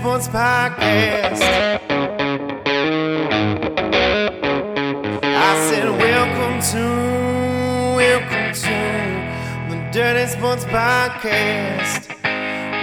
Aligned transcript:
Sports 0.00 0.28
Podcast. 0.28 1.42
I 5.22 5.68
said, 5.68 5.90
Welcome 5.90 6.62
to, 6.72 6.84
welcome 7.98 8.54
to 8.54 8.78
the 9.68 9.90
Dirty 9.92 10.26
Sports 10.30 10.64
Podcast 10.64 12.08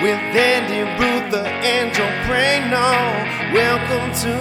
with 0.04 0.22
Andy. 0.38 0.86
Welcome 3.52 4.14
to, 4.22 4.34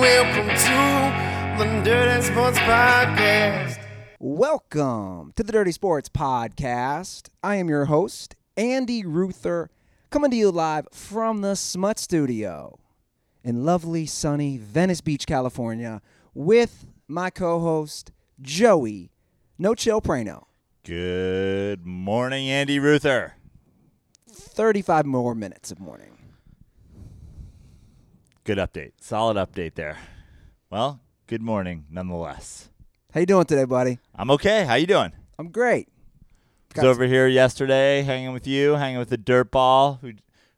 welcome 0.00 0.48
to 0.56 0.78
the 1.58 1.82
Dirty 1.82 2.22
Sports 2.22 2.58
Podcast. 2.58 3.80
Welcome 4.20 5.32
to 5.34 5.42
the 5.42 5.50
Dirty 5.50 5.72
Sports 5.72 6.08
Podcast. 6.08 7.30
I 7.42 7.56
am 7.56 7.68
your 7.68 7.86
host, 7.86 8.36
Andy 8.56 9.04
Ruther, 9.04 9.70
coming 10.14 10.30
to 10.30 10.36
you 10.36 10.52
live 10.52 10.86
from 10.92 11.40
the 11.40 11.56
Smut 11.56 11.98
Studio 11.98 12.78
in 13.42 13.64
lovely, 13.64 14.06
sunny 14.06 14.58
Venice 14.58 15.00
Beach, 15.00 15.26
California, 15.26 16.00
with 16.32 16.86
my 17.08 17.30
co 17.30 17.58
host, 17.58 18.12
Joey 18.40 19.10
No 19.58 19.74
Chill 19.74 20.00
Prano. 20.00 20.44
Good 20.84 21.84
morning, 21.84 22.48
Andy 22.48 22.78
Ruther. 22.78 23.34
35 24.30 25.04
more 25.04 25.34
minutes 25.34 25.72
of 25.72 25.80
morning. 25.80 26.16
Good 28.44 28.58
update. 28.58 28.92
Solid 29.00 29.36
update 29.36 29.74
there. 29.74 29.98
Well, 30.70 31.00
good 31.26 31.42
morning 31.42 31.86
nonetheless. 31.90 32.68
How 33.12 33.18
you 33.18 33.26
doing 33.26 33.46
today, 33.46 33.64
buddy? 33.64 33.98
I'm 34.14 34.30
okay. 34.30 34.64
How 34.64 34.76
you 34.76 34.86
doing? 34.86 35.10
I'm 35.40 35.48
great. 35.48 35.88
Was 36.76 36.84
over 36.84 37.04
here 37.06 37.26
yesterday 37.28 38.02
hanging 38.02 38.32
with 38.32 38.46
you, 38.46 38.74
hanging 38.74 38.98
with 38.98 39.10
the 39.10 39.16
dirt 39.16 39.50
ball 39.50 39.98
who 40.02 40.12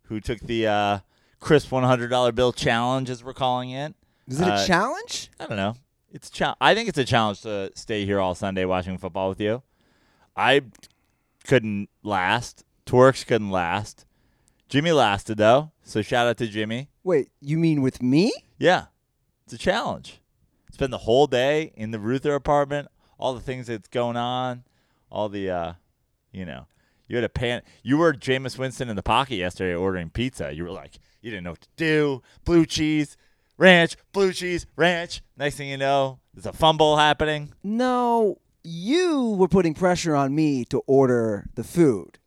who 0.04 0.20
took 0.20 0.38
the 0.40 0.66
uh, 0.66 0.98
crisp 1.40 1.70
$100 1.70 2.34
bill 2.34 2.52
challenge 2.52 3.10
as 3.10 3.24
we're 3.24 3.34
calling 3.34 3.70
it. 3.70 3.94
Is 4.28 4.40
it 4.40 4.46
a 4.46 4.52
Uh, 4.54 4.66
challenge? 4.66 5.30
I 5.40 5.46
don't 5.46 5.56
know. 5.56 5.74
It's 6.12 6.28
a 6.28 6.32
chal- 6.32 6.56
I 6.60 6.74
think 6.74 6.88
it's 6.88 6.98
a 6.98 7.04
challenge 7.04 7.40
to 7.42 7.72
stay 7.74 8.04
here 8.06 8.20
all 8.20 8.34
Sunday 8.36 8.64
watching 8.64 8.96
football 8.98 9.28
with 9.28 9.40
you. 9.40 9.62
I 10.36 10.62
couldn't 11.44 11.88
last. 12.02 12.64
Twerks 12.86 13.26
couldn't 13.26 13.50
last. 13.50 14.04
Jimmy 14.68 14.92
lasted 14.92 15.38
though, 15.38 15.72
so 15.82 16.02
shout 16.02 16.26
out 16.26 16.36
to 16.38 16.46
Jimmy. 16.46 16.88
Wait, 17.04 17.30
you 17.40 17.58
mean 17.58 17.82
with 17.82 18.00
me? 18.02 18.32
Yeah, 18.58 18.86
it's 19.44 19.52
a 19.54 19.58
challenge. 19.58 20.20
Spend 20.72 20.92
the 20.92 20.98
whole 20.98 21.26
day 21.26 21.72
in 21.76 21.90
the 21.90 21.98
Ruther 21.98 22.34
apartment, 22.34 22.88
all 23.18 23.34
the 23.34 23.40
things 23.40 23.66
that's 23.66 23.88
going 23.88 24.16
on, 24.16 24.64
all 25.10 25.28
the, 25.28 25.50
uh, 25.50 25.72
you 26.36 26.44
know, 26.44 26.66
you 27.08 27.16
had 27.16 27.24
a 27.24 27.28
pan. 27.28 27.62
You 27.82 27.98
were 27.98 28.12
Jameis 28.12 28.58
Winston 28.58 28.88
in 28.88 28.96
the 28.96 29.02
pocket 29.02 29.36
yesterday 29.36 29.74
ordering 29.74 30.10
pizza. 30.10 30.54
You 30.54 30.64
were 30.64 30.70
like, 30.70 30.98
you 31.22 31.30
didn't 31.30 31.44
know 31.44 31.52
what 31.52 31.62
to 31.62 31.68
do. 31.76 32.22
Blue 32.44 32.66
cheese, 32.66 33.16
ranch, 33.56 33.96
blue 34.12 34.32
cheese, 34.32 34.66
ranch. 34.76 35.22
Next 35.36 35.56
thing 35.56 35.68
you 35.68 35.78
know, 35.78 36.20
there's 36.34 36.46
a 36.46 36.52
fumble 36.52 36.98
happening. 36.98 37.54
No, 37.62 38.38
you 38.62 39.30
were 39.30 39.48
putting 39.48 39.74
pressure 39.74 40.14
on 40.14 40.34
me 40.34 40.64
to 40.66 40.82
order 40.86 41.46
the 41.54 41.64
food. 41.64 42.18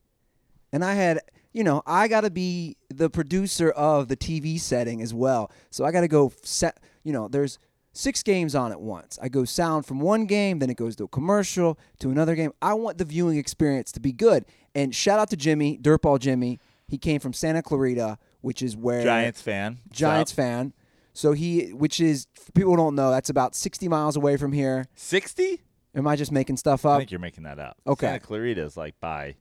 And 0.71 0.83
I 0.83 0.93
had, 0.93 1.19
you 1.53 1.63
know, 1.63 1.83
I 1.85 2.07
got 2.07 2.21
to 2.21 2.31
be 2.31 2.77
the 2.89 3.09
producer 3.09 3.69
of 3.69 4.07
the 4.07 4.17
TV 4.17 4.59
setting 4.59 5.01
as 5.01 5.13
well. 5.13 5.51
So 5.69 5.85
I 5.85 5.91
got 5.91 6.01
to 6.01 6.07
go 6.07 6.31
set, 6.43 6.79
you 7.03 7.13
know, 7.13 7.27
there's 7.27 7.59
six 7.93 8.23
games 8.23 8.55
on 8.55 8.71
at 8.71 8.81
once. 8.81 9.17
I 9.21 9.29
go 9.29 9.45
sound 9.45 9.85
from 9.85 9.99
one 9.99 10.25
game, 10.25 10.59
then 10.59 10.69
it 10.69 10.77
goes 10.77 10.95
to 10.97 11.05
a 11.05 11.07
commercial, 11.07 11.79
to 11.99 12.09
another 12.09 12.35
game. 12.35 12.51
I 12.61 12.73
want 12.73 12.97
the 12.97 13.05
viewing 13.05 13.37
experience 13.37 13.91
to 13.93 13.99
be 13.99 14.11
good. 14.11 14.45
And 14.75 14.93
shout 14.93 15.19
out 15.19 15.29
to 15.31 15.37
Jimmy, 15.37 15.77
Dirtball 15.77 16.19
Jimmy. 16.19 16.59
He 16.87 16.97
came 16.97 17.19
from 17.19 17.33
Santa 17.33 17.61
Clarita, 17.61 18.17
which 18.41 18.61
is 18.61 18.75
where 18.75 19.03
Giants 19.03 19.41
fan. 19.41 19.79
Giants 19.91 20.31
fan. 20.31 20.73
So 21.13 21.33
he, 21.33 21.73
which 21.73 21.99
is 21.99 22.27
people 22.53 22.75
don't 22.75 22.95
know, 22.95 23.11
that's 23.11 23.29
about 23.29 23.55
60 23.55 23.87
miles 23.87 24.15
away 24.15 24.37
from 24.37 24.53
here. 24.53 24.85
60? 24.95 25.61
Am 25.95 26.07
I 26.07 26.15
just 26.15 26.31
making 26.31 26.57
stuff 26.57 26.85
up? 26.85 26.95
I 26.95 26.97
think 26.99 27.11
you're 27.11 27.19
making 27.19 27.43
that 27.43 27.59
up. 27.59 27.77
Okay. 27.85 28.07
Santa 28.07 28.19
Clarita 28.19 28.61
is 28.63 28.77
like 28.77 28.99
by, 28.99 29.35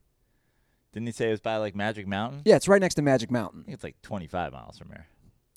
didn't 0.93 1.05
he 1.07 1.11
say 1.11 1.27
it 1.27 1.31
was 1.31 1.39
by 1.39 1.57
like 1.57 1.75
Magic 1.75 2.07
Mountain? 2.07 2.41
Yeah, 2.45 2.55
it's 2.55 2.67
right 2.67 2.81
next 2.81 2.95
to 2.95 3.01
Magic 3.01 3.31
Mountain. 3.31 3.61
I 3.61 3.65
think 3.65 3.73
it's 3.75 3.83
like 3.83 4.01
25 4.01 4.51
miles 4.51 4.77
from 4.77 4.89
here. 4.89 5.07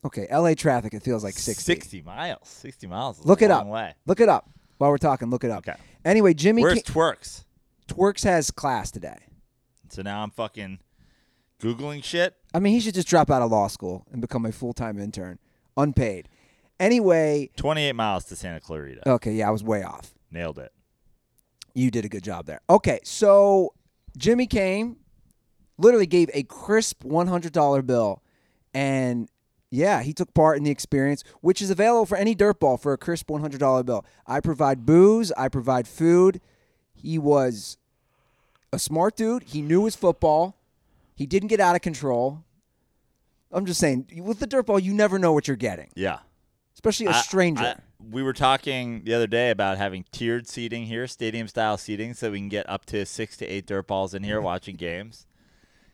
Okay, 0.04 0.26
LA 0.30 0.54
traffic, 0.54 0.94
it 0.94 1.02
feels 1.02 1.22
like 1.22 1.34
60. 1.34 1.62
60 1.62 2.02
miles. 2.02 2.48
60 2.48 2.86
miles. 2.88 3.20
Is 3.20 3.24
Look 3.26 3.40
a 3.42 3.46
it 3.46 3.48
long 3.50 3.60
up. 3.60 3.66
Way. 3.68 3.94
Look 4.06 4.20
it 4.20 4.28
up. 4.28 4.50
While 4.78 4.90
we're 4.90 4.98
talking, 4.98 5.30
look 5.30 5.44
it 5.44 5.50
up. 5.50 5.58
Okay. 5.68 5.78
Anyway, 6.04 6.34
Jimmy 6.34 6.62
Where's 6.62 6.82
ca- 6.82 6.92
Twerks? 6.92 7.44
Twerks 7.86 8.24
has 8.24 8.50
class 8.50 8.90
today. 8.90 9.18
So 9.90 10.02
now 10.02 10.22
I'm 10.22 10.30
fucking 10.30 10.80
Googling 11.60 12.02
shit. 12.02 12.34
I 12.52 12.58
mean, 12.58 12.72
he 12.74 12.80
should 12.80 12.94
just 12.94 13.06
drop 13.06 13.30
out 13.30 13.42
of 13.42 13.50
law 13.52 13.68
school 13.68 14.04
and 14.10 14.20
become 14.20 14.44
a 14.44 14.50
full 14.52 14.72
time 14.72 14.98
intern, 14.98 15.38
unpaid. 15.76 16.28
Anyway, 16.80 17.50
28 17.56 17.92
miles 17.92 18.24
to 18.24 18.34
Santa 18.34 18.58
Clarita. 18.58 19.08
okay, 19.08 19.32
yeah, 19.32 19.46
I 19.46 19.50
was 19.52 19.62
way 19.62 19.84
off. 19.84 20.14
Nailed 20.32 20.58
it. 20.58 20.72
You 21.74 21.92
did 21.92 22.04
a 22.04 22.08
good 22.08 22.24
job 22.24 22.46
there. 22.46 22.60
Okay, 22.68 22.98
so 23.04 23.72
Jimmy 24.18 24.46
came, 24.46 24.96
literally 25.78 26.06
gave 26.06 26.28
a 26.34 26.42
crisp 26.42 27.04
$100 27.04 27.86
bill, 27.86 28.22
and 28.74 29.28
yeah, 29.74 30.02
he 30.02 30.12
took 30.12 30.34
part 30.34 30.58
in 30.58 30.64
the 30.64 30.70
experience, 30.70 31.24
which 31.40 31.62
is 31.62 31.70
available 31.70 32.04
for 32.04 32.16
any 32.16 32.34
dirtball 32.36 32.78
for 32.78 32.92
a 32.92 32.98
crisp 32.98 33.28
$100 33.28 33.86
bill. 33.86 34.04
I 34.26 34.38
provide 34.40 34.84
booze, 34.84 35.32
I 35.32 35.48
provide 35.48 35.88
food. 35.88 36.40
He 36.94 37.18
was 37.18 37.78
a 38.72 38.78
smart 38.78 39.16
dude. 39.16 39.44
He 39.44 39.62
knew 39.62 39.86
his 39.86 39.96
football. 39.96 40.58
He 41.14 41.24
didn't 41.26 41.48
get 41.48 41.58
out 41.58 41.74
of 41.74 41.80
control. 41.80 42.44
I'm 43.50 43.64
just 43.66 43.80
saying, 43.80 44.06
with 44.22 44.40
the 44.40 44.46
dirtball, 44.46 44.82
you 44.82 44.92
never 44.94 45.18
know 45.18 45.32
what 45.32 45.48
you're 45.48 45.56
getting, 45.56 45.88
Yeah. 45.94 46.18
especially 46.74 47.06
a 47.06 47.10
I- 47.10 47.20
stranger. 47.22 47.62
I- 47.64 47.76
we 48.10 48.22
were 48.22 48.32
talking 48.32 49.04
the 49.04 49.14
other 49.14 49.26
day 49.28 49.50
about 49.50 49.78
having 49.78 50.04
tiered 50.12 50.48
seating 50.48 50.86
here, 50.86 51.06
stadium 51.06 51.46
style 51.48 51.78
seating, 51.78 52.12
so 52.14 52.30
we 52.32 52.38
can 52.40 52.48
get 52.48 52.68
up 52.68 52.84
to 52.86 53.06
six 53.06 53.36
to 53.38 53.46
eight 53.46 53.64
dirt 53.66 53.86
balls 53.86 54.12
in 54.12 54.22
here 54.24 54.40
watching 54.50 54.76
games. 54.76 55.26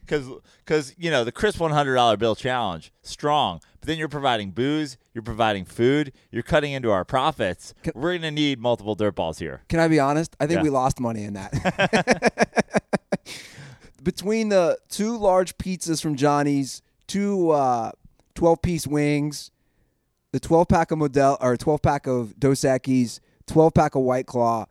Because, 0.08 0.26
because 0.64 0.94
you 0.96 1.10
know, 1.10 1.22
the 1.22 1.32
Chris 1.32 1.56
$100 1.56 2.18
bill 2.18 2.34
challenge, 2.34 2.92
strong. 3.02 3.60
But 3.80 3.86
then 3.88 3.98
you're 3.98 4.08
providing 4.08 4.52
booze, 4.52 4.96
you're 5.12 5.22
providing 5.22 5.64
food, 5.66 6.12
you're 6.30 6.42
cutting 6.42 6.72
into 6.72 6.90
our 6.90 7.04
profits. 7.04 7.74
Can- 7.82 7.92
We're 7.94 8.12
going 8.12 8.22
to 8.22 8.30
need 8.30 8.58
multiple 8.58 8.94
dirt 8.94 9.14
balls 9.14 9.38
here. 9.38 9.62
Can 9.68 9.80
I 9.80 9.88
be 9.88 10.00
honest? 10.00 10.34
I 10.40 10.46
think 10.46 10.58
Yeah. 10.58 10.62
we 10.64 10.70
lost 10.70 10.98
money 10.98 11.24
in 11.24 11.34
that. 11.34 11.52
Between 14.02 14.48
the 14.48 14.78
two 14.88 15.16
large 15.18 15.58
pizzas 15.58 16.00
from 16.00 16.16
Johnny's, 16.16 16.80
two 17.06 17.50
uh, 17.50 17.92
12 18.34 18.62
piece 18.62 18.86
wings, 18.86 19.50
the 20.32 20.40
12 20.40 20.68
pack 20.68 20.90
of 20.90 20.98
Modelo 20.98 21.36
or 21.40 21.56
12 21.56 21.82
pack 21.82 22.06
of 22.06 22.38
Dos 22.38 22.60
Equis, 22.60 23.20
12 23.46 23.74
pack 23.74 23.94
of 23.94 24.02
White 24.02 24.26
Claw, 24.26 24.66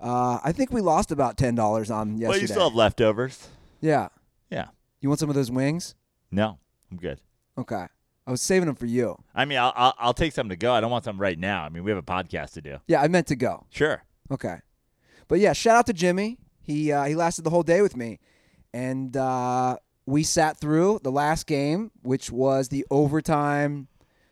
uh, 0.00 0.38
I 0.44 0.52
think 0.52 0.70
we 0.72 0.80
lost 0.80 1.10
about 1.10 1.36
$10 1.36 1.58
on 1.92 2.18
yesterday. 2.18 2.28
Well, 2.28 2.38
you 2.38 2.46
still 2.46 2.68
have 2.68 2.74
leftovers. 2.74 3.48
yeah. 3.80 4.08
Yeah. 4.50 4.68
You 5.00 5.08
want 5.08 5.20
some 5.20 5.28
of 5.28 5.34
those 5.34 5.50
wings? 5.50 5.94
No, 6.30 6.58
I'm 6.90 6.96
good. 6.98 7.20
Okay. 7.56 7.86
I 8.26 8.30
was 8.30 8.42
saving 8.42 8.66
them 8.66 8.74
for 8.76 8.86
you. 8.86 9.16
I 9.34 9.46
mean, 9.46 9.58
I'll, 9.58 9.72
I'll 9.74 9.94
I'll 9.98 10.14
take 10.14 10.32
some 10.34 10.50
to 10.50 10.56
go. 10.56 10.74
I 10.74 10.82
don't 10.82 10.90
want 10.90 11.04
some 11.04 11.18
right 11.18 11.38
now. 11.38 11.62
I 11.64 11.70
mean, 11.70 11.82
we 11.82 11.90
have 11.90 11.98
a 11.98 12.02
podcast 12.02 12.52
to 12.52 12.60
do. 12.60 12.76
Yeah, 12.86 13.00
I 13.00 13.08
meant 13.08 13.26
to 13.28 13.36
go. 13.36 13.64
Sure. 13.70 14.04
Okay. 14.30 14.56
But 15.28 15.38
yeah, 15.38 15.54
shout 15.54 15.76
out 15.76 15.86
to 15.86 15.94
Jimmy. 15.94 16.38
He 16.60 16.92
uh, 16.92 17.04
he 17.04 17.14
lasted 17.14 17.42
the 17.44 17.50
whole 17.50 17.62
day 17.62 17.80
with 17.80 17.96
me, 17.96 18.18
and 18.74 19.16
uh, 19.16 19.76
we 20.04 20.22
sat 20.24 20.58
through 20.58 21.00
the 21.02 21.10
last 21.10 21.46
game, 21.46 21.90
which 22.02 22.30
was 22.30 22.68
the 22.68 22.84
overtime 22.90 23.88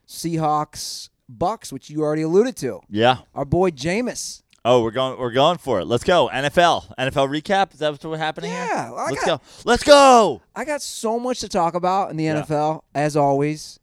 Seahawks 0.06 1.08
Bucks, 1.28 1.72
which 1.72 1.90
you 1.90 2.02
already 2.02 2.22
alluded 2.22 2.56
to. 2.58 2.80
Yeah. 2.88 3.19
Our 3.34 3.44
boy 3.44 3.70
Jameis. 3.70 4.42
Oh, 4.68 4.82
we're 4.82 4.90
going. 4.90 5.16
We're 5.16 5.30
going 5.30 5.58
for 5.58 5.78
it. 5.78 5.84
Let's 5.84 6.02
go. 6.02 6.28
NFL. 6.32 6.92
NFL 6.98 7.28
recap. 7.28 7.72
Is 7.72 7.78
that 7.78 8.02
what's 8.04 8.20
happening 8.20 8.50
here? 8.50 8.66
Yeah, 8.68 8.90
I 8.92 9.10
Let's 9.10 9.24
got- 9.24 9.40
go. 9.40 9.46
Let's 9.64 9.84
go. 9.84 10.42
I 10.56 10.64
got 10.64 10.82
so 10.82 11.20
much 11.20 11.38
to 11.40 11.48
talk 11.48 11.74
about 11.74 12.10
in 12.10 12.16
the 12.16 12.24
Yeah. 12.24 12.42
NFL, 12.42 12.82
as 12.92 13.16
always. 13.16 13.78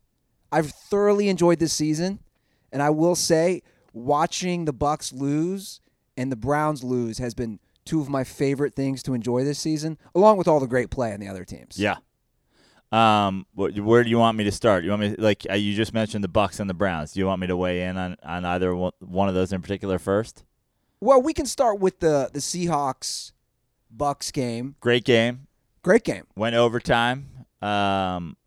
I've 0.51 0.71
thoroughly 0.71 1.29
enjoyed 1.29 1.59
this 1.59 1.71
season, 1.71 2.19
and 2.71 2.83
I 2.83 2.89
will 2.89 3.15
say, 3.15 3.61
watching 3.93 4.65
the 4.65 4.73
Bucks 4.73 5.13
lose 5.13 5.79
and 6.17 6.29
the 6.31 6.35
Browns 6.35 6.83
lose 6.83 7.17
has 7.17 7.33
been 7.33 7.59
two 7.85 8.01
of 8.01 8.09
my 8.09 8.23
favorite 8.25 8.75
things 8.75 9.01
to 9.03 9.13
enjoy 9.13 9.43
this 9.45 9.59
season, 9.59 9.97
along 10.13 10.37
with 10.37 10.47
all 10.49 10.59
the 10.59 10.67
great 10.67 10.89
play 10.91 11.13
on 11.13 11.19
the 11.21 11.27
other 11.29 11.45
teams. 11.45 11.79
Yeah. 11.79 11.95
Um. 12.91 13.45
Where 13.55 14.03
do 14.03 14.09
you 14.09 14.19
want 14.19 14.37
me 14.37 14.43
to 14.43 14.51
start? 14.51 14.83
You 14.83 14.89
want 14.91 15.01
me 15.01 15.15
like 15.17 15.47
uh, 15.49 15.53
you 15.55 15.73
just 15.75 15.93
mentioned 15.93 16.23
the 16.25 16.27
Bucks 16.27 16.59
and 16.59 16.69
the 16.69 16.73
Browns. 16.75 17.13
Do 17.13 17.21
you 17.21 17.25
want 17.25 17.39
me 17.41 17.47
to 17.47 17.55
weigh 17.55 17.83
in 17.83 17.95
on 17.97 18.17
on 18.21 18.43
either 18.45 18.75
one 18.75 18.91
one 18.99 19.29
of 19.29 19.33
those 19.33 19.51
in 19.53 19.61
particular 19.61 19.97
first? 19.97 20.43
Well, 21.03 21.21
we 21.21 21.33
can 21.33 21.45
start 21.45 21.81
with 21.81 21.99
the 21.99 22.29
the 22.31 22.39
Seahawks 22.39 23.33
Bucks 23.91 24.31
game. 24.31 24.75
Great 24.79 25.03
game. 25.03 25.47
Great 25.81 26.05
game. 26.05 26.23
Went 26.37 26.55
overtime. 26.55 27.45
Um. 27.61 28.37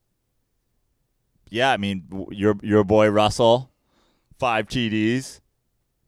Yeah, 1.51 1.71
I 1.71 1.77
mean 1.77 2.27
your 2.31 2.57
your 2.63 2.83
boy 2.83 3.11
Russell, 3.11 3.71
five 4.39 4.69
TDs, 4.69 5.41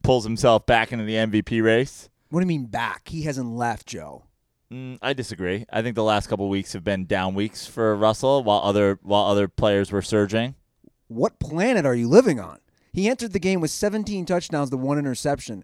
pulls 0.02 0.24
himself 0.24 0.64
back 0.64 0.90
into 0.90 1.04
the 1.04 1.16
MVP 1.16 1.62
race. 1.62 2.08
What 2.30 2.40
do 2.40 2.44
you 2.44 2.48
mean 2.48 2.64
back? 2.64 3.08
He 3.08 3.22
hasn't 3.22 3.50
left, 3.50 3.86
Joe. 3.86 4.24
Mm, 4.72 4.98
I 5.02 5.12
disagree. 5.12 5.66
I 5.70 5.82
think 5.82 5.96
the 5.96 6.02
last 6.02 6.28
couple 6.28 6.48
weeks 6.48 6.72
have 6.72 6.82
been 6.82 7.04
down 7.04 7.34
weeks 7.34 7.66
for 7.66 7.94
Russell, 7.94 8.42
while 8.42 8.60
other 8.60 8.98
while 9.02 9.26
other 9.26 9.48
players 9.48 9.92
were 9.92 10.00
surging. 10.00 10.54
What 11.08 11.40
planet 11.40 11.84
are 11.84 11.94
you 11.94 12.08
living 12.08 12.40
on? 12.40 12.60
He 12.90 13.06
entered 13.06 13.34
the 13.34 13.38
game 13.38 13.60
with 13.60 13.70
17 13.70 14.24
touchdowns 14.24 14.70
to 14.70 14.78
one 14.78 14.98
interception. 14.98 15.62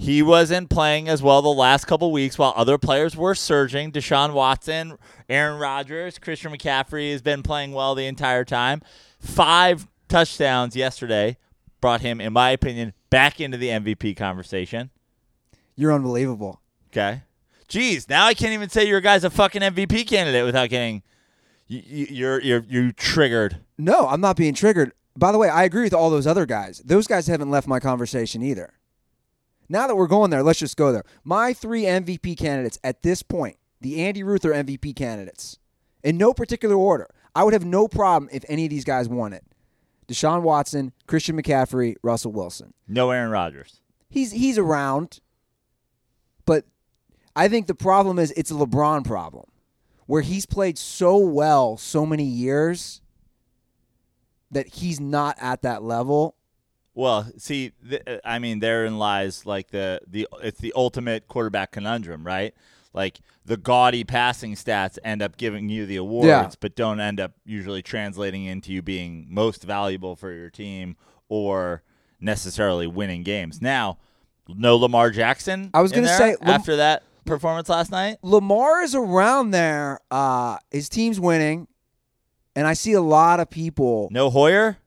He 0.00 0.22
wasn't 0.22 0.70
playing 0.70 1.08
as 1.08 1.24
well 1.24 1.42
the 1.42 1.48
last 1.48 1.86
couple 1.86 2.12
weeks 2.12 2.38
while 2.38 2.52
other 2.54 2.78
players 2.78 3.16
were 3.16 3.34
surging. 3.34 3.90
Deshaun 3.90 4.32
Watson, 4.32 4.96
Aaron 5.28 5.58
Rodgers, 5.58 6.20
Christian 6.20 6.52
McCaffrey 6.52 7.10
has 7.10 7.20
been 7.20 7.42
playing 7.42 7.72
well 7.72 7.96
the 7.96 8.06
entire 8.06 8.44
time. 8.44 8.80
Five 9.18 9.88
touchdowns 10.08 10.76
yesterday 10.76 11.36
brought 11.80 12.00
him, 12.00 12.20
in 12.20 12.32
my 12.32 12.50
opinion, 12.50 12.92
back 13.10 13.40
into 13.40 13.58
the 13.58 13.70
MVP 13.70 14.16
conversation. 14.16 14.90
You're 15.74 15.92
unbelievable. 15.92 16.60
Okay. 16.92 17.22
Jeez, 17.68 18.08
now 18.08 18.24
I 18.24 18.34
can't 18.34 18.52
even 18.52 18.68
say 18.68 18.86
your 18.86 19.00
guy's 19.00 19.24
a 19.24 19.30
fucking 19.30 19.62
MVP 19.62 20.06
candidate 20.06 20.44
without 20.44 20.70
getting 20.70 21.02
you, 21.66 21.82
you, 21.84 22.06
you're 22.08 22.40
you're 22.40 22.64
you 22.68 22.92
triggered. 22.92 23.58
No, 23.76 24.06
I'm 24.06 24.20
not 24.20 24.36
being 24.36 24.54
triggered. 24.54 24.92
By 25.16 25.32
the 25.32 25.38
way, 25.38 25.48
I 25.48 25.64
agree 25.64 25.82
with 25.82 25.92
all 25.92 26.08
those 26.08 26.26
other 26.28 26.46
guys. 26.46 26.78
Those 26.84 27.08
guys 27.08 27.26
haven't 27.26 27.50
left 27.50 27.66
my 27.66 27.80
conversation 27.80 28.44
either. 28.44 28.77
Now 29.68 29.86
that 29.86 29.96
we're 29.96 30.06
going 30.06 30.30
there, 30.30 30.42
let's 30.42 30.58
just 30.58 30.76
go 30.76 30.92
there. 30.92 31.04
My 31.24 31.52
three 31.52 31.82
MVP 31.82 32.36
candidates 32.38 32.78
at 32.82 33.02
this 33.02 33.22
point, 33.22 33.56
the 33.80 34.02
Andy 34.04 34.22
Ruther 34.22 34.52
MVP 34.52 34.96
candidates, 34.96 35.58
in 36.02 36.16
no 36.16 36.32
particular 36.32 36.74
order. 36.74 37.08
I 37.34 37.44
would 37.44 37.52
have 37.52 37.64
no 37.64 37.86
problem 37.86 38.28
if 38.32 38.44
any 38.48 38.64
of 38.64 38.70
these 38.70 38.84
guys 38.84 39.08
won 39.08 39.32
it. 39.32 39.44
Deshaun 40.08 40.42
Watson, 40.42 40.92
Christian 41.06 41.40
McCaffrey, 41.40 41.96
Russell 42.02 42.32
Wilson. 42.32 42.72
No 42.88 43.10
Aaron 43.10 43.30
Rodgers. 43.30 43.80
He's 44.08 44.32
he's 44.32 44.56
around, 44.56 45.20
but 46.46 46.64
I 47.36 47.48
think 47.48 47.66
the 47.66 47.74
problem 47.74 48.18
is 48.18 48.30
it's 48.32 48.50
a 48.50 48.54
LeBron 48.54 49.04
problem, 49.04 49.44
where 50.06 50.22
he's 50.22 50.46
played 50.46 50.78
so 50.78 51.18
well 51.18 51.76
so 51.76 52.06
many 52.06 52.24
years 52.24 53.02
that 54.50 54.66
he's 54.66 54.98
not 54.98 55.36
at 55.38 55.60
that 55.60 55.82
level. 55.82 56.34
Well, 56.98 57.30
see, 57.36 57.70
th- 57.88 58.02
I 58.24 58.40
mean, 58.40 58.58
therein 58.58 58.98
lies 58.98 59.46
like 59.46 59.70
the 59.70 60.00
the 60.04 60.26
it's 60.42 60.58
the 60.58 60.72
ultimate 60.74 61.28
quarterback 61.28 61.70
conundrum, 61.70 62.26
right? 62.26 62.52
Like 62.92 63.20
the 63.44 63.56
gaudy 63.56 64.02
passing 64.02 64.56
stats 64.56 64.98
end 65.04 65.22
up 65.22 65.36
giving 65.36 65.68
you 65.68 65.86
the 65.86 65.94
awards, 65.94 66.26
Yeah. 66.26 66.50
but 66.58 66.74
don't 66.74 66.98
end 66.98 67.20
up 67.20 67.34
usually 67.44 67.82
translating 67.82 68.46
into 68.46 68.72
you 68.72 68.82
being 68.82 69.26
most 69.30 69.62
valuable 69.62 70.16
for 70.16 70.32
your 70.32 70.50
team 70.50 70.96
or 71.28 71.84
necessarily 72.18 72.88
winning 72.88 73.22
games. 73.22 73.62
Now, 73.62 73.98
no 74.48 74.76
Lamar 74.76 75.10
Jackson. 75.10 75.70
I 75.72 75.82
was 75.82 75.92
gonna 75.92 76.08
there 76.08 76.18
say, 76.18 76.36
Lam- 76.40 76.50
after 76.50 76.74
that 76.76 77.04
performance 77.24 77.68
last 77.68 77.92
night. 77.92 78.16
Lamar 78.22 78.82
is 78.82 78.96
around 78.96 79.52
there. 79.52 80.00
Uh, 80.10 80.56
his 80.72 80.88
team's 80.88 81.20
winning, 81.20 81.68
and 82.56 82.66
I 82.66 82.72
see 82.72 82.94
a 82.94 83.00
lot 83.00 83.38
of 83.38 83.48
people. 83.50 84.08
No 84.10 84.30
Hoyer. 84.30 84.78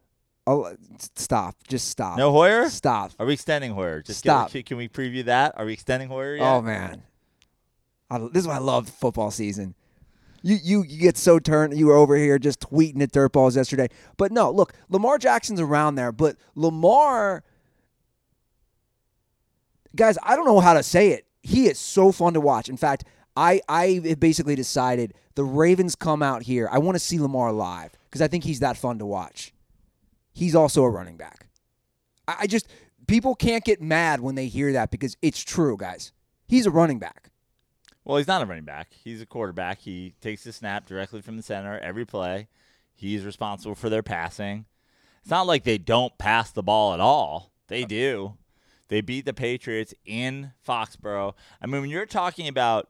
Stop! 1.15 1.55
Just 1.67 1.89
stop! 1.89 2.17
No 2.17 2.31
Hoyer. 2.31 2.69
Stop! 2.69 3.11
Are 3.19 3.25
we 3.25 3.33
extending 3.33 3.71
Hoyer? 3.71 4.01
Just 4.01 4.19
Stop. 4.19 4.51
Get, 4.51 4.65
can 4.65 4.77
we 4.77 4.87
preview 4.87 5.25
that? 5.25 5.53
Are 5.57 5.65
we 5.65 5.73
extending 5.73 6.09
Hoyer 6.09 6.35
yet? 6.35 6.45
Oh 6.45 6.61
man, 6.61 7.03
I, 8.09 8.19
this 8.19 8.41
is 8.41 8.47
why 8.47 8.55
I 8.55 8.59
love 8.59 8.89
football 8.89 9.31
season. 9.31 9.75
You 10.43 10.57
you 10.61 10.83
you 10.83 10.99
get 10.99 11.17
so 11.17 11.39
turned. 11.39 11.77
You 11.77 11.87
were 11.87 11.95
over 11.95 12.15
here 12.15 12.39
just 12.39 12.59
tweeting 12.59 13.01
at 13.01 13.11
dirt 13.11 13.31
balls 13.31 13.55
yesterday, 13.55 13.87
but 14.17 14.31
no, 14.31 14.49
look, 14.51 14.73
Lamar 14.89 15.17
Jackson's 15.17 15.59
around 15.59 15.95
there, 15.95 16.11
but 16.11 16.35
Lamar, 16.55 17.43
guys, 19.95 20.17
I 20.23 20.35
don't 20.35 20.45
know 20.45 20.59
how 20.59 20.73
to 20.73 20.83
say 20.83 21.09
it. 21.09 21.25
He 21.43 21.67
is 21.67 21.77
so 21.79 22.11
fun 22.11 22.33
to 22.33 22.41
watch. 22.41 22.69
In 22.69 22.77
fact, 22.77 23.03
I 23.35 23.61
I 23.69 24.15
basically 24.19 24.55
decided 24.55 25.13
the 25.35 25.43
Ravens 25.43 25.95
come 25.95 26.21
out 26.23 26.43
here. 26.43 26.67
I 26.71 26.79
want 26.79 26.95
to 26.95 26.99
see 26.99 27.19
Lamar 27.19 27.51
live 27.51 27.91
because 28.05 28.21
I 28.21 28.27
think 28.27 28.43
he's 28.43 28.59
that 28.59 28.77
fun 28.77 28.99
to 28.99 29.05
watch. 29.05 29.53
He's 30.33 30.55
also 30.55 30.83
a 30.83 30.89
running 30.89 31.17
back. 31.17 31.47
I, 32.27 32.35
I 32.41 32.47
just 32.47 32.67
people 33.07 33.35
can't 33.35 33.63
get 33.63 33.81
mad 33.81 34.21
when 34.21 34.35
they 34.35 34.47
hear 34.47 34.73
that 34.73 34.91
because 34.91 35.17
it's 35.21 35.43
true, 35.43 35.77
guys. 35.77 36.11
He's 36.47 36.65
a 36.65 36.71
running 36.71 36.99
back. 36.99 37.29
Well, 38.03 38.17
he's 38.17 38.27
not 38.27 38.41
a 38.41 38.45
running 38.45 38.65
back. 38.65 38.89
He's 39.03 39.21
a 39.21 39.25
quarterback. 39.25 39.79
He 39.79 40.15
takes 40.21 40.43
the 40.43 40.51
snap 40.51 40.87
directly 40.87 41.21
from 41.21 41.37
the 41.37 41.43
center 41.43 41.77
every 41.79 42.05
play. 42.05 42.47
He's 42.93 43.23
responsible 43.23 43.75
for 43.75 43.89
their 43.89 44.03
passing. 44.03 44.65
It's 45.21 45.29
not 45.29 45.47
like 45.47 45.63
they 45.63 45.77
don't 45.77 46.17
pass 46.17 46.51
the 46.51 46.63
ball 46.63 46.93
at 46.93 46.99
all. 46.99 47.51
They 47.67 47.85
do. 47.85 48.37
They 48.87 49.01
beat 49.01 49.25
the 49.25 49.33
Patriots 49.33 49.93
in 50.03 50.51
Foxborough. 50.67 51.33
I 51.61 51.67
mean, 51.67 51.81
when 51.81 51.89
you're 51.89 52.05
talking 52.05 52.47
about 52.47 52.89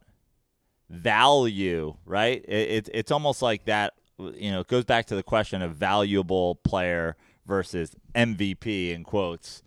value, 0.90 1.96
right? 2.06 2.44
It, 2.48 2.70
it, 2.70 2.90
it's 2.94 3.12
almost 3.12 3.42
like 3.42 3.66
that. 3.66 3.94
You 4.18 4.52
know, 4.52 4.62
it 4.62 4.68
goes 4.68 4.86
back 4.86 5.08
to 5.08 5.16
the 5.16 5.24
question 5.24 5.62
of 5.62 5.76
valuable 5.76 6.56
player 6.56 7.18
versus 7.52 7.94
MVP 8.16 8.94
in 8.94 9.04
quotes. 9.04 9.62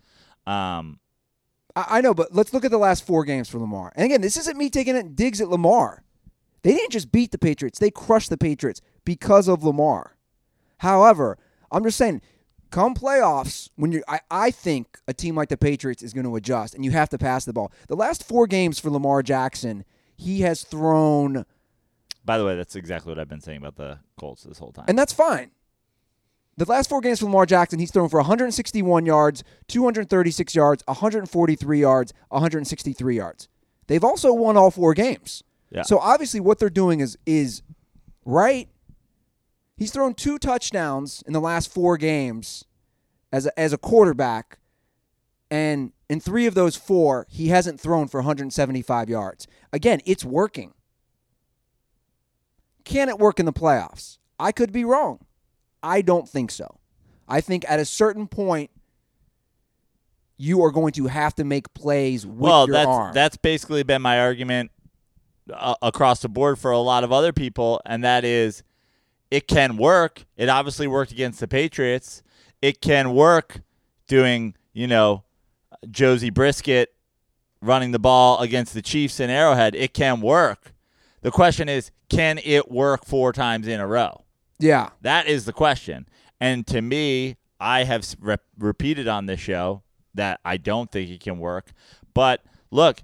Um, 0.47 0.99
I, 1.75 1.85
I 1.97 2.01
know, 2.01 2.15
but 2.15 2.33
let's 2.33 2.51
look 2.51 2.65
at 2.65 2.71
the 2.71 2.79
last 2.79 3.05
four 3.05 3.23
games 3.25 3.47
for 3.47 3.59
Lamar. 3.59 3.93
And 3.95 4.03
again, 4.03 4.21
this 4.21 4.37
isn't 4.37 4.57
me 4.57 4.71
taking 4.71 4.95
it 4.95 5.15
digs 5.15 5.39
at 5.39 5.49
Lamar. 5.49 6.03
They 6.63 6.71
didn't 6.71 6.89
just 6.89 7.11
beat 7.11 7.31
the 7.31 7.37
Patriots; 7.37 7.77
they 7.77 7.91
crushed 7.91 8.31
the 8.31 8.39
Patriots 8.39 8.81
because 9.03 9.47
of 9.47 9.63
Lamar. 9.63 10.17
However, 10.79 11.37
I'm 11.71 11.83
just 11.83 11.99
saying, 11.99 12.23
come 12.71 12.95
playoffs, 12.95 13.69
when 13.75 13.91
you, 13.91 14.03
I, 14.07 14.21
I 14.31 14.49
think 14.49 14.97
a 15.07 15.13
team 15.13 15.35
like 15.35 15.49
the 15.49 15.57
Patriots 15.57 16.01
is 16.01 16.11
going 16.11 16.25
to 16.25 16.35
adjust, 16.35 16.73
and 16.73 16.83
you 16.83 16.89
have 16.89 17.09
to 17.09 17.19
pass 17.19 17.45
the 17.45 17.53
ball. 17.53 17.71
The 17.87 17.95
last 17.95 18.27
four 18.27 18.47
games 18.47 18.79
for 18.79 18.89
Lamar 18.89 19.21
Jackson, 19.21 19.85
he 20.17 20.41
has 20.41 20.63
thrown, 20.63 21.45
by 22.25 22.39
the 22.39 22.45
way, 22.45 22.55
that's 22.55 22.75
exactly 22.75 23.11
what 23.11 23.19
I've 23.19 23.29
been 23.29 23.41
saying 23.41 23.59
about 23.59 23.75
the 23.75 23.99
Colts 24.17 24.41
this 24.41 24.57
whole 24.57 24.71
time. 24.71 24.85
and 24.87 24.97
that's 24.97 25.13
fine. 25.13 25.51
The 26.57 26.65
last 26.65 26.89
four 26.89 27.01
games 27.01 27.19
for 27.19 27.25
Lamar 27.25 27.45
Jackson, 27.45 27.79
he's 27.79 27.91
thrown 27.91 28.07
for 28.07 28.19
161 28.19 29.05
yards, 29.05 29.43
236 29.67 30.55
yards, 30.55 30.83
143 30.87 31.79
yards, 31.79 32.13
163 32.29 33.15
yards. 33.15 33.49
They've 33.87 34.03
also 34.03 34.33
won 34.33 34.55
all 34.55 34.71
four 34.71 34.93
games. 34.93 35.43
Yeah. 35.69 35.83
So 35.83 35.99
obviously, 35.99 36.39
what 36.39 36.59
they're 36.59 36.69
doing 36.69 37.01
is 37.01 37.17
is 37.25 37.61
right. 38.23 38.69
He's 39.75 39.91
thrown 39.91 40.13
two 40.13 40.37
touchdowns 40.37 41.21
in 41.27 41.33
the 41.33 41.41
last 41.41 41.73
four 41.73 41.97
games 41.97 42.63
as 43.33 43.45
a, 43.45 43.59
as 43.59 43.73
a 43.73 43.77
quarterback, 43.77 44.59
and 45.51 45.91
in 46.09 46.21
three 46.21 46.45
of 46.45 46.53
those 46.53 46.77
four, 46.77 47.27
he 47.29 47.49
hasn't 47.49 47.81
thrown 47.81 48.07
for 48.07 48.19
175 48.19 49.09
yards. 49.09 49.47
Again, 49.73 49.99
it's 50.05 50.23
working. 50.23 50.73
Can 52.85 53.09
it 53.09 53.19
work 53.19 53.39
in 53.39 53.45
the 53.45 53.53
playoffs? 53.53 54.19
I 54.39 54.53
could 54.53 54.71
be 54.71 54.85
wrong. 54.85 55.25
I 55.85 56.01
don't 56.01 56.27
think 56.27 56.49
so. 56.49 56.79
I 57.27 57.41
think 57.41 57.63
at 57.69 57.79
a 57.79 57.85
certain 57.85 58.27
point, 58.27 58.71
you 60.37 60.63
are 60.63 60.71
going 60.71 60.93
to 60.93 61.07
have 61.07 61.35
to 61.35 61.43
make 61.43 61.73
plays 61.73 62.25
with 62.25 62.37
well, 62.37 62.67
your 62.67 62.73
that's 62.73 62.87
arm. 62.87 63.13
that's 63.13 63.37
basically 63.37 63.83
been 63.83 64.01
my 64.01 64.19
argument 64.19 64.71
uh, 65.53 65.75
across 65.81 66.21
the 66.21 66.27
board 66.27 66.59
for 66.59 66.71
a 66.71 66.79
lot 66.79 67.03
of 67.03 67.11
other 67.11 67.31
people, 67.31 67.81
and 67.85 68.03
that 68.03 68.25
is, 68.25 68.63
it 69.31 69.47
can 69.47 69.77
work. 69.77 70.25
It 70.35 70.49
obviously 70.49 70.87
worked 70.87 71.11
against 71.11 71.39
the 71.39 71.47
Patriots. 71.47 72.23
It 72.61 72.81
can 72.81 73.13
work 73.13 73.61
doing, 74.07 74.55
you 74.73 74.87
know, 74.87 75.23
Jacoby 75.89 76.31
Brissett 76.31 76.87
running 77.61 77.91
the 77.91 77.99
ball 77.99 78.39
against 78.39 78.73
the 78.73 78.81
Chiefs 78.81 79.19
in 79.19 79.29
Arrowhead. 79.29 79.75
It 79.75 79.93
can 79.93 80.19
work. 80.19 80.73
The 81.21 81.31
question 81.31 81.69
is, 81.69 81.91
can 82.09 82.39
it 82.43 82.71
work 82.71 83.05
four 83.05 83.33
times 83.33 83.67
in 83.67 83.79
a 83.79 83.87
row? 83.87 84.24
Yeah. 84.59 84.89
That 85.01 85.27
is 85.27 85.45
the 85.45 85.53
question. 85.53 86.07
And 86.39 86.65
to 86.67 86.81
me, 86.81 87.37
I 87.59 87.83
have 87.83 88.05
repeated 88.57 89.07
on 89.07 89.25
this 89.25 89.39
show 89.39 89.83
that 90.13 90.39
I 90.45 90.57
don't 90.57 90.91
think 90.91 91.09
it 91.09 91.21
can 91.21 91.39
work. 91.39 91.71
But 92.13 92.41
look, 92.71 92.99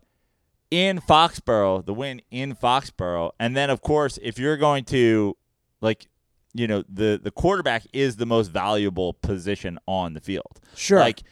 in 0.70 1.00
Foxborough, 1.00 1.86
the 1.86 1.94
win 1.94 2.22
in 2.32 2.56
Foxborough, 2.56 3.32
and 3.40 3.56
then 3.56 3.70
of 3.70 3.82
course, 3.82 4.18
if 4.22 4.40
you're 4.40 4.58
going 4.58 4.86
to 4.86 5.36
like, 5.82 6.08
you 6.54 6.68
know, 6.68 6.84
the 6.90 7.20
the 7.22 7.32
quarterback 7.32 7.86
is 7.94 8.18
the 8.18 8.26
most 8.26 8.50
valuable 8.50 9.14
position 9.14 9.78
on 9.86 10.14
the 10.14 10.22
field. 10.22 10.60
Sure. 10.76 11.00
Like 11.00 11.24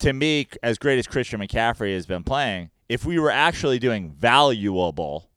to 0.00 0.12
me, 0.12 0.48
as 0.62 0.78
great 0.78 0.98
as 0.98 1.06
Christian 1.06 1.40
McCaffrey 1.40 1.94
has 1.94 2.06
been 2.06 2.24
playing, 2.24 2.70
if 2.88 3.04
we 3.04 3.18
were 3.18 3.30
actually 3.30 3.78
doing 3.78 4.10
valuable, 4.10 5.30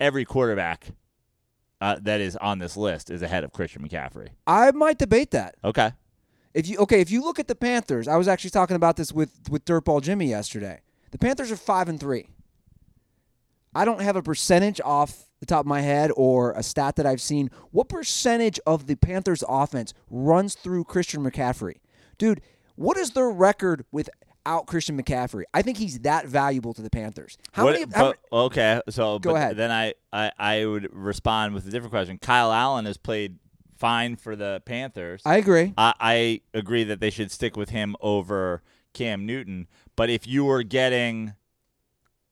every 0.00 0.24
quarterback 0.24 0.88
uh, 1.80 1.96
that 2.02 2.20
is 2.20 2.36
on 2.36 2.58
this 2.58 2.76
list 2.76 3.10
is 3.10 3.22
ahead 3.22 3.44
of 3.44 3.52
Christian 3.52 3.86
McCaffrey. 3.86 4.28
I 4.46 4.70
might 4.72 4.98
debate 4.98 5.30
that. 5.32 5.56
Okay. 5.64 5.92
If 6.54 6.66
you 6.66 6.78
okay, 6.78 7.00
if 7.00 7.10
you 7.10 7.22
look 7.22 7.38
at 7.38 7.46
the 7.46 7.54
Panthers, 7.54 8.08
I 8.08 8.16
was 8.16 8.26
actually 8.26 8.50
talking 8.50 8.76
about 8.76 8.96
this 8.96 9.12
with 9.12 9.30
with 9.50 9.64
Dirtball 9.64 10.02
Jimmy 10.02 10.26
yesterday. 10.26 10.80
The 11.10 11.18
Panthers 11.18 11.52
are 11.52 11.56
five 11.56 11.88
and 11.88 12.00
three. 12.00 12.28
I 13.74 13.84
don't 13.84 14.00
have 14.00 14.16
a 14.16 14.22
percentage 14.22 14.80
off 14.84 15.26
the 15.40 15.46
top 15.46 15.60
of 15.60 15.66
my 15.66 15.82
head 15.82 16.10
or 16.16 16.52
a 16.52 16.62
stat 16.62 16.96
that 16.96 17.06
I've 17.06 17.20
seen. 17.20 17.50
What 17.70 17.88
percentage 17.88 18.58
of 18.66 18.86
the 18.86 18.96
Panthers 18.96 19.44
offense 19.48 19.94
runs 20.10 20.54
through 20.54 20.84
Christian 20.84 21.22
McCaffrey? 21.22 21.76
Dude, 22.16 22.40
what 22.74 22.96
is 22.96 23.10
their 23.12 23.30
record 23.30 23.84
with 23.92 24.10
Christian 24.66 25.00
McCaffrey. 25.00 25.44
I 25.54 25.62
think 25.62 25.78
he's 25.78 26.00
that 26.00 26.26
valuable 26.26 26.72
to 26.74 26.82
the 26.82 26.90
Panthers. 26.90 27.36
How 27.52 27.64
What- 27.64 27.74
many? 27.74 27.92
How, 27.94 28.12
but- 28.12 28.18
okay, 28.46 28.80
so 28.90 29.18
Go 29.18 29.36
ahead. 29.36 29.56
Then 29.56 29.70
I, 29.70 29.94
I 30.12 30.32
I 30.38 30.66
would 30.66 30.88
respond 30.94 31.54
with 31.54 31.66
a 31.66 31.70
different 31.70 31.92
question. 31.92 32.18
Kyle 32.18 32.52
Allen 32.52 32.84
has 32.86 32.96
played 32.96 33.38
fine 33.76 34.16
for 34.16 34.34
the 34.34 34.62
Panthers. 34.64 35.22
I 35.24 35.36
agree. 35.36 35.72
I, 35.78 35.94
I 36.00 36.40
agree 36.52 36.84
that 36.84 37.00
they 37.00 37.10
should 37.10 37.30
stick 37.30 37.56
with 37.56 37.68
him 37.70 37.94
over 38.00 38.62
Cam 38.92 39.24
Newton. 39.26 39.68
But 39.94 40.10
if 40.10 40.26
you 40.26 40.44
were 40.44 40.62
getting 40.64 41.34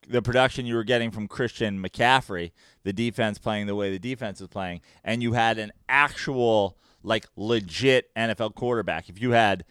the 0.08 0.22
production 0.22 0.66
you 0.66 0.74
were 0.76 0.84
getting 0.84 1.10
from 1.10 1.26
Christian 1.28 1.82
McCaffrey, 1.82 2.52
the 2.84 2.92
defense 2.92 3.38
playing 3.38 3.66
the 3.66 3.74
way 3.74 3.90
the 3.90 3.98
defense 3.98 4.40
is 4.40 4.46
playing, 4.48 4.80
and 5.04 5.22
you 5.22 5.32
had 5.32 5.58
an 5.58 5.72
actual, 5.88 6.76
like, 7.02 7.26
legit 7.36 8.14
NFL 8.14 8.54
quarterback, 8.54 9.08
if 9.08 9.20
you 9.20 9.32
had, 9.32 9.64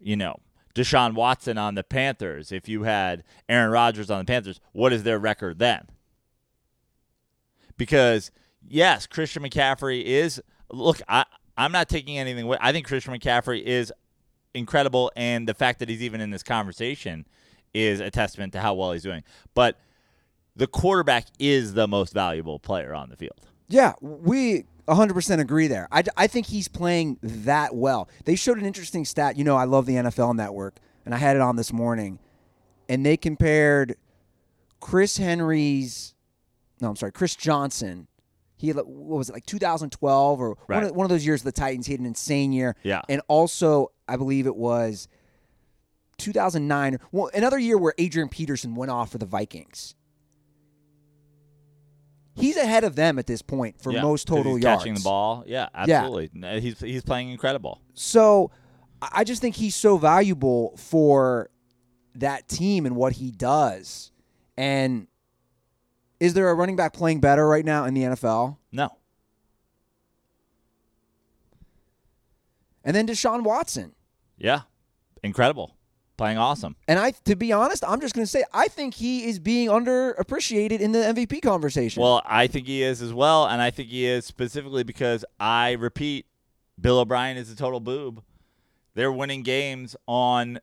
you 0.00 0.16
know, 0.16 0.36
Deshaun 0.74 1.14
Watson 1.14 1.58
on 1.58 1.74
the 1.74 1.84
Panthers, 1.84 2.52
if 2.52 2.68
you 2.68 2.84
had 2.84 3.24
Aaron 3.48 3.70
Rodgers 3.70 4.10
on 4.10 4.18
the 4.18 4.24
Panthers, 4.24 4.60
what 4.72 4.92
is 4.92 5.02
their 5.02 5.18
record 5.18 5.58
then? 5.58 5.86
Because, 7.76 8.30
yes, 8.66 9.06
Christian 9.06 9.42
McCaffrey 9.42 10.02
is, 10.02 10.40
look, 10.70 11.00
I, 11.08 11.24
I'm 11.56 11.72
not 11.72 11.88
taking 11.88 12.18
anything 12.18 12.44
away. 12.44 12.58
I 12.60 12.72
think 12.72 12.86
Christian 12.86 13.12
McCaffrey 13.12 13.62
is 13.62 13.92
incredible, 14.54 15.12
and 15.16 15.48
the 15.48 15.54
fact 15.54 15.78
that 15.80 15.88
he's 15.88 16.02
even 16.02 16.20
in 16.20 16.30
this 16.30 16.42
conversation 16.42 17.26
is 17.74 18.00
a 18.00 18.10
testament 18.10 18.52
to 18.52 18.60
how 18.60 18.74
well 18.74 18.92
he's 18.92 19.02
doing. 19.02 19.24
But 19.54 19.78
the 20.56 20.66
quarterback 20.66 21.26
is 21.38 21.74
the 21.74 21.88
most 21.88 22.12
valuable 22.12 22.58
player 22.58 22.94
on 22.94 23.08
the 23.08 23.16
field. 23.16 23.40
Yeah, 23.68 23.94
we 24.00 24.64
100% 24.88 25.38
agree 25.38 25.66
there. 25.66 25.88
I, 25.92 26.02
I 26.16 26.26
think 26.26 26.46
he's 26.46 26.68
playing 26.68 27.18
that 27.22 27.74
well. 27.74 28.08
They 28.24 28.34
showed 28.34 28.58
an 28.58 28.64
interesting 28.64 29.04
stat. 29.04 29.36
You 29.36 29.44
know, 29.44 29.56
I 29.56 29.64
love 29.64 29.86
the 29.86 29.94
NFL 29.94 30.34
network, 30.34 30.76
and 31.04 31.14
I 31.14 31.18
had 31.18 31.36
it 31.36 31.42
on 31.42 31.56
this 31.56 31.72
morning, 31.72 32.18
and 32.88 33.06
they 33.06 33.16
compared 33.16 33.96
Chris 34.80 35.16
Henry's, 35.16 36.14
no, 36.80 36.90
I'm 36.90 36.96
sorry, 36.96 37.12
Chris 37.12 37.36
Johnson. 37.36 38.08
He 38.56 38.68
had, 38.68 38.76
what 38.76 38.86
was 38.86 39.28
it, 39.28 39.32
like 39.32 39.46
2012 39.46 40.40
or 40.40 40.56
one, 40.66 40.84
of, 40.84 40.94
one 40.94 41.04
of 41.04 41.10
those 41.10 41.26
years 41.26 41.40
of 41.40 41.46
the 41.46 41.52
Titans. 41.52 41.86
He 41.86 41.92
had 41.92 42.00
an 42.00 42.06
insane 42.06 42.52
year. 42.52 42.76
Yeah. 42.84 43.02
And 43.08 43.20
also, 43.26 43.90
I 44.06 44.16
believe 44.16 44.46
it 44.46 44.54
was 44.54 45.08
2009. 46.18 46.98
Well, 47.10 47.30
another 47.34 47.58
year 47.58 47.76
where 47.76 47.94
Adrian 47.98 48.28
Peterson 48.28 48.76
went 48.76 48.90
off 48.90 49.10
for 49.10 49.18
the 49.18 49.26
Vikings. 49.26 49.96
He's 52.34 52.56
ahead 52.56 52.84
of 52.84 52.96
them 52.96 53.18
at 53.18 53.26
this 53.26 53.42
point 53.42 53.80
for 53.82 53.92
Yeah, 53.92 54.00
most 54.02 54.26
total 54.26 54.54
he's 54.54 54.64
yards. 54.64 54.80
catching 54.82 54.94
the 54.94 55.00
ball. 55.00 55.44
Yeah, 55.46 55.68
absolutely. 55.74 56.30
No, 56.32 56.58
He's 56.60 56.80
he's 56.80 57.02
playing 57.02 57.28
incredible. 57.30 57.80
So 57.94 58.50
I 59.02 59.08
I 59.16 59.24
just 59.24 59.42
think 59.42 59.56
he's 59.56 59.74
so 59.74 59.96
valuable 59.98 60.74
for 60.76 61.50
that 62.14 62.48
team 62.48 62.86
and 62.86 62.96
what 62.96 63.14
he 63.14 63.30
does. 63.30 64.12
And 64.56 65.08
is 66.20 66.34
there 66.34 66.48
a 66.50 66.54
running 66.54 66.76
back 66.76 66.92
playing 66.92 67.20
better 67.20 67.46
right 67.48 67.64
now 67.64 67.84
in 67.84 67.94
the 67.94 68.02
NFL? 68.02 68.56
No. 68.70 68.90
And 72.84 72.94
then 72.96 73.06
Deshaun 73.06 73.42
Watson. 73.42 73.94
Yeah. 74.38 74.62
Incredible. 75.22 75.76
Playing 76.22 76.38
awesome. 76.38 76.76
And 76.86 77.00
I, 77.00 77.10
to 77.24 77.34
be 77.34 77.50
honest, 77.52 77.82
I'm 77.84 78.00
just 78.00 78.14
going 78.14 78.22
to 78.24 78.30
say 78.30 78.44
I 78.54 78.68
think 78.68 78.94
he 78.94 79.24
is 79.24 79.40
being 79.40 79.66
underappreciated 79.66 80.78
in 80.78 80.92
the 80.92 81.00
MVP 81.00 81.42
conversation. 81.42 82.00
Well, 82.00 82.22
I 82.24 82.46
think 82.46 82.68
he 82.68 82.84
is 82.84 83.02
as 83.02 83.12
well, 83.12 83.46
and 83.46 83.60
I 83.60 83.72
think 83.72 83.88
he 83.88 84.06
is 84.06 84.24
specifically 84.24 84.84
because 84.84 85.24
I 85.40 85.72
repeat, 85.72 86.26
Bill 86.80 87.00
O'Brien 87.00 87.36
is 87.36 87.50
a 87.50 87.56
total 87.56 87.80
boob. 87.80 88.22
They're 88.94 89.10
winning 89.10 89.42
games 89.42 89.96
on 90.06 90.60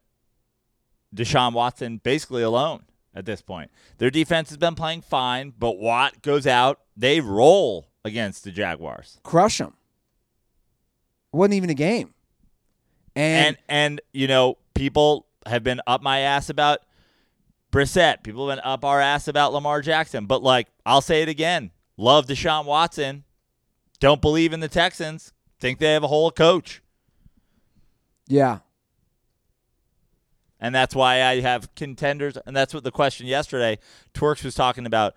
Deshaun 1.13 1.51
Watson 1.51 1.99
basically 2.05 2.41
alone 2.41 2.83
at 3.13 3.25
this 3.25 3.41
point. 3.41 3.69
Their 3.97 4.09
defense 4.09 4.47
has 4.51 4.57
been 4.57 4.75
playing 4.75 5.01
fine, 5.01 5.51
but 5.59 5.77
Watt 5.77 6.21
goes 6.21 6.47
out. 6.47 6.79
They 6.95 7.19
roll 7.19 7.89
against 8.05 8.45
the 8.45 8.51
Jaguars. 8.51 9.19
crush 9.23 9.57
them. 9.57 9.73
Wasn't 11.33 11.53
even 11.53 11.69
a 11.69 11.73
game. 11.73 12.13
And, 13.13 13.57
And 13.57 13.57
and 13.67 14.01
you 14.13 14.29
know, 14.29 14.57
people 14.73 15.25
have 15.49 15.63
been 15.63 15.81
up 15.85 16.01
my 16.01 16.19
ass 16.19 16.49
about 16.49 16.79
Brissett. 17.71 18.23
People 18.23 18.49
have 18.49 18.57
been 18.57 18.65
up 18.65 18.83
our 18.83 18.99
ass 18.99 19.27
about 19.27 19.53
Lamar 19.53 19.81
Jackson. 19.81 20.25
But 20.25 20.41
like, 20.41 20.67
I'll 20.85 21.01
say 21.01 21.21
it 21.21 21.29
again. 21.29 21.71
Love 21.97 22.27
Deshaun 22.27 22.65
Watson. 22.65 23.23
Don't 23.99 24.21
believe 24.21 24.53
in 24.53 24.61
the 24.61 24.69
Texans. 24.69 25.33
Think 25.59 25.79
they 25.79 25.91
have 25.93 26.03
a 26.03 26.07
whole 26.07 26.31
coach. 26.31 26.81
yeah, 28.27 28.59
And 30.59 30.73
that's 30.73 30.95
why 30.95 31.23
I 31.23 31.41
have 31.41 31.75
contenders. 31.75 32.37
And 32.45 32.55
that's 32.55 32.73
what 32.73 32.83
the 32.85 32.91
question 32.91 33.27
yesterday, 33.27 33.77
Twerks 34.13 34.43
was 34.43 34.55
talking 34.55 34.85
about 34.85 35.15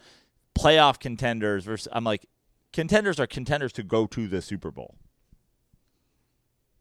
playoff 0.59 0.99
contenders 0.99 1.65
versus 1.65 1.89
I'm 1.93 2.05
like, 2.05 2.27
contenders 2.73 3.21
are 3.21 3.27
contenders 3.27 3.73
to 3.75 3.83
go 3.83 4.07
to 4.07 4.27
the 4.27 4.43
Super 4.43 4.71
Bowl. 4.71 4.97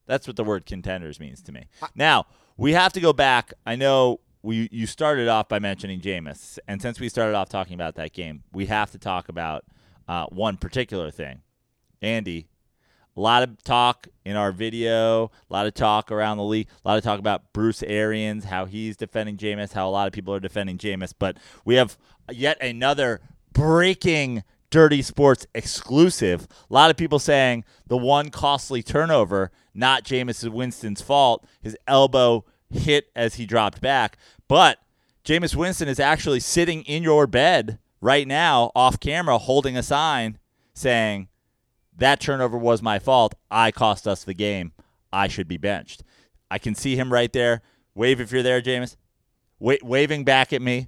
That's 0.05 0.27
what 0.27 0.35
the 0.35 0.43
word 0.43 0.65
contenders 0.65 1.19
means 1.19 1.41
to 1.43 1.51
me. 1.51 1.67
Now, 1.95 2.25
we 2.57 2.73
have 2.73 2.93
to 2.93 2.99
go 2.99 3.13
back. 3.13 3.53
I 3.65 3.75
know 3.75 4.19
we 4.43 4.67
you 4.71 4.87
started 4.87 5.27
off 5.27 5.47
by 5.47 5.59
mentioning 5.59 6.01
Jameis, 6.01 6.59
and 6.67 6.81
since 6.81 6.99
we 6.99 7.09
started 7.09 7.35
off 7.35 7.49
talking 7.49 7.75
about 7.75 7.95
that 7.95 8.13
game, 8.13 8.43
we 8.51 8.65
have 8.67 8.91
to 8.91 8.97
talk 8.97 9.29
about 9.29 9.65
uh, 10.07 10.25
one 10.27 10.57
particular 10.57 11.11
thing. 11.11 11.41
Andy, 12.01 12.47
a 13.15 13.19
lot 13.19 13.43
of 13.43 13.61
talk 13.63 14.07
in 14.25 14.35
our 14.35 14.51
video, 14.51 15.25
a 15.25 15.53
lot 15.53 15.67
of 15.67 15.73
talk 15.73 16.11
around 16.11 16.37
the 16.37 16.43
league, 16.43 16.67
a 16.83 16.87
lot 16.87 16.97
of 16.97 17.03
talk 17.03 17.19
about 17.19 17.53
Bruce 17.53 17.83
Arians, 17.83 18.45
how 18.45 18.65
he's 18.65 18.97
defending 18.97 19.37
Jameis, 19.37 19.73
how 19.73 19.87
a 19.87 19.91
lot 19.91 20.07
of 20.07 20.13
people 20.13 20.33
are 20.33 20.39
defending 20.39 20.77
Jameis. 20.77 21.13
But 21.17 21.37
we 21.65 21.75
have 21.75 21.97
yet 22.31 22.61
another 22.61 23.21
breaking 23.53 24.43
Dirty 24.69 25.01
Sports 25.01 25.45
exclusive. 25.53 26.47
A 26.69 26.73
lot 26.73 26.89
of 26.89 26.97
people 26.97 27.19
saying 27.19 27.65
the 27.87 27.97
one 27.97 28.29
costly 28.29 28.81
turnover, 28.81 29.51
not 29.73 30.03
Jameis 30.03 30.47
Winston's 30.49 31.01
fault. 31.01 31.45
His 31.61 31.77
elbow 31.87 32.45
hit 32.69 33.09
as 33.15 33.35
he 33.35 33.45
dropped 33.45 33.81
back. 33.81 34.17
But 34.47 34.79
Jameis 35.25 35.55
Winston 35.55 35.87
is 35.87 35.99
actually 35.99 36.39
sitting 36.39 36.81
in 36.83 37.03
your 37.03 37.27
bed 37.27 37.79
right 38.01 38.27
now, 38.27 38.71
off 38.75 38.99
camera, 38.99 39.37
holding 39.37 39.77
a 39.77 39.83
sign 39.83 40.37
saying, 40.73 41.27
that 41.97 42.19
turnover 42.19 42.57
was 42.57 42.81
my 42.81 42.97
fault. 42.99 43.35
I 43.51 43.71
cost 43.71 44.07
us 44.07 44.23
the 44.23 44.33
game. 44.33 44.71
I 45.13 45.27
should 45.27 45.47
be 45.47 45.57
benched. 45.57 46.03
I 46.49 46.57
can 46.57 46.73
see 46.73 46.95
him 46.95 47.13
right 47.13 47.31
there. 47.31 47.61
Wave 47.93 48.19
if 48.19 48.31
you're 48.31 48.41
there, 48.43 48.61
Jameis. 48.61 48.95
Wa- 49.59 49.75
waving 49.83 50.23
back 50.23 50.51
at 50.53 50.61
me. 50.61 50.87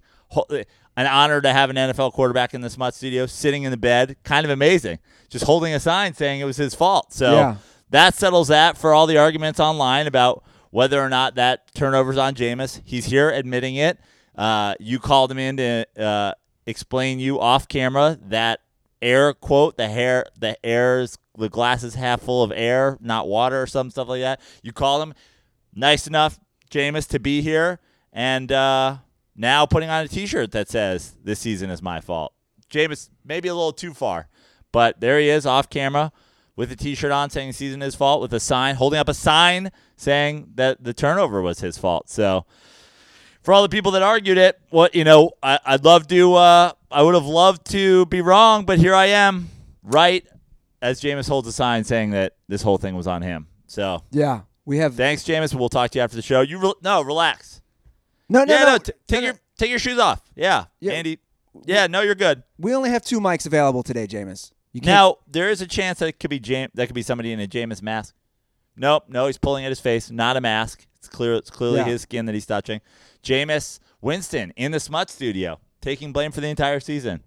An 0.96 1.08
honor 1.08 1.42
to 1.42 1.52
have 1.52 1.70
an 1.70 1.76
NFL 1.76 2.14
quarterback 2.14 2.54
in 2.54 2.62
the 2.62 2.70
Smut 2.70 2.94
Studio, 2.96 3.26
sitting 3.26 3.64
in 3.64 3.72
the 3.72 3.78
bed. 3.78 4.16
Kind 4.24 4.46
of 4.46 4.52
amazing. 4.52 5.00
Just 5.30 5.46
holding 5.46 5.74
a 5.74 5.80
sign 5.80 6.14
saying 6.14 6.40
it 6.40 6.46
was 6.46 6.58
his 6.58 6.74
fault. 6.74 7.14
So 7.14 7.32
Yeah. 7.34 7.56
That 7.94 8.16
settles 8.16 8.48
that 8.48 8.76
for 8.76 8.92
all 8.92 9.06
the 9.06 9.20
arguments 9.20 9.60
online 9.60 10.08
about 10.08 10.44
whether 10.72 11.00
or 11.00 11.10
not 11.10 11.36
that 11.36 11.72
turnover's 11.76 12.18
on 12.18 12.34
Jameis. 12.34 12.82
He's 12.84 13.06
here 13.06 13.30
admitting 13.30 13.76
it. 13.76 14.00
Uh, 14.36 14.74
you 14.80 14.98
called 14.98 15.30
him 15.30 15.38
in 15.38 15.58
to 15.58 15.86
uh, 16.00 16.34
explain 16.66 17.20
you 17.20 17.40
off 17.40 17.68
camera 17.68 18.18
that 18.24 18.62
air 19.00 19.34
quote 19.34 19.78
the 19.78 19.88
hair 19.88 20.26
the 20.40 20.58
air's 20.66 21.20
the 21.38 21.50
glass 21.50 21.84
is 21.84 21.94
half 21.94 22.22
full 22.22 22.42
of 22.42 22.52
air, 22.56 22.98
not 23.00 23.28
water 23.28 23.62
or 23.62 23.68
some 23.68 23.92
stuff 23.92 24.08
like 24.08 24.22
that. 24.22 24.42
You 24.64 24.72
called 24.72 25.04
him 25.04 25.14
nice 25.76 26.08
enough, 26.08 26.40
Jameis, 26.72 27.08
to 27.10 27.20
be 27.20 27.42
here 27.42 27.80
and 28.12 28.52
uh, 28.52 28.98
now 29.36 29.68
putting 29.68 29.90
on 29.90 30.04
a 30.04 30.08
T-shirt 30.08 30.52
that 30.52 30.68
says 30.68 31.16
"This 31.24 31.40
season 31.40 31.70
is 31.70 31.84
my 31.84 32.02
fault." 32.02 32.34
Jameis, 32.72 33.10
maybe 33.24 33.50
a 33.50 33.54
little 33.54 33.72
too 33.72 33.94
far, 33.94 34.30
but 34.72 35.00
there 35.00 35.20
he 35.20 35.30
is 35.30 35.46
off 35.46 35.70
camera 35.70 36.12
with 36.56 36.72
a 36.72 36.76
T-shirt 36.76 37.12
on 37.12 37.30
saying 37.30 37.50
the 37.50 37.54
season 37.54 37.82
is 37.82 37.88
his 37.88 37.96
fault, 37.96 38.22
with 38.22 38.34
a 38.34 38.40
sign 38.40 38.76
holding 38.76 39.00
up 39.00 39.10
a 39.10 39.14
sign 39.14 39.72
saying 39.96 40.52
that 40.56 40.84
the 40.84 40.94
turnover 40.94 41.42
was 41.42 41.60
his 41.60 41.78
fault. 41.78 42.10
So 42.10 42.46
for 43.42 43.54
all 43.54 43.64
the 43.64 43.70
people 43.70 43.92
that 43.94 44.04
argued 44.04 44.38
it, 44.38 44.60
what 44.70 44.96
you 44.96 45.04
know, 45.04 45.32
I, 45.42 45.60
I'd 45.66 45.84
love 45.84 46.08
to. 46.08 46.34
Uh, 46.36 46.72
I 46.92 47.02
would 47.02 47.16
have 47.16 47.26
loved 47.26 47.66
to 47.72 48.06
be 48.06 48.22
wrong, 48.22 48.66
but 48.66 48.78
here 48.78 48.94
I 48.94 49.08
am, 49.08 49.50
right 49.82 50.26
as 50.82 51.02
Jameis 51.02 51.28
holds 51.28 51.48
a 51.48 51.52
sign 51.52 51.84
saying 51.84 52.12
that 52.12 52.36
this 52.48 52.62
whole 52.62 52.78
thing 52.78 52.96
was 52.96 53.08
on 53.08 53.22
him. 53.22 53.48
So 53.68 54.04
yeah. 54.12 54.42
We 54.66 54.78
have 54.78 54.96
thanks, 54.96 55.24
Jameis. 55.24 55.54
We'll 55.54 55.68
talk 55.68 55.92
to 55.92 56.00
you 56.00 56.04
after 56.04 56.16
the 56.16 56.22
show. 56.22 56.40
You 56.40 56.58
re- 56.58 56.74
no, 56.82 57.02
relax. 57.02 57.62
no, 58.30 58.46
no, 58.46 58.54
yeah, 58.54 58.64
no. 58.64 58.72
no, 58.74 58.78
t- 58.78 58.94
take 59.08 59.20
no, 59.20 59.26
your 59.26 59.34
no. 59.34 59.40
take 59.58 59.70
your 59.70 59.80
shoes 59.80 60.00
off. 60.00 60.22
Yeah, 60.36 60.66
Yeah. 60.80 60.94
Andy. 60.94 61.20
Yeah, 61.66 61.88
no, 61.88 62.02
you're 62.02 62.16
good. 62.16 62.44
We 62.58 62.74
only 62.74 62.90
have 62.90 63.04
two 63.04 63.20
mics 63.20 63.46
available 63.46 63.84
today, 63.84 64.08
Jameis. 64.08 64.52
Now 64.74 65.18
there 65.28 65.50
is 65.50 65.62
a 65.62 65.68
chance 65.68 66.00
that 66.00 66.08
it 66.10 66.20
could 66.20 66.30
be 66.30 66.40
Jam- 66.40 66.70
that 66.74 66.88
could 66.88 66.96
be 66.96 67.04
somebody 67.04 67.32
in 67.32 67.40
a 67.40 67.48
Jameis 67.48 67.82
mask. 67.82 68.16
Nope, 68.76 69.04
no, 69.08 69.28
he's 69.28 69.38
pulling 69.38 69.66
at 69.66 69.70
his 69.72 69.80
face, 69.80 70.10
not 70.10 70.36
a 70.36 70.42
mask. 70.42 70.88
It's 70.98 71.08
clear. 71.08 71.36
It's 71.36 71.52
clearly 71.52 71.78
Yeah. 71.80 71.86
his 71.86 72.02
skin 72.02 72.26
that 72.26 72.34
he's 72.34 72.46
touching. 72.48 72.82
Jameis 73.24 73.80
Winston 74.02 74.52
in 74.56 74.72
the 74.72 74.80
Smut 74.80 75.10
Studio, 75.12 75.60
taking 75.82 76.12
blame 76.12 76.32
for 76.32 76.42
the 76.42 76.48
entire 76.48 76.80
season. 76.80 77.22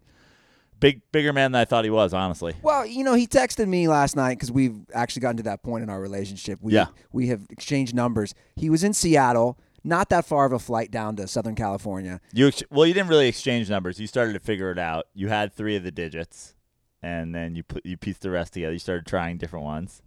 Big, 0.79 1.01
bigger 1.11 1.33
man 1.33 1.53
than 1.53 1.61
I 1.61 1.65
thought 1.65 1.85
he 1.85 1.91
was. 1.91 2.13
Honestly, 2.13 2.55
Well, 2.63 2.85
you 2.85 3.03
know, 3.03 3.15
he 3.15 3.27
texted 3.27 3.67
me 3.67 3.89
last 3.89 4.15
night 4.15 4.35
because 4.35 4.53
we've 4.53 4.77
actually 4.93 5.21
gotten 5.21 5.39
to 5.39 5.43
that 5.45 5.63
point 5.63 5.83
in 5.83 5.89
our 5.89 6.01
relationship. 6.01 6.59
We, 6.61 6.75
Yeah. 6.75 6.89
We 7.13 7.29
have 7.29 7.47
exchanged 7.49 7.95
numbers. 7.95 8.35
He 8.57 8.69
was 8.69 8.83
in 8.85 8.93
Seattle. 8.93 9.59
not 9.85 10.09
that 10.09 10.25
far 10.27 10.47
of 10.47 10.53
a 10.53 10.59
flight 10.59 10.91
down 10.91 11.15
to 11.15 11.29
Southern 11.29 11.55
California. 11.55 12.21
You 12.33 12.49
ex- 12.49 12.65
well, 12.73 12.87
you 12.87 12.93
didn't 12.93 13.09
really 13.09 13.29
exchange 13.29 13.71
numbers. 13.71 14.01
You 14.01 14.09
started 14.09 14.33
to 14.33 14.41
figure 14.41 14.73
it 14.73 14.81
out. 14.81 15.07
You 15.15 15.29
had 15.29 15.53
three 15.55 15.77
of 15.77 15.85
the 15.85 15.93
digits, 15.93 16.56
and 17.07 17.33
then 17.33 17.55
you 17.55 17.63
put 17.63 17.87
you 17.87 17.97
pieced 17.97 18.23
the 18.23 18.31
rest 18.31 18.55
together. 18.55 18.73
You 18.73 18.81
started 18.81 19.07
trying 19.07 19.39
different 19.39 19.65
ones. 19.65 20.03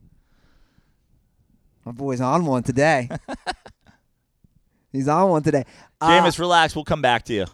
My 1.86 1.94
boy's 1.94 2.20
on 2.20 2.46
one 2.46 2.62
today. 2.62 3.10
He's 4.92 5.08
on 5.08 5.30
one 5.30 5.42
today. 5.42 5.64
Uh, 6.02 6.10
Jameis, 6.10 6.38
relax. 6.40 6.76
We'll 6.76 6.84
come 6.84 7.02
back 7.02 7.24
to 7.26 7.34
you. 7.34 7.46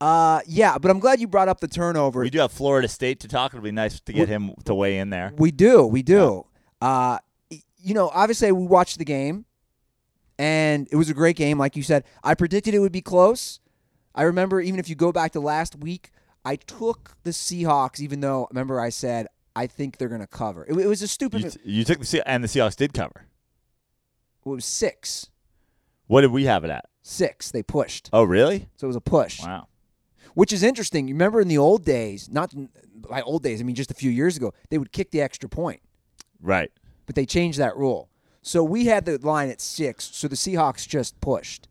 Uh, 0.00 0.40
yeah, 0.46 0.76
but 0.76 0.90
I'm 0.90 0.98
glad 0.98 1.18
you 1.18 1.26
brought 1.26 1.48
up 1.48 1.60
the 1.60 1.68
turnover. 1.68 2.20
We 2.20 2.28
do 2.28 2.40
have 2.40 2.52
Florida 2.52 2.88
State 2.88 3.20
to 3.20 3.28
talk. 3.28 3.54
It'll 3.54 3.62
be 3.62 3.72
nice 3.72 4.00
to 4.00 4.12
get 4.12 4.28
him 4.28 4.52
to 4.66 4.74
weigh 4.74 4.98
in 4.98 5.08
there. 5.08 5.32
We 5.38 5.50
do, 5.50 5.86
we 5.86 6.02
do. 6.02 6.44
Uh, 6.82 7.18
you 7.48 7.94
know, 7.94 8.10
obviously 8.12 8.52
we 8.52 8.66
watched 8.66 8.98
the 8.98 9.04
game, 9.06 9.46
and 10.38 10.88
it 10.90 10.96
was 10.96 11.08
a 11.08 11.14
great 11.14 11.36
game, 11.36 11.58
like 11.58 11.74
you 11.74 11.82
said. 11.82 12.04
I 12.22 12.34
predicted 12.34 12.74
it 12.74 12.80
would 12.80 12.92
be 12.92 13.00
close. 13.00 13.60
I 14.14 14.24
remember 14.24 14.60
even 14.60 14.78
if 14.78 14.90
you 14.90 14.94
go 14.94 15.10
back 15.10 15.32
to 15.32 15.40
last 15.40 15.76
week, 15.76 16.10
I 16.44 16.56
took 16.56 17.16
the 17.22 17.30
Seahawks, 17.30 18.00
even 18.00 18.20
though 18.20 18.46
remember 18.50 18.80
I 18.80 18.90
said 18.90 19.26
I 19.56 19.66
think 19.66 19.96
they're 19.98 20.08
going 20.08 20.20
to 20.20 20.26
cover. 20.26 20.64
It, 20.64 20.76
it 20.76 20.86
was 20.86 21.00
a 21.02 21.08
stupid. 21.08 21.42
You, 21.42 21.50
t- 21.50 21.60
you 21.64 21.84
took 21.84 22.00
the 22.00 22.06
Se- 22.06 22.22
and 22.26 22.42
the 22.42 22.48
Seahawks 22.48 22.76
did 22.76 22.92
cover. 22.92 23.26
it 24.44 24.48
was 24.48 24.64
six, 24.64 25.30
What 26.06 26.20
did 26.22 26.32
we 26.32 26.44
have 26.44 26.64
it 26.64 26.70
at? 26.70 26.86
six. 27.02 27.50
They 27.50 27.62
pushed, 27.62 28.10
Oh, 28.12 28.24
really? 28.24 28.68
so 28.76 28.86
it 28.86 28.88
was 28.88 28.96
a 28.96 29.00
push. 29.00 29.40
Wow. 29.42 29.68
which 30.34 30.52
is 30.52 30.62
interesting. 30.62 31.06
You 31.08 31.14
remember 31.14 31.40
in 31.40 31.48
the 31.48 31.58
old 31.58 31.84
days, 31.84 32.28
not 32.30 32.52
by 33.08 33.20
old 33.22 33.42
days, 33.42 33.60
I 33.60 33.64
mean 33.64 33.74
just 33.76 33.90
a 33.90 33.94
few 33.94 34.10
years 34.10 34.36
ago, 34.36 34.52
they 34.70 34.78
would 34.78 34.90
kick 34.92 35.10
the 35.12 35.20
extra 35.20 35.48
point, 35.48 35.80
Right. 36.42 36.70
but 37.06 37.14
they 37.14 37.24
changed 37.26 37.58
that 37.58 37.76
rule. 37.76 38.08
So 38.42 38.62
we 38.64 38.86
had 38.86 39.04
the 39.06 39.18
line 39.18 39.48
at 39.50 39.60
six, 39.60 40.10
so 40.12 40.28
the 40.28 40.36
Seahawks 40.36 40.86
just 40.86 41.18
pushed. 41.20 41.68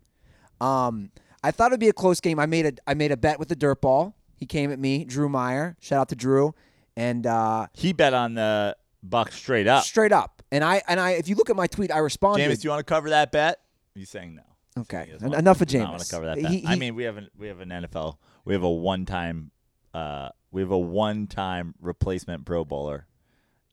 Um, 0.62 1.12
I 1.44 1.52
thought 1.52 1.72
it'd 1.72 1.80
be 1.80 1.90
a 1.90 1.94
close 1.94 2.20
game. 2.22 2.40
I 2.40 2.46
made 2.46 2.66
a 2.66 2.74
I 2.88 2.94
made 2.94 3.12
a 3.12 3.18
bet 3.18 3.38
with 3.38 3.50
the 3.50 3.56
dirt 3.56 3.82
ball. 3.82 4.16
He 4.44 4.46
came 4.46 4.74
at 4.74 4.80
me, 4.80 5.06
Drew 5.06 5.30
Meyer. 5.30 5.78
Shout 5.80 6.02
out 6.02 6.10
to 6.10 6.16
Drew, 6.18 6.54
and 6.98 7.26
uh, 7.26 7.68
He 7.72 7.94
bet 7.94 8.14
on 8.14 8.34
the 8.34 8.76
Bucks 9.02 9.36
straight 9.38 9.68
up. 9.68 9.86
straight 9.86 10.12
up. 10.12 10.44
And 10.52 10.66
I 10.66 10.82
and 10.86 11.00
I, 11.00 11.12
if 11.12 11.30
you 11.30 11.36
look 11.36 11.50
at 11.50 11.56
my 11.56 11.66
tweet, 11.66 11.92
I 11.94 12.00
responded. 12.00 12.44
Jameis, 12.44 12.60
do 12.62 12.66
you 12.68 12.70
want 12.72 12.82
to 12.86 12.94
cover 12.94 13.10
that 13.12 13.32
bet? 13.32 13.62
He's 13.96 14.10
saying 14.10 14.36
no. 14.36 14.82
okay, 14.82 15.14
en- 15.22 15.34
enough 15.34 15.62
of 15.62 15.70
James. 15.70 15.84
not 15.86 15.92
want 15.92 16.04
to 16.04 16.12
cover 16.12 16.26
that 16.26 16.36
He- 16.40 16.44
bet. 16.44 16.52
he- 16.52 16.68
I 16.68 16.76
mean, 16.76 16.94
we 16.94 17.04
have 17.06 17.16
an 17.16 17.30
we 17.38 17.48
have 17.48 17.62
an 17.62 17.70
NFL. 17.70 18.18
We 18.44 18.54
have 18.54 18.64
a 18.64 18.70
one 18.70 19.06
time. 19.06 19.52
Uh, 19.94 20.28
we 20.52 20.62
have 20.62 20.72
a 20.72 20.78
one 20.78 21.26
time 21.28 21.74
replacement 21.80 22.44
Pro 22.46 22.66
Bowler 22.66 23.08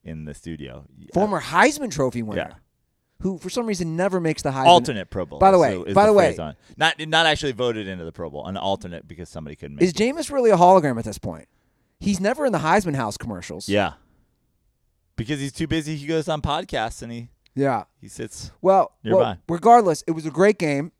in 0.04 0.24
the 0.24 0.34
studio. 0.34 0.86
former 1.12 1.40
Heisman 1.40 1.90
Trophy 1.90 2.22
winner, 2.22 2.50
Yeah. 2.52 2.56
Who 3.20 3.38
for 3.38 3.50
some 3.50 3.66
reason 3.66 3.96
never 3.96 4.20
makes 4.20 4.42
the 4.42 4.50
Heisman. 4.50 4.66
alternate 4.66 5.10
Pro 5.10 5.26
Bowler. 5.26 5.40
By 5.40 5.50
the 5.50 5.58
way- 5.58 5.74
so 5.86 5.94
by 5.94 6.06
the 6.06 6.12
way- 6.12 6.36
on. 6.38 6.56
not 6.76 6.98
not 7.06 7.26
actually 7.26 7.52
voted 7.52 7.86
into 7.88 8.04
the 8.04 8.12
Pro 8.12 8.30
Bowl, 8.30 8.46
an 8.46 8.56
alternate 8.56 9.06
because 9.08 9.28
somebody 9.28 9.56
couldn't 9.56 9.76
make. 9.76 9.82
Is 9.84 9.90
it. 9.90 9.96
Jameis 9.96 10.30
really 10.32 10.50
a 10.50 10.56
hologram 10.56 10.98
at 10.98 11.04
this 11.04 11.18
point? 11.18 11.48
He's 11.98 12.20
never 12.20 12.46
in 12.46 12.52
the 12.52 12.58
Heisman 12.60 12.94
House 12.96 13.16
commercials. 13.16 13.68
Yeah, 13.68 13.92
because 15.16 15.38
he's 15.40 15.52
too 15.52 15.66
busy. 15.66 15.96
He 15.96 16.06
goes 16.06 16.28
on 16.28 16.40
podcasts 16.42 17.02
and 17.02 17.12
he 17.12 17.28
Yeah. 17.54 17.84
he 18.00 18.08
sits. 18.08 18.52
Well, 18.62 18.92
Nearby. 19.04 19.18
well, 19.20 19.38
regardless, 19.48 20.02
it 20.06 20.12
was 20.12 20.24
a 20.24 20.30
great 20.30 20.58
game. 20.58 20.92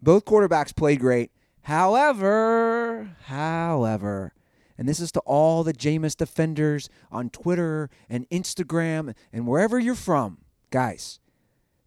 Both 0.00 0.24
quarterbacks 0.24 0.74
played 0.74 0.98
great. 0.98 1.30
However, 1.62 3.14
however, 3.26 4.32
and 4.76 4.88
this 4.88 4.98
is 4.98 5.12
to 5.12 5.20
all 5.20 5.62
the 5.62 5.72
Jameis 5.72 6.16
defenders 6.16 6.88
on 7.12 7.30
Twitter 7.30 7.88
and 8.10 8.28
Instagram 8.30 9.14
and 9.32 9.46
wherever 9.46 9.78
you're 9.78 9.94
from, 9.94 10.38
guys, 10.72 11.20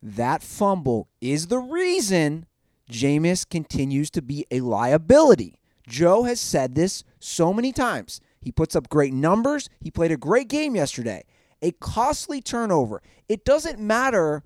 that 0.01 0.41
fumble 0.41 1.09
is 1.19 1.47
the 1.47 1.59
reason 1.59 2.45
Jameis 2.89 3.47
continues 3.49 4.09
to 4.11 4.21
be 4.21 4.45
a 4.51 4.61
liability. 4.61 5.59
Joe 5.87 6.23
has 6.23 6.39
said 6.39 6.75
this 6.75 7.03
so 7.19 7.51
many 7.51 7.71
times. 7.71 8.21
He 8.39 8.51
puts 8.51 8.75
up 8.75 8.89
great 8.89 9.13
numbers. 9.13 9.69
He 9.81 9.91
played 9.91 10.11
a 10.11 10.17
great 10.17 10.47
game 10.47 10.75
yesterday. 10.75 11.25
A 11.61 11.71
costly 11.71 12.41
turnover. 12.41 13.01
It 13.27 13.43
doesn't 13.43 13.79
matter 13.79 14.43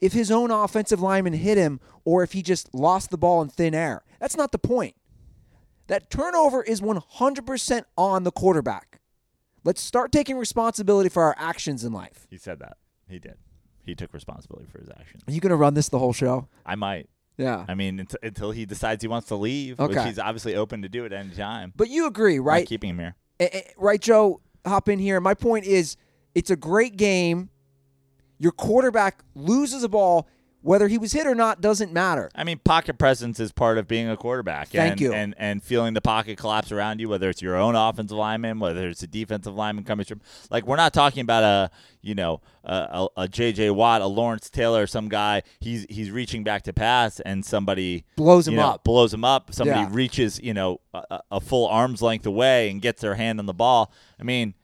if 0.00 0.12
his 0.12 0.30
own 0.30 0.50
offensive 0.50 1.00
lineman 1.00 1.32
hit 1.32 1.58
him 1.58 1.80
or 2.04 2.22
if 2.22 2.32
he 2.32 2.42
just 2.42 2.72
lost 2.74 3.10
the 3.10 3.18
ball 3.18 3.42
in 3.42 3.48
thin 3.48 3.74
air. 3.74 4.04
That's 4.20 4.36
not 4.36 4.52
the 4.52 4.58
point. 4.58 4.94
That 5.86 6.10
turnover 6.10 6.62
is 6.62 6.82
100% 6.82 7.82
on 7.96 8.24
the 8.24 8.30
quarterback. 8.30 9.00
Let's 9.64 9.80
start 9.80 10.12
taking 10.12 10.36
responsibility 10.36 11.08
for 11.08 11.22
our 11.22 11.34
actions 11.38 11.84
in 11.84 11.92
life. 11.92 12.26
He 12.30 12.36
said 12.36 12.58
that. 12.60 12.76
He 13.08 13.18
did. 13.18 13.36
He 13.88 13.94
took 13.94 14.12
responsibility 14.12 14.66
for 14.70 14.78
his 14.80 14.90
actions. 14.90 15.22
Are 15.26 15.32
you 15.32 15.40
going 15.40 15.50
to 15.50 15.56
run 15.56 15.72
this 15.72 15.88
the 15.88 15.98
whole 15.98 16.12
show? 16.12 16.46
I 16.66 16.74
might. 16.74 17.08
Yeah. 17.38 17.64
I 17.66 17.74
mean, 17.74 18.00
unt- 18.00 18.16
until 18.22 18.50
he 18.50 18.66
decides 18.66 19.00
he 19.02 19.08
wants 19.08 19.28
to 19.28 19.34
leave, 19.34 19.78
which 19.78 19.92
Okay. 19.96 20.06
he's 20.08 20.18
obviously 20.18 20.54
open 20.56 20.82
to 20.82 20.88
do 20.90 21.06
at 21.06 21.12
any 21.12 21.30
time. 21.34 21.72
But 21.74 21.88
you 21.88 22.06
agree, 22.06 22.36
Not 22.36 22.44
right? 22.46 22.66
keeping 22.66 22.90
him 22.90 22.98
here. 22.98 23.14
Eh, 23.40 23.48
eh, 23.50 23.60
right, 23.78 24.00
Joe? 24.00 24.40
Hop 24.66 24.88
in 24.90 24.98
here. 24.98 25.20
My 25.20 25.32
point 25.34 25.64
is, 25.64 25.96
it's 26.34 26.50
a 26.50 26.56
great 26.56 26.96
game. 26.98 27.48
Your 28.38 28.52
quarterback 28.52 29.24
loses 29.34 29.82
a 29.82 29.88
ball, 29.88 30.28
whether 30.60 30.88
he 30.88 30.98
was 30.98 31.12
hit 31.12 31.26
or 31.26 31.34
not 31.34 31.60
doesn't 31.60 31.92
matter. 31.92 32.30
I 32.34 32.44
mean, 32.44 32.58
pocket 32.58 32.98
presence 32.98 33.38
is 33.38 33.52
part 33.52 33.78
of 33.78 33.86
being 33.86 34.08
a 34.08 34.16
quarterback. 34.16 34.68
Thank 34.68 34.92
and, 34.92 35.00
you. 35.00 35.12
And 35.12 35.34
and 35.38 35.62
feeling 35.62 35.94
the 35.94 36.00
pocket 36.00 36.36
collapse 36.38 36.72
around 36.72 37.00
you, 37.00 37.08
whether 37.08 37.30
it's 37.30 37.40
your 37.40 37.56
own 37.56 37.74
offensive 37.76 38.16
lineman, 38.16 38.58
whether 38.58 38.88
it's 38.88 39.02
a 39.02 39.06
defensive 39.06 39.54
lineman 39.54 39.84
coming 39.84 40.04
from. 40.04 40.20
Like 40.50 40.66
we're 40.66 40.76
not 40.76 40.92
talking 40.92 41.20
about 41.22 41.44
a 41.44 41.70
you 42.02 42.14
know 42.14 42.40
a, 42.64 43.08
a, 43.16 43.22
a 43.22 43.28
J.J. 43.28 43.70
Watt, 43.70 44.02
a 44.02 44.06
Lawrence 44.06 44.50
Taylor, 44.50 44.86
some 44.86 45.08
guy. 45.08 45.42
He's 45.60 45.86
he's 45.88 46.10
reaching 46.10 46.44
back 46.44 46.62
to 46.64 46.72
pass, 46.72 47.20
and 47.20 47.44
somebody 47.44 48.04
Blows 48.16 48.48
him 48.48 48.56
know, 48.56 48.68
up. 48.70 48.84
blows 48.84 49.14
him 49.14 49.24
up. 49.24 49.54
Somebody 49.54 49.80
Yeah. 49.80 49.88
reaches 49.92 50.40
you 50.42 50.54
know 50.54 50.80
a, 50.92 51.02
a- 51.10 51.22
a 51.32 51.40
full 51.40 51.66
arm's 51.68 52.02
length 52.02 52.26
away 52.26 52.70
and 52.70 52.82
gets 52.82 53.00
their 53.02 53.14
hand 53.14 53.38
on 53.38 53.46
the 53.46 53.54
ball. 53.54 53.92
I 54.20 54.24
mean. 54.24 54.54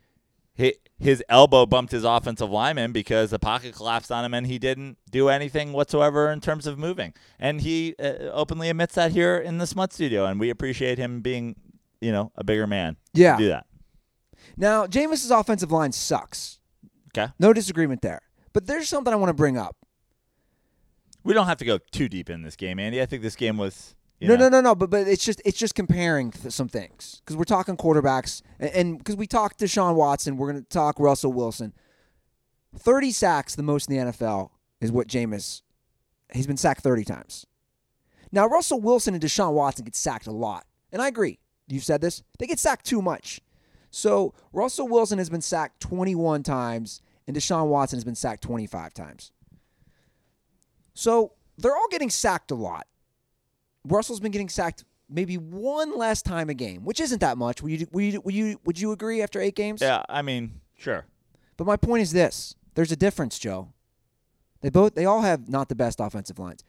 His, 1.04 1.22
elbow 1.28 1.66
bumped 1.66 1.92
his 1.92 2.02
offensive 2.04 2.50
lineman 2.50 2.92
because 2.92 3.30
the 3.30 3.38
pocket 3.38 3.74
collapsed 3.74 4.10
on 4.10 4.24
him 4.24 4.32
and 4.34 4.46
he 4.46 4.58
didn't 4.58 4.96
do 5.10 5.28
anything 5.28 5.72
whatsoever 5.72 6.30
in 6.30 6.40
terms 6.40 6.66
of 6.66 6.78
moving. 6.78 7.12
And 7.38 7.60
he 7.60 7.94
uh, 7.98 8.30
openly 8.32 8.70
admits 8.70 8.94
that 8.94 9.12
here 9.12 9.36
in 9.36 9.58
the 9.58 9.66
Smut 9.66 9.92
Studio, 9.92 10.24
and 10.24 10.40
we 10.40 10.50
appreciate 10.50 10.96
him 10.98 11.20
being, 11.20 11.56
you 12.00 12.10
know, 12.10 12.32
a 12.36 12.42
bigger 12.44 12.66
man. 12.66 12.96
to 13.14 13.20
Yeah. 13.20 13.36
do 13.36 13.48
that. 13.48 13.66
Now, 14.56 14.86
Jameis's 14.86 15.30
offensive 15.30 15.70
line 15.70 15.92
sucks. 15.92 16.58
Okay, 17.16 17.32
No 17.38 17.52
disagreement 17.52 18.02
there. 18.02 18.22
But 18.52 18.66
there's 18.66 18.88
something 18.88 19.12
I 19.12 19.16
want 19.16 19.28
to 19.30 19.34
bring 19.34 19.56
up. 19.58 19.76
we 21.22 21.32
don't 21.34 21.46
have 21.46 21.58
to 21.58 21.64
go 21.64 21.78
too 21.92 22.08
deep 22.08 22.28
in 22.30 22.42
this 22.42 22.56
game, 22.56 22.78
Andy. 22.78 23.00
I 23.00 23.06
think 23.06 23.22
this 23.22 23.36
game 23.36 23.56
was. 23.56 23.94
No, 24.20 24.36
know, 24.36 24.48
no, 24.48 24.48
no, 24.48 24.60
no. 24.60 24.74
But 24.74 24.90
but 24.90 25.08
it's 25.08 25.24
just 25.24 25.42
it's 25.44 25.58
just 25.58 25.74
comparing 25.74 26.30
th- 26.30 26.52
some 26.52 26.68
things 26.68 27.20
because 27.20 27.36
we're 27.36 27.44
talking 27.44 27.76
quarterbacks 27.76 28.42
and 28.58 28.98
because 28.98 29.16
we 29.16 29.26
talked 29.26 29.60
Deshaun 29.60 29.96
Watson, 29.96 30.36
we're 30.36 30.50
going 30.50 30.62
to 30.62 30.68
talk 30.68 30.98
Russell 30.98 31.32
Wilson. 31.32 31.72
Thirty 32.76 33.12
sacks, 33.12 33.54
the 33.54 33.62
most 33.62 33.88
in 33.90 33.96
the 33.96 34.12
NFL, 34.12 34.50
is 34.80 34.90
what 34.90 35.08
Jameis. 35.08 35.62
He's 36.32 36.46
been 36.46 36.56
sacked 36.56 36.82
thirty 36.82 37.04
times. 37.04 37.46
Now 38.32 38.46
Russell 38.46 38.80
Wilson 38.80 39.14
and 39.14 39.22
Deshaun 39.22 39.52
Watson 39.52 39.84
get 39.84 39.96
sacked 39.96 40.26
a 40.26 40.32
lot, 40.32 40.66
and 40.92 41.02
I 41.02 41.08
agree. 41.08 41.38
You've 41.68 41.84
said 41.84 42.00
this; 42.00 42.22
they 42.38 42.46
get 42.46 42.58
sacked 42.58 42.86
too 42.86 43.02
much. 43.02 43.40
So 43.90 44.34
Russell 44.52 44.88
Wilson 44.88 45.18
has 45.18 45.30
been 45.30 45.40
sacked 45.40 45.80
twenty-one 45.80 46.42
times, 46.42 47.02
and 47.26 47.36
Deshaun 47.36 47.66
Watson 47.66 47.96
has 47.96 48.04
been 48.04 48.14
sacked 48.14 48.42
twenty-five 48.42 48.94
times. 48.94 49.32
So 50.94 51.32
they're 51.58 51.76
all 51.76 51.88
getting 51.90 52.10
sacked 52.10 52.50
a 52.50 52.54
lot. 52.54 52.86
Russell's 53.86 54.20
been 54.20 54.32
getting 54.32 54.48
sacked 54.48 54.84
maybe 55.08 55.36
one 55.36 55.96
last 55.96 56.24
time 56.24 56.48
a 56.48 56.54
game, 56.54 56.84
which 56.84 57.00
isn't 57.00 57.20
that 57.20 57.38
much. 57.38 57.62
Would 57.62 57.80
you 57.80 57.86
would 57.92 58.04
you 58.04 58.20
would 58.24 58.34
you, 58.34 58.60
would 58.64 58.80
you 58.80 58.92
agree 58.92 59.22
after 59.22 59.40
eight 59.40 59.54
games? 59.54 59.80
Yeah, 59.82 60.02
I 60.08 60.22
mean, 60.22 60.60
sure. 60.76 61.06
But 61.56 61.66
my 61.66 61.76
point 61.76 62.02
is 62.02 62.12
this: 62.12 62.54
there's 62.74 62.92
a 62.92 62.96
difference, 62.96 63.38
Joe. 63.38 63.68
They 64.60 64.70
both 64.70 64.94
they 64.94 65.04
all 65.04 65.22
have 65.22 65.48
not 65.48 65.68
the 65.68 65.74
best 65.74 66.00
offensive 66.00 66.38
lines. 66.38 66.64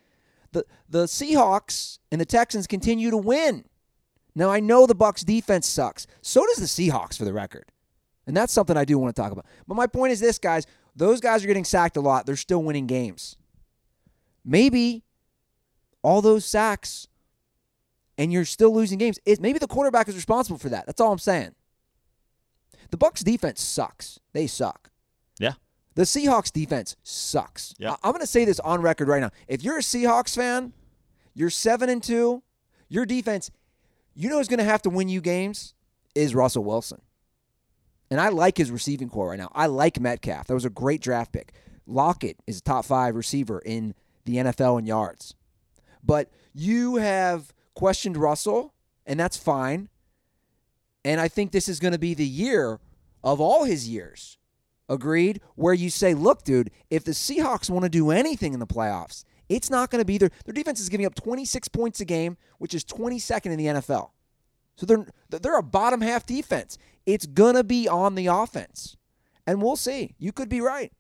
The 0.51 0.65
the 0.89 1.06
Seahawks 1.06 1.99
and 2.12 2.19
the 2.19 2.25
Texans 2.25 2.67
continue 2.67 3.10
to 3.10 3.17
win. 3.17 3.65
Now 4.36 4.51
I 4.51 4.60
know 4.60 4.86
the 4.86 4.95
Bucks 4.95 5.23
defense 5.23 5.67
sucks. 5.67 6.08
So 6.21 6.45
does 6.45 6.58
the 6.58 6.65
Seahawks 6.65 7.17
for 7.17 7.25
the 7.25 7.34
record. 7.34 7.71
And 8.28 8.36
that's 8.36 8.51
something 8.51 8.75
I 8.75 8.86
do 8.86 8.97
want 8.97 9.15
to 9.15 9.21
talk 9.21 9.32
about. 9.32 9.45
But 9.67 9.75
my 9.75 9.88
point 9.88 10.12
is 10.12 10.19
this, 10.19 10.39
guys, 10.39 10.65
those 10.95 11.21
guys 11.21 11.43
are 11.43 11.47
getting 11.47 11.63
sacked 11.63 11.95
a 11.95 12.01
lot. 12.01 12.25
They're 12.25 12.36
still 12.36 12.63
winning 12.63 12.88
games. 12.88 13.38
Maybe 14.43 15.05
all 16.06 16.22
those 16.22 16.46
sacks 16.46 17.08
and 18.18 18.32
you're 18.32 18.46
still 18.46 18.74
losing 18.74 18.98
games. 19.00 19.20
It, 19.26 19.41
maybe 19.41 19.58
the 19.60 19.68
quarterback 19.68 20.08
is 20.08 20.15
responsible 20.15 20.60
for 20.60 20.70
that. 20.70 20.86
That's 20.86 21.02
all 21.02 21.12
I'm 21.12 21.18
saying. 21.18 21.56
The 22.91 22.98
Bucks 22.98 23.24
defense 23.24 23.62
sucks. 23.62 24.20
They 24.32 24.46
suck. 24.48 24.91
Yeah. 25.39 25.54
The 25.96 26.04
Seahawks 26.04 26.52
defense 26.54 26.96
sucks. 27.04 27.74
Yeah. 27.80 27.94
I- 27.94 27.98
I'm 28.04 28.12
going 28.12 28.22
to 28.22 28.28
say 28.28 28.46
this 28.46 28.60
on 28.60 28.82
record 28.82 29.08
right 29.08 29.20
now. 29.22 29.32
If 29.48 29.63
you're 29.63 29.78
a 29.80 29.82
Seahawks 29.82 30.36
fan, 30.36 30.74
you're 31.34 31.50
7 31.50 31.89
and 31.89 32.04
2, 32.04 32.44
your 32.88 33.06
defense, 33.06 33.50
you 34.13 34.30
know 34.30 34.38
who's 34.38 34.48
going 34.48 34.60
to 34.60 34.63
have 34.63 34.84
to 34.84 34.89
win 34.89 35.10
you 35.10 35.20
games 35.22 35.74
is 36.13 36.36
Russell 36.36 36.63
Wilson. 36.63 37.02
And 38.12 38.22
I 38.22 38.30
like 38.30 38.58
his 38.58 38.70
receiving 38.70 39.10
corps 39.10 39.30
right 39.30 39.39
now. 39.39 39.52
I 39.56 39.65
like 39.65 40.00
Metcalf. 40.00 40.46
That 40.48 40.54
was 40.54 40.65
a 40.65 40.70
great 40.70 41.02
draft 41.02 41.32
pick. 41.34 41.52
Lockett 41.88 42.38
is 42.46 42.60
a 42.60 42.62
top 42.62 42.86
5 42.86 43.15
receiver 43.15 43.60
in 43.60 43.96
the 44.26 44.36
NFL 44.38 44.78
in 44.80 44.86
yards. 44.86 45.34
But 46.06 46.30
you 46.54 46.98
have 46.98 47.54
questioned 47.74 48.18
Russell, 48.18 48.74
and 49.06 49.20
that's 49.20 49.38
fine. 49.38 49.89
And 51.04 51.22
I 51.22 51.28
think 51.28 51.52
this 51.52 51.68
is 51.70 51.80
going 51.80 51.94
to 51.94 52.00
be 52.00 52.13
the 52.13 52.26
year 52.26 52.80
of 53.24 53.39
all 53.39 53.65
his 53.65 53.88
years. 53.88 54.38
Agreed? 54.88 55.41
Where 55.56 55.74
you 55.74 55.89
say, 55.89 56.13
look, 56.13 56.44
dude, 56.44 56.72
if 56.89 57.04
the 57.04 57.12
Seahawks 57.12 57.70
want 57.70 57.84
to 57.84 57.89
do 57.89 58.12
anything 58.12 58.54
in 58.54 58.60
the 58.60 58.68
playoffs, 58.68 59.24
it's 59.50 59.70
not 59.70 59.89
going 59.89 60.02
to 60.02 60.06
be 60.06 60.18
their 60.18 60.30
their 60.46 60.54
defense 60.54 60.80
is 60.80 60.89
giving 60.89 61.06
up 61.06 61.15
26 61.15 61.68
points 61.70 62.00
a 62.00 62.06
game, 62.06 62.38
which 62.58 62.74
is 62.74 62.84
22nd 62.84 63.48
in 63.48 63.58
the 63.58 63.65
NFL. 63.65 64.12
So 64.76 64.86
they're 64.86 65.08
they're 65.30 65.58
a 65.58 65.63
bottom 65.63 66.02
half 66.02 66.26
defense. 66.26 66.78
It's 67.06 67.26
going 67.26 67.56
to 67.56 67.63
be 67.63 67.88
on 67.88 68.15
the 68.15 68.28
offense. 68.28 68.98
And 69.48 69.62
we'll 69.62 69.76
see. 69.76 70.15
You 70.18 70.32
could 70.32 70.50
be 70.50 70.62
right. 70.62 70.91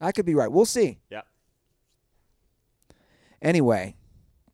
I 0.00 0.12
could 0.12 0.26
be 0.26 0.34
right. 0.34 0.50
We'll 0.50 0.66
see. 0.66 0.98
Yeah. 1.10 1.22
Anyway, 3.44 3.94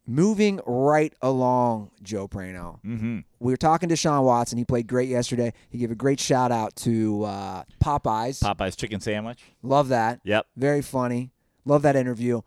moving 0.06 0.60
right 0.66 1.14
along, 1.22 1.92
Joe 2.02 2.26
Prano. 2.26 2.80
Mm-hmm. 2.84 3.20
We 3.38 3.52
were 3.52 3.56
talking 3.56 3.88
Deshaun 3.88 4.24
Watson. 4.24 4.58
He 4.58 4.64
played 4.64 4.88
great 4.88 5.08
yesterday. 5.08 5.52
He 5.70 5.78
gave 5.78 5.92
a 5.92 5.94
great 5.94 6.18
shout 6.18 6.50
out 6.50 6.74
to 6.76 7.24
uh, 7.24 7.62
Popeyes. 7.82 8.42
Popeye's 8.42 8.74
chicken 8.76 9.00
sandwich. 9.00 9.44
Love 9.62 9.88
that. 9.88 10.20
Yep. 10.24 10.46
Very 10.56 10.82
funny. 10.82 11.30
Love 11.64 11.82
that 11.82 11.94
interview. 11.94 12.40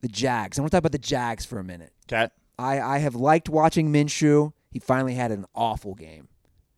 The 0.00 0.08
Jags. 0.08 0.58
I 0.58 0.62
want 0.62 0.70
to 0.70 0.76
talk 0.76 0.82
about 0.82 0.92
the 0.92 0.98
Jags 0.98 1.44
for 1.44 1.58
a 1.58 1.64
minute. 1.64 1.92
Okay. 2.10 2.28
I, 2.56 2.80
I 2.80 2.98
have 2.98 3.16
liked 3.16 3.48
watching 3.48 3.92
Minshew. 3.92 4.52
He 4.70 4.78
finally 4.78 5.14
had 5.14 5.32
an 5.32 5.46
awful 5.54 5.94
game. 5.94 6.28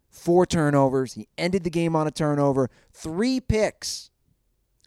Four 0.08 0.46
turnovers. 0.46 1.14
He 1.14 1.28
ended 1.36 1.64
the 1.64 1.70
game 1.70 1.94
on 1.94 2.06
a 2.06 2.10
turnover. 2.10 2.70
Three 2.92 3.40
picks. 3.40 4.10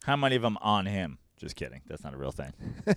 How 0.04 0.16
many 0.16 0.36
of 0.36 0.42
them 0.42 0.58
on 0.62 0.88
him? 0.88 1.20
Just 1.44 1.58
kidding. 1.58 1.82
That's 1.88 2.06
not 2.06 2.14
a 2.14 2.18
real 2.18 2.32
thing. 2.32 2.54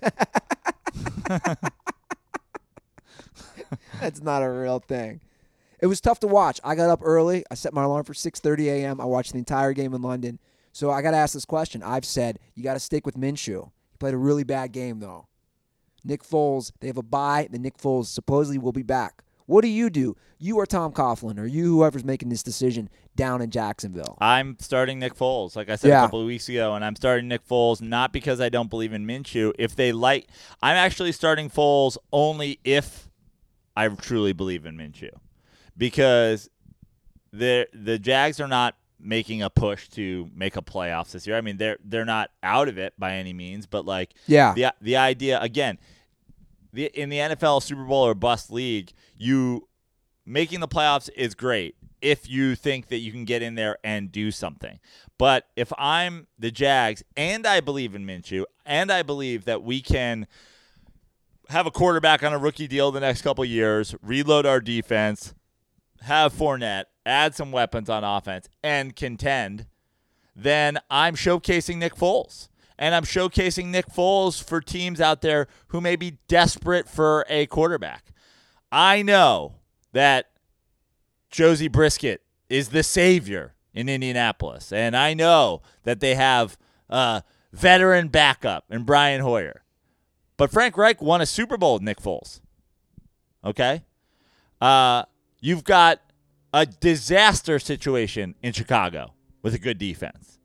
That's 4.01 4.23
not 4.23 4.45
a 4.45 4.49
real 4.49 4.79
thing. 4.79 5.21
It 5.81 5.87
was 5.89 6.01
tough 6.01 6.21
to 6.21 6.29
watch. 6.29 6.61
I 6.63 6.77
got 6.77 6.89
up 6.89 7.01
early. 7.03 7.45
I 7.51 7.57
set 7.57 7.75
my 7.75 7.83
alarm 7.83 8.05
for 8.05 8.15
6:30 8.15 8.67
a.m. 8.67 9.01
I 9.01 9.05
watched 9.05 9.33
the 9.33 9.39
entire 9.39 9.73
game 9.73 9.95
in 9.95 10.03
London. 10.03 10.39
So 10.71 10.93
I 10.93 11.03
got 11.03 11.11
to 11.11 11.17
ask 11.17 11.35
this 11.35 11.45
question. 11.45 11.83
I've 11.83 12.05
said 12.05 12.39
you 12.55 12.63
got 12.63 12.75
to 12.75 12.81
stick 12.81 13.05
with 13.05 13.17
Minshew. 13.17 13.73
He 13.91 13.99
played 13.99 14.15
a 14.15 14.19
really 14.19 14.45
bad 14.45 14.71
game 14.71 15.01
though. 15.01 15.27
Nick 16.05 16.23
Foles, 16.23 16.71
they 16.79 16.87
have 16.87 16.99
a 16.99 17.03
bye. 17.03 17.49
The 17.51 17.59
Nick 17.59 17.79
Foles 17.79 18.07
supposedly 18.07 18.59
will 18.59 18.71
be 18.71 18.85
back. 18.85 19.25
What 19.47 19.63
do 19.63 19.69
you 19.69 19.91
do? 19.91 20.17
You 20.39 20.57
or 20.59 20.67
Tom 20.67 20.93
Coughlin, 20.93 21.39
or 21.39 21.47
you 21.47 21.65
whoever's 21.65 22.05
making 22.05 22.29
this 22.29 22.43
decision 22.43 22.89
down 23.15 23.41
in 23.41 23.51
Jacksonville? 23.51 24.19
I'm 24.21 24.57
starting 24.61 24.99
Nick 24.99 25.15
Foles, 25.15 25.57
like 25.57 25.71
I 25.71 25.77
said 25.77 25.89
Yeah. 25.89 26.01
a 26.01 26.05
couple 26.05 26.21
of 26.21 26.27
weeks 26.27 26.49
ago, 26.49 26.75
and 26.75 26.85
I'm 26.85 26.97
starting 26.97 27.29
Nick 27.29 27.47
Foles 27.49 27.81
not 27.81 28.13
because 28.13 28.41
I 28.41 28.49
don't 28.49 28.69
believe 28.69 28.93
in 28.93 29.07
Minshew. 29.07 29.53
If 29.59 29.75
they 29.77 29.93
like, 29.93 30.27
I'm 30.63 30.77
actually 30.77 31.13
starting 31.13 31.49
Foles 31.49 31.97
only 32.13 32.59
if 32.65 33.09
I 33.77 33.89
truly 33.89 34.33
believe 34.33 34.67
in 34.67 34.77
Minshew, 34.77 35.11
because 35.77 36.49
the 37.33 37.67
the 37.73 37.99
Jags 37.99 38.41
are 38.41 38.49
not 38.49 38.75
making 38.99 39.43
a 39.43 39.51
push 39.51 39.89
to 39.91 40.29
make 40.35 40.57
a 40.57 40.63
playoffs 40.63 41.13
this 41.13 41.27
year. 41.27 41.37
I 41.37 41.41
mean, 41.41 41.57
they're 41.59 41.77
they're 41.85 42.05
not 42.05 42.31
out 42.43 42.69
of 42.69 42.79
it 42.79 42.95
by 42.99 43.15
any 43.15 43.33
means, 43.33 43.67
but 43.67 43.85
like 43.85 44.15
Yeah. 44.27 44.55
the 44.55 44.73
the 44.81 44.97
idea 44.97 45.41
again, 45.41 45.79
the 46.77 46.87
in 46.87 47.09
the 47.09 47.19
NFL 47.19 47.63
Super 47.63 47.85
Bowl 47.85 48.07
or 48.07 48.15
bust 48.15 48.53
league, 48.53 48.93
you 49.19 49.67
making 50.25 50.61
the 50.61 50.69
playoffs 50.69 51.09
is 51.17 51.35
great 51.35 51.75
if 52.01 52.29
you 52.29 52.55
think 52.55 52.89
that 52.89 52.99
you 52.99 53.11
can 53.11 53.25
get 53.25 53.43
in 53.43 53.55
there 53.55 53.79
and 53.83 54.13
do 54.13 54.31
something. 54.31 54.79
But 55.19 55.47
if 55.57 55.73
I'm 55.79 56.27
the 56.39 56.51
Jags 56.51 57.03
and 57.17 57.47
I 57.47 57.61
believe 57.61 57.95
in 57.95 58.07
Minshew 58.07 58.45
and 58.65 58.93
I 58.93 59.03
believe 59.03 59.45
that 59.47 59.63
we 59.63 59.81
can 59.81 60.27
have 61.49 61.67
a 61.67 61.71
quarterback 61.71 62.23
on 62.23 62.33
a 62.33 62.39
rookie 62.39 62.67
deal 62.67 62.91
the 62.93 63.01
next 63.01 63.23
couple 63.23 63.45
years, 63.45 63.95
reload 64.03 64.45
our 64.45 64.61
defense, 64.61 65.35
have 66.03 66.33
Fournette, 66.33 66.85
add 67.07 67.35
some 67.35 67.53
weapons 67.53 67.89
on 67.89 68.05
offense, 68.05 68.49
and 68.63 68.95
contend, 68.95 69.67
then 70.35 70.79
I'm 70.91 71.15
showcasing 71.15 71.79
Nick 71.79 71.95
Foles. 71.95 72.49
And 72.79 72.95
I'm 72.95 73.05
showcasing 73.05 73.67
Nick 73.67 73.89
Foles 73.89 74.43
for 74.43 74.61
teams 74.61 75.01
out 75.01 75.23
there 75.23 75.47
who 75.69 75.81
may 75.81 75.97
be 75.97 76.19
desperate 76.29 76.89
for 76.89 77.25
a 77.29 77.47
quarterback. 77.47 78.13
I 78.71 79.03
know 79.03 79.55
that 79.93 80.27
Jacoby 81.31 81.69
Brissett 81.69 82.19
is 82.49 82.69
the 82.69 82.83
savior 82.83 83.55
in 83.73 83.89
Indianapolis. 83.89 84.73
And 84.73 84.97
I 84.97 85.15
know 85.15 85.63
that 85.85 86.01
they 86.01 86.15
have 86.15 86.57
a 86.89 87.23
veteran 87.53 88.09
backup 88.09 88.65
in 88.71 88.85
Brian 88.85 89.21
Hoyer. 89.21 89.63
But 90.37 90.51
Frank 90.51 90.77
Reich 90.77 91.01
won 91.01 91.21
a 91.21 91.27
Super 91.27 91.57
Bowl 91.57 91.75
with 91.75 91.83
Nick 91.83 92.01
Foles. 92.01 92.41
Okay? 93.45 93.83
Uh, 94.61 95.05
you've 95.41 95.65
got 95.65 96.01
a 96.53 96.67
disaster 96.67 97.59
situation 97.59 98.35
in 98.43 98.53
Chicago 98.53 99.15
with 99.43 99.55
a 99.55 99.59
good 99.59 99.79
defense. 99.79 100.39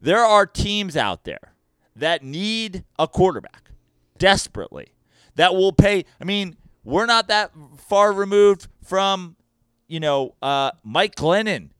There 0.00 0.24
are 0.24 0.46
teams 0.46 0.96
out 0.96 1.24
there 1.24 1.54
that 1.96 2.22
need 2.22 2.84
a 2.98 3.08
quarterback 3.08 3.70
desperately 4.18 4.88
that 5.36 5.54
will 5.54 5.72
pay. 5.72 6.04
I 6.20 6.24
mean, 6.24 6.56
we're 6.84 7.06
not 7.06 7.28
that 7.28 7.52
far 7.78 8.12
removed 8.12 8.68
from, 8.82 9.36
you 9.88 10.00
know, 10.00 10.34
uh, 10.42 10.70
Mike 10.84 11.14
Glennon 11.14 11.70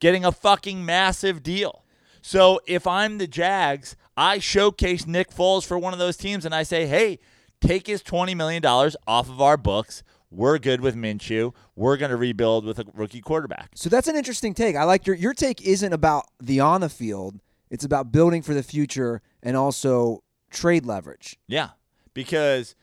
getting 0.00 0.24
a 0.24 0.32
fucking 0.32 0.84
massive 0.84 1.42
deal. 1.42 1.84
So 2.22 2.60
if 2.66 2.86
I'm 2.86 3.18
the 3.18 3.26
Jags, 3.26 3.96
I 4.16 4.38
showcase 4.38 5.06
Nick 5.06 5.30
Foles 5.30 5.64
for 5.64 5.78
one 5.78 5.92
of 5.92 5.98
those 5.98 6.16
teams 6.16 6.44
and 6.44 6.54
I 6.54 6.64
say, 6.64 6.86
hey, 6.86 7.18
take 7.60 7.86
his 7.86 8.02
$20 8.02 8.36
million 8.36 8.64
off 8.64 9.28
of 9.28 9.40
our 9.40 9.56
books. 9.56 10.02
We're 10.30 10.58
good 10.58 10.80
with 10.80 10.96
Minshew. 10.96 11.54
We're 11.76 11.96
going 11.96 12.10
to 12.10 12.16
rebuild 12.16 12.64
with 12.64 12.78
a 12.78 12.86
rookie 12.94 13.20
quarterback. 13.20 13.70
So 13.74 13.88
that's 13.88 14.08
an 14.08 14.16
interesting 14.16 14.54
take. 14.54 14.74
I 14.74 14.82
like 14.82 15.06
your 15.06 15.14
your 15.14 15.34
take 15.34 15.62
isn't 15.62 15.92
about 15.92 16.26
the 16.40 16.60
on 16.60 16.80
the 16.80 16.88
field. 16.88 17.38
It's 17.70 17.84
about 17.84 18.12
building 18.12 18.42
for 18.42 18.54
the 18.54 18.62
future 18.62 19.22
and 19.42 19.56
also 19.56 20.22
trade 20.50 20.86
leverage. 20.86 21.38
Yeah, 21.46 21.70
because 22.14 22.74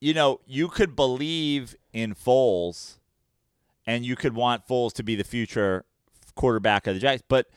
you 0.00 0.14
know 0.14 0.40
you 0.46 0.68
could 0.68 0.96
believe 0.96 1.76
in 1.92 2.14
Foles, 2.14 2.98
and 3.86 4.04
you 4.04 4.16
could 4.16 4.34
want 4.34 4.66
Foles 4.66 4.92
to 4.94 5.02
be 5.02 5.14
the 5.14 5.24
future 5.24 5.84
quarterback 6.34 6.86
of 6.86 6.94
the 6.94 7.00
Jags. 7.00 7.22
But 7.26 7.48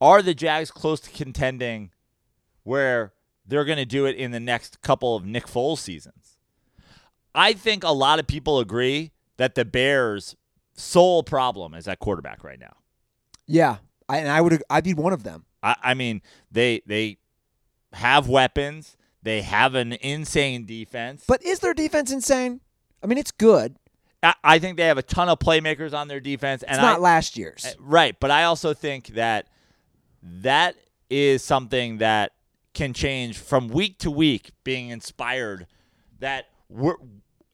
are 0.00 0.22
the 0.22 0.34
Jags 0.34 0.70
close 0.70 1.00
to 1.00 1.10
contending 1.10 1.90
where 2.64 3.12
they're 3.46 3.64
going 3.64 3.78
to 3.78 3.84
do 3.84 4.06
it 4.06 4.16
in 4.16 4.30
the 4.30 4.40
next 4.40 4.80
couple 4.82 5.16
of 5.16 5.24
Nick 5.24 5.46
Foles 5.46 5.78
seasons? 5.78 6.38
I 7.34 7.52
think 7.52 7.82
a 7.82 7.92
lot 7.92 8.18
of 8.18 8.26
people 8.26 8.58
agree 8.58 9.12
that 9.36 9.54
the 9.54 9.64
Bears' 9.64 10.36
sole 10.74 11.22
problem 11.22 11.74
is 11.74 11.88
at 11.88 11.98
quarterback 11.98 12.44
right 12.44 12.60
now. 12.60 12.76
Yeah, 13.46 13.78
I, 14.08 14.18
and 14.18 14.28
I 14.28 14.40
would 14.40 14.62
I'd 14.68 14.84
be 14.84 14.94
one 14.94 15.12
of 15.12 15.22
them. 15.22 15.44
I, 15.62 15.76
I 15.82 15.94
mean, 15.94 16.22
they 16.50 16.82
they 16.86 17.18
have 17.92 18.28
weapons. 18.28 18.96
They 19.22 19.42
have 19.42 19.74
an 19.74 19.92
insane 19.92 20.66
defense. 20.66 21.24
But 21.28 21.44
is 21.44 21.60
their 21.60 21.74
defense 21.74 22.10
insane? 22.10 22.60
I 23.02 23.06
mean, 23.06 23.18
it's 23.18 23.30
good. 23.30 23.76
I, 24.22 24.34
I 24.42 24.58
think 24.58 24.76
they 24.76 24.86
have 24.86 24.98
a 24.98 25.02
ton 25.02 25.28
of 25.28 25.38
playmakers 25.38 25.92
on 25.92 26.08
their 26.08 26.20
defense, 26.20 26.62
and 26.62 26.76
It's 26.76 26.82
not 26.82 26.98
I, 26.98 27.00
last 27.00 27.36
year's. 27.36 27.64
Uh, 27.64 27.72
Right, 27.78 28.18
but 28.18 28.30
I 28.30 28.44
also 28.44 28.74
think 28.74 29.08
that 29.08 29.48
that 30.22 30.76
is 31.10 31.42
something 31.42 31.98
that 31.98 32.32
can 32.74 32.92
change 32.94 33.38
from 33.38 33.68
week 33.68 33.98
to 33.98 34.10
week. 34.10 34.50
Being 34.64 34.88
inspired 34.88 35.66
that 36.20 36.46
we're, 36.68 36.96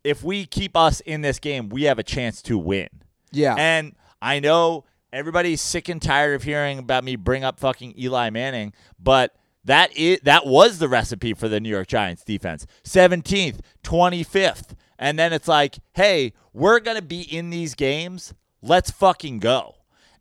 if 0.04 0.22
we 0.22 0.46
keep 0.46 0.76
us 0.76 1.00
in 1.00 1.22
this 1.22 1.38
game, 1.38 1.68
we 1.68 1.84
have 1.84 1.98
a 1.98 2.02
chance 2.02 2.40
to 2.42 2.56
win. 2.56 2.88
yeah. 3.32 3.54
And 3.58 3.94
I 4.20 4.40
know 4.40 4.84
everybody's 5.12 5.60
sick 5.60 5.88
and 5.88 6.00
tired 6.00 6.34
of 6.34 6.42
hearing 6.42 6.78
about 6.78 7.04
me 7.04 7.16
bring 7.16 7.44
up 7.44 7.58
fucking 7.58 7.94
Eli 7.98 8.30
Manning, 8.30 8.72
but 8.98 9.34
that 9.64 9.96
is 9.96 10.20
that 10.22 10.46
was 10.46 10.78
the 10.78 10.88
recipe 10.88 11.34
for 11.34 11.48
the 11.48 11.60
New 11.60 11.68
York 11.68 11.88
Giants 11.88 12.24
defense. 12.24 12.66
17th, 12.84 13.60
25th. 13.82 14.74
And 14.98 15.18
then 15.18 15.32
it's 15.32 15.48
like, 15.48 15.78
"Hey, 15.92 16.32
we're 16.52 16.80
going 16.80 16.96
to 16.96 17.02
be 17.02 17.22
in 17.22 17.50
these 17.50 17.74
games. 17.74 18.34
Let's 18.62 18.90
fucking 18.90 19.38
go." 19.38 19.76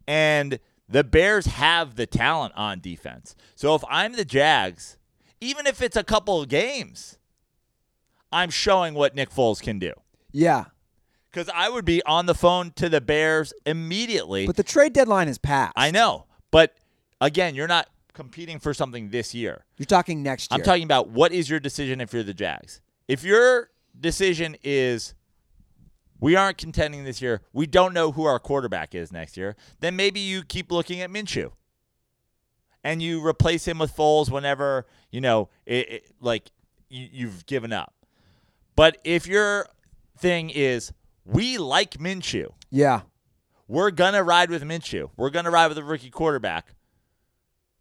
And 0.08 0.60
the 0.88 1.04
Bears 1.04 1.48
have 1.48 1.96
the 1.96 2.06
talent 2.06 2.54
on 2.56 2.80
defense. 2.80 3.36
So 3.56 3.76
if 3.76 3.84
I'm 3.90 4.14
the 4.14 4.26
Jags, 4.26 4.98
even 5.42 5.66
if 5.66 5.82
it's 5.82 5.98
a 5.98 6.04
couple 6.04 6.42
of 6.42 6.50
games, 6.50 7.18
I'm 8.32 8.50
showing 8.50 8.94
what 8.94 9.16
Nick 9.16 9.30
Foles 9.30 9.62
can 9.62 9.80
do 9.80 9.94
yeah. 10.32 10.66
Because 11.32 11.50
I 11.54 11.70
would 11.70 11.86
be 11.86 12.04
on 12.04 12.26
the 12.26 12.36
phone 12.36 12.72
to 12.78 12.90
the 12.90 13.02
Bears 13.02 13.54
immediately. 13.66 14.48
But 14.48 14.56
the 14.56 14.64
trade 14.64 14.94
deadline 14.94 15.28
is 15.28 15.38
passed. 15.38 15.74
I 15.76 15.92
know, 15.92 16.26
but 16.52 16.76
again, 17.22 17.56
you're 17.56 17.68
not 17.68 17.90
competing 18.14 18.60
for 18.60 18.74
something 18.74 19.10
this 19.10 19.34
year. 19.36 19.64
You're 19.78 19.86
talking 19.86 20.24
next 20.24 20.52
year. 20.52 20.58
I'm 20.58 20.64
talking 20.64 20.84
about 20.84 21.10
what 21.10 21.32
is 21.32 21.50
your 21.50 21.60
decision 21.60 22.02
if 22.02 22.14
you're 22.14 22.24
the 22.24 22.34
Jags. 22.34 22.82
If 23.08 23.24
your 23.24 23.70
decision 24.00 24.58
is 24.64 25.14
we 26.20 26.36
aren't 26.36 26.58
contending 26.58 27.04
this 27.04 27.22
year, 27.22 27.42
we 27.54 27.68
don't 27.68 27.94
know 27.94 28.12
who 28.12 28.26
our 28.26 28.40
quarterback 28.40 28.96
is 28.96 29.12
next 29.12 29.38
year, 29.38 29.56
then 29.82 29.96
maybe 29.96 30.20
you 30.20 30.44
keep 30.44 30.72
looking 30.72 31.02
at 31.02 31.10
Minshew. 31.10 31.52
And 32.84 33.02
you 33.02 33.26
replace 33.26 33.68
him 33.68 33.80
with 33.80 33.96
Foles 33.96 34.32
whenever, 34.32 34.86
you 35.12 35.20
know, 35.20 35.50
it, 35.66 35.90
it, 35.90 36.12
like 36.22 36.52
you, 36.90 37.08
you've 37.12 37.46
given 37.46 37.74
up. 37.74 37.94
But 38.76 38.98
if 39.04 39.28
your 39.28 39.68
thing 40.18 40.50
is 40.50 40.94
we 41.28 41.58
like 41.58 41.92
Minshew, 41.98 42.48
Yeah. 42.70 43.02
we're 43.68 43.92
gonna 43.92 44.24
ride 44.24 44.50
with 44.50 44.64
Minshew. 44.64 45.10
We're 45.18 45.30
gonna 45.30 45.52
ride 45.52 45.68
with 45.68 45.78
a 45.78 45.84
rookie 45.84 46.10
quarterback 46.10 46.74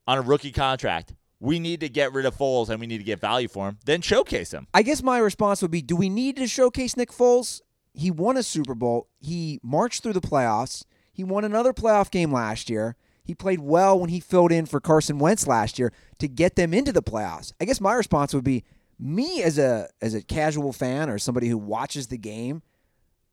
on 0.06 0.18
a 0.18 0.22
rookie 0.22 0.52
contract. 0.52 1.14
We 1.38 1.58
need 1.58 1.80
to 1.80 1.88
get 1.88 2.12
rid 2.12 2.24
of 2.26 2.34
Foles 2.36 2.70
and 2.70 2.80
we 2.80 2.86
need 2.86 2.98
to 2.98 3.04
get 3.04 3.20
value 3.20 3.48
for 3.48 3.68
him. 3.68 3.78
Then 3.84 4.00
showcase 4.00 4.52
him. 4.52 4.66
I 4.72 4.82
guess 4.82 5.02
my 5.02 5.18
response 5.18 5.60
would 5.62 5.70
be 5.70 5.82
do 5.82 5.94
we 5.96 6.08
need 6.08 6.36
to 6.36 6.46
showcase 6.46 6.96
Nick 6.96 7.10
Foles? 7.12 7.60
He 7.92 8.10
won 8.10 8.36
a 8.36 8.42
Super 8.42 8.74
Bowl. 8.74 9.08
He 9.20 9.60
marched 9.62 10.02
through 10.02 10.14
the 10.14 10.20
playoffs. 10.20 10.84
He 11.12 11.24
won 11.24 11.44
another 11.44 11.72
playoff 11.72 12.10
game 12.10 12.32
last 12.32 12.68
year. 12.68 12.96
He 13.24 13.34
played 13.34 13.60
well 13.60 13.98
when 13.98 14.08
he 14.10 14.20
filled 14.20 14.52
in 14.52 14.66
for 14.66 14.80
Carson 14.80 15.18
Wentz 15.18 15.46
last 15.46 15.78
year 15.78 15.92
to 16.18 16.28
get 16.28 16.56
them 16.56 16.72
into 16.72 16.92
the 16.92 17.02
playoffs. 17.02 17.52
I 17.60 17.64
guess 17.64 17.80
my 17.80 17.94
response 17.94 18.32
would 18.34 18.44
be 18.44 18.64
me 18.98 19.42
as 19.42 19.58
a 19.58 19.88
as 20.00 20.14
a 20.14 20.22
casual 20.22 20.72
fan 20.72 21.10
or 21.10 21.18
somebody 21.18 21.48
who 21.48 21.58
watches 21.58 22.06
the 22.06 22.18
game, 22.18 22.62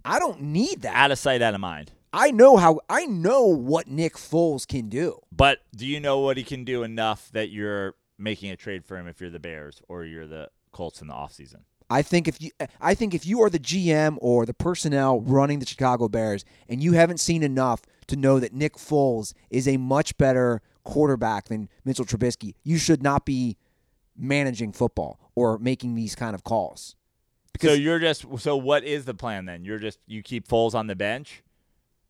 I 0.06 0.20
don't 0.20 0.42
need 0.42 0.82
that. 0.82 0.96
Out 0.96 1.12
of 1.12 1.20
sight, 1.20 1.42
out 1.42 1.54
of 1.54 1.62
mind. 1.62 1.92
I 2.12 2.30
know 2.32 2.58
how 2.58 2.82
I 2.90 3.06
know 3.06 3.46
what 3.46 3.88
Nick 3.88 4.16
Foles 4.16 4.68
can 4.68 4.90
do. 4.90 5.20
But 5.32 5.60
do 5.76 5.88
you 5.88 6.00
know 6.00 6.20
what 6.20 6.38
he 6.38 6.44
can 6.44 6.64
do 6.64 6.84
enough 6.84 7.30
that 7.34 7.50
you're 7.50 7.96
making 8.20 8.52
a 8.52 8.56
trade 8.56 8.86
for 8.86 8.98
him 8.98 9.08
if 9.08 9.20
you're 9.20 9.32
the 9.32 9.40
Bears 9.40 9.82
or 9.88 10.06
you're 10.06 10.28
the 10.28 10.50
Colts 10.72 11.02
in 11.02 11.08
the 11.08 11.14
offseason? 11.14 11.62
I 11.90 12.02
think 12.02 12.28
if 12.28 12.42
you 12.42 12.52
I 12.80 12.94
think 12.94 13.14
if 13.14 13.26
you 13.26 13.42
are 13.42 13.50
the 13.50 13.60
GM 13.60 14.18
or 14.22 14.46
the 14.46 14.54
personnel 14.54 15.22
running 15.22 15.60
the 15.60 15.66
Chicago 15.66 16.08
Bears 16.08 16.46
and 16.70 16.84
you 16.84 16.94
haven't 16.94 17.20
seen 17.20 17.44
enough 17.44 17.82
to 18.08 18.16
know 18.16 18.40
that 18.40 18.54
Nick 18.54 18.76
Foles 18.76 19.34
is 19.50 19.68
a 19.68 19.78
much 19.78 20.18
better 20.18 20.62
quarterback 20.84 21.48
than 21.48 21.70
Mitchell 21.86 22.06
Trubisky, 22.06 22.56
you 22.64 22.78
should 22.78 23.02
not 23.02 23.26
be 23.26 23.58
managing 24.16 24.72
football 24.72 25.20
or 25.36 25.58
making 25.58 25.96
these 25.96 26.16
kind 26.16 26.36
of 26.36 26.44
calls. 26.44 26.96
So 27.62 27.72
you're 27.74 28.00
just 28.00 28.26
so 28.40 28.58
what 28.58 28.84
is 28.84 29.06
the 29.06 29.14
plan 29.14 29.46
then? 29.46 29.64
You're 29.66 29.80
just 29.80 30.00
you 30.08 30.22
keep 30.24 30.48
Foles 30.48 30.74
on 30.74 30.88
the 30.88 30.96
bench 30.96 31.44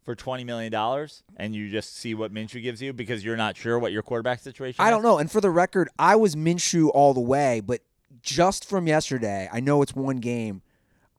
for 0.03 0.15
twenty 0.15 0.43
million 0.43 0.71
dollars 0.71 1.23
and 1.37 1.53
you 1.55 1.69
just 1.69 1.95
see 1.97 2.13
what 2.13 2.33
Minshew 2.33 2.61
gives 2.61 2.81
you 2.81 2.93
because 2.93 3.23
you're 3.25 3.37
not 3.37 3.55
sure 3.57 3.77
what 3.77 3.91
your 3.91 4.01
quarterback 4.03 4.39
situation 4.39 4.83
I 4.83 4.87
is? 4.87 4.91
don't 4.91 5.03
know. 5.03 5.17
And 5.17 5.29
for 5.31 5.41
the 5.41 5.49
record, 5.49 5.89
I 5.99 6.15
was 6.15 6.35
Minshew 6.35 6.89
all 6.93 7.13
the 7.13 7.19
way, 7.21 7.59
but 7.59 7.81
just 8.21 8.65
from 8.65 8.87
yesterday, 8.87 9.49
I 9.51 9.59
know 9.59 9.81
it's 9.81 9.95
one 9.95 10.17
game. 10.17 10.61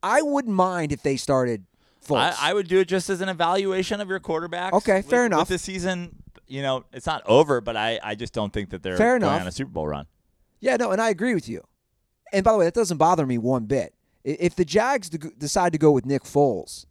I 0.03 0.23
wouldn't 0.23 0.55
mind 0.55 0.93
if 0.93 1.03
they 1.03 1.17
started 1.17 1.65
Foles. 2.07 2.35
I, 2.39 2.51
I 2.51 2.55
would 2.55 2.69
do 2.69 2.81
it 2.81 2.89
just 2.89 3.09
as 3.11 3.21
an 3.21 3.29
evaluation 3.29 4.01
of 4.01 4.09
your 4.09 4.21
quarterback. 4.21 4.73
Okay, 4.73 4.97
with- 4.97 5.09
fair 5.11 5.27
enough. 5.27 5.41
With 5.41 5.49
the 5.49 5.59
season, 5.59 6.17
you 6.47 6.63
know, 6.63 6.85
it's 6.93 7.07
not 7.07 7.23
over, 7.27 7.61
but 7.61 7.77
I, 7.77 7.99
I 8.03 8.15
just 8.15 8.33
don't 8.35 8.53
think 8.53 8.71
that 8.71 8.83
they're 8.83 8.97
Fair 8.97 9.19
going 9.19 9.31
enough. 9.33 9.41
on 9.43 9.47
a 9.49 9.53
Super 9.53 9.71
Bowl 9.71 9.87
run. 9.89 10.07
Yeah, 10.61 10.77
no, 10.77 10.91
and 10.93 11.01
I 11.01 11.09
agree 11.11 11.35
with 11.35 11.49
you. 11.49 11.63
And 12.33 12.45
by 12.45 12.53
the 12.53 12.59
way, 12.59 12.65
that 12.67 12.75
doesn't 12.75 12.97
bother 12.99 13.25
me 13.27 13.39
one 13.39 13.65
bit. 13.65 13.95
If 14.25 14.57
the 14.57 14.65
Jags 14.65 15.11
decide 15.11 15.73
to 15.73 15.79
go 15.79 15.93
with 15.93 16.07
Nick 16.07 16.25
Foles, 16.25 16.87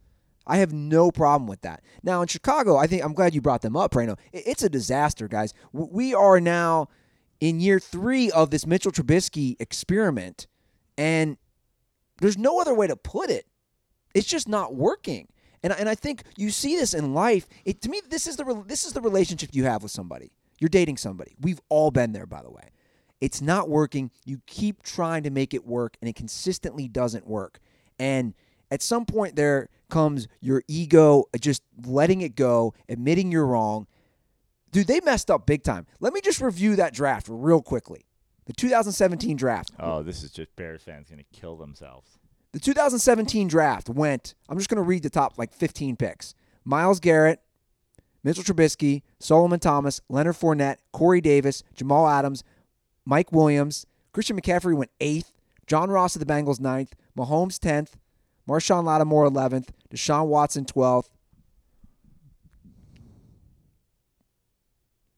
I 0.46 0.58
have 0.58 0.72
no 0.74 1.12
problem 1.12 1.48
with 1.48 1.62
that. 1.62 1.82
Now 2.04 2.22
in 2.22 2.28
Chicago, 2.28 2.78
I 2.78 2.88
think 2.88 3.04
I'm 3.04 3.13
glad 3.13 3.34
you 3.34 3.41
brought 3.41 3.62
them 3.62 3.76
up, 3.76 3.96
Reno. 3.96 4.17
It's 4.32 4.63
a 4.63 4.69
disaster, 4.69 5.28
guys. 5.28 5.54
We 5.72 6.13
are 6.13 6.39
now 6.39 6.89
in 7.39 7.60
year 7.60 7.80
three 7.80 8.30
of 8.32 8.52
this 8.52 8.67
Mitchell 8.67 8.91
Trubisky 8.91 9.56
experiment, 9.60 10.48
and 10.98 11.38
there's 12.19 12.38
no 12.38 12.62
other 12.62 12.74
way 12.74 12.88
to 12.88 12.96
put 12.96 13.30
it. 13.30 13.48
It's 14.13 14.28
just 14.28 14.48
not 14.48 14.76
working. 14.76 15.28
And, 15.63 15.74
and 15.74 15.89
I 15.89 15.96
think 15.96 16.24
you 16.38 16.52
see 16.52 16.76
this 16.76 16.93
in 16.93 17.13
life. 17.13 17.48
It, 17.65 17.82
to 17.82 17.89
me, 17.89 18.02
this 18.10 18.28
is 18.28 18.36
the 18.36 18.63
this 18.67 18.86
is 18.86 18.93
the 18.93 19.02
relationship 19.02 19.52
you 19.54 19.63
have 19.63 19.82
with 19.82 19.91
somebody. 19.91 20.32
You're 20.60 20.69
dating 20.69 20.98
somebody. 20.98 21.36
We've 21.39 21.62
all 21.69 21.89
been 21.89 22.12
there, 22.12 22.26
by 22.26 22.41
the 22.41 22.52
way. 22.52 22.69
It's 23.23 23.41
not 23.41 23.69
working. 23.69 24.12
You 24.25 24.41
keep 24.47 24.83
trying 24.83 25.23
to 25.23 25.29
make 25.29 25.53
it 25.53 25.65
work, 25.65 25.95
and 26.01 26.09
it 26.09 26.15
consistently 26.17 26.89
doesn't 26.89 27.25
work. 27.25 27.62
And 27.97 28.33
at 28.69 28.81
some 28.81 29.05
point, 29.05 29.38
there 29.38 29.69
comes 29.89 30.27
your 30.41 30.62
ego 30.67 31.23
uh, 31.33 31.38
just 31.38 31.63
letting 31.86 32.19
it 32.19 32.36
go, 32.36 32.73
admitting 32.89 33.31
you're 33.31 33.45
wrong. 33.45 33.88
Dude, 34.73 34.88
they 34.88 34.99
messed 34.99 35.31
up 35.31 35.45
big 35.45 35.63
time. 35.63 35.86
Let 36.01 36.12
me 36.12 36.19
just 36.19 36.41
review 36.41 36.75
that 36.75 36.93
draft 36.93 37.27
real 37.29 37.62
quickly. 37.62 38.07
The 38.45 38.51
2017 38.51 39.38
draft. 39.38 39.71
Oh, 39.79 40.03
this 40.03 40.21
is 40.21 40.31
just 40.31 40.53
Bears 40.57 40.81
fans 40.81 41.07
going 41.09 41.19
to 41.23 41.39
kill 41.39 41.55
themselves. 41.55 42.17
The 42.51 42.59
2017 42.59 43.47
draft 43.47 43.88
went, 43.88 44.36
I'm 44.49 44.57
just 44.57 44.69
going 44.69 44.83
to 44.83 44.83
read 44.83 45.03
the 45.03 45.09
top 45.09 45.38
like 45.38 45.53
15 45.53 45.95
picks. 45.95 46.36
Myles 46.65 46.99
Garrett, 46.99 47.39
Mitchell 48.21 48.43
Trubisky, 48.43 49.01
Solomon 49.21 49.62
Thomas, 49.62 50.01
Leonard 50.09 50.36
Fournette, 50.36 50.79
Corey 50.91 51.21
Davis, 51.21 51.63
Jamal 51.73 52.09
Adams, 52.09 52.43
Mike 53.05 53.31
Williams, 53.31 53.85
Christian 54.13 54.39
McCaffrey 54.39 54.75
went 54.75 54.91
eighth, 54.99 55.31
John 55.67 55.89
Ross 55.89 56.15
of 56.15 56.19
the 56.19 56.25
Bengals 56.31 56.59
ninth, 56.59 56.93
Mahomes 57.17 57.57
10th, 57.59 57.93
Marshon 58.47 58.83
Lattimore 58.83 59.29
11th, 59.29 59.69
Deshaun 59.93 60.27
Watson 60.27 60.65
12th. 60.65 61.09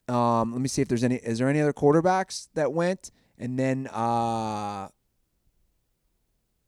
Um, 0.07 0.51
let 0.51 0.61
me 0.61 0.67
see 0.67 0.81
if 0.81 0.87
there's 0.87 1.03
any. 1.03 1.15
Is 1.15 1.39
there 1.39 1.49
any 1.49 1.59
other 1.61 1.73
quarterbacks 1.73 2.47
that 2.53 2.71
went? 2.71 3.11
And 3.39 3.57
then, 3.57 3.87
uh, 3.87 4.89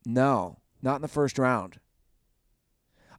no, 0.05 0.57
not 0.81 0.95
in 0.97 1.01
the 1.03 1.07
first 1.07 1.37
round. 1.37 1.79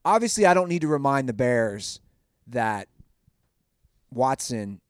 Obviously, 0.05 0.45
I 0.45 0.55
don't 0.55 0.69
need 0.69 0.81
to 0.83 0.89
remind 0.89 1.29
the 1.29 1.33
Bears 1.33 2.01
that 2.49 2.89
Watson 4.11 4.81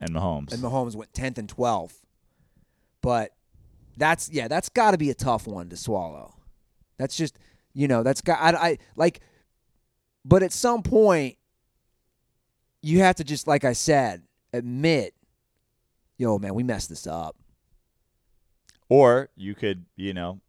And 0.00 0.10
Mahomes. 0.14 0.52
and 0.52 0.62
Mahomes 0.62 0.94
went 0.94 1.12
10th 1.12 1.36
and 1.38 1.48
12th. 1.54 2.00
But 3.06 3.30
that's 3.96 4.28
yeah, 4.32 4.48
that's 4.48 4.68
got 4.68 4.90
to 4.90 4.98
be 4.98 5.10
a 5.10 5.14
tough 5.14 5.46
one 5.46 5.68
to 5.68 5.76
swallow. 5.76 6.34
That's 6.98 7.16
just, 7.16 7.38
you 7.72 7.86
know, 7.86 8.02
that's 8.02 8.20
got 8.20 8.40
I, 8.40 8.70
I 8.70 8.78
like 8.96 9.20
but 10.24 10.42
at 10.42 10.52
some 10.52 10.82
point 10.82 11.36
you 12.82 12.98
have 12.98 13.14
to 13.14 13.22
just 13.22 13.46
like 13.46 13.64
I 13.64 13.74
said, 13.74 14.24
admit, 14.52 15.14
yo 16.18 16.36
man, 16.40 16.56
we 16.56 16.64
messed 16.64 16.88
this 16.88 17.06
up. 17.06 17.36
or 18.88 19.28
you 19.36 19.54
could, 19.54 19.84
you 19.94 20.12
know, 20.12 20.40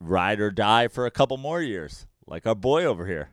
ride 0.00 0.40
or 0.40 0.50
die 0.50 0.88
for 0.88 1.04
a 1.04 1.10
couple 1.10 1.36
more 1.36 1.60
years, 1.60 2.06
like 2.26 2.46
our 2.46 2.54
boy 2.54 2.86
over 2.86 3.04
here. 3.04 3.28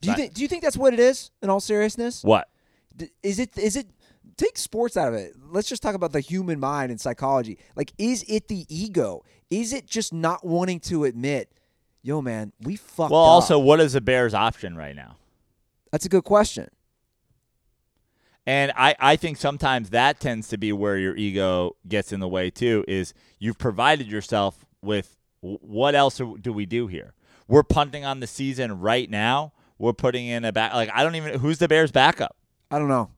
Do 0.00 0.08
you 0.08 0.16
think 0.16 0.32
do 0.32 0.40
you 0.40 0.48
think 0.48 0.62
that's 0.62 0.78
what 0.78 0.94
it 0.94 1.00
is 1.00 1.30
in 1.42 1.50
all 1.50 1.60
seriousness? 1.60 2.24
What 2.24 2.48
is 3.22 3.38
it? 3.38 3.58
Is 3.58 3.76
it 3.76 3.88
take 4.36 4.58
sports 4.58 4.96
out 4.96 5.08
of 5.08 5.14
it. 5.14 5.34
Let's 5.50 5.68
just 5.68 5.82
talk 5.82 5.94
about 5.94 6.12
the 6.12 6.20
human 6.20 6.60
mind 6.60 6.90
and 6.90 7.00
psychology. 7.00 7.58
Like 7.76 7.92
is 7.98 8.24
it 8.28 8.48
the 8.48 8.66
ego? 8.68 9.24
Is 9.50 9.72
it 9.72 9.86
just 9.86 10.12
not 10.12 10.44
wanting 10.44 10.80
to 10.80 11.04
admit, 11.04 11.52
yo 12.02 12.20
man, 12.22 12.52
we 12.60 12.76
fucked 12.76 13.06
up? 13.06 13.12
Well, 13.12 13.22
up? 13.22 13.28
also, 13.28 13.58
what 13.58 13.80
is 13.80 13.92
the 13.92 14.00
Bears' 14.00 14.34
option 14.34 14.76
right 14.76 14.96
now? 14.96 15.16
That's 15.92 16.06
a 16.06 16.08
good 16.08 16.24
question. 16.24 16.68
And 18.46 18.72
I, 18.76 18.94
I 18.98 19.16
think 19.16 19.38
sometimes 19.38 19.90
that 19.90 20.20
tends 20.20 20.48
to 20.48 20.58
be 20.58 20.72
where 20.72 20.98
your 20.98 21.16
ego 21.16 21.76
gets 21.88 22.12
in 22.12 22.20
the 22.20 22.28
way 22.28 22.50
too. 22.50 22.84
Is 22.86 23.14
you've 23.38 23.58
provided 23.58 24.06
yourself 24.06 24.66
with 24.82 25.16
what 25.40 25.94
else 25.94 26.20
do 26.40 26.52
we 26.52 26.66
do 26.66 26.86
here? 26.86 27.14
We're 27.48 27.62
punting 27.62 28.04
on 28.04 28.20
the 28.20 28.26
season 28.26 28.80
right 28.80 29.08
now. 29.08 29.52
We're 29.78 29.92
putting 29.92 30.26
in 30.26 30.44
a 30.44 30.52
back. 30.52 30.74
Like 30.74 30.90
I 30.92 31.02
don't 31.02 31.14
even 31.14 31.38
who's 31.40 31.58
the 31.58 31.68
Bears' 31.68 31.92
backup. 31.92 32.36
I 32.70 32.78
don't 32.78 32.88
know. 32.88 33.10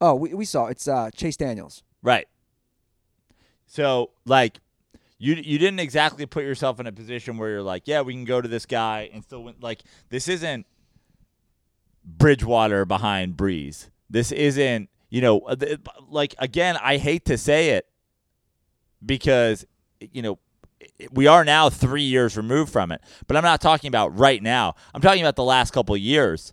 Oh, 0.00 0.14
we, 0.14 0.34
we 0.34 0.44
saw 0.44 0.66
it's 0.66 0.86
uh, 0.86 1.10
Chase 1.10 1.36
Daniels. 1.36 1.82
Right. 2.02 2.26
So 3.66 4.10
like 4.24 4.58
you 5.18 5.34
you 5.34 5.58
didn't 5.58 5.80
exactly 5.80 6.26
put 6.26 6.44
yourself 6.44 6.78
in 6.80 6.86
a 6.86 6.92
position 6.92 7.38
where 7.38 7.50
you're 7.50 7.62
like, 7.62 7.82
yeah, 7.86 8.02
we 8.02 8.12
can 8.12 8.24
go 8.24 8.40
to 8.40 8.48
this 8.48 8.66
guy 8.66 9.10
and 9.12 9.22
still 9.22 9.44
win. 9.44 9.54
Like 9.60 9.82
this 10.10 10.28
isn't 10.28 10.66
Bridgewater 12.04 12.84
behind 12.84 13.36
Brees. 13.36 13.88
This 14.10 14.30
isn't 14.32 14.88
you 15.10 15.20
know 15.20 15.40
uh, 15.40 15.56
like 16.08 16.34
again. 16.38 16.76
I 16.80 16.98
hate 16.98 17.24
to 17.26 17.38
say 17.38 17.70
it 17.70 17.86
because 19.04 19.64
you 20.00 20.22
know 20.22 20.38
we 21.10 21.26
are 21.26 21.44
now 21.44 21.70
three 21.70 22.02
years 22.02 22.36
removed 22.36 22.72
from 22.72 22.92
it, 22.92 23.00
but 23.26 23.36
I'm 23.36 23.42
not 23.42 23.60
talking 23.60 23.88
about 23.88 24.16
right 24.18 24.42
now. 24.42 24.74
I'm 24.94 25.00
talking 25.00 25.22
about 25.22 25.36
the 25.36 25.44
last 25.44 25.72
couple 25.72 25.96
years. 25.96 26.52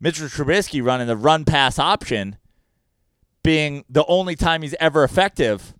Mitchell 0.00 0.28
Trubisky 0.28 0.84
running 0.84 1.06
the 1.06 1.16
run 1.16 1.44
pass 1.44 1.78
option 1.78 2.36
being 3.42 3.84
the 3.88 4.04
only 4.06 4.34
time 4.34 4.62
he's 4.62 4.74
ever 4.80 5.04
effective. 5.04 5.74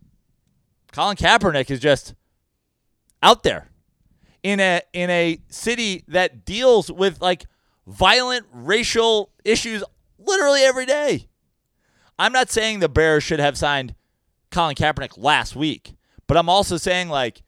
Colin 0.92 1.16
Kaepernick 1.16 1.70
is 1.70 1.80
just 1.80 2.14
out 3.22 3.42
there 3.42 3.70
in 4.42 4.60
a 4.60 4.82
in 4.92 5.10
a 5.10 5.40
city 5.48 6.04
that 6.08 6.44
deals 6.44 6.92
with 6.92 7.20
like 7.20 7.46
violent 7.86 8.46
racial 8.52 9.30
issues 9.44 9.82
literally 10.18 10.60
every 10.62 10.86
day. 10.86 11.26
I'm 12.18 12.32
not 12.32 12.50
saying 12.50 12.78
the 12.78 12.88
Bears 12.88 13.24
should 13.24 13.40
have 13.40 13.58
signed 13.58 13.94
Colin 14.50 14.76
Kaepernick 14.76 15.14
last 15.16 15.56
week, 15.56 15.96
but 16.28 16.36
I'm 16.36 16.48
also 16.48 16.76
saying 16.76 17.08
like 17.08 17.42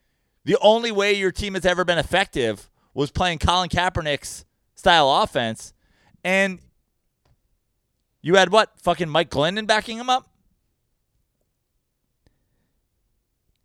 the 0.45 0.57
only 0.61 0.91
way 0.91 1.13
your 1.13 1.31
team 1.31 1.55
has 1.55 1.65
ever 1.65 1.85
been 1.85 1.99
effective 1.99 2.69
was 2.95 3.11
playing 3.11 3.39
Colin 3.39 3.69
Kaepernick's 3.69 4.45
style 4.75 5.11
offense 5.11 5.73
and 6.27 6.59
you 8.21 8.35
had 8.35 8.51
what? 8.51 8.79
Fucking 8.83 9.09
Mike 9.09 9.31
Glennon 9.31 9.67
backing 9.67 9.99
him 9.99 10.11
up? 10.11 10.29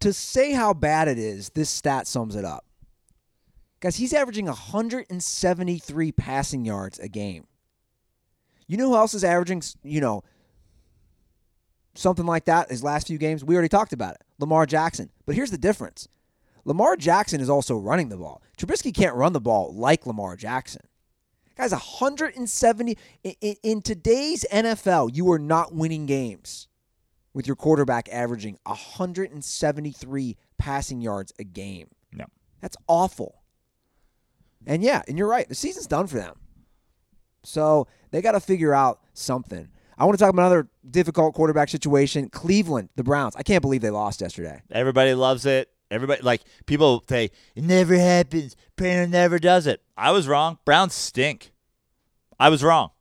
to 0.02 0.12
say 0.12 0.52
how 0.52 0.74
bad 0.74 1.08
it 1.08 1.17
is, 1.17 1.50
this 1.52 1.69
stat 1.69 2.08
sums 2.08 2.36
it 2.36 2.43
up. 2.43 2.65
Guys, 3.80 3.95
he's 3.95 4.13
averaging 4.13 4.45
173 4.45 6.12
passing 6.12 6.65
yards 6.65 7.00
a 7.00 7.08
game. 7.08 7.47
You 8.67 8.78
know 8.78 8.89
who 8.89 8.95
else 8.95 9.13
is 9.13 9.24
averaging, 9.24 9.63
you 9.84 10.02
know, 10.02 10.24
something 11.95 12.26
like 12.26 12.45
that 12.45 12.69
his 12.69 12.84
last 12.84 13.08
few 13.08 13.17
games? 13.17 13.43
We 13.43 13.56
already 13.56 13.69
talked 13.69 13.93
about 13.93 14.15
it. 14.15 14.21
Lamar 14.39 14.65
Jackson. 14.65 15.10
But 15.26 15.36
here's 15.36 15.52
the 15.52 15.58
difference. 15.58 16.08
Lamar 16.63 16.95
Jackson 16.95 17.41
is 17.41 17.50
also 17.50 17.76
running 17.76 18.10
the 18.10 18.17
ball. 18.17 18.41
Trubisky 18.58 18.93
can't 18.93 19.15
run 19.15 19.34
the 19.34 19.41
ball 19.41 19.74
like 19.74 20.06
Lamar 20.06 20.36
Jackson. 20.36 20.82
Guys, 21.57 21.71
170 21.71 22.97
in, 23.23 23.33
in, 23.41 23.55
in 23.63 23.81
today's 23.81 24.45
NFL, 24.51 25.15
you 25.15 25.31
are 25.31 25.39
not 25.39 25.73
winning 25.73 26.05
games 26.05 26.67
with 27.33 27.47
your 27.47 27.55
quarterback 27.55 28.09
averaging 28.11 28.57
173 28.65 30.37
passing 30.57 31.01
yards 31.01 31.33
a 31.39 31.43
game. 31.43 31.87
No. 32.13 32.25
That's 32.61 32.77
awful. 32.87 33.41
And 34.65 34.83
yeah, 34.83 35.01
and 35.07 35.17
you're 35.17 35.27
right. 35.27 35.47
The 35.47 35.55
season's 35.55 35.87
done 35.87 36.07
for 36.07 36.17
them. 36.17 36.35
So 37.43 37.87
they 38.11 38.21
got 38.21 38.33
to 38.33 38.39
figure 38.39 38.73
out 38.73 38.99
something. 39.13 39.69
I 39.97 40.05
want 40.05 40.17
to 40.17 40.23
talk 40.23 40.31
about 40.33 40.43
another 40.43 40.69
difficult 40.89 41.33
quarterback 41.33 41.69
situation. 41.69 42.29
Cleveland, 42.29 42.89
the 42.95 43.03
Browns. 43.03 43.35
I 43.35 43.43
can't 43.43 43.61
believe 43.61 43.81
they 43.81 43.89
lost 43.89 44.21
yesterday. 44.21 44.61
Everybody 44.71 45.13
loves 45.13 45.45
it. 45.45 45.69
Everybody 45.91 46.21
like 46.21 46.41
people 46.65 47.04
say 47.08 47.32
it 47.56 47.63
never 47.63 47.95
happens. 47.95 48.56
Painter 48.77 49.08
never 49.08 49.38
does 49.38 49.67
it. 49.67 49.82
I 49.97 50.12
was 50.12 50.27
wrong. 50.27 50.58
Browns 50.65 50.93
stink. 50.93 51.51
I 52.39 52.49
was 52.49 52.63
wrong. 52.63 52.91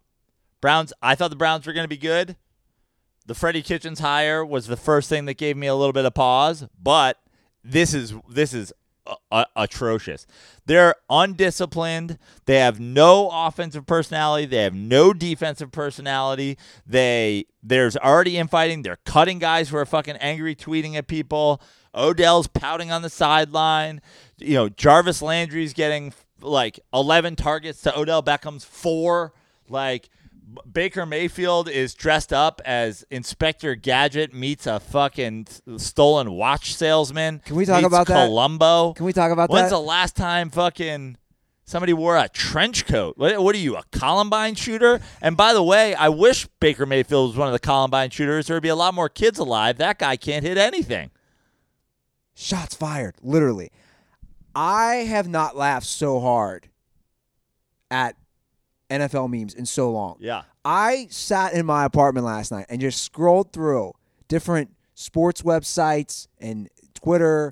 Browns. 0.60 0.92
I 1.00 1.14
thought 1.14 1.30
the 1.30 1.36
Browns 1.36 1.66
were 1.66 1.72
going 1.72 1.84
to 1.84 1.88
be 1.88 1.96
good. 1.96 2.36
The 3.26 3.34
Freddie 3.34 3.62
Kitchens 3.62 4.00
hire 4.00 4.44
was 4.44 4.66
the 4.66 4.76
first 4.76 5.08
thing 5.08 5.26
that 5.26 5.38
gave 5.38 5.56
me 5.56 5.68
a 5.68 5.74
little 5.74 5.92
bit 5.92 6.04
of 6.04 6.14
pause, 6.14 6.66
but 6.82 7.18
this 7.62 7.94
is 7.94 8.12
this 8.28 8.52
is 8.52 8.72
atrocious. 9.56 10.26
They're 10.66 10.94
undisciplined. 11.08 12.18
They 12.46 12.56
have 12.56 12.80
no 12.80 13.30
offensive 13.32 13.86
personality. 13.86 14.46
They 14.46 14.62
have 14.62 14.74
no 14.74 15.12
defensive 15.12 15.72
personality. 15.72 16.58
They 16.86 17.46
there's 17.62 17.96
already 17.96 18.36
infighting. 18.36 18.82
They're 18.82 18.98
cutting 19.04 19.38
guys 19.38 19.68
who 19.68 19.76
are 19.76 19.86
fucking 19.86 20.16
angry, 20.16 20.54
tweeting 20.54 20.96
at 20.96 21.06
people. 21.06 21.60
Odell's 21.94 22.46
pouting 22.46 22.90
on 22.90 23.02
the 23.02 23.10
sideline. 23.10 24.00
You 24.38 24.54
know, 24.54 24.68
Jarvis 24.68 25.22
Landry's 25.22 25.72
getting 25.72 26.12
like 26.40 26.80
11 26.92 27.36
targets 27.36 27.82
to 27.82 27.98
Odell 27.98 28.22
Beckham's 28.22 28.64
four. 28.64 29.32
Like 29.68 30.08
Baker 30.70 31.06
Mayfield 31.06 31.68
is 31.68 31.94
dressed 31.94 32.32
up 32.32 32.60
as 32.64 33.04
Inspector 33.10 33.74
Gadget 33.76 34.34
meets 34.34 34.66
a 34.66 34.80
fucking 34.80 35.46
stolen 35.76 36.32
watch 36.32 36.74
salesman. 36.74 37.40
Can 37.44 37.56
we 37.56 37.66
talk 37.66 37.84
about 37.84 38.06
that? 38.06 38.26
Columbo. 38.26 38.94
Can 38.94 39.06
we 39.06 39.12
talk 39.12 39.30
about 39.30 39.50
When's 39.50 39.70
that? 39.70 39.76
When's 39.76 39.82
the 39.82 39.86
last 39.88 40.16
time 40.16 40.50
fucking 40.50 41.16
somebody 41.64 41.92
wore 41.92 42.16
a 42.16 42.28
trench 42.28 42.86
coat? 42.86 43.16
What, 43.16 43.40
what 43.42 43.54
are 43.54 43.58
you, 43.58 43.76
a 43.76 43.84
Columbine 43.92 44.54
shooter? 44.54 45.00
And 45.20 45.36
by 45.36 45.52
the 45.52 45.62
way, 45.62 45.94
I 45.94 46.08
wish 46.08 46.48
Baker 46.58 46.86
Mayfield 46.86 47.30
was 47.30 47.36
one 47.36 47.48
of 47.48 47.52
the 47.52 47.58
Columbine 47.60 48.10
shooters. 48.10 48.46
There'd 48.46 48.62
be 48.62 48.68
a 48.68 48.76
lot 48.76 48.94
more 48.94 49.08
kids 49.08 49.38
alive. 49.38 49.78
That 49.78 49.98
guy 49.98 50.16
can't 50.16 50.44
hit 50.44 50.58
anything. 50.58 51.10
Shots 52.40 52.74
fired, 52.74 53.16
literally. 53.22 53.70
I 54.54 54.94
have 54.94 55.28
not 55.28 55.58
laughed 55.58 55.84
so 55.84 56.20
hard 56.20 56.70
at 57.90 58.16
NFL 58.88 59.28
memes 59.28 59.52
in 59.52 59.66
so 59.66 59.90
long. 59.90 60.16
Yeah. 60.20 60.44
I 60.64 61.08
sat 61.10 61.52
in 61.52 61.66
my 61.66 61.84
apartment 61.84 62.24
last 62.24 62.50
night 62.50 62.64
and 62.70 62.80
just 62.80 63.02
scrolled 63.02 63.52
through 63.52 63.92
different 64.28 64.70
sports 64.94 65.42
websites 65.42 66.28
and 66.38 66.70
Twitter. 66.94 67.50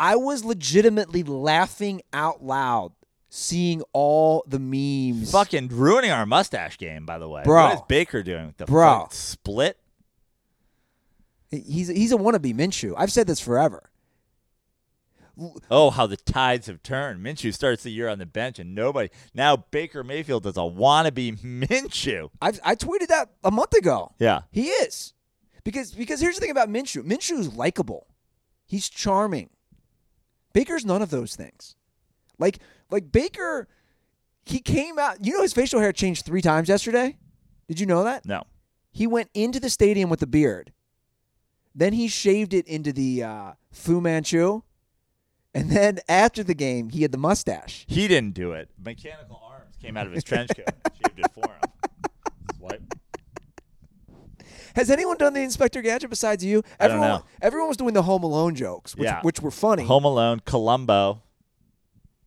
I 0.00 0.16
was 0.16 0.44
legitimately 0.44 1.22
laughing 1.22 2.02
out 2.12 2.44
loud 2.44 2.92
seeing 3.30 3.82
all 3.92 4.42
the 4.48 4.58
memes. 4.58 5.30
Fucking 5.30 5.68
ruining 5.68 6.10
our 6.10 6.26
mustache 6.26 6.78
game, 6.78 7.06
by 7.06 7.18
the 7.18 7.28
way. 7.28 7.44
Bro. 7.44 7.62
What 7.62 7.74
is 7.74 7.82
Baker 7.86 8.24
doing 8.24 8.46
with 8.46 8.56
the 8.56 8.66
Bro. 8.66 9.06
split? 9.12 9.78
He's 11.50 11.88
he's 11.88 12.12
a 12.12 12.16
wannabe 12.16 12.54
Minshew. 12.54 12.94
I've 12.96 13.12
said 13.12 13.26
this 13.26 13.40
forever. 13.40 13.90
Oh, 15.70 15.90
how 15.90 16.06
the 16.06 16.16
tides 16.16 16.66
have 16.66 16.82
turned. 16.82 17.24
Minshew 17.24 17.54
starts 17.54 17.84
the 17.84 17.90
year 17.90 18.08
on 18.08 18.18
the 18.18 18.26
bench 18.26 18.58
and 18.58 18.74
nobody. 18.74 19.08
Now 19.32 19.56
Baker 19.56 20.02
Mayfield 20.02 20.44
is 20.46 20.56
a 20.56 20.60
wannabe 20.60 21.38
Minshew. 21.40 22.30
I 22.42 22.52
I 22.64 22.74
tweeted 22.74 23.06
that 23.08 23.30
a 23.44 23.50
month 23.50 23.72
ago. 23.74 24.12
Yeah. 24.18 24.42
He 24.50 24.68
is. 24.68 25.14
Because 25.64 25.92
because 25.92 26.20
here's 26.20 26.34
the 26.34 26.40
thing 26.40 26.50
about 26.50 26.68
Minshew. 26.68 27.02
Minshew's 27.02 27.54
likable. 27.54 28.08
He's 28.66 28.88
charming. 28.88 29.50
Baker's 30.52 30.84
none 30.84 31.02
of 31.02 31.10
those 31.10 31.36
things. 31.36 31.76
Like 32.38 32.58
like 32.90 33.10
Baker 33.12 33.68
he 34.44 34.60
came 34.60 34.98
out 34.98 35.24
you 35.24 35.32
know 35.32 35.42
his 35.42 35.52
facial 35.52 35.80
hair 35.80 35.92
changed 35.92 36.26
3 36.26 36.42
times 36.42 36.68
yesterday? 36.68 37.16
Did 37.68 37.80
you 37.80 37.86
know 37.86 38.04
that? 38.04 38.26
No. 38.26 38.44
He 38.90 39.06
went 39.06 39.30
into 39.34 39.60
the 39.60 39.70
stadium 39.70 40.10
with 40.10 40.20
a 40.22 40.26
beard. 40.26 40.72
Then 41.78 41.92
he 41.92 42.08
shaved 42.08 42.54
it 42.54 42.66
into 42.66 42.92
the 42.92 43.22
uh, 43.22 43.52
Fu 43.70 44.00
Manchu. 44.00 44.62
And 45.54 45.70
then 45.70 46.00
after 46.08 46.42
the 46.42 46.54
game, 46.54 46.90
he 46.90 47.02
had 47.02 47.12
the 47.12 47.18
mustache. 47.18 47.84
He 47.88 48.08
didn't 48.08 48.34
do 48.34 48.50
it. 48.52 48.68
Mechanical 48.84 49.40
arms 49.48 49.76
came 49.80 49.96
out 49.96 50.06
of 50.08 50.12
his 50.12 50.24
trench 50.24 50.50
coat 50.56 50.66
and 50.66 50.92
shaved 51.06 51.20
it 51.20 51.30
for 51.32 51.48
him. 51.48 51.60
Swipe. 52.58 52.82
Has 54.74 54.90
anyone 54.90 55.18
done 55.18 55.34
the 55.34 55.40
Inspector 55.40 55.80
Gadget 55.80 56.10
besides 56.10 56.44
you? 56.44 56.64
I 56.80 56.88
don't 56.88 56.96
Everyone, 56.96 57.08
know. 57.20 57.24
everyone 57.40 57.68
was 57.68 57.76
doing 57.76 57.94
the 57.94 58.02
Home 58.02 58.24
Alone 58.24 58.56
jokes, 58.56 58.96
which, 58.96 59.04
Yeah. 59.06 59.20
which 59.22 59.40
were 59.40 59.50
funny. 59.52 59.84
Home 59.84 60.04
Alone, 60.04 60.40
Columbo. 60.44 61.22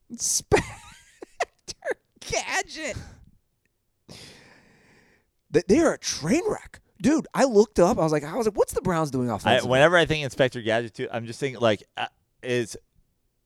Inspector 0.09 0.65
Gadget. 2.21 2.95
They 5.51 5.79
are 5.79 5.93
a 5.93 5.99
train 5.99 6.41
wreck. 6.47 6.79
Dude, 7.01 7.27
I 7.33 7.45
looked 7.45 7.79
up. 7.79 7.97
I 7.97 8.03
was 8.03 8.11
like, 8.11 8.23
I 8.23 8.35
was 8.35 8.45
like, 8.45 8.55
what's 8.55 8.73
the 8.73 8.81
Browns 8.81 9.09
doing 9.11 9.29
I, 9.31 9.35
offensively? 9.35 9.71
whenever 9.71 9.97
I 9.97 10.05
think 10.05 10.23
Inspector 10.23 10.61
Gadget, 10.61 10.93
too, 10.93 11.07
I'm 11.11 11.25
just 11.25 11.39
thinking 11.39 11.59
like, 11.59 11.83
uh, 11.97 12.05
is 12.43 12.77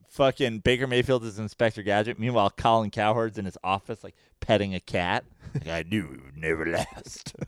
fucking 0.09 0.59
Baker 0.59 0.87
Mayfield 0.87 1.23
is 1.23 1.39
Inspector 1.39 1.81
Gadget. 1.83 2.19
Meanwhile, 2.19 2.51
Colin 2.51 2.91
Cowherd's 2.91 3.37
in 3.37 3.45
his 3.45 3.57
office, 3.63 4.03
like 4.03 4.15
petting 4.39 4.75
a 4.75 4.79
cat. 4.79 5.23
Like, 5.55 5.67
I 5.69 5.85
knew 5.89 6.03
it 6.03 6.21
would 6.25 6.35
never 6.37 6.65
last. 6.65 7.33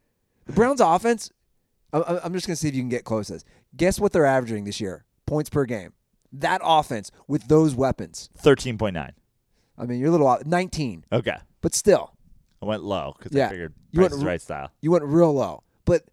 the 0.46 0.52
Browns 0.52 0.80
offense, 0.80 1.32
I- 1.92 1.98
I, 1.98 2.24
I'm 2.24 2.32
just 2.32 2.46
going 2.46 2.54
to 2.54 2.56
see 2.56 2.68
if 2.68 2.74
you 2.76 2.82
can 2.82 2.88
get 2.88 3.02
close 3.02 3.26
to 3.26 3.32
this. 3.32 3.44
Guess 3.76 3.98
what 3.98 4.12
they're 4.12 4.26
averaging 4.26 4.62
this 4.62 4.80
year? 4.80 5.04
Points 5.26 5.50
per 5.50 5.64
game. 5.64 5.92
That 6.32 6.60
offense 6.62 7.10
with 7.26 7.48
those 7.48 7.74
weapons. 7.74 8.30
Thirteen 8.36 8.78
point 8.78 8.94
nine. 8.94 9.14
I 9.76 9.86
mean, 9.86 9.98
you're 9.98 10.10
a 10.10 10.12
little 10.12 10.28
out. 10.28 10.46
19, 10.46 11.04
Okay, 11.10 11.36
but 11.62 11.74
still, 11.74 12.14
I 12.62 12.66
went 12.66 12.82
low 12.82 13.14
because 13.18 13.36
Yeah. 13.36 13.46
I 13.46 13.50
figured 13.50 13.74
You 13.90 14.00
went 14.02 14.12
is 14.12 14.24
Right 14.24 14.40
style. 14.40 14.70
you 14.80 14.90
went 14.90 15.04
real 15.04 15.32
low. 15.32 15.62
But 15.84 16.04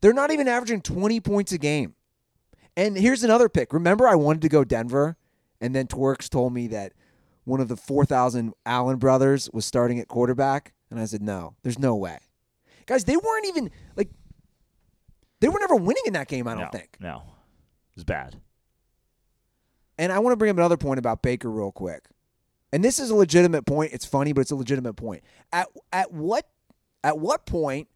they're 0.00 0.12
not 0.12 0.30
even 0.30 0.48
averaging 0.48 0.80
20 0.82 1.20
points 1.20 1.52
a 1.52 1.58
game. 1.58 1.94
And 2.76 2.96
here's 2.96 3.22
another 3.22 3.48
pick. 3.48 3.72
Remember, 3.72 4.08
I 4.08 4.14
wanted 4.14 4.42
to 4.42 4.48
go 4.48 4.64
Denver, 4.64 5.16
and 5.60 5.74
then 5.74 5.86
Twerks 5.86 6.28
told 6.28 6.54
me 6.54 6.66
that 6.68 6.92
one 7.44 7.60
of 7.60 7.68
the 7.68 7.76
4,000 7.76 8.54
Allen 8.64 8.96
brothers 8.98 9.50
was 9.52 9.66
starting 9.66 9.98
at 10.00 10.08
quarterback, 10.08 10.72
and 10.90 10.98
I 10.98 11.04
said, 11.04 11.20
no, 11.22 11.54
there's 11.62 11.78
no 11.78 11.94
way. 11.94 12.18
Guys, 12.86 13.04
they 13.04 13.16
weren't 13.16 13.46
even 13.46 13.70
like 13.96 14.08
they 15.40 15.48
were 15.48 15.58
never 15.60 15.76
winning 15.76 16.02
in 16.06 16.14
that 16.14 16.28
game. 16.28 16.48
I 16.48 16.54
don't 16.54 16.64
no, 16.64 16.70
think. 16.70 16.96
no, 17.00 17.16
it 17.90 17.96
was 17.96 18.04
bad. 18.04 18.40
And 19.98 20.10
I 20.12 20.18
want 20.18 20.32
to 20.32 20.36
bring 20.36 20.50
up 20.50 20.56
another 20.56 20.76
point 20.76 20.98
about 20.98 21.22
Baker 21.22 21.50
real 21.50 21.70
quick. 21.72 22.04
And 22.72 22.82
this 22.82 22.98
is 22.98 23.10
a 23.10 23.14
legitimate 23.14 23.66
point. 23.66 23.92
It's 23.92 24.06
funny, 24.06 24.32
but 24.32 24.40
it's 24.40 24.50
a 24.50 24.56
legitimate 24.56 24.94
point. 24.94 25.22
At 25.52 25.68
at 25.92 26.12
what 26.12 26.46
at 27.04 27.18
what 27.18 27.44
point 27.46 27.88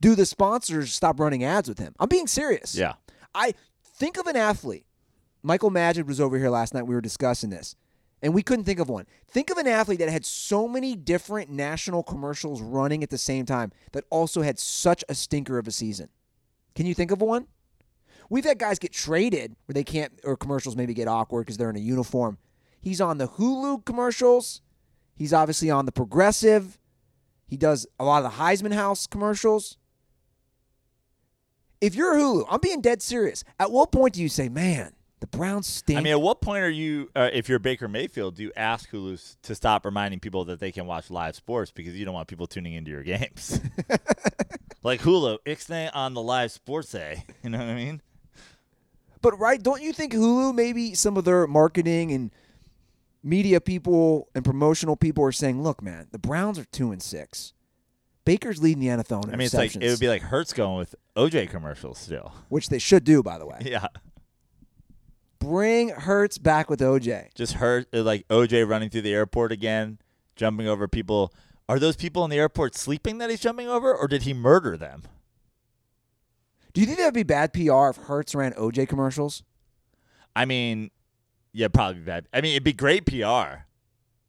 do 0.00 0.14
the 0.14 0.26
sponsors 0.26 0.92
stop 0.92 1.20
running 1.20 1.44
ads 1.44 1.68
with 1.68 1.78
him? 1.78 1.94
I'm 2.00 2.08
being 2.08 2.26
serious. 2.26 2.74
Yeah, 2.74 2.94
I 3.34 3.54
think 3.84 4.18
of 4.18 4.26
an 4.26 4.36
athlete. 4.36 4.84
Michael 5.42 5.70
Magid 5.70 6.06
was 6.06 6.20
over 6.20 6.38
here 6.38 6.50
last 6.50 6.74
night. 6.74 6.86
We 6.86 6.94
were 6.94 7.00
discussing 7.00 7.50
this, 7.50 7.76
and 8.20 8.34
we 8.34 8.42
couldn't 8.42 8.64
think 8.64 8.80
of 8.80 8.88
one. 8.88 9.06
Think 9.28 9.50
of 9.50 9.58
an 9.58 9.68
athlete 9.68 10.00
that 10.00 10.08
had 10.08 10.26
so 10.26 10.66
many 10.66 10.96
different 10.96 11.50
national 11.50 12.02
commercials 12.02 12.60
running 12.60 13.04
at 13.04 13.10
the 13.10 13.18
same 13.18 13.46
time 13.46 13.70
that 13.92 14.04
also 14.10 14.42
had 14.42 14.58
such 14.58 15.04
a 15.08 15.14
stinker 15.14 15.56
of 15.58 15.68
a 15.68 15.70
season. 15.70 16.08
Can 16.74 16.86
you 16.86 16.94
think 16.94 17.12
of 17.12 17.20
one? 17.20 17.46
We've 18.28 18.44
had 18.44 18.58
guys 18.58 18.80
get 18.80 18.92
traded 18.92 19.54
where 19.66 19.74
they 19.74 19.84
can't, 19.84 20.12
or 20.24 20.36
commercials 20.36 20.74
maybe 20.74 20.94
get 20.94 21.06
awkward 21.06 21.46
because 21.46 21.56
they're 21.56 21.70
in 21.70 21.76
a 21.76 21.80
uniform. 21.80 22.38
He's 22.86 23.00
on 23.00 23.18
the 23.18 23.26
Hulu 23.26 23.84
commercials. 23.84 24.62
He's 25.16 25.32
obviously 25.32 25.70
on 25.70 25.86
the 25.86 25.90
Progressive. 25.90 26.78
He 27.44 27.56
does 27.56 27.84
a 27.98 28.04
lot 28.04 28.24
of 28.24 28.30
the 28.30 28.38
Heisman 28.38 28.72
House 28.72 29.08
commercials. 29.08 29.76
If 31.80 31.96
you're 31.96 32.14
Hulu, 32.14 32.46
I'm 32.48 32.60
being 32.60 32.80
dead 32.80 33.02
serious. 33.02 33.42
At 33.58 33.72
what 33.72 33.90
point 33.90 34.14
do 34.14 34.22
you 34.22 34.28
say, 34.28 34.48
man, 34.48 34.92
the 35.18 35.26
Browns 35.26 35.66
stink? 35.66 35.98
I 35.98 36.00
mean, 36.00 36.12
at 36.12 36.20
what 36.20 36.40
point 36.40 36.62
are 36.62 36.70
you, 36.70 37.10
uh, 37.16 37.28
if 37.32 37.48
you're 37.48 37.58
Baker 37.58 37.88
Mayfield, 37.88 38.36
do 38.36 38.44
you 38.44 38.52
ask 38.54 38.88
Hulu 38.92 39.34
to 39.42 39.54
stop 39.56 39.84
reminding 39.84 40.20
people 40.20 40.44
that 40.44 40.60
they 40.60 40.70
can 40.70 40.86
watch 40.86 41.10
live 41.10 41.34
sports 41.34 41.72
because 41.72 41.96
you 41.96 42.04
don't 42.04 42.14
want 42.14 42.28
people 42.28 42.46
tuning 42.46 42.74
into 42.74 42.92
your 42.92 43.02
games? 43.02 43.60
Like 44.84 45.00
Hulu, 45.00 45.38
Ixnay 45.44 45.90
on 45.92 46.14
the 46.14 46.22
live 46.22 46.52
sports 46.52 46.92
day. 46.92 47.24
You 47.42 47.50
know 47.50 47.58
what 47.58 47.66
I 47.66 47.74
mean? 47.74 48.02
But 49.20 49.36
right, 49.36 49.60
don't 49.60 49.82
you 49.82 49.92
think 49.92 50.12
Hulu 50.12 50.54
maybe 50.54 50.94
some 50.94 51.16
of 51.16 51.24
their 51.24 51.48
marketing 51.48 52.12
and 52.12 52.30
media 53.26 53.60
people 53.60 54.28
and 54.34 54.44
promotional 54.44 54.96
people 54.96 55.24
are 55.24 55.32
saying, 55.32 55.62
"Look, 55.62 55.82
man, 55.82 56.06
the 56.12 56.18
Browns 56.18 56.58
are 56.58 56.64
two 56.64 56.92
and 56.92 57.02
six. 57.02 57.52
Baker's 58.24 58.60
leading 58.62 58.80
the 58.80 58.88
NFL 58.88 59.24
in 59.24 59.34
I 59.34 59.36
mean, 59.36 59.46
it's 59.46 59.54
like 59.54 59.76
it 59.76 59.88
would 59.88 60.00
be 60.00 60.08
like 60.08 60.22
Hertz 60.22 60.52
going 60.52 60.78
with 60.78 60.94
OJ 61.16 61.48
commercials 61.50 61.98
still. 61.98 62.32
which 62.48 62.68
they 62.68 62.78
should 62.78 63.04
do, 63.04 63.22
by 63.22 63.38
the 63.38 63.46
way. 63.46 63.58
Yeah, 63.64 63.86
Bring 65.38 65.90
Hertz 65.90 66.38
back 66.38 66.68
with 66.70 66.80
OJ. 66.80 67.34
just 67.34 67.54
Hurt 67.54 67.86
uh, 67.94 68.02
like 68.02 68.26
OJ 68.28 68.68
running 68.68 68.90
through 68.90 69.02
the 69.02 69.12
airport 69.14 69.52
again, 69.52 69.98
jumping 70.34 70.66
over 70.66 70.88
people. 70.88 71.32
Are 71.68 71.78
those 71.78 71.96
people 71.96 72.24
in 72.24 72.30
the 72.30 72.38
airport 72.38 72.74
sleeping 72.74 73.18
that 73.18 73.28
he's 73.30 73.40
jumping 73.40 73.68
over, 73.68 73.94
or 73.94 74.08
did 74.08 74.22
he 74.22 74.32
murder 74.32 74.76
them? 74.76 75.02
Do 76.72 76.80
you 76.80 76.86
think 76.86 76.98
that'd 76.98 77.14
be 77.14 77.22
bad 77.22 77.52
PR 77.52 77.88
if 77.88 77.96
Hertz 77.96 78.34
ran 78.34 78.52
OJ 78.52 78.88
commercials? 78.88 79.42
I 80.34 80.44
mean, 80.44 80.90
yeah, 81.56 81.68
probably 81.68 82.02
bad. 82.02 82.26
I 82.32 82.40
mean, 82.42 82.52
it'd 82.52 82.64
be 82.64 82.72
great 82.74 83.06
PR. 83.06 83.64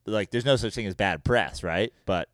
Like, 0.05 0.31
there's 0.31 0.45
no 0.45 0.55
such 0.55 0.73
thing 0.73 0.85
as 0.87 0.95
bad 0.95 1.23
press, 1.25 1.61
right? 1.63 1.91
But 2.05 2.29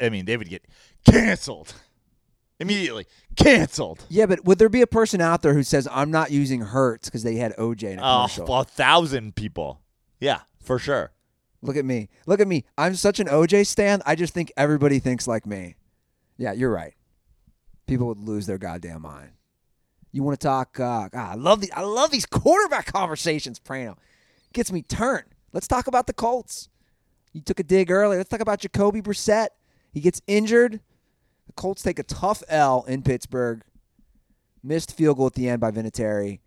I 0.00 0.08
mean, 0.08 0.24
they 0.24 0.36
would 0.36 0.48
get 0.48 0.64
canceled 1.06 1.72
immediately. 2.60 3.06
Canceled. 3.36 4.04
Yeah, 4.08 4.26
but 4.26 4.44
would 4.44 4.58
there 4.58 4.68
be 4.68 4.82
a 4.82 4.86
person 4.88 5.20
out 5.20 5.42
there 5.42 5.54
who 5.54 5.62
says, 5.62 5.86
"I'm 5.90 6.10
not 6.10 6.30
using 6.32 6.60
Hertz 6.62 7.08
because 7.08 7.22
they 7.22 7.36
had 7.36 7.54
OJ 7.56 7.84
in 7.92 7.98
a 7.98 8.02
Oh, 8.02 8.26
commercial"? 8.28 8.54
a 8.58 8.64
thousand 8.64 9.36
people. 9.36 9.80
Yeah, 10.18 10.40
for 10.62 10.78
sure. 10.80 11.12
Look 11.62 11.76
at 11.76 11.84
me. 11.84 12.08
Look 12.26 12.40
at 12.40 12.48
me. 12.48 12.64
I'm 12.76 12.94
such 12.94 13.20
an 13.20 13.28
OJ 13.28 13.66
stan. 13.66 14.02
I 14.06 14.14
just 14.16 14.34
think 14.34 14.50
everybody 14.56 14.98
thinks 14.98 15.28
like 15.28 15.46
me. 15.46 15.76
Yeah, 16.38 16.52
you're 16.52 16.70
right. 16.72 16.94
People 17.86 18.06
would 18.08 18.18
lose 18.18 18.46
their 18.46 18.58
goddamn 18.58 19.02
mind. 19.02 19.30
You 20.12 20.22
want 20.22 20.40
to 20.40 20.44
talk? 20.44 20.80
Uh, 20.80 21.08
I 21.12 21.34
love 21.34 21.60
the 21.60 21.72
I 21.72 21.82
love 21.82 22.10
these 22.10 22.26
quarterback 22.26 22.86
conversations. 22.92 23.58
Prano 23.58 23.96
gets 24.52 24.72
me 24.72 24.82
turned. 24.82 25.26
Let's 25.52 25.68
talk 25.68 25.86
about 25.86 26.06
the 26.06 26.12
Colts. 26.12 26.68
You 27.32 27.40
took 27.40 27.60
a 27.60 27.62
dig 27.62 27.90
earlier. 27.90 28.18
Let's 28.18 28.30
talk 28.30 28.40
about 28.40 28.60
Jacoby 28.60 29.00
Brissett. 29.00 29.48
He 29.92 30.00
gets 30.00 30.20
injured. 30.26 30.80
The 31.46 31.52
Colts 31.52 31.82
take 31.82 31.98
a 31.98 32.04
tough 32.04 32.42
L 32.48 32.84
in 32.88 33.02
Pittsburgh. 33.02 33.62
Missed 34.62 34.96
field 34.96 35.16
goal 35.16 35.26
at 35.28 35.34
the 35.34 35.48
end 35.48 35.60
by 35.60 35.70
Vinatieri. 35.70 36.40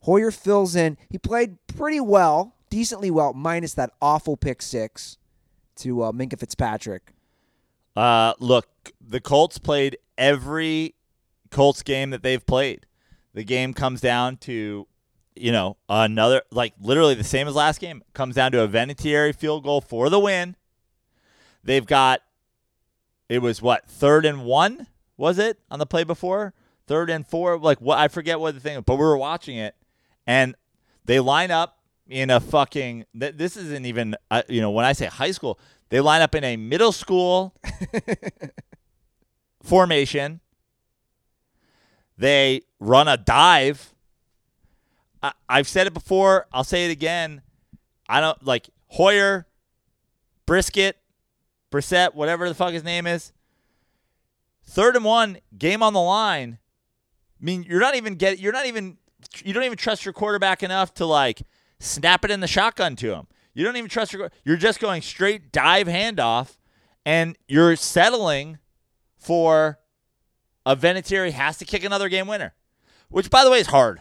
Hoyer 0.00 0.30
fills 0.30 0.74
in. 0.74 0.98
He 1.08 1.18
played 1.18 1.56
pretty 1.66 2.00
well, 2.00 2.54
decently 2.70 3.10
well, 3.10 3.32
minus 3.32 3.74
that 3.74 3.90
awful 4.02 4.36
pick 4.36 4.60
six 4.60 5.16
to 5.76 6.02
uh, 6.02 6.12
Minkah 6.12 6.38
Fitzpatrick. 6.38 7.12
Uh, 7.96 8.34
look, 8.38 8.68
the 9.00 9.20
Colts 9.20 9.58
played 9.58 9.96
every 10.18 10.93
Colts 11.54 11.82
game 11.82 12.10
that 12.10 12.22
they've 12.22 12.44
played. 12.44 12.84
The 13.32 13.44
game 13.44 13.74
comes 13.74 14.00
down 14.00 14.38
to, 14.38 14.88
you 15.36 15.52
know, 15.52 15.76
another 15.88 16.42
like 16.50 16.74
literally 16.80 17.14
the 17.14 17.24
same 17.24 17.46
as 17.46 17.54
last 17.54 17.80
game. 17.80 18.02
Comes 18.12 18.34
down 18.34 18.52
to 18.52 18.62
a 18.62 18.68
Vinatieri 18.68 19.34
field 19.34 19.62
goal 19.62 19.80
for 19.80 20.10
the 20.10 20.18
win. 20.18 20.56
They've 21.62 21.86
got 21.86 22.22
it 23.28 23.38
was 23.38 23.62
what 23.62 23.86
third 23.86 24.26
and 24.26 24.44
one 24.44 24.88
was 25.16 25.38
it 25.38 25.60
on 25.70 25.78
the 25.78 25.86
play 25.86 26.02
before 26.04 26.52
third 26.86 27.08
and 27.08 27.26
four 27.26 27.56
like 27.56 27.80
what 27.80 27.98
I 27.98 28.08
forget 28.08 28.38
what 28.40 28.54
the 28.54 28.60
thing 28.60 28.82
but 28.84 28.96
we 28.96 29.00
were 29.00 29.16
watching 29.16 29.56
it 29.56 29.74
and 30.26 30.54
they 31.04 31.20
line 31.20 31.50
up 31.50 31.78
in 32.06 32.28
a 32.28 32.40
fucking 32.40 33.06
th- 33.18 33.36
this 33.36 33.56
isn't 33.56 33.86
even 33.86 34.16
uh, 34.30 34.42
you 34.48 34.60
know 34.60 34.70
when 34.70 34.84
I 34.84 34.92
say 34.92 35.06
high 35.06 35.30
school 35.30 35.58
they 35.88 36.00
line 36.00 36.20
up 36.20 36.34
in 36.34 36.44
a 36.44 36.56
middle 36.56 36.92
school 36.92 37.54
formation. 39.62 40.40
They 42.16 42.62
run 42.80 43.08
a 43.08 43.16
dive. 43.16 43.94
I, 45.22 45.32
I've 45.48 45.68
said 45.68 45.86
it 45.86 45.94
before. 45.94 46.46
I'll 46.52 46.64
say 46.64 46.86
it 46.86 46.90
again. 46.90 47.42
I 48.08 48.20
don't 48.20 48.44
like 48.44 48.68
Hoyer, 48.88 49.46
Brisket, 50.46 50.98
Brissett, 51.72 52.14
whatever 52.14 52.48
the 52.48 52.54
fuck 52.54 52.72
his 52.72 52.84
name 52.84 53.06
is. 53.06 53.32
Third 54.66 54.96
and 54.96 55.04
one, 55.04 55.38
game 55.56 55.82
on 55.82 55.92
the 55.92 56.00
line. 56.00 56.58
I 57.40 57.44
mean, 57.44 57.64
you're 57.64 57.80
not 57.80 57.96
even 57.96 58.14
get. 58.14 58.38
You're 58.38 58.52
not 58.52 58.66
even. 58.66 58.98
You 59.42 59.52
don't 59.52 59.64
even 59.64 59.78
trust 59.78 60.04
your 60.04 60.12
quarterback 60.12 60.62
enough 60.62 60.94
to 60.94 61.06
like 61.06 61.42
snap 61.80 62.24
it 62.24 62.30
in 62.30 62.40
the 62.40 62.46
shotgun 62.46 62.96
to 62.96 63.14
him. 63.14 63.26
You 63.54 63.64
don't 63.64 63.76
even 63.76 63.90
trust 63.90 64.12
your. 64.12 64.30
You're 64.44 64.56
just 64.56 64.80
going 64.80 65.02
straight 65.02 65.52
dive 65.52 65.86
handoff, 65.86 66.56
and 67.04 67.36
you're 67.48 67.76
settling 67.76 68.58
for 69.18 69.78
a 70.66 70.76
Vinatieri 70.76 71.32
has 71.32 71.58
to 71.58 71.64
kick 71.64 71.84
another 71.84 72.08
game 72.08 72.26
winner, 72.26 72.54
which 73.08 73.30
by 73.30 73.44
the 73.44 73.50
way 73.50 73.60
is 73.60 73.66
hard. 73.68 74.00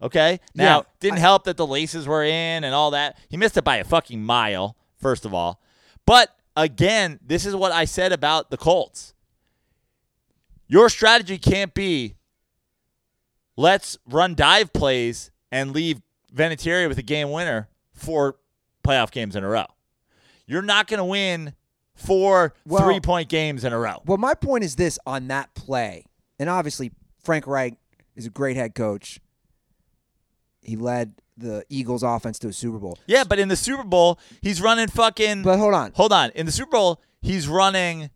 Okay, 0.00 0.40
now 0.54 0.78
Yeah, 0.78 0.82
didn't 1.00 1.18
I- 1.18 1.20
help 1.20 1.44
that 1.44 1.56
the 1.56 1.66
laces 1.66 2.06
were 2.08 2.24
in 2.24 2.64
and 2.64 2.74
all 2.74 2.90
that. 2.90 3.16
He 3.28 3.36
missed 3.36 3.56
it 3.56 3.62
by 3.62 3.76
a 3.76 3.84
fucking 3.84 4.22
mile, 4.24 4.76
first 4.96 5.24
of 5.24 5.32
all. 5.32 5.60
But 6.06 6.34
again, 6.56 7.20
this 7.24 7.46
is 7.46 7.54
what 7.54 7.70
I 7.72 7.84
said 7.84 8.12
about 8.12 8.50
the 8.50 8.56
Colts. 8.56 9.14
Your 10.66 10.88
strategy 10.88 11.38
can't 11.38 11.72
be 11.74 12.16
let's 13.56 13.98
run 14.06 14.34
dive 14.34 14.72
plays 14.72 15.30
and 15.50 15.72
leave 15.72 16.00
Vinatieri 16.34 16.88
with 16.88 16.98
a 16.98 17.02
game 17.02 17.30
winner 17.30 17.68
for 17.92 18.36
playoff 18.82 19.10
games 19.10 19.36
in 19.36 19.44
a 19.44 19.48
row. 19.48 19.66
You're 20.46 20.62
not 20.62 20.88
going 20.88 20.98
to 20.98 21.04
win 21.04 21.54
four 22.02 22.54
Well- 22.66 22.84
three 22.84 23.00
point 23.00 23.28
games 23.28 23.64
in 23.64 23.72
a 23.72 23.78
row. 23.78 24.02
Well, 24.06 24.18
my 24.18 24.34
point 24.34 24.64
is 24.64 24.76
this 24.76 24.98
on 25.06 25.28
that 25.28 25.54
play, 25.54 26.04
and 26.38 26.48
obviously 26.50 26.92
Frank 27.22 27.46
Reich 27.46 27.74
is 28.16 28.26
a 28.26 28.30
great 28.30 28.56
head 28.56 28.74
coach. 28.74 29.20
He 30.60 30.76
led 30.76 31.14
the 31.36 31.64
Eagles 31.68 32.02
offense 32.02 32.38
to 32.40 32.48
a 32.48 32.52
Super 32.52 32.78
Bowl. 32.78 32.98
Yeah, 33.06 33.24
but 33.24 33.38
in 33.38 33.48
the 33.48 33.56
Super 33.56 33.84
Bowl, 33.84 34.18
he's 34.42 34.60
running 34.60 34.88
fucking. 34.88 35.42
But 35.42 35.58
hold 35.58 35.74
on. 35.74 35.92
hold 35.94 36.12
on. 36.12 36.30
In 36.30 36.46
the 36.46 36.52
Super 36.52 36.70
Bowl, 36.72 37.00
he's 37.20 37.48
running 37.48 38.10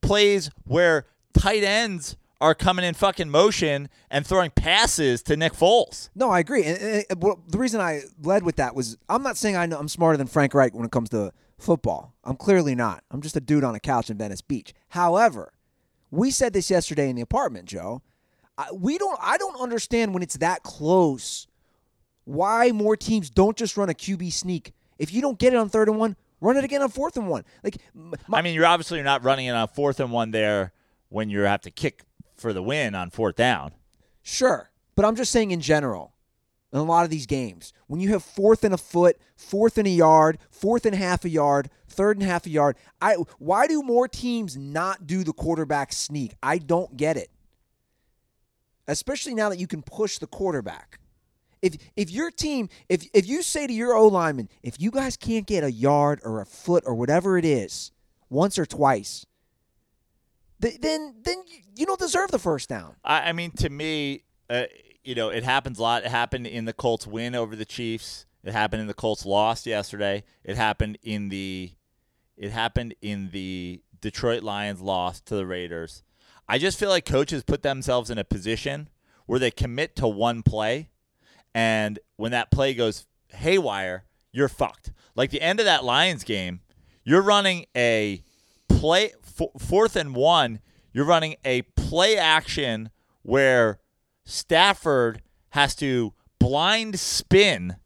plays 0.00 0.50
where 0.64 1.06
tight 1.34 1.62
ends 1.62 2.16
are 2.40 2.54
coming 2.54 2.84
in 2.84 2.94
fucking 2.94 3.30
motion 3.30 3.88
and 4.10 4.26
throwing 4.26 4.50
passes 4.50 5.22
to 5.22 5.36
Nick 5.36 5.52
Foles. 5.54 6.10
No, 6.14 6.30
I 6.30 6.40
agree. 6.40 6.64
And, 6.64 6.78
and- 6.78 7.04
and, 7.10 7.22
well, 7.22 7.40
the 7.48 7.58
reason 7.58 7.80
I 7.80 8.02
led 8.22 8.42
with 8.42 8.56
that 8.56 8.74
was 8.74 8.96
I'm 9.08 9.22
not 9.22 9.36
saying 9.36 9.56
I 9.56 9.66
know 9.66 9.78
I'm 9.78 9.88
smarter 9.88 10.16
than 10.18 10.26
Frank 10.26 10.52
Reich 10.54 10.74
when 10.74 10.84
it 10.84 10.90
comes 10.90 11.08
to 11.10 11.32
football. 11.58 12.14
I'm 12.24 12.36
clearly 12.36 12.74
not. 12.74 13.04
I'm 13.10 13.20
just 13.20 13.36
a 13.36 13.40
dude 13.40 13.64
on 13.64 13.74
a 13.74 13.80
couch 13.80 14.10
in 14.10 14.18
Venice 14.18 14.42
Beach. 14.42 14.74
However, 14.90 15.52
we 16.10 16.30
said 16.30 16.52
this 16.52 16.70
yesterday 16.70 17.08
in 17.08 17.16
the 17.16 17.22
apartment, 17.22 17.66
Joe. 17.66 18.02
I, 18.58 18.72
we 18.72 18.98
don't. 18.98 19.18
I 19.22 19.36
don't 19.36 19.60
understand 19.60 20.14
when 20.14 20.22
it's 20.22 20.36
that 20.38 20.62
close. 20.62 21.46
Why 22.24 22.72
more 22.72 22.96
teams 22.96 23.30
don't 23.30 23.56
just 23.56 23.76
run 23.76 23.90
a 23.90 23.94
QB 23.94 24.32
sneak? 24.32 24.72
If 24.98 25.12
you 25.12 25.20
don't 25.20 25.38
get 25.38 25.52
it 25.52 25.56
on 25.56 25.68
third 25.68 25.88
and 25.88 25.98
one, 25.98 26.16
run 26.40 26.56
it 26.56 26.64
again 26.64 26.82
on 26.82 26.88
fourth 26.88 27.16
and 27.16 27.28
one. 27.28 27.44
Like, 27.62 27.76
my, 27.94 28.16
I 28.32 28.42
mean, 28.42 28.54
you're 28.54 28.66
obviously 28.66 29.02
not 29.02 29.22
running 29.22 29.46
it 29.46 29.50
on 29.50 29.68
fourth 29.68 30.00
and 30.00 30.10
one 30.10 30.30
there 30.30 30.72
when 31.08 31.30
you 31.30 31.40
have 31.40 31.60
to 31.62 31.70
kick 31.70 32.02
for 32.34 32.52
the 32.52 32.62
win 32.62 32.94
on 32.94 33.10
fourth 33.10 33.36
down. 33.36 33.72
Sure. 34.22 34.70
But 34.94 35.04
I'm 35.04 35.16
just 35.16 35.30
saying 35.30 35.50
in 35.50 35.60
general, 35.60 36.14
in 36.72 36.78
a 36.78 36.82
lot 36.82 37.04
of 37.04 37.10
these 37.10 37.26
games, 37.26 37.72
when 37.86 38.00
you 38.00 38.10
have 38.10 38.22
fourth 38.22 38.64
and 38.64 38.74
a 38.74 38.78
foot, 38.78 39.16
fourth 39.36 39.78
and 39.78 39.86
a 39.86 39.90
yard, 39.90 40.38
fourth 40.50 40.84
and 40.84 40.94
half 40.94 41.24
a 41.24 41.28
yard, 41.28 41.70
third 41.88 42.16
and 42.18 42.26
half 42.26 42.44
a 42.46 42.50
yard, 42.50 42.76
I 43.00 43.14
why 43.38 43.66
do 43.66 43.82
more 43.82 44.08
teams 44.08 44.56
not 44.56 45.06
do 45.06 45.24
the 45.24 45.32
quarterback 45.32 45.92
sneak? 45.92 46.34
I 46.42 46.58
don't 46.58 46.96
get 46.96 47.16
it. 47.16 47.30
Especially 48.88 49.34
now 49.34 49.48
that 49.48 49.58
you 49.58 49.66
can 49.66 49.82
push 49.82 50.18
the 50.18 50.26
quarterback. 50.26 50.98
If 51.62 51.76
if 51.96 52.10
your 52.10 52.30
team, 52.30 52.68
if 52.88 53.06
if 53.14 53.26
you 53.26 53.42
say 53.42 53.66
to 53.66 53.72
your 53.72 53.94
O 53.94 54.08
lineman, 54.08 54.48
if 54.62 54.80
you 54.80 54.90
guys 54.90 55.16
can't 55.16 55.46
get 55.46 55.64
a 55.64 55.72
yard 55.72 56.20
or 56.24 56.40
a 56.40 56.46
foot 56.46 56.84
or 56.86 56.94
whatever 56.94 57.38
it 57.38 57.44
is, 57.44 57.90
once 58.28 58.58
or 58.58 58.66
twice, 58.66 59.24
th- 60.60 60.80
then 60.80 61.14
then 61.24 61.42
you- 61.48 61.62
you 61.76 61.86
don't 61.86 61.98
deserve 61.98 62.30
the 62.30 62.38
first 62.38 62.68
down. 62.68 62.96
I, 63.04 63.30
I 63.30 63.32
mean, 63.32 63.50
to 63.52 63.70
me, 63.70 64.24
uh, 64.50 64.64
you 65.06 65.14
know, 65.14 65.28
it 65.28 65.44
happens 65.44 65.78
a 65.78 65.82
lot. 65.82 66.04
It 66.04 66.10
happened 66.10 66.48
in 66.48 66.64
the 66.64 66.72
Colts 66.72 67.06
win 67.06 67.34
over 67.36 67.54
the 67.54 67.64
Chiefs. 67.64 68.26
It 68.42 68.52
happened 68.52 68.80
in 68.80 68.88
the 68.88 68.94
Colts 68.94 69.24
loss 69.24 69.64
yesterday. 69.64 70.24
It 70.44 70.56
happened 70.56 70.98
in 71.02 71.28
the, 71.28 71.72
it 72.36 72.50
happened 72.50 72.94
in 73.00 73.30
the 73.30 73.82
Detroit 74.00 74.42
Lions 74.42 74.80
loss 74.80 75.20
to 75.22 75.36
the 75.36 75.46
Raiders. 75.46 76.02
I 76.48 76.58
just 76.58 76.78
feel 76.78 76.88
like 76.88 77.04
coaches 77.04 77.44
put 77.44 77.62
themselves 77.62 78.10
in 78.10 78.18
a 78.18 78.24
position 78.24 78.88
where 79.26 79.38
they 79.38 79.50
commit 79.50 79.94
to 79.96 80.08
one 80.08 80.42
play, 80.42 80.90
and 81.54 81.98
when 82.16 82.32
that 82.32 82.50
play 82.50 82.74
goes 82.74 83.06
haywire, 83.28 84.04
you're 84.32 84.48
fucked. 84.48 84.92
Like 85.14 85.30
the 85.30 85.40
end 85.40 85.60
of 85.60 85.66
that 85.66 85.84
Lions 85.84 86.24
game, 86.24 86.60
you're 87.04 87.22
running 87.22 87.66
a 87.76 88.22
play 88.68 89.12
f- 89.24 89.48
fourth 89.58 89.96
and 89.96 90.14
one. 90.14 90.60
You're 90.92 91.04
running 91.04 91.36
a 91.44 91.62
play 91.62 92.16
action 92.16 92.90
where 93.22 93.80
Stafford 94.26 95.22
has 95.50 95.74
to 95.76 96.12
blind 96.38 96.98
spin 97.00 97.76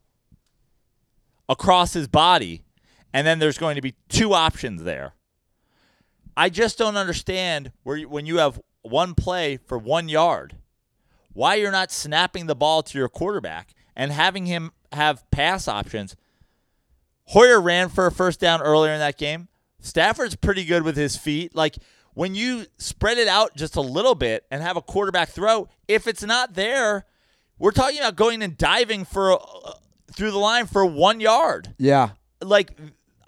across 1.49 1.93
his 1.93 2.09
body, 2.09 2.64
and 3.12 3.26
then 3.26 3.38
there's 3.38 3.59
going 3.59 3.76
to 3.76 3.82
be 3.82 3.95
two 4.09 4.32
options 4.32 4.82
there. 4.82 5.12
I 6.36 6.49
just 6.49 6.78
don't 6.78 6.97
understand 6.97 7.70
where 7.82 7.99
you, 7.99 8.09
when 8.09 8.26
you 8.26 8.38
have 8.38 8.61
one 8.82 9.14
play 9.14 9.59
for 9.59 9.76
one 9.76 10.09
yard, 10.09 10.57
why 11.32 11.57
you're 11.57 11.70
not 11.70 11.93
snapping 11.93 12.47
the 12.47 12.55
ball 12.57 12.82
to 12.84 12.99
your 12.99 13.09
quarterback 13.09 13.74
and 13.95 14.11
having 14.11 14.47
him 14.47 14.72
have 14.93 15.30
pass 15.30 15.68
options. 15.68 16.16
Hoyer 17.26 17.61
ran 17.61 17.91
for 17.91 18.07
a 18.07 18.12
first 18.12 18.41
down 18.41 18.62
earlier 18.62 18.93
in 18.93 18.99
that 18.99 19.18
game. 19.18 19.49
Stafford's 19.80 20.36
pretty 20.36 20.64
good 20.64 20.82
with 20.82 20.97
his 20.97 21.16
feet. 21.16 21.55
Like 21.55 21.76
when 22.14 22.34
you 22.34 22.66
spread 22.78 23.18
it 23.18 23.28
out 23.28 23.56
just 23.56 23.76
a 23.76 23.80
little 23.80 24.14
bit 24.14 24.44
and 24.50 24.62
have 24.62 24.76
a 24.76 24.82
quarterback 24.82 25.30
throw, 25.30 25.68
if 25.88 26.06
it's 26.06 26.22
not 26.22 26.54
there, 26.54 27.06
we're 27.58 27.70
talking 27.70 27.98
about 27.98 28.16
going 28.16 28.42
and 28.42 28.56
diving 28.56 29.04
for 29.04 29.32
uh, 29.32 29.72
through 30.12 30.30
the 30.30 30.38
line 30.38 30.66
for 30.66 30.84
one 30.84 31.20
yard. 31.20 31.74
Yeah. 31.78 32.11
Like 32.42 32.76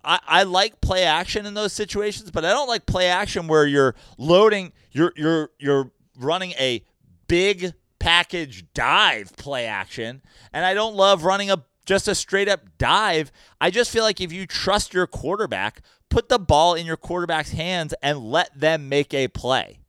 I, 0.04 0.18
I 0.26 0.42
like 0.44 0.80
play 0.80 1.04
action 1.04 1.46
in 1.46 1.54
those 1.54 1.72
situations, 1.72 2.30
but 2.30 2.44
I 2.44 2.50
don't 2.50 2.68
like 2.68 2.86
play 2.86 3.06
action 3.06 3.46
where 3.46 3.66
you're 3.66 3.94
loading, 4.18 4.72
you're 4.90 5.12
you're 5.16 5.50
you're 5.58 5.90
running 6.18 6.52
a 6.52 6.84
big 7.28 7.72
package 7.98 8.64
dive 8.74 9.36
play 9.36 9.66
action, 9.66 10.22
and 10.52 10.64
I 10.64 10.74
don't 10.74 10.96
love 10.96 11.24
running 11.24 11.50
a 11.50 11.64
just 11.84 12.08
a 12.08 12.14
straight 12.14 12.48
up 12.48 12.62
dive. 12.78 13.32
I 13.60 13.70
just 13.70 13.90
feel 13.90 14.02
like 14.02 14.20
if 14.20 14.32
you 14.32 14.46
trust 14.46 14.94
your 14.94 15.06
quarterback, 15.06 15.82
put 16.12 16.28
the 16.28 16.38
ball 16.38 16.74
in 16.74 16.84
your 16.84 16.98
quarterback's 16.98 17.52
hands 17.52 17.94
and 18.02 18.18
let 18.18 18.58
them 18.58 18.88
make 18.88 19.14
a 19.14 19.28
play. 19.28 19.80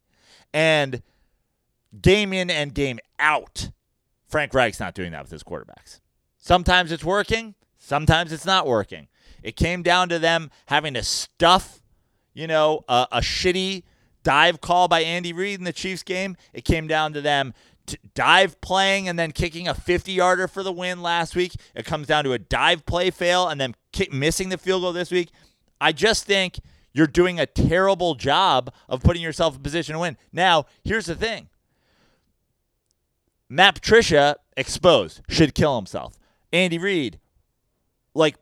And 0.54 1.02
game 2.02 2.32
in 2.32 2.50
and 2.50 2.74
game 2.74 3.00
out, 3.20 3.72
Frank 4.28 4.54
Reich's 4.54 4.80
not 4.80 4.96
doing 4.96 5.12
that 5.12 5.24
with 5.24 5.32
his 5.32 5.44
quarterbacks. 5.44 6.00
Sometimes 6.38 6.92
it's 6.92 7.04
working, 7.04 7.56
sometimes 7.78 8.32
it's 8.32 8.46
not 8.46 8.66
working. 8.66 9.10
It 9.44 9.58
came 9.58 9.84
down 9.84 10.08
to 10.10 10.20
them 10.20 10.50
having 10.68 10.94
to 10.94 11.04
stuff, 11.04 11.82
you 12.34 12.48
know, 12.48 12.86
a, 12.88 13.08
a 13.12 13.20
shitty 13.20 13.84
dive 14.24 14.62
call 14.62 14.88
by 14.88 15.02
Andy 15.02 15.34
Reid 15.34 15.60
in 15.60 15.66
the 15.66 15.74
Chiefs 15.74 16.04
game. 16.04 16.38
It 16.54 16.64
came 16.64 16.88
down 16.88 17.12
to 17.14 17.22
them 17.22 17.54
dive 18.16 18.62
playing 18.62 19.10
and 19.10 19.20
then 19.20 19.34
kicking 19.34 19.68
a 19.68 19.74
50 19.74 20.14
yarder 20.14 20.48
for 20.48 20.64
the 20.64 20.72
win 20.72 21.02
last 21.02 21.36
week. 21.36 21.54
It 21.76 21.86
comes 21.86 22.08
down 22.08 22.24
to 22.24 22.32
a 22.32 22.40
dive 22.40 22.86
play 22.86 23.12
fail 23.12 23.50
and 23.50 23.60
then 23.60 23.76
missing 24.14 24.48
the 24.48 24.58
field 24.58 24.84
goal 24.84 24.94
this 24.94 25.12
week. 25.12 25.30
I 25.84 25.92
just 25.92 26.26
think 26.26 26.62
you're 26.94 27.08
doing 27.08 27.42
a 27.42 27.46
terrible 27.46 28.16
job 28.16 28.74
of 28.88 29.04
putting 29.04 29.22
yourself 29.22 29.58
in 29.58 29.62
position 29.62 29.94
to 29.94 30.00
win. 30.00 30.16
Now, 30.32 30.66
here's 30.82 31.08
the 31.08 31.16
thing 31.16 31.50
Matt 33.50 33.76
Patricia 33.76 34.38
exposed, 34.56 35.20
should 35.28 35.54
kill 35.54 35.76
himself. 35.76 36.14
Andy 36.54 36.78
Reid, 36.78 37.20
like, 38.14 38.38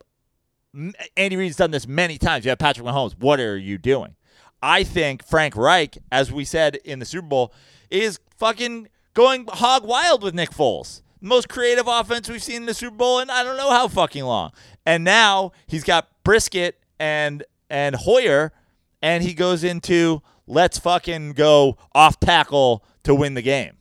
Andy 1.17 1.35
Reid's 1.35 1.55
done 1.55 1.71
this 1.71 1.87
many 1.87 2.19
times. 2.19 2.45
You 2.45 2.49
have 2.49 2.59
Patrick 2.59 2.85
Mahomes. 2.85 3.13
What 3.17 3.39
are 3.39 3.57
you 3.57 3.79
doing? 3.79 4.15
I 4.61 4.83
think 4.83 5.25
Frank 5.25 5.55
Reich, 5.55 5.97
as 6.11 6.31
we 6.31 6.45
said 6.45 6.75
in 6.85 6.99
the 6.99 7.05
Super 7.05 7.27
Bowl, 7.27 7.53
is 7.89 8.19
fucking 8.37 8.87
going 9.15 9.47
hog 9.47 9.83
wild 9.83 10.21
with 10.21 10.35
Nick 10.35 10.51
Foles. 10.51 11.01
Most 11.19 11.49
creative 11.49 11.87
offense 11.87 12.29
we've 12.29 12.43
seen 12.43 12.57
in 12.57 12.65
the 12.67 12.75
Super 12.75 12.95
Bowl 12.95 13.19
in 13.19 13.31
I 13.31 13.43
don't 13.43 13.57
know 13.57 13.71
how 13.71 13.87
fucking 13.87 14.23
long. 14.23 14.51
And 14.85 15.03
now 15.03 15.53
he's 15.65 15.83
got 15.83 16.07
Brisket 16.23 16.80
and 17.01 17.43
and 17.69 17.95
Hoyer, 17.95 18.53
and 19.01 19.23
he 19.23 19.33
goes 19.33 19.63
into 19.63 20.21
let's 20.45 20.77
fucking 20.77 21.33
go 21.33 21.77
off 21.95 22.19
tackle 22.19 22.85
to 23.03 23.15
win 23.15 23.33
the 23.33 23.41
game. 23.41 23.77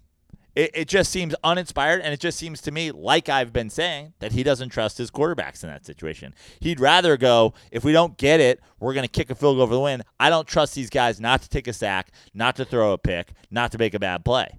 It, 0.57 0.71
it 0.75 0.89
just 0.89 1.13
seems 1.13 1.35
uninspired, 1.45 2.01
and 2.01 2.13
it 2.13 2.19
just 2.19 2.39
seems 2.39 2.61
to 2.63 2.73
me, 2.73 2.91
like 2.91 3.29
I've 3.29 3.53
been 3.53 3.71
saying, 3.71 4.15
that 4.19 4.33
he 4.33 4.43
doesn't 4.43 4.71
trust 4.71 4.99
his 4.99 5.11
quarterbacks 5.11 5.63
in 5.63 5.69
that 5.69 5.87
situation. 5.87 6.35
He'd 6.59 6.81
rather 6.81 7.17
go, 7.17 7.55
if 7.71 7.85
we 7.85 7.93
don't 7.93 8.17
get 8.17 8.41
it, 8.41 8.61
we're 8.81 8.95
going 8.95 9.07
to 9.07 9.09
kick 9.09 9.31
a 9.31 9.35
field 9.35 9.59
goal 9.59 9.69
for 9.69 9.75
the 9.75 9.81
win. 9.81 10.03
I 10.19 10.29
don't 10.29 10.49
trust 10.49 10.75
these 10.75 10.91
guys 10.91 11.21
not 11.21 11.43
to 11.43 11.49
take 11.49 11.69
a 11.69 11.73
sack, 11.73 12.11
not 12.35 12.57
to 12.57 12.65
throw 12.65 12.93
a 12.93 12.99
pick, 12.99 13.33
not 13.51 13.71
to 13.73 13.79
make 13.79 13.95
a 13.95 14.01
bad 14.01 14.25
play. 14.25 14.59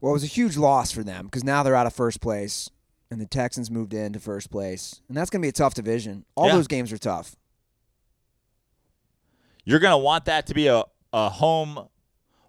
Well, 0.00 0.12
it 0.12 0.14
was 0.14 0.24
a 0.24 0.28
huge 0.28 0.58
loss 0.58 0.92
for 0.92 1.02
them 1.02 1.24
because 1.26 1.42
now 1.42 1.62
they're 1.62 1.74
out 1.74 1.86
of 1.86 1.94
first 1.94 2.20
place, 2.20 2.70
and 3.10 3.20
the 3.20 3.26
Texans 3.26 3.70
moved 3.70 3.94
into 3.94 4.18
first 4.20 4.50
place, 4.50 5.00
and 5.08 5.16
that's 5.16 5.30
going 5.30 5.40
to 5.40 5.44
be 5.44 5.50
a 5.50 5.52
tough 5.52 5.74
division. 5.74 6.24
All 6.34 6.46
Yeah. 6.48 6.54
those 6.56 6.66
games 6.66 6.92
are 6.92 6.98
tough. 6.98 7.36
You're 9.64 9.80
going 9.80 9.92
to 9.92 9.98
want 9.98 10.26
that 10.26 10.46
to 10.46 10.54
be 10.54 10.68
a, 10.68 10.84
a 11.12 11.28
home 11.28 11.88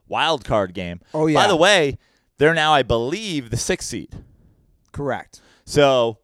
wild 0.07 0.45
card 0.45 0.73
game. 0.73 1.01
Oh, 1.13 1.27
yeah. 1.27 1.41
By 1.41 1.47
the 1.47 1.55
way, 1.55 1.97
they're 2.37 2.53
now, 2.53 2.73
I 2.73 2.83
believe, 2.83 3.49
the 3.49 3.57
sixth 3.57 3.89
seed. 3.89 4.15
Correct. 4.91 5.41
So 5.65 6.19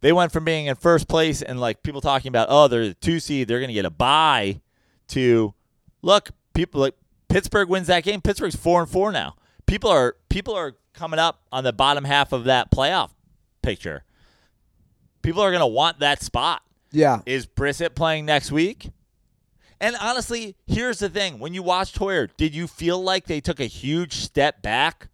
they 0.00 0.12
went 0.12 0.32
from 0.32 0.44
being 0.44 0.66
in 0.66 0.76
first 0.76 1.08
place 1.08 1.42
and 1.42 1.60
like 1.60 1.82
people 1.82 2.00
talking 2.00 2.28
about, 2.28 2.48
oh, 2.50 2.68
they're 2.68 2.88
the 2.88 2.94
two 2.94 3.18
seed, 3.20 3.48
they're 3.48 3.58
going 3.58 3.68
to 3.68 3.74
get 3.74 3.84
a 3.84 3.90
bye, 3.90 4.60
to 5.08 5.54
look, 6.02 6.30
people 6.54 6.80
like 6.80 6.94
Pittsburgh 7.28 7.68
wins 7.68 7.88
that 7.88 8.04
game. 8.04 8.20
Pittsburgh's 8.20 8.56
four 8.56 8.80
and 8.80 8.90
four 8.90 9.10
now. 9.12 9.34
People 9.66 9.90
are 9.90 10.16
people 10.30 10.54
are 10.54 10.76
coming 10.94 11.18
up 11.18 11.42
on 11.52 11.62
the 11.64 11.72
bottom 11.72 12.04
half 12.04 12.32
of 12.32 12.44
that 12.44 12.70
playoff 12.70 13.10
picture. 13.68 14.02
People 15.20 15.42
are 15.42 15.50
going 15.50 15.60
to 15.60 15.66
want 15.66 16.00
that 16.00 16.22
spot. 16.22 16.62
Yeah. 16.90 17.20
Is 17.26 17.46
Brissett 17.46 17.94
playing 17.94 18.24
next 18.24 18.50
week? 18.50 18.90
And 19.78 19.94
honestly, 20.00 20.56
here's 20.66 20.98
the 20.98 21.10
thing: 21.10 21.38
when 21.38 21.52
you 21.52 21.62
watched 21.62 21.98
Hoyer, 21.98 22.28
did 22.38 22.54
you 22.54 22.66
feel 22.66 23.00
like 23.02 23.26
they 23.26 23.40
took 23.40 23.60
a 23.60 23.66
huge 23.66 24.14
step 24.14 24.62
back 24.62 25.08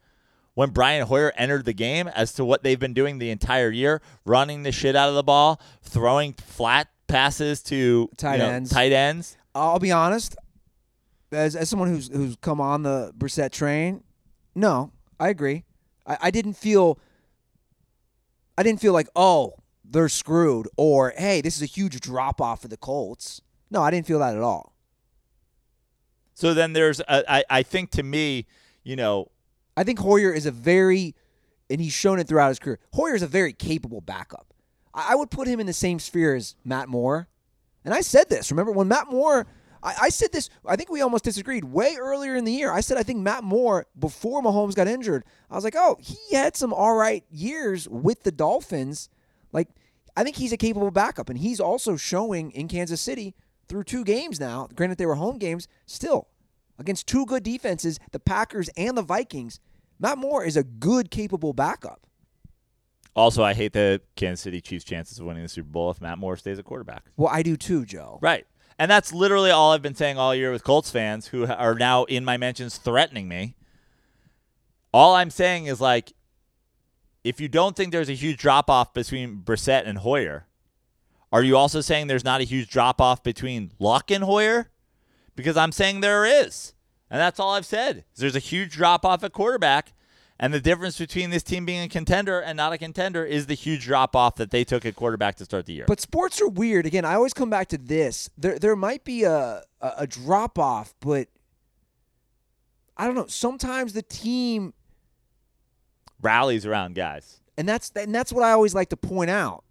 when 0.55 0.71
Brian 0.71 1.05
Hoyer 1.07 1.33
entered 1.37 1.65
the 1.65 1.73
game 1.73 2.07
as 2.07 2.33
to 2.35 2.45
what 2.45 2.63
they've 2.63 2.79
been 2.79 2.95
doing 2.95 3.19
the 3.19 3.31
entire 3.31 3.71
year, 3.71 4.01
running 4.25 4.63
the 4.63 4.71
shit 4.71 4.95
out 4.95 5.09
of 5.09 5.17
the 5.17 5.25
ball, 5.25 5.61
throwing 5.83 6.33
flat 6.35 6.89
passes 7.09 7.61
to 7.65 8.09
Tight 8.17 8.35
you 8.35 8.39
know, 8.39 8.51
ends. 8.51 8.71
tight 8.71 8.93
ends? 8.93 9.37
I'll 9.55 9.81
be 9.81 9.91
honest. 9.93 10.37
As 11.33 11.57
as 11.57 11.69
someone 11.69 11.89
who's 11.89 12.09
who's 12.09 12.37
come 12.37 12.61
on 12.61 12.85
the 12.85 13.13
Brissett 13.19 13.51
train, 13.51 14.05
no, 14.55 14.93
I 15.19 15.29
agree. 15.29 15.65
I, 16.07 16.19
I 16.23 16.31
didn't 16.31 16.55
feel. 16.55 17.01
I 18.57 18.63
didn't 18.63 18.81
feel 18.81 18.93
like 18.93 19.09
oh 19.17 19.55
they're 19.85 20.09
screwed 20.09 20.69
or 20.77 21.13
hey 21.17 21.41
this 21.41 21.57
is 21.57 21.63
a 21.63 21.67
huge 21.67 22.01
drop 22.01 22.41
off 22.41 22.63
for 22.63 22.69
the 22.69 22.77
Colts. 22.77 23.41
No, 23.71 23.83
I 23.83 23.91
didn't 23.91 24.07
feel 24.07 24.21
that 24.21 24.37
at 24.37 24.43
all. 24.43 24.75
So 26.35 26.53
then 26.53 26.73
there's, 26.73 27.01
a, 27.01 27.33
I, 27.33 27.45
I 27.49 27.63
think 27.63 27.91
to 27.93 28.03
me, 28.03 28.47
you 28.83 28.97
know, 28.97 29.31
I 29.77 29.85
think 29.85 30.01
Hoyer 30.01 30.33
is 30.33 30.47
a 30.47 30.51
very, 30.51 31.15
and 31.71 31.81
he's 31.81 31.93
shown 31.93 32.19
it 32.19 32.29
throughout 32.29 32.49
his 32.49 32.59
career. 32.59 32.79
Hoyer 32.93 33.15
is 33.15 33.23
a 33.23 33.29
very 33.29 33.53
capable 33.53 34.01
backup. 34.01 34.53
I, 34.93 35.13
I 35.13 35.15
would 35.15 35.31
put 35.31 35.47
him 35.49 35.61
in 35.61 35.67
the 35.67 35.73
same 35.73 35.99
sphere 35.99 36.35
as 36.35 36.57
Matt 36.65 36.89
Moore. 36.89 37.29
And 37.85 37.95
I 37.95 38.01
said 38.01 38.29
this. 38.29 38.51
Remember 38.51 38.73
when 38.73 38.89
Matt 38.89 39.11
Moore? 39.11 39.47
I, 39.85 39.95
I 40.03 40.09
said 40.09 40.33
this. 40.33 40.49
I 40.67 40.75
think 40.75 40.91
we 40.91 41.03
almost 41.03 41.25
disagreed 41.25 41.65
way 41.65 41.97
earlier 42.01 42.35
in 42.35 42.45
the 42.45 42.53
year. 42.53 42.73
I 42.73 42.81
said 42.81 42.97
I 42.97 43.03
think 43.05 43.21
Matt 43.21 43.45
Moore 43.45 43.87
before 43.99 44.43
Mahomes 44.43 44.75
got 44.75 44.89
injured. 44.89 45.25
I 45.51 45.55
was 45.55 45.63
like, 45.63 45.77
oh, 45.77 45.99
he 46.01 46.35
had 46.35 46.57
some 46.57 46.73
all 46.73 46.95
right 46.97 47.25
years 47.31 47.89
with 47.89 48.23
the 48.25 48.33
Dolphins. 48.33 49.09
Like 49.53 49.69
I 50.17 50.25
think 50.25 50.37
he's 50.37 50.53
a 50.53 50.57
capable 50.57 50.91
backup, 50.91 51.29
and 51.29 51.39
he's 51.39 51.61
also 51.61 51.97
showing 51.97 52.51
in 52.53 52.67
Kansas 52.67 53.01
City 53.01 53.35
through 53.69 53.85
two 53.85 54.05
games 54.05 54.41
now. 54.41 54.69
Granted, 54.75 54.99
they 54.99 55.07
were 55.07 55.17
home 55.17 55.39
games. 55.39 55.69
Still, 55.87 56.29
against 56.79 57.07
two 57.07 57.27
good 57.27 57.43
defenses, 57.43 57.99
the 58.13 58.21
Packers 58.21 58.69
and 58.77 58.97
the 58.97 59.03
Vikings, 59.03 59.61
Matt 59.99 60.19
Moore 60.19 60.45
is 60.45 60.57
a 60.57 60.65
good, 60.65 61.11
capable 61.11 61.53
backup. 61.53 62.07
also 63.17 63.43
I 63.43 63.55
hate 63.55 63.73
the 63.73 64.01
Kansas 64.17 64.41
City 64.43 64.61
Chiefs' 64.61 64.85
chances 64.85 65.19
of 65.19 65.27
winning 65.27 65.43
the 65.43 65.49
Super 65.49 65.69
Bowl 65.69 65.91
if 65.91 66.01
Matt 66.01 66.19
Moore 66.19 66.37
stays 66.37 66.59
a 66.59 66.63
quarterback. 66.63 67.05
Well, 67.17 67.31
I 67.33 67.43
do 67.43 67.57
too, 67.57 67.85
Joe. 67.85 68.19
Right. 68.21 68.47
And 68.79 68.91
that's 68.91 69.13
literally 69.13 69.51
all 69.51 69.73
I've 69.73 69.83
been 69.83 69.95
saying 69.95 70.19
all 70.19 70.35
year 70.35 70.51
with 70.51 70.65
Colts 70.65 70.91
fans 70.91 71.29
who 71.29 71.47
are 71.47 71.75
now 71.75 72.05
in 72.05 72.25
my 72.25 72.37
mentions 72.37 72.77
threatening 72.77 73.29
me. 73.29 73.55
All 74.93 75.15
I'm 75.15 75.31
saying 75.31 75.67
is 75.67 75.81
like, 75.81 76.13
if 77.23 77.41
you 77.41 77.49
don't 77.49 77.77
think 77.77 77.93
there's 77.93 78.09
a 78.09 78.15
huge 78.15 78.39
drop 78.39 78.69
off 78.69 78.93
between 78.93 79.43
Brissett 79.45 79.87
and 79.87 79.99
Hoyer, 79.99 80.47
are 81.33 81.43
you 81.43 81.57
also 81.57 81.81
saying 81.81 82.07
there's 82.07 82.25
not 82.25 82.41
a 82.41 82.45
huge 82.45 82.69
drop 82.69 83.01
off 83.01 83.23
between 83.23 83.73
Luck 83.79 84.11
and 84.11 84.25
Hoyer? 84.25 84.71
Because 85.35 85.57
I'm 85.57 85.73
saying 85.73 86.01
there 86.01 86.25
is. 86.25 86.75
And 87.11 87.21
that's 87.21 87.41
all 87.41 87.55
I've 87.55 87.67
said. 87.67 88.05
There's 88.17 88.37
a 88.37 88.41
huge 88.41 88.73
drop 88.73 89.05
off 89.05 89.25
at 89.25 89.33
quarterback. 89.33 89.93
And 90.41 90.53
the 90.53 90.61
difference 90.61 90.99
between 90.99 91.31
this 91.31 91.45
team 91.45 91.65
being 91.65 91.83
a 91.85 91.89
contender 91.89 92.41
and 92.41 92.57
not 92.57 92.73
a 92.73 92.79
contender 92.79 93.25
is 93.25 93.47
the 93.47 93.55
huge 93.55 93.85
drop 93.85 94.17
off 94.17 94.35
that 94.37 94.51
they 94.51 94.65
took 94.65 94.85
at 94.85 94.97
quarterback 94.97 95.37
to 95.37 95.45
start 95.45 95.67
the 95.67 95.73
year. 95.75 95.85
But 95.87 96.01
sports 96.01 96.41
are 96.41 96.49
weird. 96.49 96.87
Again, 96.87 97.05
I 97.05 97.15
always 97.15 97.33
come 97.33 97.51
back 97.51 97.69
to 97.69 97.79
this. 97.79 98.29
There, 98.37 98.59
there 98.59 98.75
might 98.75 99.05
be 99.05 99.23
a 99.25 99.63
a, 99.81 100.07
drop 100.07 100.59
off, 100.59 100.95
but 101.01 101.29
I 102.97 103.07
don't 103.07 103.15
know. 103.15 103.27
Sometimes 103.27 103.93
the 103.93 104.03
team, 104.03 104.73
Rallies 106.21 106.65
around 106.67 106.95
guys. 106.95 107.41
and 107.57 107.69
that's 107.69 107.93
and 107.95 108.15
that's 108.15 108.33
what 108.33 108.43
I 108.43 108.53
always 108.53 108.75
like 108.75 108.89
to 108.89 108.97
point 108.97 109.31
out, 109.31 109.63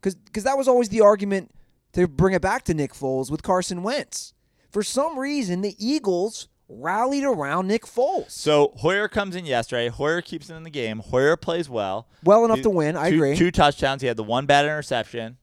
because 0.00 0.44
that 0.44 0.56
was 0.56 0.68
always 0.68 0.88
the 0.88 1.00
argument 1.00 1.50
to 1.92 2.06
bring 2.06 2.32
it 2.34 2.40
back 2.40 2.62
to 2.64 2.74
Nick 2.74 2.92
Foles 2.94 3.30
with 3.30 3.42
Carson 3.42 3.82
Wentz. 3.82 4.32
For 4.70 4.82
some 4.82 5.18
reason, 5.18 5.62
the 5.62 5.74
Eagles 5.84 6.48
rallied 6.72 7.24
around 7.24 7.66
Nick 7.66 7.84
Foles 7.84 8.30
So 8.30 8.72
Hoyer 8.76 9.08
comes 9.08 9.34
in 9.34 9.44
yesterday. 9.44 9.88
Hoyer 9.88 10.22
keeps 10.22 10.48
it 10.48 10.54
in 10.54 10.62
the 10.62 10.70
game. 10.70 11.00
Hoyer 11.00 11.36
plays 11.36 11.68
well. 11.68 12.06
well 12.22 12.44
enough 12.44 12.58
He- 12.58 12.62
to 12.62 12.70
win. 12.70 12.96
I 12.96 13.10
two, 13.10 13.16
agree. 13.16 13.36
Two 13.36 13.50
touchdowns. 13.50 14.02
He 14.02 14.08
had 14.08 14.16
the 14.16 14.22
one 14.24 14.46
bad 14.46 14.64
interception. 14.64 15.36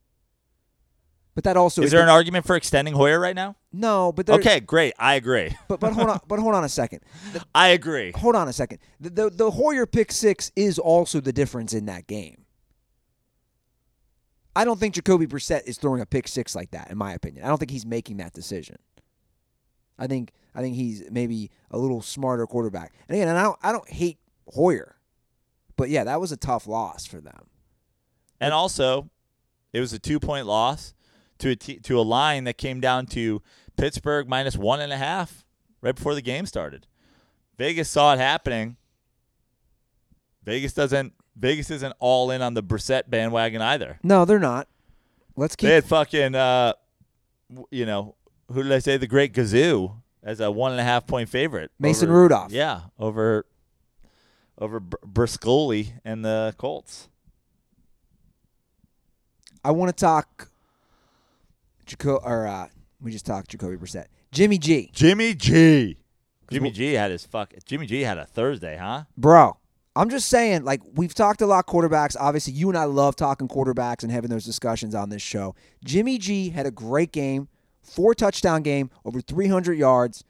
But 1.36 1.43
that 1.43 1.55
also 1.55 1.84
Is 1.84 1.91
there 1.91 2.01
an 2.01 2.09
argument 2.09 2.47
for 2.47 2.55
extending 2.55 2.95
Hoyer 2.95 3.19
right 3.19 3.36
now? 3.36 3.57
no? 3.71 4.11
But 4.11 4.28
Okay, 4.28 4.59
great. 4.59 4.93
I 4.97 5.15
agree. 5.15 5.55
But 5.67 5.80
but 5.80 5.93
hold 5.93 6.09
on. 6.09 6.19
But 6.28 6.39
hold 6.39 6.55
on 6.55 6.63
a 6.63 6.69
second. 6.69 7.01
The- 7.34 7.43
I 7.53 7.67
agree. 7.69 8.11
hold 8.15 8.36
on 8.36 8.47
a 8.47 8.53
second. 8.53 8.80
The, 8.99 9.09
the 9.11 9.30
the 9.30 9.51
Hoyer 9.51 9.86
pick 9.86 10.11
six 10.11 10.51
is 10.55 10.80
also 10.80 11.19
the 11.19 11.34
difference 11.34 11.73
in 11.73 11.86
that 11.86 12.07
game. 12.07 12.45
I 14.55 14.65
don't 14.65 14.80
think 14.80 14.95
Jacoby 14.95 15.28
Brissett 15.28 15.67
is 15.67 15.78
throwing 15.78 16.01
a 16.01 16.05
pick 16.07 16.28
six 16.28 16.55
like 16.55 16.71
that. 16.71 16.89
In 16.89 16.97
my 16.97 17.13
opinion, 17.13 17.45
I 17.45 17.49
don't 17.49 17.59
think 17.59 17.69
he's 17.69 17.86
making 17.86 18.17
that 18.17 18.34
decision. 18.34 18.78
I 19.97 20.07
think 20.07 20.31
I 20.55 20.61
think 20.61 20.75
he's 20.75 21.03
maybe 21.11 21.51
a 21.71 21.77
little 21.77 22.01
smarter 22.01 22.45
quarterback. 22.47 22.93
And 23.07 23.15
again, 23.15 23.27
and 23.27 23.37
I 23.37 23.43
don't 23.43 23.59
I 23.61 23.71
don't 23.71 23.89
hate 23.89 24.17
Hoyer, 24.53 24.95
but 25.75 25.89
yeah, 25.89 26.03
that 26.03 26.19
was 26.21 26.31
a 26.31 26.37
tough 26.37 26.67
loss 26.67 27.05
for 27.05 27.19
them. 27.21 27.47
And 28.39 28.53
also, 28.53 29.09
it 29.73 29.79
was 29.79 29.93
a 29.93 29.99
two 29.99 30.19
point 30.19 30.45
loss 30.45 30.93
to 31.39 31.49
a 31.49 31.55
t- 31.55 31.79
to 31.79 31.99
a 31.99 32.01
line 32.01 32.43
that 32.45 32.57
came 32.57 32.79
down 32.79 33.05
to 33.07 33.41
Pittsburgh 33.77 34.27
minus 34.27 34.55
one 34.57 34.79
and 34.79 34.91
a 34.91 34.97
half 34.97 35.45
right 35.81 35.95
before 35.95 36.15
the 36.15 36.21
game 36.21 36.45
started. 36.45 36.87
Vegas 37.57 37.89
saw 37.89 38.13
it 38.13 38.19
happening. 38.19 38.77
Vegas 40.43 40.73
doesn't. 40.73 41.13
Vegas 41.35 41.69
isn't 41.69 41.93
all 41.99 42.31
in 42.31 42.41
on 42.41 42.53
the 42.55 42.63
Brissett 42.63 43.09
bandwagon 43.09 43.61
either. 43.61 43.99
No, 44.01 44.25
they're 44.25 44.39
not. 44.39 44.67
Let's 45.35 45.55
keep 45.55 45.67
They 45.67 45.75
had 45.75 45.85
fucking, 45.85 46.33
uh, 46.33 46.73
you 47.69 47.85
know, 47.85 48.15
who 48.51 48.63
did 48.63 48.71
I 48.71 48.79
say? 48.79 48.97
The 48.97 49.07
Great 49.07 49.33
Gazoo 49.33 49.93
as 50.23 50.39
a 50.39 50.49
one 50.51 50.71
and 50.71 50.81
a 50.81 50.83
half 50.83 51.05
point 51.07 51.29
favorite. 51.29 51.71
Mason 51.79 52.09
over- 52.09 52.21
Rudolph. 52.21 52.51
Yeah, 52.51 52.81
over 52.99 53.45
over 54.59 54.79
Br- 54.79 54.95
Briscoli 55.05 55.93
and 56.03 56.23
the 56.25 56.53
Colts. 56.57 57.09
I 59.63 59.71
want 59.71 59.95
to 59.95 59.99
talk 60.01 60.49
Jaco 61.85 62.19
or 62.23 62.47
uh, 62.47 62.67
we 63.01 63.11
just 63.11 63.25
talked 63.25 63.49
Jacoby 63.49 63.75
Brissett. 63.77 64.05
Jimmy 64.31 64.57
G. 64.57 64.89
Jimmy 64.93 65.33
G. 65.33 65.97
Jimmy 66.49 66.71
G 66.71 66.93
had 66.93 67.11
his 67.11 67.25
fuck. 67.25 67.53
Jimmy 67.65 67.85
G 67.87 68.01
had 68.01 68.17
a 68.17 68.25
Thursday, 68.25 68.77
huh? 68.77 69.03
Bro, 69.17 69.57
I'm 69.97 70.09
just 70.09 70.27
saying, 70.29 70.63
like, 70.63 70.81
we've 70.93 71.13
talked 71.13 71.41
a 71.41 71.45
lot 71.45 71.67
quarterbacks. 71.67 72.15
Obviously, 72.17 72.53
you 72.53 72.69
and 72.69 72.77
I 72.77 72.85
love 72.85 73.15
talking 73.17 73.47
quarterbacks 73.49 74.03
and 74.03 74.11
having 74.11 74.29
those 74.29 74.45
discussions 74.45 74.95
on 74.95 75.09
this 75.09 75.21
show. 75.21 75.55
Jimmy 75.83 76.17
G 76.17 76.49
had 76.49 76.65
a 76.65 76.71
great 76.71 77.11
game, 77.11 77.49
four 77.88 78.13
touchdown 78.13 78.61
game, 78.61 78.89
over 79.05 79.21
300 79.21 79.73
yards, 79.73 80.23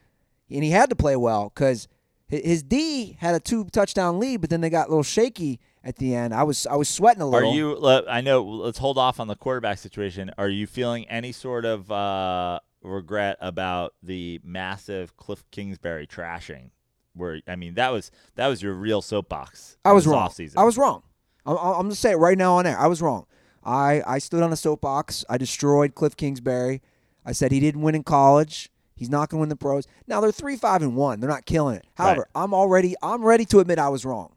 and 0.49 0.64
he 0.64 0.72
had 0.72 0.89
to 0.89 0.95
play 0.95 1.16
well 1.16 1.51
because 1.53 1.88
his 2.28 2.64
D 2.64 3.18
had 3.20 3.36
a 3.36 3.39
two 3.39 3.66
touchdown 3.66 4.20
lead, 4.20 4.41
but 4.41 4.49
then 4.49 4.62
they 4.62 4.70
got 4.70 4.88
a 4.88 4.89
little 4.89 5.03
shaky 5.03 5.60
at 5.84 5.95
the 5.97 6.14
end. 6.14 6.34
I 6.34 6.43
was 6.43 6.68
I 6.68 6.76
was 6.76 6.89
sweating 6.89 7.22
a 7.22 7.28
little. 7.28 7.49
Are 7.49 7.53
you? 7.53 8.05
I 8.10 8.22
know. 8.22 8.43
Let's 8.43 8.78
hold 8.78 8.97
off 8.97 9.20
on 9.20 9.28
the 9.28 9.36
quarterback 9.36 9.78
situation. 9.78 10.32
Are 10.38 10.49
you 10.49 10.68
feeling 10.68 11.08
any 11.08 11.32
sort 11.32 11.64
of 11.64 11.89
uh, 11.91 12.60
regret 12.82 13.38
about 13.39 13.93
the 14.03 14.41
massive 14.43 15.16
Cliff 15.16 15.43
Kingsbury 15.51 16.05
trashing? 16.05 16.72
Where 17.14 17.41
I 17.47 17.55
mean, 17.55 17.76
that 17.76 17.93
was 17.93 18.12
that 18.36 18.47
was 18.47 18.62
your 18.62 18.74
real 18.74 19.01
soapbox. 19.01 19.78
I 19.86 19.93
was 19.93 20.05
wrong. 20.05 20.30
Offseason. 20.30 20.53
I 20.58 20.66
was 20.66 20.78
wrong. 20.78 21.03
I'm, 21.45 21.58
I'm 21.58 21.74
going 21.74 21.89
to 21.89 21.95
say 21.95 22.12
it 22.12 22.18
right 22.18 22.38
now 22.38 22.55
on 22.55 22.68
air. 22.68 22.78
I 22.78 22.88
was 22.88 23.01
wrong. 23.01 23.26
I, 23.64 24.01
I 24.05 24.20
stood 24.20 24.43
on 24.43 24.51
a 24.53 24.55
soapbox. 24.55 25.26
I 25.30 25.38
destroyed 25.38 25.95
Cliff 25.95 26.16
Kingsbury. 26.16 26.82
I 27.28 27.34
said 27.34 27.51
he 27.51 27.59
didn't 27.59 27.82
win 27.82 27.93
in 27.93 28.03
college. 28.03 28.71
He's 28.95 29.09
not 29.09 29.30
going 29.30 29.39
to 29.39 29.41
win 29.41 29.49
the 29.49 29.57
pros. 29.57 29.86
Now 30.07 30.21
they're 30.21 30.32
three, 30.32 30.55
five, 30.55 30.82
and 30.82 30.95
one. 30.95 31.19
They're 31.19 31.30
not 31.30 31.45
killing 31.45 31.75
it. 31.75 31.86
However, 31.95 32.28
I'm 32.34 32.53
already 32.53 32.95
I'm 33.03 33.23
ready 33.23 33.45
to 33.45 33.59
admit 33.59 33.78
I 33.78 33.89
was 33.89 34.05
wrong. 34.05 34.34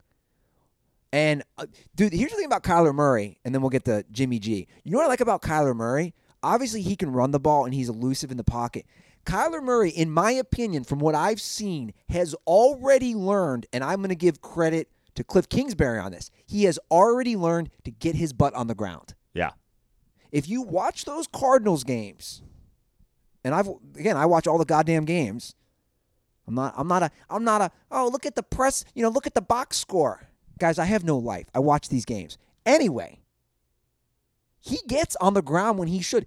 And 1.12 1.42
uh, 1.56 1.66
dude, 1.94 2.12
here's 2.12 2.32
the 2.32 2.36
thing 2.36 2.46
about 2.46 2.62
Kyler 2.62 2.94
Murray, 2.94 3.38
and 3.44 3.54
then 3.54 3.62
we'll 3.62 3.70
get 3.70 3.84
to 3.84 4.04
Jimmy 4.10 4.38
G. 4.38 4.66
You 4.84 4.90
know 4.90 4.98
what 4.98 5.06
I 5.06 5.08
like 5.08 5.20
about 5.20 5.40
Kyler 5.40 5.74
Murray? 5.74 6.14
Obviously, 6.42 6.82
he 6.82 6.96
can 6.96 7.12
run 7.12 7.30
the 7.30 7.40
ball 7.40 7.64
and 7.64 7.72
he's 7.72 7.88
elusive 7.88 8.30
in 8.30 8.36
the 8.36 8.44
pocket. 8.44 8.86
Kyler 9.24 9.62
Murray, 9.62 9.90
in 9.90 10.10
my 10.10 10.32
opinion, 10.32 10.84
from 10.84 10.98
what 10.98 11.14
I've 11.14 11.40
seen, 11.40 11.92
has 12.08 12.34
already 12.46 13.14
learned, 13.14 13.66
and 13.72 13.84
I'm 13.84 13.98
going 13.98 14.08
to 14.08 14.14
give 14.14 14.40
credit 14.40 14.88
to 15.14 15.24
Cliff 15.24 15.48
Kingsbury 15.48 15.98
on 15.98 16.12
this. 16.12 16.30
He 16.46 16.64
has 16.64 16.78
already 16.90 17.36
learned 17.36 17.70
to 17.84 17.90
get 17.90 18.16
his 18.16 18.32
butt 18.32 18.54
on 18.54 18.66
the 18.66 18.74
ground. 18.74 19.14
Yeah. 19.34 19.50
If 20.32 20.48
you 20.48 20.62
watch 20.62 21.04
those 21.04 21.26
Cardinals 21.26 21.84
games, 21.84 22.42
and 23.44 23.54
I've 23.54 23.68
again, 23.96 24.16
I 24.16 24.26
watch 24.26 24.46
all 24.46 24.58
the 24.58 24.64
goddamn 24.64 25.04
games. 25.04 25.54
I'm 26.46 26.54
not. 26.54 26.74
I'm 26.76 26.88
not 26.88 27.02
a. 27.04 27.10
I'm 27.28 27.44
not 27.44 27.60
a. 27.60 27.70
Oh, 27.90 28.08
look 28.08 28.26
at 28.26 28.34
the 28.34 28.42
press. 28.42 28.84
You 28.94 29.02
know, 29.02 29.08
look 29.08 29.26
at 29.26 29.34
the 29.34 29.40
box 29.42 29.76
score, 29.78 30.28
guys. 30.58 30.78
I 30.78 30.84
have 30.86 31.04
no 31.04 31.16
life. 31.16 31.46
I 31.54 31.60
watch 31.60 31.88
these 31.88 32.04
games 32.04 32.38
anyway. 32.66 33.20
He 34.60 34.78
gets 34.86 35.16
on 35.16 35.34
the 35.34 35.42
ground 35.42 35.78
when 35.78 35.88
he 35.88 36.00
should. 36.02 36.26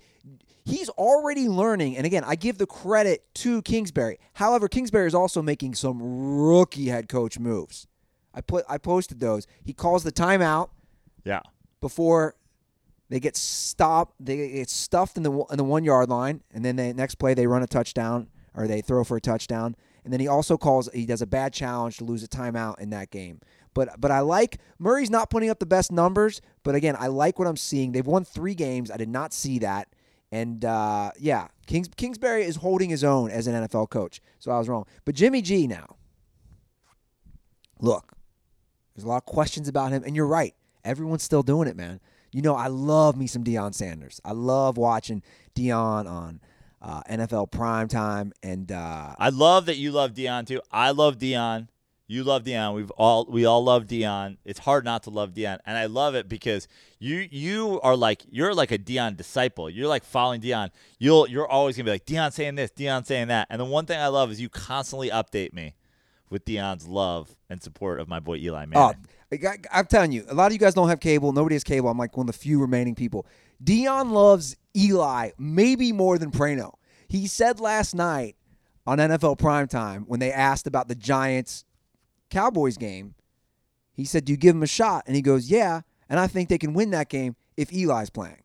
He's 0.65 0.87
already 0.89 1.49
learning, 1.49 1.97
and 1.97 2.05
again, 2.05 2.23
I 2.25 2.35
give 2.35 2.57
the 2.57 2.65
credit 2.65 3.25
to 3.35 3.61
Kingsbury. 3.63 4.17
However, 4.33 4.69
Kingsbury 4.69 5.07
is 5.07 5.13
also 5.13 5.41
making 5.41 5.75
some 5.75 5.99
rookie 6.01 6.87
head 6.87 7.09
coach 7.09 7.37
moves. 7.37 7.85
I 8.33 8.41
put. 8.41 8.63
I 8.69 8.77
posted 8.77 9.19
those. 9.19 9.45
He 9.63 9.73
calls 9.73 10.03
the 10.03 10.11
timeout 10.11 10.69
Yeah. 11.25 11.41
before 11.81 12.35
they 13.13 13.19
get 13.19 13.37
stopped. 13.37 14.15
They 14.19 14.49
get 14.49 14.71
stuffed 14.71 15.17
in 15.17 15.23
the 15.23 15.31
in 15.51 15.57
the 15.57 15.63
one 15.63 15.83
yard 15.83 16.09
line, 16.09 16.41
and 16.51 16.65
then 16.65 16.77
the 16.77 16.95
next 16.95 17.15
play 17.15 17.35
they 17.35 17.45
run 17.45 17.61
a 17.61 17.67
touchdown 17.67 18.27
or 18.55 18.65
they 18.65 18.81
throw 18.81 19.03
for 19.03 19.17
a 19.17 19.21
touchdown. 19.21 19.75
And 20.03 20.11
then 20.11 20.19
he 20.19 20.27
also 20.27 20.57
calls. 20.57 20.89
He 20.95 21.05
does 21.05 21.21
a 21.21 21.27
bad 21.27 21.53
challenge 21.53 21.97
to 21.97 22.05
lose 22.05 22.23
a 22.23 22.27
timeout 22.27 22.79
in 22.79 22.89
that 22.89 23.11
game. 23.11 23.39
But 23.75 24.01
but 24.01 24.09
I 24.09 24.21
like 24.21 24.57
Murray's 24.79 25.11
not 25.11 25.29
putting 25.29 25.51
up 25.51 25.59
the 25.59 25.67
best 25.67 25.91
numbers. 25.91 26.41
But 26.63 26.73
again, 26.73 26.95
I 26.97 27.05
like 27.05 27.37
what 27.37 27.47
I'm 27.47 27.55
seeing. 27.55 27.91
They've 27.91 28.03
won 28.03 28.25
three 28.25 28.55
games. 28.55 28.89
I 28.89 28.97
did 28.97 29.09
not 29.09 29.31
see 29.31 29.59
that. 29.59 29.89
And 30.31 30.65
uh, 30.65 31.11
yeah, 31.19 31.49
Kings, 31.67 31.89
Kingsbury 31.95 32.45
is 32.45 32.55
holding 32.55 32.89
his 32.89 33.03
own 33.03 33.29
as 33.29 33.45
an 33.45 33.53
NFL 33.53 33.91
coach. 33.91 34.21
So 34.39 34.51
I 34.51 34.57
was 34.57 34.67
wrong. 34.67 34.87
But 35.05 35.13
Jimmy 35.13 35.43
G 35.43 35.67
now. 35.67 35.97
Look, 37.79 38.11
there's 38.95 39.03
a 39.03 39.07
lot 39.07 39.17
of 39.17 39.25
questions 39.25 39.67
about 39.67 39.91
him, 39.91 40.03
and 40.03 40.15
you're 40.15 40.25
right. 40.25 40.55
Everyone's 40.83 41.21
still 41.21 41.43
doing 41.43 41.67
it, 41.67 41.75
man. 41.75 41.99
You 42.33 42.41
know, 42.41 42.55
I 42.55 42.67
love 42.67 43.15
me 43.15 43.27
some 43.27 43.43
Deion 43.43 43.73
Sanders. 43.73 44.19
I 44.25 44.31
love 44.31 44.77
watching 44.77 45.21
Deion 45.55 46.09
on 46.09 46.41
uh, 46.81 47.01
NFL 47.09 47.51
primetime, 47.51 48.31
and 48.41 48.71
uh, 48.71 49.15
I 49.17 49.29
love 49.29 49.67
that 49.67 49.77
you 49.77 49.91
love 49.91 50.13
Deion 50.13 50.47
too. 50.47 50.61
I 50.71 50.91
love 50.91 51.17
Deion. 51.17 51.67
You 52.07 52.23
love 52.23 52.43
Deion. 52.43 52.75
We've 52.75 52.91
all 52.91 53.25
we 53.29 53.45
all 53.45 53.63
love 53.63 53.85
Deion. 53.85 54.37
It's 54.43 54.59
hard 54.59 54.83
not 54.83 55.03
to 55.03 55.09
love 55.09 55.33
Deion, 55.33 55.59
and 55.65 55.77
I 55.77 55.85
love 55.85 56.15
it 56.15 56.27
because 56.27 56.67
you 56.99 57.27
you 57.31 57.79
are 57.81 57.95
like 57.95 58.23
you're 58.29 58.53
like 58.53 58.71
a 58.71 58.77
Deion 58.77 59.15
disciple. 59.15 59.69
You're 59.69 59.87
like 59.87 60.03
following 60.03 60.41
Deion. 60.41 60.71
You'll 60.99 61.29
you're 61.29 61.47
always 61.47 61.77
gonna 61.77 61.85
be 61.85 61.91
like 61.91 62.05
Deion 62.05 62.33
saying 62.33 62.55
this, 62.55 62.71
Deion 62.71 63.05
saying 63.05 63.29
that. 63.29 63.47
And 63.49 63.61
the 63.61 63.65
one 63.65 63.85
thing 63.85 63.99
I 63.99 64.07
love 64.07 64.31
is 64.31 64.41
you 64.41 64.49
constantly 64.49 65.09
update 65.09 65.53
me 65.53 65.75
with 66.29 66.45
Deion's 66.45 66.87
love 66.87 67.35
and 67.49 67.61
support 67.61 67.99
of 67.99 68.07
my 68.07 68.19
boy 68.19 68.37
Eli 68.37 68.65
oh, 68.75 68.93
Manning. 69.31 69.47
I, 69.47 69.57
I'm 69.71 69.85
telling 69.85 70.11
you, 70.11 70.25
a 70.29 70.33
lot 70.33 70.47
of 70.47 70.53
you 70.53 70.59
guys 70.59 70.73
don't 70.73 70.89
have 70.89 70.99
cable. 70.99 71.31
Nobody 71.31 71.55
has 71.55 71.63
cable. 71.63 71.89
I'm 71.89 71.97
like 71.97 72.15
one 72.17 72.27
of 72.27 72.33
the 72.33 72.39
few 72.39 72.59
remaining 72.59 72.95
people. 72.95 73.25
Deion 73.63 74.11
loves 74.11 74.55
Eli 74.75 75.31
maybe 75.37 75.91
more 75.91 76.17
than 76.17 76.31
Prano. 76.31 76.73
He 77.07 77.27
said 77.27 77.59
last 77.59 77.93
night 77.93 78.35
on 78.85 78.97
NFL 78.97 79.37
primetime 79.37 80.05
when 80.07 80.19
they 80.19 80.31
asked 80.31 80.67
about 80.67 80.87
the 80.87 80.95
Giants 80.95 81.65
Cowboys 82.29 82.77
game, 82.77 83.15
he 83.93 84.05
said, 84.05 84.25
Do 84.25 84.33
you 84.33 84.37
give 84.37 84.55
him 84.55 84.63
a 84.63 84.67
shot? 84.67 85.03
And 85.07 85.15
he 85.15 85.21
goes, 85.21 85.49
Yeah. 85.49 85.81
And 86.09 86.19
I 86.19 86.27
think 86.27 86.49
they 86.49 86.57
can 86.57 86.73
win 86.73 86.91
that 86.91 87.09
game 87.09 87.35
if 87.57 87.71
Eli's 87.71 88.09
playing. 88.09 88.41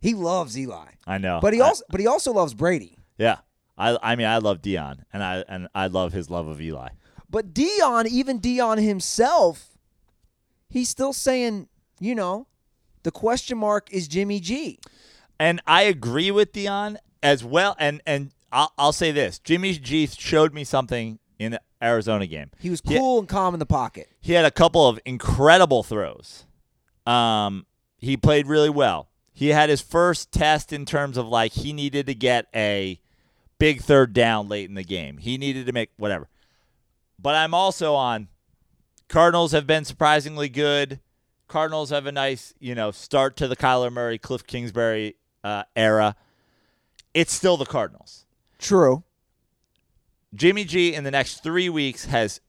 He 0.00 0.14
loves 0.14 0.58
Eli. 0.58 0.86
I 1.06 1.18
know, 1.18 1.38
But 1.40 1.54
he 1.54 1.60
I- 1.60 1.66
also 1.66 1.84
but 1.90 2.00
he 2.00 2.06
also 2.06 2.32
loves 2.32 2.54
Brady. 2.54 2.98
yeah. 3.18 3.38
I 3.76 3.98
I 4.02 4.16
mean 4.16 4.26
I 4.26 4.38
love 4.38 4.62
Deion, 4.62 5.00
and 5.12 5.22
I 5.22 5.44
and 5.48 5.68
I 5.74 5.86
love 5.86 6.12
his 6.12 6.30
love 6.30 6.48
of 6.48 6.60
Eli. 6.60 6.88
But 7.28 7.52
Deion, 7.52 8.06
even 8.06 8.40
Deion 8.40 8.82
himself, 8.82 9.76
he's 10.68 10.88
still 10.88 11.12
saying, 11.12 11.68
you 12.00 12.14
know, 12.14 12.46
the 13.02 13.10
question 13.10 13.58
mark 13.58 13.92
is 13.92 14.08
Jimmy 14.08 14.40
G. 14.40 14.78
And 15.38 15.60
I 15.66 15.82
agree 15.82 16.30
with 16.30 16.52
Deion 16.52 16.96
as 17.22 17.44
well. 17.44 17.76
And 17.78 18.00
and 18.06 18.32
I'll, 18.52 18.72
I'll 18.78 18.92
say 18.92 19.12
this: 19.12 19.38
Jimmy 19.38 19.72
G 19.74 20.06
showed 20.06 20.54
me 20.54 20.64
something 20.64 21.18
in 21.38 21.52
the 21.52 21.60
Arizona 21.82 22.26
game. 22.26 22.50
He 22.58 22.70
was 22.70 22.80
cool 22.80 23.18
and 23.18 23.28
calm 23.28 23.54
in 23.54 23.60
the 23.60 23.66
pocket. 23.66 24.08
He 24.20 24.32
had 24.32 24.44
a 24.44 24.50
couple 24.50 24.88
of 24.88 24.98
incredible 25.04 25.82
throws. 25.82 26.46
Um, 27.06 27.66
he 27.98 28.16
played 28.16 28.46
really 28.46 28.70
well. 28.70 29.08
He 29.32 29.48
had 29.48 29.68
his 29.68 29.82
first 29.82 30.32
test 30.32 30.72
in 30.72 30.86
terms 30.86 31.18
of 31.18 31.28
like 31.28 31.52
he 31.52 31.72
needed 31.72 32.06
to 32.06 32.14
get 32.14 32.46
a 32.54 32.98
big 33.58 33.80
third 33.80 34.12
down 34.12 34.48
late 34.48 34.68
in 34.68 34.74
the 34.74 34.84
game. 34.84 35.18
He 35.18 35.38
needed 35.38 35.66
to 35.66 35.72
make 35.72 35.90
whatever. 35.96 36.28
But 37.18 37.34
I'm 37.34 37.54
also 37.54 37.94
on 37.94 38.28
Cardinals 39.08 39.52
have 39.52 39.66
been 39.66 39.84
surprisingly 39.84 40.48
good. 40.48 41.00
Cardinals 41.48 41.90
have 41.90 42.06
a 42.06 42.12
nice, 42.12 42.54
you 42.58 42.74
know, 42.74 42.90
start 42.90 43.36
to 43.36 43.48
the 43.48 43.56
Kyler 43.56 43.92
Murray, 43.92 44.18
Cliff 44.18 44.46
Kingsbury 44.46 45.16
uh, 45.44 45.62
era. 45.74 46.16
It's 47.14 47.32
still 47.32 47.56
the 47.56 47.64
Cardinals. 47.64 48.26
True. 48.58 49.04
Jimmy 50.34 50.64
G 50.64 50.92
in 50.92 51.04
the 51.04 51.10
next 51.10 51.42
three 51.42 51.68
weeks 51.68 52.06
has 52.06 52.40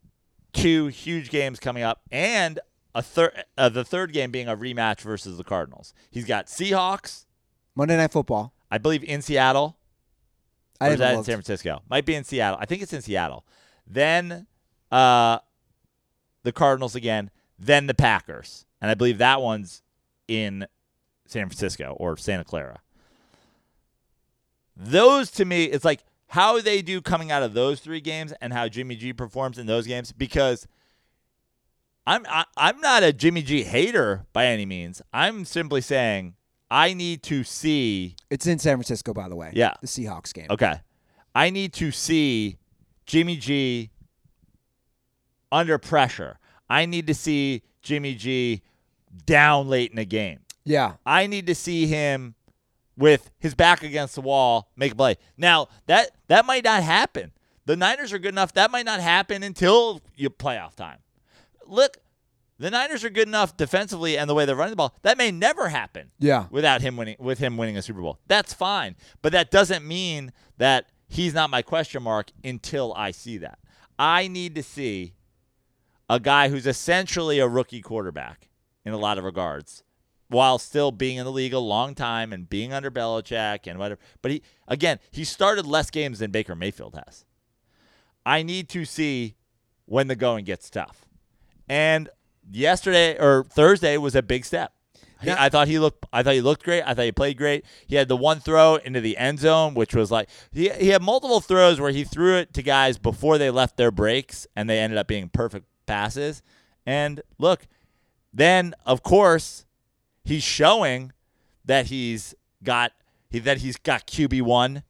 two 0.51 0.87
huge 0.87 1.29
games 1.29 1.59
coming 1.59 1.83
up, 1.83 2.01
and 2.11 2.59
a 2.95 3.03
third, 3.03 3.43
uh, 3.57 3.69
the 3.69 3.85
third 3.85 4.11
game 4.11 4.31
being 4.31 4.47
a 4.47 4.57
rematch 4.57 5.01
versus 5.01 5.37
the 5.37 5.43
Cardinals. 5.43 5.93
He's 6.09 6.25
got 6.25 6.47
Seahawks 6.47 7.25
Monday 7.75 7.95
Night 7.95 8.11
Football. 8.11 8.53
I 8.71 8.79
believe 8.79 9.03
in 9.03 9.21
Seattle. 9.21 9.76
I 10.79 10.89
is 10.89 10.99
that 10.99 11.15
in. 11.15 11.23
San 11.23 11.35
Francisco? 11.35 11.81
Might 11.89 12.05
be 12.05 12.15
in 12.15 12.23
Seattle. 12.23 12.57
I 12.61 12.65
think 12.65 12.81
it's 12.81 12.93
in 12.93 13.01
Seattle. 13.01 13.45
Then 13.85 14.47
uh, 14.91 15.39
the 16.43 16.51
Cardinals 16.51 16.95
again. 16.95 17.31
Then 17.59 17.87
the 17.87 17.95
Packers, 17.95 18.67
and 18.81 18.91
I 18.91 18.93
believe 18.93 19.17
that 19.17 19.41
one's 19.41 19.81
in 20.27 20.67
San 21.25 21.47
Francisco 21.47 21.95
or 21.99 22.15
Santa 22.15 22.43
Clara. 22.43 22.81
Those 24.75 25.31
to 25.31 25.45
me, 25.45 25.65
it's 25.65 25.83
like 25.83 26.03
how 26.27 26.61
they 26.61 26.81
do 26.81 27.01
coming 27.01 27.31
out 27.31 27.41
of 27.41 27.53
those 27.53 27.79
three 27.79 28.01
games 28.01 28.33
and 28.41 28.53
how 28.53 28.67
Jimmy 28.67 28.95
G 28.95 29.11
performs 29.11 29.57
in 29.57 29.65
those 29.65 29.87
games 29.87 30.11
because 30.11 30.67
I'm 32.05 32.25
I, 32.29 32.45
I'm 32.55 32.79
not 32.79 33.03
a 33.03 33.11
Jimmy 33.11 33.41
G 33.41 33.63
hater 33.63 34.25
by 34.33 34.45
any 34.45 34.65
means. 34.65 35.01
I'm 35.11 35.45
simply 35.45 35.81
saying 35.81 36.35
I 36.69 36.93
need 36.93 37.23
to 37.23 37.43
see 37.43 38.15
It's 38.29 38.45
in 38.47 38.59
San 38.59 38.77
Francisco, 38.77 39.13
by 39.13 39.29
the 39.29 39.35
way. 39.35 39.51
Yeah. 39.53 39.73
The 39.81 39.87
Seahawks 39.87 40.33
game. 40.33 40.47
Okay. 40.49 40.81
I 41.33 41.49
need 41.49 41.73
to 41.73 41.91
see 41.91 42.57
Jimmy 43.05 43.37
G 43.37 43.91
under 45.51 45.77
pressure. 45.77 46.39
I 46.69 46.85
need 46.85 47.07
to 47.07 47.13
see 47.13 47.63
Jimmy 47.81 48.15
G 48.15 48.63
down 49.25 49.69
late 49.69 49.91
in 49.91 49.97
a 49.97 50.05
game. 50.05 50.39
Yeah. 50.65 50.93
I 51.05 51.27
need 51.27 51.47
to 51.47 51.55
see 51.55 51.87
him 51.87 52.35
with 52.97 53.29
his 53.39 53.55
back 53.55 53.83
against 53.83 54.15
the 54.15 54.21
wall 54.21 54.69
make 54.75 54.91
a 54.91 54.95
play. 54.95 55.15
Now, 55.37 55.67
that 55.85 56.11
that 56.27 56.45
might 56.45 56.63
not 56.63 56.83
happen. 56.83 57.31
The 57.65 57.75
Niners 57.75 58.11
are 58.13 58.19
good 58.19 58.33
enough. 58.33 58.53
That 58.53 58.71
might 58.71 58.85
not 58.85 58.99
happen 58.99 59.43
until 59.43 60.01
you 60.15 60.29
playoff 60.29 60.75
time. 60.75 60.99
Look, 61.65 61.97
the 62.59 62.69
Niners 62.71 63.03
are 63.03 63.09
good 63.09 63.27
enough 63.27 63.55
defensively 63.57 64.17
and 64.17 64.29
the 64.29 64.33
way 64.33 64.45
they're 64.45 64.55
running 64.55 64.71
the 64.71 64.75
ball. 64.77 64.95
That 65.03 65.17
may 65.17 65.31
never 65.31 65.69
happen 65.69 66.11
Yeah. 66.19 66.47
without 66.49 66.81
him 66.81 66.97
winning 66.97 67.17
with 67.19 67.39
him 67.39 67.57
winning 67.57 67.77
a 67.77 67.81
Super 67.81 68.01
Bowl. 68.01 68.19
That's 68.27 68.53
fine. 68.53 68.95
But 69.21 69.31
that 69.33 69.51
doesn't 69.51 69.85
mean 69.87 70.31
that 70.57 70.87
he's 71.07 71.33
not 71.33 71.49
my 71.49 71.61
question 71.61 72.03
mark 72.03 72.31
until 72.43 72.93
I 72.95 73.11
see 73.11 73.37
that. 73.39 73.59
I 73.99 74.27
need 74.27 74.55
to 74.55 74.63
see 74.63 75.13
a 76.09 76.19
guy 76.19 76.49
who's 76.49 76.65
essentially 76.67 77.39
a 77.39 77.47
rookie 77.47 77.81
quarterback 77.81 78.49
in 78.85 78.93
a 78.93 78.97
lot 78.97 79.17
of 79.17 79.23
regards, 79.23 79.83
while 80.29 80.57
still 80.57 80.91
being 80.91 81.17
in 81.17 81.25
the 81.25 81.31
league 81.31 81.53
a 81.53 81.59
long 81.59 81.93
time 81.95 82.31
and 82.31 82.49
being 82.49 82.71
under 82.73 82.89
Belichick 82.91 83.67
and 83.67 83.77
whatever. 83.79 83.99
But 84.21 84.31
he 84.31 84.41
again, 84.67 84.99
he 85.11 85.23
started 85.23 85.65
less 85.65 85.89
games 85.89 86.19
than 86.19 86.31
Baker 86.31 86.55
Mayfield 86.55 86.95
has. 87.05 87.25
I 88.25 88.43
need 88.43 88.67
to 88.69 88.83
see 88.85 89.35
when 89.85 90.07
the 90.07 90.15
going 90.15 90.43
gets 90.45 90.69
tough. 90.69 91.05
And 91.69 92.09
yesterday 92.51 93.17
or 93.17 93.43
Thursday 93.45 93.97
was 93.97 94.15
a 94.15 94.21
big 94.21 94.45
step. 94.45 94.73
He- 95.21 95.31
I 95.31 95.49
thought 95.49 95.67
he 95.67 95.79
looked. 95.79 96.05
I 96.13 96.21
thought 96.21 96.35
he 96.35 96.41
looked 96.41 96.63
great. 96.63 96.83
I 96.83 96.93
thought 96.93 97.05
he 97.05 97.11
played 97.11 97.37
great. 97.37 97.65
He 97.87 97.95
had 97.95 98.07
the 98.07 98.15
one 98.17 98.39
throw 98.39 98.75
into 98.75 99.01
the 99.01 99.17
end 99.17 99.39
zone, 99.39 99.73
which 99.73 99.95
was 99.95 100.11
like 100.11 100.29
he 100.51 100.69
he 100.69 100.89
had 100.89 101.01
multiple 101.01 101.39
throws 101.41 101.79
where 101.79 101.91
he 101.91 102.03
threw 102.03 102.37
it 102.37 102.53
to 102.53 102.61
guys 102.61 102.97
before 102.99 103.37
they 103.39 103.49
left 103.49 103.77
their 103.77 103.89
breaks, 103.91 104.45
and 104.55 104.69
they 104.69 104.79
ended 104.79 104.97
up 104.99 105.07
being 105.07 105.29
perfect 105.29 105.65
passes. 105.87 106.43
And 106.85 107.21
look, 107.39 107.67
then 108.31 108.75
of 108.85 109.01
course 109.01 109.65
he's 110.23 110.43
showing 110.43 111.13
that 111.65 111.87
he's 111.87 112.35
got 112.63 112.91
he, 113.31 113.39
that 113.39 113.57
he's 113.57 113.77
got 113.77 114.05
QB 114.05 114.43
one 114.43 114.83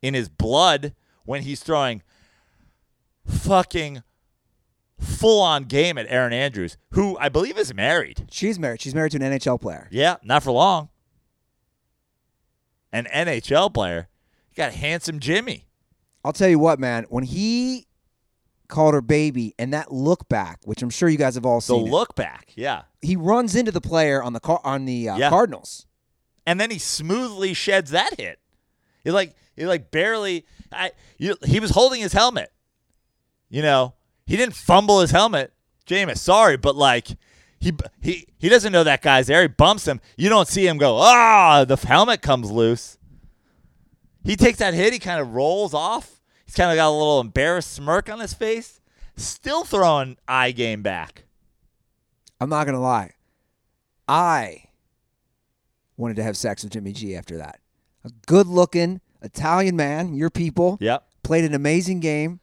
in 0.00 0.14
his 0.14 0.30
blood 0.30 0.94
when 1.26 1.42
he's 1.42 1.62
throwing 1.62 2.02
fucking 3.26 4.02
full 4.98 5.40
on 5.42 5.64
game 5.64 5.96
at 5.98 6.06
Erin 6.08 6.32
Andrews, 6.32 6.76
who 6.92 7.16
I 7.18 7.28
believe 7.28 7.56
is 7.58 7.72
married. 7.74 8.26
She's 8.30 8.58
married. 8.58 8.80
She's 8.80 8.94
married 8.94 9.12
to 9.12 9.18
an 9.24 9.32
NHL 9.38 9.60
player. 9.60 9.88
Yeah, 9.90 10.16
not 10.22 10.42
for 10.42 10.50
long. 10.52 10.88
An 12.92 13.06
NHL 13.14 13.72
player. 13.72 14.08
You 14.50 14.56
got 14.56 14.72
handsome 14.72 15.20
Jimmy. 15.20 15.66
I'll 16.24 16.32
tell 16.32 16.48
you 16.48 16.58
what, 16.58 16.78
man. 16.80 17.06
When 17.08 17.24
he 17.24 17.86
called 18.68 18.94
her 18.94 19.00
baby 19.00 19.54
and 19.58 19.72
that 19.72 19.92
look 19.92 20.28
back, 20.28 20.60
which 20.64 20.82
I'm 20.82 20.90
sure 20.90 21.08
you 21.08 21.18
guys 21.18 21.34
have 21.36 21.46
all 21.46 21.58
The 21.58 21.66
seen, 21.66 21.86
it, 21.86 21.90
look 21.90 22.14
back, 22.14 22.52
yeah. 22.54 22.82
he 23.00 23.16
runs 23.16 23.54
into 23.54 23.70
the 23.72 23.80
player 23.80 24.22
on 24.22 24.32
the 24.32 24.40
car 24.40 24.60
on 24.64 24.84
the 24.84 25.08
uh, 25.10 25.16
Yeah. 25.16 25.30
Cardinals. 25.30 25.86
and 26.46 26.60
then 26.60 26.70
he 26.70 26.78
smoothly 26.78 27.54
sheds 27.54 27.90
that 27.92 28.18
hit. 28.18 28.38
He 29.04 29.10
like 29.10 29.34
he 29.56 29.64
like 29.66 29.90
barely. 29.90 30.44
I 30.72 30.92
you, 31.18 31.36
he 31.44 31.60
was 31.60 31.70
holding 31.70 32.00
his 32.00 32.12
helmet. 32.12 32.52
You 33.48 33.62
know, 33.62 33.94
he 34.28 34.36
didn't 34.36 34.54
fumble 34.54 35.00
his 35.00 35.10
helmet. 35.10 35.52
Jameis, 35.86 36.18
sorry, 36.18 36.56
but 36.58 36.76
like 36.76 37.08
he 37.58 37.72
he 38.02 38.26
he 38.38 38.48
doesn't 38.48 38.72
know 38.72 38.84
that 38.84 39.00
guy's 39.02 39.26
there. 39.26 39.42
He 39.42 39.48
bumps 39.48 39.88
him. 39.88 40.00
You 40.16 40.28
don't 40.28 40.46
see 40.46 40.66
him 40.66 40.76
go. 40.78 40.98
Ah, 41.00 41.64
the 41.64 41.76
helmet 41.76 42.20
comes 42.22 42.50
loose. 42.50 42.98
He 44.22 44.36
takes 44.36 44.58
that 44.58 44.74
hit. 44.74 44.92
He 44.92 44.98
kind 44.98 45.20
of 45.20 45.32
rolls 45.32 45.72
off. 45.72 46.20
He's 46.44 46.54
kind 46.54 46.70
of 46.70 46.76
got 46.76 46.88
a 46.90 46.96
little 46.96 47.20
embarrassed 47.20 47.72
smirk 47.72 48.10
on 48.10 48.20
his 48.20 48.34
face. 48.34 48.80
Still 49.16 49.64
throwing 49.64 50.16
eye 50.28 50.50
game 50.52 50.82
back. 50.82 51.24
I'm 52.40 52.50
not 52.50 52.66
gonna 52.66 52.80
lie. 52.80 53.12
I 54.06 54.64
wanted 55.96 56.16
to 56.16 56.22
have 56.22 56.36
sex 56.36 56.62
with 56.62 56.72
Jimmy 56.72 56.92
G 56.92 57.16
after 57.16 57.36
that. 57.38 57.60
A 58.04 58.10
good-looking 58.26 59.00
Italian 59.22 59.74
man, 59.76 60.14
your 60.14 60.30
people, 60.30 60.78
Yep. 60.80 61.04
played 61.24 61.44
an 61.44 61.54
amazing 61.54 62.00
game. 62.00 62.40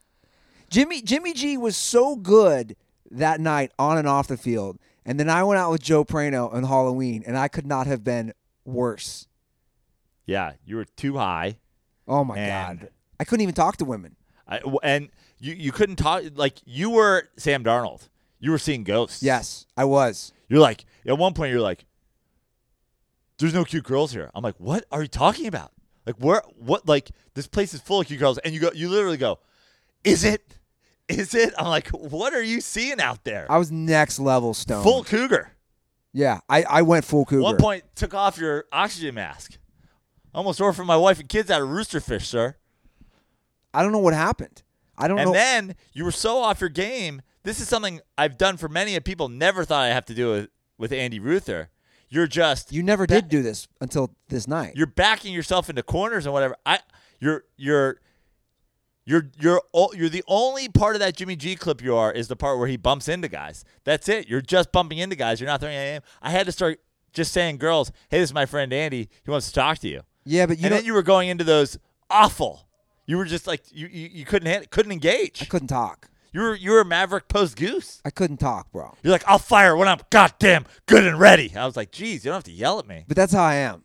Jimmy 0.70 1.02
Jimmy 1.02 1.32
G 1.32 1.56
was 1.56 1.76
so 1.76 2.16
good 2.16 2.76
that 3.10 3.40
night 3.40 3.72
on 3.78 3.98
and 3.98 4.08
off 4.08 4.28
the 4.28 4.36
field. 4.36 4.78
And 5.04 5.20
then 5.20 5.30
I 5.30 5.44
went 5.44 5.60
out 5.60 5.70
with 5.70 5.82
Joe 5.82 6.04
Prano 6.04 6.52
on 6.52 6.64
Halloween, 6.64 7.22
and 7.24 7.38
I 7.38 7.46
could 7.46 7.66
not 7.66 7.86
have 7.86 8.02
been 8.02 8.32
worse. 8.64 9.28
Yeah, 10.26 10.54
you 10.64 10.76
were 10.76 10.84
too 10.84 11.16
high. 11.16 11.58
Oh 12.08 12.24
my 12.24 12.34
god, 12.36 12.88
I 13.20 13.24
couldn't 13.24 13.42
even 13.42 13.54
talk 13.54 13.76
to 13.78 13.84
women. 13.84 14.16
I, 14.48 14.60
and 14.82 15.08
you, 15.38 15.54
you 15.54 15.72
couldn't 15.72 15.96
talk 15.96 16.24
like 16.34 16.58
you 16.64 16.90
were 16.90 17.28
Sam 17.36 17.62
Darnold. 17.64 18.08
You 18.38 18.50
were 18.50 18.58
seeing 18.58 18.84
ghosts. 18.84 19.22
Yes, 19.22 19.66
I 19.76 19.84
was. 19.84 20.32
You're 20.48 20.60
like 20.60 20.84
at 21.06 21.16
one 21.16 21.34
point 21.34 21.52
you're 21.52 21.60
like, 21.60 21.86
"There's 23.38 23.54
no 23.54 23.64
cute 23.64 23.84
girls 23.84 24.12
here." 24.12 24.30
I'm 24.34 24.42
like, 24.42 24.56
"What 24.58 24.84
are 24.90 25.02
you 25.02 25.08
talking 25.08 25.46
about? 25.46 25.72
Like 26.04 26.16
where? 26.16 26.42
What? 26.58 26.88
Like 26.88 27.10
this 27.34 27.46
place 27.46 27.72
is 27.74 27.80
full 27.80 28.00
of 28.00 28.06
cute 28.08 28.20
girls." 28.20 28.38
And 28.38 28.52
you 28.52 28.60
go, 28.60 28.70
you 28.72 28.88
literally 28.88 29.16
go, 29.16 29.38
"Is 30.06 30.24
it? 30.24 30.42
Is 31.08 31.34
it?" 31.34 31.52
I'm 31.58 31.66
like, 31.68 31.88
"What 31.88 32.32
are 32.34 32.42
you 32.42 32.60
seeing 32.60 33.00
out 33.00 33.24
there? 33.24 33.46
I 33.50 33.58
was 33.58 33.70
next 33.70 34.18
level 34.18 34.54
stone. 34.54 34.82
Full 34.82 35.04
cougar." 35.04 35.52
Yeah, 36.12 36.40
I, 36.48 36.62
I 36.62 36.82
went 36.82 37.04
full 37.04 37.26
cougar. 37.26 37.42
One 37.42 37.58
point 37.58 37.84
took 37.94 38.14
off 38.14 38.38
your 38.38 38.64
oxygen 38.72 39.14
mask. 39.16 39.58
Almost 40.34 40.60
orphaned 40.60 40.86
my 40.86 40.96
wife 40.96 41.20
and 41.20 41.28
kids 41.28 41.50
out 41.50 41.60
of 41.62 41.68
roosterfish, 41.68 42.22
sir. 42.22 42.56
I 43.74 43.82
don't 43.82 43.92
know 43.92 43.98
what 43.98 44.14
happened. 44.14 44.62
I 44.96 45.08
don't 45.08 45.18
And 45.18 45.26
know. 45.26 45.34
And 45.34 45.68
then 45.68 45.76
you 45.92 46.04
were 46.04 46.10
so 46.12 46.38
off 46.38 46.60
your 46.60 46.70
game. 46.70 47.20
This 47.42 47.60
is 47.60 47.68
something 47.68 48.00
I've 48.16 48.38
done 48.38 48.56
for 48.56 48.68
many 48.68 48.96
of 48.96 49.04
people. 49.04 49.28
Never 49.28 49.64
thought 49.64 49.82
I'd 49.84 49.92
have 49.92 50.06
to 50.06 50.14
do 50.14 50.30
with 50.30 50.48
with 50.78 50.92
Andy 50.92 51.18
Ruther. 51.20 51.68
You're 52.08 52.26
just 52.26 52.72
you 52.72 52.82
never 52.82 53.06
that- 53.06 53.14
did 53.22 53.28
do 53.28 53.42
this 53.42 53.68
until 53.80 54.14
this 54.28 54.48
night. 54.48 54.72
You're 54.76 54.86
backing 54.86 55.34
yourself 55.34 55.68
into 55.68 55.82
corners 55.82 56.24
and 56.24 56.32
whatever. 56.32 56.56
I 56.64 56.78
you're 57.20 57.44
you're 57.56 58.00
you're 59.06 59.30
you're 59.40 59.62
you're 59.94 60.08
the 60.10 60.24
only 60.28 60.68
part 60.68 60.94
of 60.96 61.00
that 61.00 61.16
Jimmy 61.16 61.36
G 61.36 61.56
clip 61.56 61.82
you 61.82 61.96
are 61.96 62.12
is 62.12 62.28
the 62.28 62.36
part 62.36 62.58
where 62.58 62.68
he 62.68 62.76
bumps 62.76 63.08
into 63.08 63.28
guys. 63.28 63.64
That's 63.84 64.08
it. 64.08 64.28
You're 64.28 64.40
just 64.42 64.72
bumping 64.72 64.98
into 64.98 65.16
guys. 65.16 65.40
You're 65.40 65.48
not 65.48 65.60
throwing 65.60 65.76
any. 65.76 66.00
I 66.20 66.30
had 66.30 66.44
to 66.46 66.52
start 66.52 66.80
just 67.12 67.32
saying, 67.32 67.56
girls, 67.58 67.90
hey, 68.10 68.18
this 68.18 68.30
is 68.30 68.34
my 68.34 68.44
friend 68.46 68.72
Andy. 68.72 69.08
He 69.24 69.30
wants 69.30 69.46
to 69.48 69.54
talk 69.54 69.78
to 69.78 69.88
you. 69.88 70.02
yeah, 70.24 70.44
but 70.46 70.58
you 70.58 70.66
and 70.66 70.74
then 70.74 70.84
you 70.84 70.92
were 70.92 71.02
going 71.02 71.28
into 71.28 71.44
those 71.44 71.78
awful. 72.10 72.68
You 73.06 73.16
were 73.16 73.24
just 73.24 73.46
like 73.46 73.62
you 73.70 73.86
you, 73.86 74.08
you 74.12 74.24
couldn't 74.24 74.48
hand, 74.48 74.70
couldn't 74.70 74.92
engage. 74.92 75.40
I 75.40 75.46
couldn't 75.46 75.68
talk. 75.68 76.10
You 76.32 76.40
were 76.42 76.54
you 76.56 76.72
were 76.72 76.80
a 76.80 76.84
Maverick 76.84 77.28
post 77.28 77.56
goose. 77.56 78.02
I 78.04 78.10
couldn't 78.10 78.38
talk, 78.38 78.70
bro. 78.72 78.94
You're 79.02 79.12
like, 79.12 79.24
I'll 79.26 79.38
fire 79.38 79.76
when 79.76 79.86
I'm 79.88 80.00
goddamn 80.10 80.66
good 80.86 81.06
and 81.06 81.18
ready. 81.18 81.52
I 81.56 81.64
was 81.64 81.76
like, 81.76 81.92
geez, 81.92 82.24
you 82.24 82.30
don't 82.30 82.36
have 82.38 82.44
to 82.44 82.50
yell 82.52 82.78
at 82.80 82.86
me. 82.86 83.04
But 83.06 83.16
that's 83.16 83.32
how 83.32 83.44
I 83.44 83.54
am. 83.54 83.84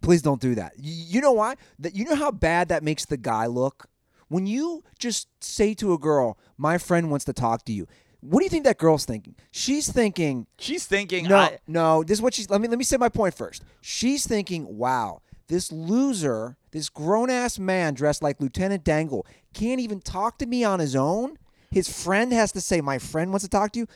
Please 0.00 0.22
don't 0.22 0.40
do 0.40 0.54
that. 0.54 0.72
Y- 0.78 0.84
You 0.84 1.20
know 1.20 1.32
why? 1.32 1.56
That 1.80 1.94
you 1.94 2.04
know 2.06 2.14
how 2.14 2.30
bad 2.30 2.68
that 2.68 2.82
makes 2.82 3.04
the 3.04 3.16
guy 3.18 3.46
look 3.46 3.86
when 4.30 4.46
you 4.46 4.82
just 4.98 5.28
say 5.42 5.74
to 5.74 5.92
a 5.92 5.98
girl, 5.98 6.38
"My 6.56 6.78
friend 6.78 7.10
wants 7.10 7.26
to 7.26 7.34
talk 7.34 7.66
to 7.66 7.72
you." 7.72 7.86
What 8.20 8.40
do 8.40 8.44
you 8.44 8.50
think 8.50 8.64
that 8.64 8.78
girl's 8.78 9.04
thinking? 9.04 9.34
She's 9.50 9.90
thinking, 9.90 10.46
She's 10.58 10.86
thinking, 10.86 11.26
"No, 11.26 11.36
I, 11.36 11.58
no." 11.66 12.02
This 12.02 12.18
is 12.18 12.22
what 12.22 12.34
she's. 12.34 12.48
Let 12.48 12.60
me 12.60 12.68
let 12.68 12.78
me 12.78 12.84
say 12.84 12.96
my 12.96 13.08
point 13.08 13.34
first. 13.34 13.64
She's 13.80 14.26
thinking, 14.26 14.76
"Wow, 14.78 15.22
this 15.48 15.72
loser, 15.72 16.56
this 16.70 16.88
grown 16.88 17.30
ass 17.30 17.58
man 17.58 17.94
dressed 17.94 18.22
like 18.22 18.40
Lieutenant 18.40 18.84
Dangle, 18.84 19.26
can't 19.52 19.80
even 19.80 20.00
talk 20.00 20.38
to 20.38 20.46
me 20.46 20.64
on 20.64 20.80
his 20.80 20.94
own. 20.94 21.38
His 21.70 21.88
friend 21.88 22.32
has 22.32 22.52
to 22.52 22.60
say, 22.60 22.80
"My 22.80 22.98
friend 22.98 23.30
wants 23.30 23.44
to 23.44 23.50
talk 23.50 23.72
to 23.72 23.80
you," 23.80 23.86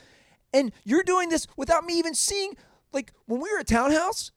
and 0.53 0.71
you're 0.83 1.03
doing 1.03 1.29
this 1.29 1.47
without 1.55 1.85
me 1.85 1.93
even 1.93 2.13
seeing. 2.15 2.57
Like 2.91 3.13
when 3.25 3.39
we 3.39 3.51
were 3.51 3.59
at 3.59 3.67
Townhouse, 3.67 4.31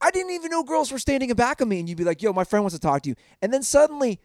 I 0.00 0.10
didn't 0.10 0.30
even 0.30 0.50
know 0.50 0.62
girls 0.62 0.90
were 0.90 0.98
standing 0.98 1.28
in 1.28 1.36
back 1.36 1.60
of 1.60 1.68
me, 1.68 1.80
and 1.80 1.88
you'd 1.88 1.98
be 1.98 2.04
like, 2.04 2.22
"Yo, 2.22 2.32
my 2.32 2.44
friend 2.44 2.64
wants 2.64 2.74
to 2.74 2.80
talk 2.80 3.02
to 3.02 3.10
you," 3.10 3.16
and 3.42 3.52
then 3.52 3.62
suddenly, 3.62 4.20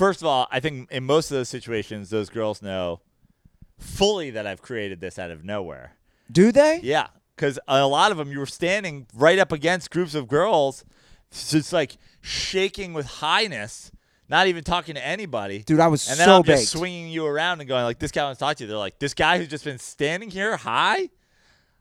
First 0.00 0.22
of 0.22 0.26
all, 0.26 0.48
I 0.50 0.60
think 0.60 0.90
in 0.90 1.04
most 1.04 1.30
of 1.30 1.36
those 1.36 1.50
situations, 1.50 2.08
those 2.08 2.30
girls 2.30 2.62
know 2.62 3.02
fully 3.78 4.30
that 4.30 4.46
I've 4.46 4.62
created 4.62 4.98
this 4.98 5.18
out 5.18 5.30
of 5.30 5.44
nowhere. 5.44 5.92
do 6.32 6.50
they? 6.52 6.80
Yeah, 6.82 7.08
because 7.36 7.58
a 7.68 7.86
lot 7.86 8.10
of 8.10 8.16
them 8.16 8.32
you 8.32 8.38
were 8.38 8.46
standing 8.46 9.06
right 9.14 9.38
up 9.38 9.52
against 9.52 9.90
groups 9.90 10.14
of 10.14 10.26
girls, 10.26 10.86
just 11.30 11.74
like 11.74 11.98
shaking 12.22 12.94
with 12.94 13.04
highness, 13.04 13.92
not 14.26 14.46
even 14.46 14.64
talking 14.64 14.94
to 14.94 15.06
anybody. 15.06 15.64
Dude, 15.64 15.80
I 15.80 15.88
was 15.88 16.08
and 16.08 16.18
then 16.18 16.28
so 16.28 16.36
I'm 16.36 16.42
baked. 16.44 16.60
just 16.60 16.72
swinging 16.72 17.10
you 17.10 17.26
around 17.26 17.60
and 17.60 17.68
going 17.68 17.84
like, 17.84 17.98
"This 17.98 18.10
guy 18.10 18.24
wants 18.24 18.38
to 18.38 18.46
talk 18.46 18.56
to 18.56 18.64
you." 18.64 18.68
They're 18.68 18.78
like, 18.78 18.98
"This 19.00 19.12
guy 19.12 19.36
who's 19.36 19.48
just 19.48 19.66
been 19.66 19.78
standing 19.78 20.30
here 20.30 20.56
high." 20.56 21.10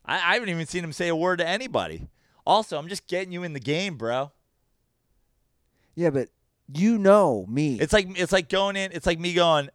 I, 0.04 0.16
I 0.16 0.34
haven't 0.34 0.50
even 0.50 0.66
seen 0.66 0.84
him 0.84 0.92
say 0.92 1.08
a 1.08 1.16
word 1.16 1.40
to 1.40 1.48
anybody. 1.48 2.10
Also, 2.46 2.78
I'm 2.78 2.90
just 2.90 3.08
getting 3.08 3.32
you 3.32 3.44
in 3.44 3.54
the 3.54 3.62
game, 3.62 3.96
bro. 3.96 4.34
Yeah, 5.96 6.10
but 6.10 6.28
you 6.74 6.98
know 6.98 7.46
me. 7.48 7.80
It's 7.80 7.94
like 7.94 8.08
it's 8.20 8.32
like 8.32 8.50
going 8.50 8.76
in. 8.76 8.92
It's 8.92 9.06
like 9.06 9.20
me 9.20 9.34
going. 9.34 9.70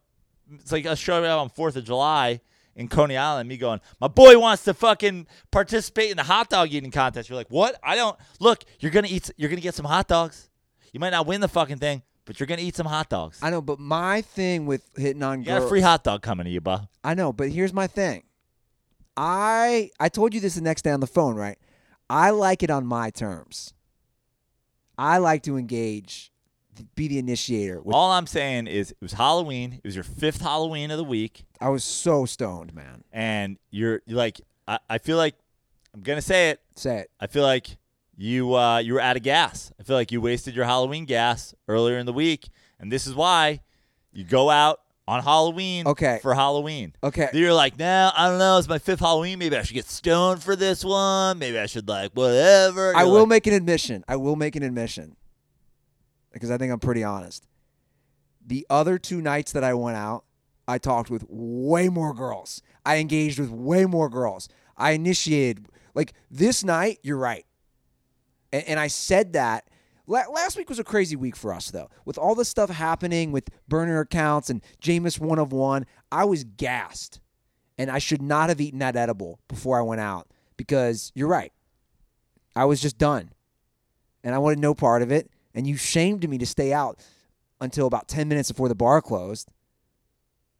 It's 0.53 0.71
like 0.71 0.85
us 0.85 0.99
showing 0.99 1.25
up 1.25 1.39
on 1.41 1.49
Fourth 1.49 1.75
of 1.75 1.83
July 1.85 2.41
in 2.75 2.87
Coney 2.87 3.17
Island. 3.17 3.49
Me 3.49 3.57
going, 3.57 3.81
my 3.99 4.07
boy 4.07 4.37
wants 4.37 4.63
to 4.65 4.73
fucking 4.73 5.27
participate 5.51 6.11
in 6.11 6.17
the 6.17 6.23
hot 6.23 6.49
dog 6.49 6.71
eating 6.71 6.91
contest. 6.91 7.29
You're 7.29 7.37
like, 7.37 7.49
what? 7.49 7.79
I 7.83 7.95
don't. 7.95 8.17
Look, 8.39 8.63
you're 8.79 8.91
gonna 8.91 9.07
eat. 9.09 9.31
You're 9.37 9.49
gonna 9.49 9.61
get 9.61 9.75
some 9.75 9.85
hot 9.85 10.07
dogs. 10.07 10.49
You 10.93 10.99
might 10.99 11.09
not 11.09 11.25
win 11.25 11.41
the 11.41 11.47
fucking 11.47 11.77
thing, 11.79 12.03
but 12.25 12.39
you're 12.39 12.47
gonna 12.47 12.61
eat 12.61 12.75
some 12.75 12.85
hot 12.85 13.09
dogs. 13.09 13.39
I 13.41 13.49
know, 13.49 13.61
but 13.61 13.79
my 13.79 14.21
thing 14.21 14.65
with 14.65 14.87
hitting 14.95 15.23
on 15.23 15.39
You 15.39 15.45
got 15.47 15.59
girls. 15.59 15.65
a 15.65 15.69
free 15.69 15.81
hot 15.81 16.03
dog 16.03 16.21
coming 16.21 16.45
to 16.45 16.49
you, 16.51 16.61
bro. 16.61 16.81
I 17.03 17.13
know, 17.15 17.33
but 17.33 17.49
here's 17.49 17.73
my 17.73 17.87
thing. 17.87 18.23
I 19.17 19.91
I 19.99 20.09
told 20.09 20.33
you 20.33 20.39
this 20.39 20.55
the 20.55 20.61
next 20.61 20.83
day 20.83 20.91
on 20.91 20.99
the 20.99 21.07
phone, 21.07 21.35
right? 21.35 21.57
I 22.09 22.29
like 22.31 22.61
it 22.63 22.69
on 22.69 22.85
my 22.85 23.09
terms. 23.09 23.73
I 24.97 25.17
like 25.17 25.43
to 25.43 25.57
engage, 25.57 26.31
be 26.95 27.07
the 27.07 27.17
initiator. 27.19 27.81
With, 27.81 27.95
All 27.95 28.11
I'm 28.11 28.27
saying 28.27 28.67
is, 28.67 28.91
it 28.91 28.97
was 29.01 29.13
Halloween. 29.13 29.73
It 29.73 29.83
was 29.85 29.95
your 29.95 30.03
fifth 30.03 30.41
Halloween 30.41 30.91
of 30.91 30.97
the 30.97 31.03
week, 31.03 31.45
I 31.61 31.69
was 31.69 31.83
so 31.83 32.25
stoned, 32.25 32.73
man. 32.73 33.03
and 33.11 33.57
you're, 33.71 34.01
you're 34.05 34.17
like, 34.17 34.41
I, 34.67 34.79
I 34.89 34.97
feel 34.97 35.17
like 35.17 35.35
I'm 35.93 36.01
gonna 36.01 36.21
say 36.21 36.49
it. 36.49 36.59
Say 36.75 36.97
it. 36.99 37.11
I 37.21 37.27
feel 37.27 37.43
like 37.43 37.77
you 38.17 38.53
uh, 38.55 38.79
you 38.79 38.93
were 38.95 38.99
out 38.99 39.15
of 39.15 39.23
gas. 39.23 39.71
I 39.79 39.83
feel 39.83 39.95
like 39.95 40.11
you 40.11 40.19
wasted 40.19 40.55
your 40.55 40.65
Halloween 40.65 41.05
gas 41.05 41.53
earlier 41.67 41.97
in 41.97 42.05
the 42.05 42.13
week, 42.13 42.49
and 42.79 42.91
this 42.91 43.07
is 43.07 43.15
why 43.15 43.61
you 44.11 44.25
go 44.25 44.49
out 44.49 44.81
on 45.07 45.23
Halloween. 45.23 45.87
Okay. 45.87 46.19
For 46.21 46.33
Halloween. 46.33 46.93
Okay. 47.03 47.29
You're 47.31 47.53
like, 47.53 47.79
nah, 47.79 48.11
I 48.15 48.27
don't 48.27 48.39
know. 48.39 48.57
It's 48.57 48.67
my 48.67 48.79
fifth 48.79 48.99
Halloween. 48.99 49.39
Maybe 49.39 49.55
I 49.55 49.61
should 49.63 49.75
get 49.75 49.85
stoned 49.87 50.43
for 50.43 50.55
this 50.55 50.83
one. 50.83 51.39
Maybe 51.39 51.57
I 51.59 51.65
should 51.67 51.87
like 51.87 52.11
whatever. 52.13 52.93
I 52.95 53.03
You're 53.03 53.11
will 53.11 53.19
like, 53.21 53.29
make 53.29 53.47
an 53.47 53.53
admission. 53.53 54.03
I 54.07 54.15
will 54.17 54.35
make 54.35 54.55
an 54.55 54.63
admission 54.63 55.15
because 56.35 56.51
I 56.51 56.57
think 56.57 56.71
I'm 56.71 56.79
pretty 56.79 57.03
honest. 57.03 57.47
The 58.45 58.67
other 58.69 58.99
two 58.99 59.21
nights 59.21 59.53
that 59.53 59.63
I 59.63 59.73
went 59.73 59.95
out, 59.97 60.25
I 60.67 60.77
talked 60.77 61.09
with 61.09 61.25
way 61.29 61.87
more 61.89 62.13
girls. 62.13 62.61
I 62.85 62.97
engaged 62.97 63.39
with 63.39 63.49
way 63.49 63.85
more 63.85 64.09
girls. 64.09 64.49
I 64.77 64.91
initiated 64.91 65.67
like 65.93 66.13
this 66.29 66.63
night. 66.63 66.99
You're 67.03 67.17
right, 67.17 67.45
and, 68.51 68.63
and 68.67 68.79
I 68.79 68.87
said 68.87 69.33
that. 69.33 69.67
La- 70.07 70.27
Last 70.31 70.57
week 70.57 70.69
was 70.69 70.77
a 70.77 70.83
crazy 70.83 71.15
week 71.15 71.35
for 71.35 71.53
us, 71.53 71.71
though. 71.71 71.89
With 72.03 72.17
all 72.17 72.35
the 72.35 72.45
stuff 72.45 72.69
happening 72.69 73.31
with 73.31 73.49
burner 73.67 74.01
accounts 74.01 74.49
and 74.51 74.61
Jameis 74.79 75.19
one 75.19 75.39
of 75.39 75.51
one, 75.51 75.85
I 76.11 76.25
was 76.25 76.43
gassed. 76.43 77.21
And 77.77 77.89
I 77.89 77.97
should 77.97 78.21
not 78.21 78.49
have 78.49 78.61
eaten 78.61 78.79
that 78.79 78.95
edible 78.95 79.39
before 79.47 79.79
I 79.79 79.81
went 79.81 80.01
out 80.01 80.27
because 80.57 81.11
you're 81.15 81.27
right. 81.27 81.51
I 82.55 82.65
was 82.65 82.81
just 82.81 82.97
done. 82.97 83.31
And 84.23 84.35
I 84.35 84.37
wanted 84.37 84.59
no 84.59 84.73
part 84.75 85.01
of 85.01 85.11
it. 85.11 85.29
And 85.55 85.65
you 85.65 85.77
shamed 85.77 86.29
me 86.29 86.37
to 86.37 86.45
stay 86.45 86.71
out 86.71 86.99
until 87.59 87.87
about 87.87 88.07
10 88.07 88.27
minutes 88.27 88.51
before 88.51 88.69
the 88.69 88.75
bar 88.75 89.01
closed. 89.01 89.49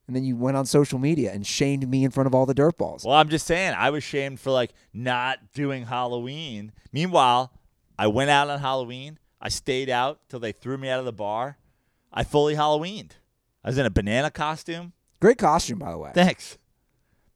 And 0.08 0.16
then 0.16 0.24
you 0.24 0.36
went 0.36 0.56
on 0.56 0.66
social 0.66 1.00
media 1.00 1.32
and 1.34 1.46
shamed 1.46 1.88
me 1.89 2.04
in 2.04 2.12
front 2.12 2.28
of 2.28 2.34
all 2.34 2.46
the 2.46 2.56
dirtballs. 2.56 3.06
Well, 3.06 3.16
I'm 3.16 3.30
just 3.30 3.46
saying, 3.46 3.74
I 3.78 3.89
was 3.89 4.04
shamed 4.04 4.39
for 4.39 4.52
like 4.52 4.72
not 4.93 5.52
doing 5.54 5.86
Halloween. 5.86 6.72
Meanwhile, 6.91 7.52
I 8.00 8.08
went 8.08 8.30
out 8.30 8.50
on 8.50 8.60
Halloween. 8.60 9.20
I 9.41 9.50
stayed 9.50 9.89
out 9.89 10.22
till 10.30 10.39
they 10.39 10.52
threw 10.52 10.78
me 10.78 10.89
out 10.89 11.00
of 11.00 11.06
the 11.06 11.14
bar. 11.14 11.58
I 12.14 12.24
fully 12.24 12.56
Halloweened. 12.56 13.12
I 13.64 13.70
was 13.70 13.78
in 13.78 13.86
a 13.86 13.89
banana 13.89 14.32
costume. 14.32 14.93
Great 15.20 15.38
costume, 15.38 15.80
by 15.80 15.91
the 15.91 15.98
way. 15.98 16.12
Thanks. 16.14 16.58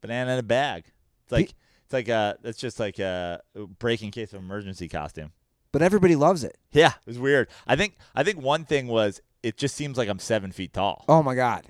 Banana 0.02 0.34
in 0.34 0.40
a 0.40 0.44
bag. 0.44 0.86
It's 1.24 1.32
like 1.32 1.54
it's 1.86 1.94
like 1.94 2.08
a 2.08 2.38
it's 2.44 2.60
just 2.60 2.80
like 2.80 3.00
uh, 3.00 3.40
a 3.56 3.66
break 3.66 4.04
in 4.04 4.12
case 4.12 4.32
of 4.34 4.40
emergency 4.40 4.88
costume. 4.88 5.32
But 5.72 5.82
everybody 5.82 6.16
loves 6.16 6.44
it. 6.44 6.58
Yeah, 6.72 6.94
it 7.06 7.08
was 7.08 7.20
weird. 7.20 7.48
I 7.68 7.76
think 7.76 7.96
I 8.16 8.24
think 8.24 8.42
one 8.42 8.66
thing 8.66 8.88
was 8.88 9.22
it 9.44 9.58
just 9.58 9.76
seems 9.76 9.98
like 9.98 10.10
I'm 10.10 10.20
seven 10.20 10.52
feet 10.52 10.74
tall. 10.74 11.06
Oh 11.08 11.22
my 11.24 11.36
God. 11.36 11.68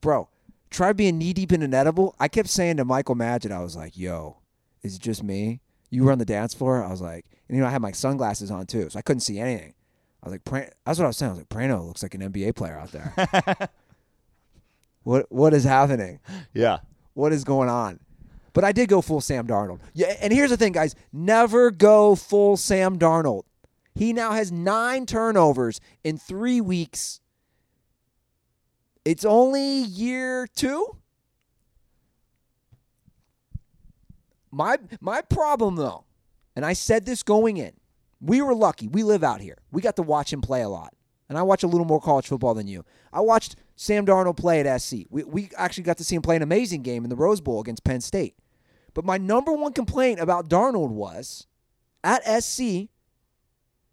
Bro, 0.00 0.28
try 0.70 0.92
being 0.92 1.18
knee 1.18 1.32
deep 1.32 1.52
in 1.52 1.62
an 1.62 1.74
edible. 1.74 2.14
I 2.20 2.28
kept 2.28 2.48
saying 2.48 2.76
to 2.76 2.84
Michael 2.84 3.16
Madgen, 3.16 3.52
I 3.52 3.60
was 3.60 3.76
like, 3.76 3.96
yo, 3.96 4.38
is 4.82 4.96
it 4.96 5.02
just 5.02 5.22
me? 5.22 5.60
You 5.90 6.04
were 6.04 6.12
on 6.12 6.18
the 6.18 6.24
dance 6.24 6.54
floor. 6.54 6.84
I 6.84 6.90
was 6.90 7.00
like, 7.00 7.24
and 7.48 7.56
you 7.56 7.62
know, 7.62 7.68
I 7.68 7.72
had 7.72 7.82
my 7.82 7.92
sunglasses 7.92 8.50
on 8.50 8.66
too, 8.66 8.88
so 8.90 8.98
I 8.98 9.02
couldn't 9.02 9.20
see 9.20 9.38
anything. 9.38 9.74
I 10.22 10.28
was 10.28 10.32
like, 10.32 10.44
Pran- 10.44 10.70
that's 10.84 10.98
what 10.98 11.04
I 11.04 11.08
was 11.08 11.16
saying. 11.16 11.30
I 11.30 11.34
was 11.34 11.40
like, 11.40 11.48
Prano 11.48 11.86
looks 11.86 12.02
like 12.02 12.14
an 12.14 12.20
NBA 12.20 12.54
player 12.56 12.78
out 12.78 12.92
there. 12.92 13.68
what 15.02 15.26
What 15.30 15.54
is 15.54 15.64
happening? 15.64 16.20
Yeah. 16.52 16.78
What 17.14 17.32
is 17.32 17.44
going 17.44 17.68
on? 17.68 18.00
But 18.56 18.64
I 18.64 18.72
did 18.72 18.88
go 18.88 19.02
full 19.02 19.20
Sam 19.20 19.46
Darnold. 19.46 19.80
Yeah, 19.92 20.16
and 20.18 20.32
here's 20.32 20.48
the 20.48 20.56
thing, 20.56 20.72
guys: 20.72 20.94
never 21.12 21.70
go 21.70 22.14
full 22.14 22.56
Sam 22.56 22.98
Darnold. 22.98 23.42
He 23.94 24.14
now 24.14 24.32
has 24.32 24.50
nine 24.50 25.04
turnovers 25.04 25.78
in 26.02 26.16
three 26.16 26.62
weeks. 26.62 27.20
It's 29.04 29.26
only 29.26 29.82
year 29.82 30.46
two. 30.46 30.96
My 34.50 34.78
my 35.02 35.20
problem 35.20 35.76
though, 35.76 36.04
and 36.56 36.64
I 36.64 36.72
said 36.72 37.04
this 37.04 37.22
going 37.22 37.58
in, 37.58 37.72
we 38.22 38.40
were 38.40 38.54
lucky. 38.54 38.88
We 38.88 39.02
live 39.02 39.22
out 39.22 39.42
here. 39.42 39.58
We 39.70 39.82
got 39.82 39.96
to 39.96 40.02
watch 40.02 40.32
him 40.32 40.40
play 40.40 40.62
a 40.62 40.70
lot. 40.70 40.94
And 41.28 41.36
I 41.36 41.42
watch 41.42 41.62
a 41.62 41.66
little 41.66 41.84
more 41.84 42.00
college 42.00 42.26
football 42.26 42.54
than 42.54 42.68
you. 42.68 42.86
I 43.12 43.20
watched 43.20 43.56
Sam 43.74 44.06
Darnold 44.06 44.38
play 44.38 44.60
at 44.60 44.80
SC. 44.80 45.04
We, 45.10 45.24
we 45.24 45.50
actually 45.58 45.82
got 45.84 45.98
to 45.98 46.04
see 46.04 46.14
him 46.14 46.22
play 46.22 46.36
an 46.36 46.42
amazing 46.42 46.82
game 46.82 47.04
in 47.04 47.10
the 47.10 47.16
Rose 47.16 47.42
Bowl 47.42 47.60
against 47.60 47.84
Penn 47.84 48.00
State. 48.00 48.34
But 48.96 49.04
my 49.04 49.18
number 49.18 49.52
one 49.52 49.74
complaint 49.74 50.20
about 50.20 50.48
Darnold 50.48 50.88
was 50.88 51.46
at 52.02 52.24
SC, 52.42 52.88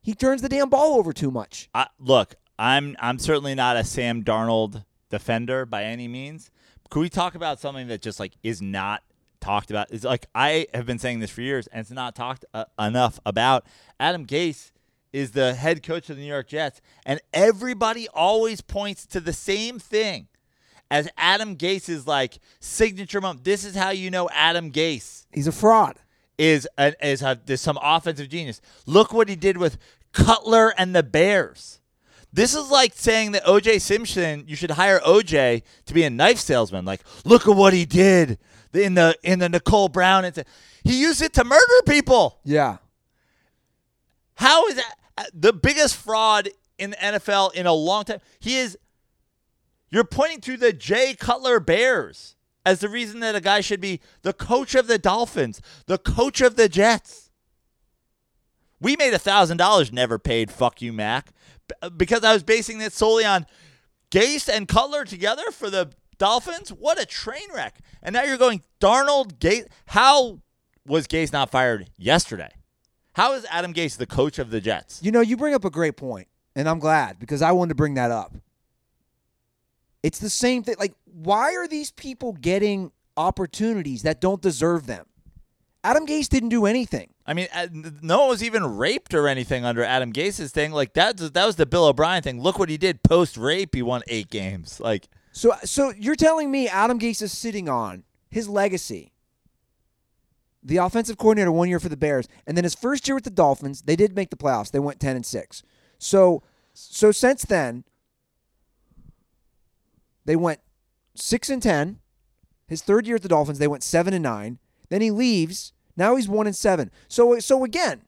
he 0.02 0.16
turns 0.18 0.42
the 0.42 0.48
damn 0.48 0.70
ball 0.70 0.98
over 0.98 1.12
too 1.12 1.30
much. 1.30 1.70
Look, 2.00 2.36
I'm 2.58 2.96
I'm 3.02 3.20
certainly 3.20 3.54
not 3.54 3.76
a 3.76 3.84
Sam 3.84 4.24
Darnold 4.24 4.86
defender 5.10 5.66
by 5.66 5.84
any 5.84 6.08
means. 6.08 6.50
Could 6.90 7.02
we 7.02 7.10
talk 7.10 7.36
about 7.36 7.60
something 7.60 7.90
that 7.90 8.02
just 8.02 8.18
like 8.18 8.32
is 8.44 8.62
not 8.62 9.04
talked 9.42 9.72
about? 9.72 9.92
Is 9.92 10.06
like 10.06 10.28
I 10.34 10.68
have 10.74 10.86
been 10.86 11.00
saying 11.00 11.20
this 11.20 11.32
for 11.32 11.42
years, 11.42 11.68
and 11.68 11.82
it's 11.82 11.92
not 11.92 12.16
talked 12.16 12.46
uh, 12.54 12.64
enough 12.80 13.20
about. 13.26 13.66
Adam 14.00 14.26
Gase 14.26 14.72
is 15.12 15.32
the 15.32 15.54
head 15.54 15.84
coach 15.84 16.10
of 16.10 16.16
the 16.16 16.22
New 16.22 16.30
York 16.30 16.48
Jets, 16.48 16.80
and 17.06 17.20
everybody 17.34 18.08
always 18.14 18.62
points 18.62 19.06
to 19.08 19.20
the 19.20 19.34
same 19.34 19.80
thing 19.80 20.30
as 20.94 21.10
Adam 21.18 21.56
Gase's 21.56 22.06
like 22.06 22.38
signature 22.60 23.20
moment. 23.20 23.44
This 23.44 23.66
is 23.66 23.76
how 23.76 23.90
you 23.90 24.12
know 24.12 24.30
Adam 24.32 24.72
Gase 24.72 25.26
He's 25.34 25.48
a 25.48 25.52
fraud. 25.52 25.98
is 26.38 26.68
an, 26.78 26.94
is 27.02 27.24
a, 27.24 27.40
there's 27.44 27.62
some 27.62 27.80
offensive 27.82 28.30
genius. 28.30 28.62
Look 28.86 29.12
what 29.12 29.28
he 29.28 29.36
did 29.36 29.58
with 29.58 29.80
Cutler 30.12 30.72
and 30.78 30.96
the 30.96 31.02
Bears. 31.02 31.80
This 32.32 32.54
is 32.54 32.70
like 32.70 32.94
saying 32.94 33.32
that 33.32 33.44
OJ 33.46 33.82
Simpson, 33.82 34.44
you 34.48 34.56
should 34.56 34.70
hire 34.70 35.00
OJ 35.00 35.64
to 35.88 35.94
be 35.96 36.04
a 36.04 36.12
knife 36.12 36.38
salesman. 36.38 36.86
Like, 36.86 37.02
look 37.26 37.48
at 37.48 37.56
what 37.56 37.74
he 37.74 37.86
did 37.86 38.38
in 38.72 38.94
the 38.94 39.18
in 39.24 39.40
the 39.40 39.50
Nicole 39.50 39.90
Brown. 39.90 40.26
Incident. 40.26 40.48
He 40.84 41.02
used 41.02 41.24
it 41.24 41.34
to 41.34 41.44
murder 41.44 41.82
people. 41.88 42.40
Yeah. 42.44 42.78
How 44.36 44.68
is 44.68 44.76
that 44.76 44.96
uh, 45.18 45.24
the 45.34 45.54
biggest 45.54 45.96
fraud 45.98 46.50
in 46.78 46.92
the 46.92 46.98
NFL 46.98 47.56
in 47.56 47.66
a 47.66 47.74
long 47.74 48.04
time? 48.04 48.20
He 48.40 48.58
is. 48.60 48.78
You're 49.94 50.04
pointing 50.04 50.42
to 50.42 50.58
the 50.58 50.74
Jay 50.74 51.14
Cutler 51.14 51.60
Bears 51.60 52.36
as 52.66 52.80
the 52.80 52.90
reason 52.90 53.20
that 53.20 53.36
a 53.36 53.40
guy 53.40 53.62
should 53.62 53.80
be 53.80 54.00
the 54.24 54.34
coach 54.34 54.74
of 54.74 54.88
the 54.88 54.98
Dolphins, 54.98 55.62
the 55.86 56.00
coach 56.00 56.42
of 56.42 56.56
the 56.56 56.68
Jets. 56.68 57.30
We 58.82 58.96
made 58.96 59.14
a 59.14 59.20
thousand 59.20 59.58
dollars, 59.58 59.94
never 59.94 60.18
paid. 60.18 60.50
Fuck 60.50 60.82
you, 60.82 60.92
Mac, 60.92 61.30
because 61.96 62.24
I 62.24 62.34
was 62.34 62.42
basing 62.42 62.82
it 62.82 62.92
solely 62.92 63.24
on 63.24 63.46
Gase 64.10 64.50
and 64.50 64.68
Cutler 64.68 65.06
together 65.06 65.52
for 65.52 65.70
the 65.70 65.92
Dolphins. 66.18 66.70
What 66.70 67.00
a 67.00 67.06
train 67.06 67.54
wreck! 67.54 67.78
And 68.02 68.14
now 68.14 68.24
you're 68.24 68.38
going 68.38 68.64
Darnold 68.82 69.38
Gase. 69.38 69.68
How 69.86 70.40
was 70.88 71.06
Gase 71.06 71.32
not 71.32 71.52
fired 71.52 71.92
yesterday? 71.98 72.50
How 73.14 73.34
is 73.34 73.46
Adam 73.52 73.76
Gase 73.76 73.98
the 73.98 74.08
coach 74.08 74.40
of 74.40 74.50
the 74.50 74.60
Jets? 74.60 75.02
You 75.04 75.12
know, 75.12 75.22
you 75.22 75.38
bring 75.38 75.54
up 75.54 75.66
a 75.66 75.70
great 75.70 75.98
point, 75.98 76.30
and 76.56 76.68
I'm 76.68 76.80
glad 76.80 77.20
because 77.20 77.44
I 77.44 77.52
wanted 77.52 77.70
to 77.70 77.76
bring 77.76 77.94
that 77.94 78.10
up. 78.10 78.34
It's 80.04 80.20
the 80.20 80.30
same 80.30 80.64
thing. 80.64 80.76
Like, 80.78 80.94
why 81.06 81.56
are 81.56 81.68
these 81.68 81.92
people 81.92 82.34
getting 82.34 82.92
opportunities 83.16 84.04
that 84.04 84.20
don't 84.20 84.42
deserve 84.42 84.86
them? 84.86 85.06
Adam 85.86 86.06
Gase 86.06 86.30
didn't 86.30 86.50
do 86.50 86.66
anything. 86.66 87.10
I 87.26 87.34
mean, 87.34 87.48
uh, 87.54 87.68
no 88.02 88.22
one 88.22 88.30
was 88.30 88.44
even 88.44 88.66
raped 88.78 89.14
or 89.14 89.28
anything 89.28 89.66
under 89.66 89.84
Adam 89.84 90.12
Gase's 90.14 90.52
thing. 90.52 90.72
Like 90.72 90.94
that, 90.94 91.18
that 91.18 91.46
was 91.46 91.56
the 91.56 91.66
Bill 91.66 91.86
O'Brien 91.86 92.22
thing. 92.22 92.42
Look 92.42 92.60
what 92.60 92.70
he 92.70 92.78
did 92.78 93.04
post 93.04 93.38
rape. 93.38 93.76
He 93.76 93.82
won 93.82 94.02
eight 94.08 94.30
games. 94.30 94.80
Like 94.80 95.08
So, 95.32 95.54
so 95.64 95.94
you're 95.98 96.16
telling 96.16 96.52
me 96.52 96.68
Adam 96.68 97.00
Gase 97.00 97.22
is 97.22 97.32
sitting 97.32 97.68
on 97.68 98.04
his 98.30 98.48
legacy, 98.50 99.12
the 100.62 100.78
offensive 100.78 101.18
coordinator 101.18 101.52
one 101.52 101.70
year 101.70 101.80
for 101.80 101.90
the 101.90 101.98
Bears, 101.98 102.28
and 102.48 102.56
then 102.56 102.64
his 102.64 102.76
first 102.76 103.08
year 103.08 103.16
with 103.16 103.26
the 103.26 103.30
Dolphins, 103.30 103.82
they 103.84 103.96
did 103.96 104.16
make 104.16 104.30
the 104.30 104.38
playoffs. 104.38 104.72
They 104.72 104.80
went 104.80 105.00
ten 105.00 105.16
and 105.16 105.26
six. 105.26 105.64
So, 105.98 106.44
so 106.74 107.12
since 107.12 107.44
then, 107.44 107.84
they 110.26 110.36
went 110.36 110.60
six 111.16 111.50
and 111.50 111.62
ten. 111.62 112.00
His 112.68 112.82
third 112.82 113.06
year 113.06 113.18
at 113.18 113.22
the 113.22 113.28
Dolphins, 113.28 113.60
they 113.60 113.68
went 113.68 113.84
seven 113.84 114.14
and 114.14 114.24
nine. 114.24 114.60
Then 114.90 115.02
he 115.02 115.12
leaves. 115.12 115.74
Now 115.96 116.16
he's 116.16 116.28
one 116.28 116.48
and 116.48 116.56
seven. 116.56 116.92
So, 117.08 117.38
so 117.40 117.64
again, 117.64 118.02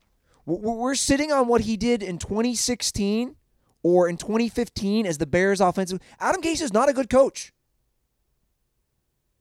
we're 0.45 0.95
sitting 0.95 1.31
on 1.31 1.47
what 1.47 1.61
he 1.61 1.77
did 1.77 2.01
in 2.01 2.17
2016 2.17 3.35
or 3.83 4.07
in 4.07 4.17
2015 4.17 5.05
as 5.05 5.17
the 5.17 5.25
Bears' 5.25 5.61
offensive. 5.61 5.99
Adam 6.19 6.41
Gase 6.41 6.61
is 6.61 6.73
not 6.73 6.89
a 6.89 6.93
good 6.93 7.09
coach. 7.09 7.53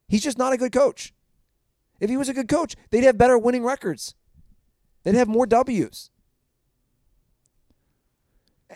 He's 0.08 0.22
just 0.22 0.38
not 0.38 0.52
a 0.52 0.56
good 0.56 0.72
coach. 0.72 1.14
If 2.00 2.10
he 2.10 2.16
was 2.16 2.28
a 2.28 2.34
good 2.34 2.48
coach, 2.48 2.76
they'd 2.90 3.04
have 3.04 3.16
better 3.16 3.38
winning 3.38 3.64
records. 3.64 4.14
They'd 5.02 5.14
have 5.14 5.28
more 5.28 5.46
W's. 5.46 6.10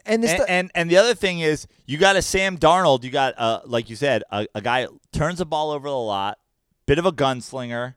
And 0.07 0.23
And, 0.41 0.51
and 0.51 0.71
and 0.75 0.91
the 0.91 0.97
other 0.97 1.15
thing 1.15 1.41
is, 1.41 1.67
you 1.87 1.99
got 1.99 2.17
a 2.17 2.23
Sam 2.23 2.59
Darnold. 2.59 3.05
You 3.05 3.11
got, 3.11 3.35
uh, 3.39 3.61
like 3.65 3.91
you 3.91 3.97
said, 3.97 4.23
a, 4.31 4.47
a 4.55 4.61
guy 4.61 4.87
turns 5.13 5.39
the 5.39 5.47
ball 5.47 5.71
over 5.71 5.87
a 5.87 5.93
lot, 5.93 6.39
bit 6.87 6.99
of 6.99 7.07
a 7.07 7.13
gunslinger 7.13 7.95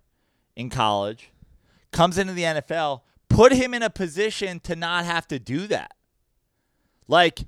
in 0.56 0.70
college, 0.70 1.32
comes 1.92 2.18
into 2.18 2.34
the 2.34 2.44
NFL. 2.44 3.02
Put 3.30 3.54
him 3.54 3.74
in 3.74 3.82
a 3.82 3.90
position 3.90 4.60
to 4.62 4.76
not 4.76 5.06
have 5.06 5.28
to 5.30 5.40
do 5.40 5.66
that. 5.68 5.94
Like, 7.08 7.40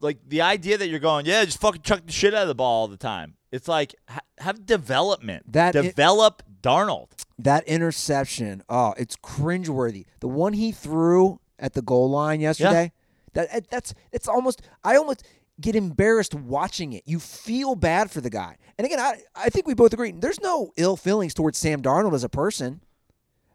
like 0.00 0.18
the 0.28 0.42
idea 0.42 0.76
that 0.78 0.88
you're 0.88 0.98
going, 0.98 1.26
yeah, 1.26 1.44
just 1.44 1.60
fucking 1.60 1.82
chuck 1.82 2.02
the 2.04 2.12
shit 2.12 2.34
out 2.34 2.42
of 2.42 2.48
the 2.48 2.54
ball 2.54 2.82
all 2.82 2.88
the 2.88 2.96
time. 2.96 3.34
It's 3.50 3.68
like 3.68 3.94
ha- 4.08 4.20
have 4.38 4.66
development. 4.66 5.52
That 5.52 5.72
develop 5.72 6.42
Darnold. 6.60 7.10
that 7.38 7.64
interception, 7.68 8.62
oh, 8.68 8.94
it's 8.96 9.16
cringeworthy. 9.16 10.06
The 10.20 10.28
one 10.28 10.54
he 10.54 10.72
threw 10.72 11.40
at 11.58 11.74
the 11.74 11.82
goal 11.82 12.10
line 12.10 12.40
yesterday, 12.40 12.92
that 13.34 13.48
eh, 13.50 13.60
that's 13.70 13.94
it's 14.12 14.28
almost 14.28 14.62
I 14.82 14.96
almost 14.96 15.24
get 15.60 15.76
embarrassed 15.76 16.34
watching 16.34 16.92
it. 16.92 17.04
You 17.06 17.20
feel 17.20 17.74
bad 17.74 18.10
for 18.10 18.20
the 18.20 18.30
guy. 18.30 18.56
And 18.78 18.86
again, 18.86 19.00
I 19.00 19.20
I 19.34 19.50
think 19.50 19.66
we 19.66 19.74
both 19.74 19.92
agree. 19.92 20.12
There's 20.12 20.40
no 20.40 20.72
ill 20.76 20.96
feelings 20.96 21.34
towards 21.34 21.58
Sam 21.58 21.82
Darnold 21.82 22.14
as 22.14 22.24
a 22.24 22.28
person, 22.28 22.80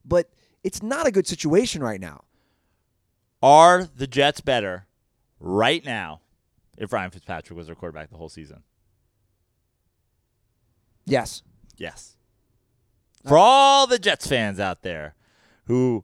but 0.06 0.30
it's 0.64 0.84
not 0.84 1.08
a 1.08 1.12
good 1.12 1.28
situation 1.28 1.82
right 1.82 2.00
now. 2.00 2.24
Are 3.42 3.84
the 3.84 4.08
Jets 4.08 4.42
better 4.42 4.86
right 5.40 5.84
now 5.84 6.22
if 6.78 6.92
Ryan 6.92 7.12
Fitzpatrick 7.12 7.56
was 7.56 7.68
their 7.68 7.76
quarterback 7.76 8.10
the 8.10 8.18
whole 8.18 8.30
season? 8.30 8.64
Yes. 11.06 11.42
Yes. 11.78 12.18
For 13.26 13.38
all 13.38 13.88
the 13.88 14.00
Jets 14.00 14.28
fans 14.28 14.60
out 14.60 14.82
there 14.82 15.16
who 15.66 16.04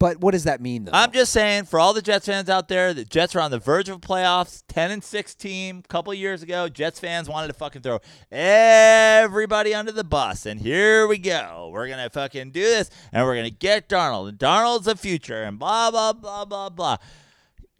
But 0.00 0.20
what 0.20 0.30
does 0.30 0.44
that 0.44 0.60
mean 0.60 0.84
though? 0.84 0.92
I'm 0.94 1.10
just 1.10 1.32
saying 1.32 1.64
for 1.64 1.80
all 1.80 1.92
the 1.92 2.02
Jets 2.02 2.26
fans 2.26 2.48
out 2.48 2.68
there, 2.68 2.94
the 2.94 3.04
Jets 3.04 3.34
are 3.34 3.40
on 3.40 3.50
the 3.50 3.58
verge 3.58 3.88
of 3.88 4.00
playoffs, 4.00 4.62
10 4.68 4.92
and 4.92 5.02
6 5.02 5.34
team 5.34 5.82
a 5.84 5.88
couple 5.88 6.14
years 6.14 6.42
ago. 6.42 6.68
Jets 6.68 7.00
fans 7.00 7.28
wanted 7.28 7.48
to 7.48 7.54
fucking 7.54 7.82
throw 7.82 7.98
everybody 8.30 9.74
under 9.74 9.90
the 9.90 10.04
bus 10.04 10.46
and 10.46 10.60
here 10.60 11.06
we 11.08 11.18
go. 11.18 11.70
We're 11.72 11.88
going 11.88 12.02
to 12.02 12.10
fucking 12.10 12.52
do 12.52 12.62
this 12.62 12.90
and 13.12 13.26
we're 13.26 13.34
going 13.34 13.50
to 13.50 13.56
get 13.56 13.88
Darnold 13.88 14.28
and 14.28 14.38
Darnold's 14.38 14.84
the 14.84 14.96
future 14.96 15.42
and 15.42 15.58
blah 15.58 15.90
blah 15.90 16.12
blah 16.12 16.44
blah 16.44 16.68
blah. 16.68 16.98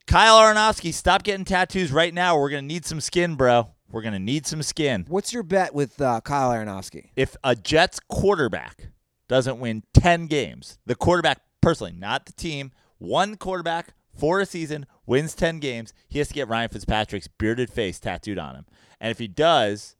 Kyle 0.06 0.38
Aronofsky, 0.38 0.92
stop 0.92 1.22
getting 1.22 1.44
tattoos 1.44 1.92
right 1.92 2.14
now. 2.14 2.38
We're 2.38 2.48
going 2.50 2.64
to 2.64 2.68
need 2.68 2.86
some 2.86 3.00
skin, 3.00 3.34
bro. 3.34 3.68
We're 3.90 4.02
going 4.02 4.14
to 4.14 4.18
need 4.18 4.46
some 4.46 4.62
skin. 4.62 5.04
What's 5.08 5.32
your 5.32 5.42
bet 5.42 5.74
with 5.74 6.00
uh, 6.00 6.20
Kyle 6.22 6.50
Aronofsky? 6.50 7.10
if 7.14 7.36
a 7.44 7.54
Jets 7.54 8.00
quarterback 8.08 8.88
doesn't 9.28 9.60
win 9.60 9.82
10 9.94 10.26
games, 10.26 10.78
the 10.86 10.94
quarterback 10.94 11.40
personally, 11.60 11.92
not 11.92 12.26
the 12.26 12.32
team, 12.32 12.72
one 12.98 13.36
quarterback 13.36 13.94
for 14.14 14.40
a 14.40 14.46
season 14.46 14.86
wins 15.06 15.34
10 15.34 15.60
games, 15.60 15.92
he 16.08 16.18
has 16.18 16.28
to 16.28 16.34
get 16.34 16.48
Ryan 16.48 16.68
Fitzpatrick's 16.68 17.28
bearded 17.28 17.70
face 17.70 18.00
tattooed 18.00 18.38
on 18.38 18.56
him. 18.56 18.66
And 19.00 19.10
if 19.10 19.18
he 19.18 19.28
does, 19.28 19.96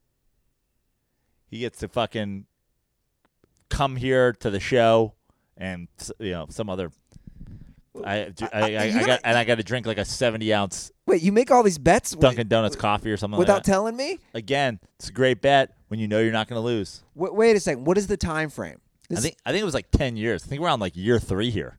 he 1.46 1.60
gets 1.60 1.78
to 1.78 1.88
fucking 1.88 2.46
come 3.68 3.96
here 3.96 4.32
to 4.32 4.50
the 4.50 4.60
show 4.60 5.14
and 5.56 5.88
you 6.18 6.30
know 6.30 6.46
some 6.48 6.70
other 6.70 6.90
I, 8.04 8.32
I, 8.40 8.48
I, 8.52 9.00
I, 9.00 9.06
got 9.06 9.20
and 9.24 9.36
I 9.36 9.44
got 9.44 9.56
to 9.56 9.64
drink 9.64 9.84
like 9.84 9.98
a 9.98 10.04
70 10.04 10.54
ounce 10.54 10.92
Wait, 11.06 11.22
you 11.22 11.32
make 11.32 11.50
all 11.50 11.62
these 11.62 11.78
bets 11.78 12.12
Dunkin' 12.12 12.48
Donuts 12.48 12.76
coffee 12.76 13.10
or 13.10 13.16
something 13.16 13.38
without 13.38 13.54
like 13.54 13.64
that. 13.64 13.70
telling 13.70 13.96
me? 13.96 14.18
Again, 14.34 14.78
it's 14.98 15.08
a 15.08 15.12
great 15.12 15.40
bet 15.40 15.74
when 15.88 15.98
you 15.98 16.06
know 16.06 16.20
you're 16.20 16.32
not 16.32 16.48
going 16.48 16.60
to 16.60 16.64
lose. 16.64 17.02
Wait, 17.14 17.34
wait 17.34 17.56
a 17.56 17.60
second. 17.60 17.86
What 17.86 17.96
is 17.96 18.06
the 18.06 18.16
time 18.16 18.50
frame? 18.50 18.78
I 19.10 19.20
think 19.20 19.36
I 19.46 19.52
think 19.52 19.62
it 19.62 19.64
was 19.64 19.74
like 19.74 19.90
ten 19.90 20.16
years. 20.16 20.44
I 20.44 20.48
think 20.48 20.60
we're 20.60 20.68
on 20.68 20.80
like 20.80 20.96
year 20.96 21.18
three 21.18 21.50
here. 21.50 21.78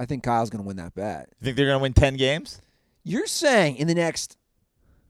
I 0.00 0.06
think 0.06 0.24
Kyle's 0.24 0.50
going 0.50 0.62
to 0.62 0.66
win 0.66 0.76
that 0.78 0.94
bet. 0.94 1.28
You 1.40 1.44
think 1.44 1.56
they're 1.56 1.66
gonna 1.66 1.78
win 1.78 1.92
ten 1.92 2.16
games? 2.16 2.60
You're 3.04 3.26
saying 3.26 3.76
in 3.76 3.86
the 3.86 3.94
next, 3.94 4.36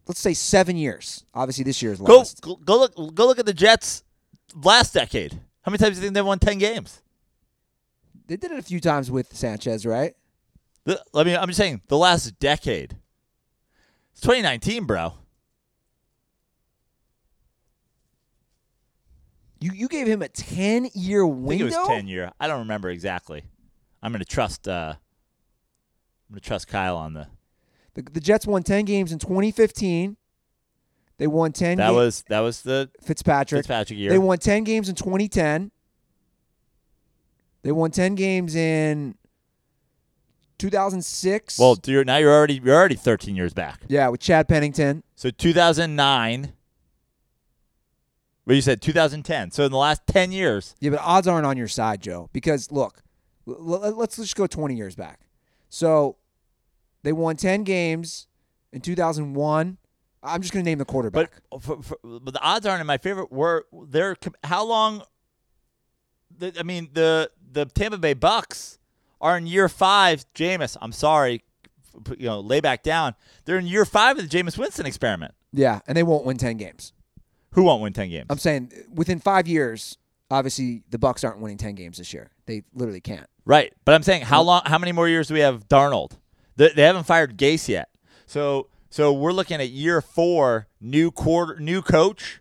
let's 0.07 0.21
say 0.21 0.35
seven 0.35 0.77
years. 0.77 1.25
Obviously, 1.35 1.65
this 1.65 1.81
year's 1.83 1.99
Go 2.01 2.19
lost. 2.19 2.41
go 2.43 2.57
go 2.57 2.79
look 2.79 2.95
go 3.15 3.27
look 3.27 3.39
at 3.39 3.47
the 3.47 3.55
Jets 3.55 4.03
last 4.55 4.93
decade. 4.93 5.33
How 5.63 5.71
many 5.71 5.79
times 5.79 5.97
do 5.97 6.01
you 6.01 6.07
think 6.07 6.15
they 6.15 6.23
won 6.23 6.39
ten 6.39 6.59
games? 6.59 7.01
They 8.27 8.37
did 8.37 8.51
it 8.53 8.59
a 8.59 8.63
few 8.63 8.81
times 8.81 9.11
with 9.11 9.35
Sanchez, 9.35 9.85
right? 9.87 10.15
The, 10.85 11.03
I 11.15 11.25
mean, 11.25 11.37
I'm 11.37 11.49
just 11.49 11.59
saying 11.59 11.81
the 11.89 11.97
last 11.97 12.39
decade. 12.39 12.97
It's 14.13 14.21
2019, 14.21 14.85
bro. 14.85 15.15
You 19.63 19.71
you 19.73 19.89
gave 19.89 20.07
him 20.07 20.23
a 20.23 20.29
ten 20.29 20.89
year 20.93 21.23
I 21.23 21.27
window. 21.27 21.49
think 21.51 21.61
it 21.61 21.79
was 21.79 21.89
ten 21.89 22.09
year. 22.09 22.33
I 22.41 22.47
don't 22.49 22.61
remember 22.61 22.91
exactly. 22.91 23.45
I'm 24.03 24.11
gonna 24.13 24.25
trust. 24.25 24.67
Uh, 24.67 24.95
I'm 24.97 26.35
gonna 26.35 26.41
trust 26.41 26.67
Kyle 26.69 26.97
on 26.97 27.15
the. 27.15 27.29
The, 27.95 28.03
the 28.03 28.21
Jets 28.21 28.47
won 28.47 28.63
ten 28.63 28.85
games 28.85 29.13
in 29.13 29.19
2015. 29.19 30.17
They 31.19 31.27
won 31.27 31.53
ten. 31.53 31.79
That 31.79 31.91
ga- 31.91 31.95
was 31.95 32.25
that 32.29 32.41
was 32.41 32.63
the 32.63 32.91
Fitzpatrick. 33.03 33.61
Fitzpatrick 33.61 33.99
year. 33.99 34.11
They 34.11 34.19
won 34.19 34.39
ten 34.39 34.65
games 34.65 34.89
in 34.89 34.95
2010. 34.97 35.71
They 37.63 37.71
won 37.71 37.93
ten 37.93 38.17
games 38.17 38.57
in 38.57 39.15
2006. 40.59 41.59
well, 41.59 41.79
you're, 41.87 42.05
now 42.05 42.17
you're 42.17 42.33
already 42.33 42.61
you're 42.65 42.75
already 42.75 42.95
13 42.95 43.37
years 43.37 43.53
back. 43.53 43.83
yeah, 43.89 44.09
with 44.09 44.21
Chad 44.21 44.49
Pennington. 44.49 45.03
So 45.15 45.31
2009. 45.31 46.53
But 48.47 48.55
you 48.57 48.61
said 48.63 48.83
2010. 48.83 49.51
So 49.53 49.65
in 49.65 49.71
the 49.71 49.79
last 49.79 50.03
10 50.09 50.33
years, 50.33 50.75
Yeah, 50.81 50.91
but 50.91 51.01
odds 51.01 51.27
aren't 51.29 51.47
on 51.47 51.57
your 51.57 51.69
side, 51.69 52.01
Joe. 52.03 52.29
Because 52.33 52.71
look, 52.73 53.03
let's 53.47 54.17
just 54.17 54.35
go 54.37 54.47
20 54.47 54.75
years 54.75 54.95
back. 54.97 55.21
So 55.69 56.17
they 57.03 57.13
won 57.13 57.37
10 57.37 57.63
games 57.65 58.27
in 58.73 58.81
2001. 58.81 59.79
I'm 60.25 60.41
just 60.41 60.53
going 60.53 60.65
to 60.65 60.71
name 60.71 60.79
the 60.79 60.85
quarterback. 60.85 61.31
but 61.51 61.57
uh, 61.57 61.59
for, 61.61 61.83
for, 61.83 61.99
but 62.21 62.33
the 62.35 62.41
odds 62.41 62.67
aren't 62.67 62.81
in 62.81 62.87
my 62.87 62.99
favor. 62.99 63.27
Were 63.31 63.67
they're 63.89 64.17
how 64.45 64.65
long? 64.65 65.03
The, 66.39 66.55
I 66.59 66.63
mean 66.63 66.89
the 66.93 67.31
the 67.51 67.67
Tampa 67.67 67.99
Bay 67.99 68.15
Bucks 68.15 68.79
are 69.21 69.37
in 69.37 69.47
year 69.47 69.69
five. 69.69 70.25
Jameis, 70.35 70.77
I'm 70.81 70.93
sorry, 70.93 71.43
you 72.17 72.27
know, 72.27 72.41
lay 72.41 72.61
back 72.61 72.83
down. 72.83 73.15
They're 73.45 73.59
in 73.59 73.67
year 73.67 73.85
five 73.85 74.17
of 74.19 74.29
the 74.29 74.39
Jameis 74.39 74.57
Winston 74.57 74.87
experiment. 74.87 75.35
yeah, 75.53 75.81
and 75.87 75.97
they 75.97 76.03
won't 76.05 76.25
win 76.25 76.37
10 76.39 76.57
games. 76.57 76.93
Who 77.53 77.65
won't 77.65 77.83
win 77.83 77.93
10 77.93 78.11
games? 78.11 78.27
I'm 78.31 78.39
saying 78.39 78.73
within 78.95 79.19
five 79.19 79.47
years, 79.47 79.99
obviously 80.31 80.83
the 80.91 80.99
Bucks 80.99 81.23
aren't 81.25 81.41
winning 81.41 81.59
10 81.59 81.75
games 81.75 81.99
this 81.99 82.13
year. 82.13 82.31
They 82.47 82.63
literally 82.75 83.01
can't. 83.01 83.27
Right, 83.45 83.73
but 83.85 83.95
I'm 83.95 84.03
saying 84.03 84.23
how 84.23 84.43
long? 84.43 84.63
How 84.67 84.79
many 84.79 84.93
more 84.93 85.09
years 85.09 85.29
do 85.29 85.35
we 85.35 85.41
have 85.41 85.69
Darnold? 85.69 86.13
They, 86.57 86.69
they 86.69 86.83
haven't 86.83 87.05
fired 87.05 87.37
Gase 87.37 87.69
yet, 87.69 87.89
so 88.25 88.69
so 88.89 89.13
we're 89.13 89.33
looking 89.33 89.61
at 89.61 89.71
year 89.71 90.01
four, 90.01 90.69
new 90.81 91.11
quarter, 91.11 91.59
new 91.59 91.83
coach 91.83 92.41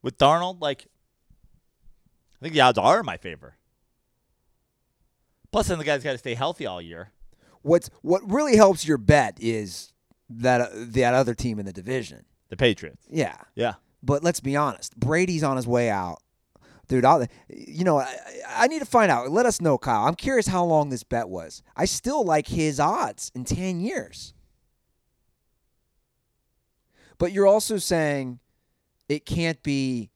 with 0.00 0.16
Darnold. 0.16 0.60
Like, 0.60 0.86
I 2.40 2.44
think 2.44 2.54
the 2.54 2.60
odds 2.60 2.78
are 2.78 3.00
in 3.00 3.06
my 3.06 3.16
favor. 3.16 3.56
Plus, 5.50 5.68
then 5.68 5.78
the 5.78 5.84
guy's 5.84 6.04
got 6.04 6.12
to 6.12 6.18
stay 6.18 6.34
healthy 6.34 6.66
all 6.66 6.80
year. 6.80 7.10
What's 7.62 7.90
what 8.02 8.22
really 8.30 8.56
helps 8.56 8.86
your 8.86 8.98
bet 8.98 9.38
is 9.40 9.92
that 10.30 10.60
uh, 10.60 10.68
that 10.72 11.14
other 11.14 11.34
team 11.34 11.58
in 11.58 11.66
the 11.66 11.72
division. 11.72 12.24
The 12.48 12.56
Patriots. 12.56 13.04
Yeah, 13.10 13.36
Yeah, 13.54 13.74
but 14.02 14.22
let's 14.22 14.40
be 14.40 14.56
honest. 14.56 14.98
Brady's 14.98 15.42
on 15.42 15.56
his 15.56 15.66
way 15.66 15.90
out, 15.90 16.18
dude. 16.88 17.04
I'll, 17.04 17.26
you 17.48 17.84
know, 17.84 17.98
I, 17.98 18.14
I 18.48 18.66
need 18.68 18.78
to 18.80 18.84
find 18.86 19.10
out. 19.10 19.30
Let 19.30 19.46
us 19.46 19.60
know, 19.60 19.78
Kyle. 19.78 20.04
I'm 20.06 20.14
curious 20.14 20.46
how 20.46 20.64
long 20.64 20.88
this 20.90 21.02
bet 21.02 21.28
was. 21.28 21.62
I 21.76 21.84
still 21.84 22.24
like 22.24 22.48
his 22.48 22.78
odds 22.80 23.30
in 23.34 23.44
ten 23.44 23.80
years. 23.80 24.34
But 27.18 27.32
you're 27.32 27.46
also 27.48 27.78
saying 27.78 28.38
it 29.08 29.26
can't 29.26 29.60
be 29.64 30.10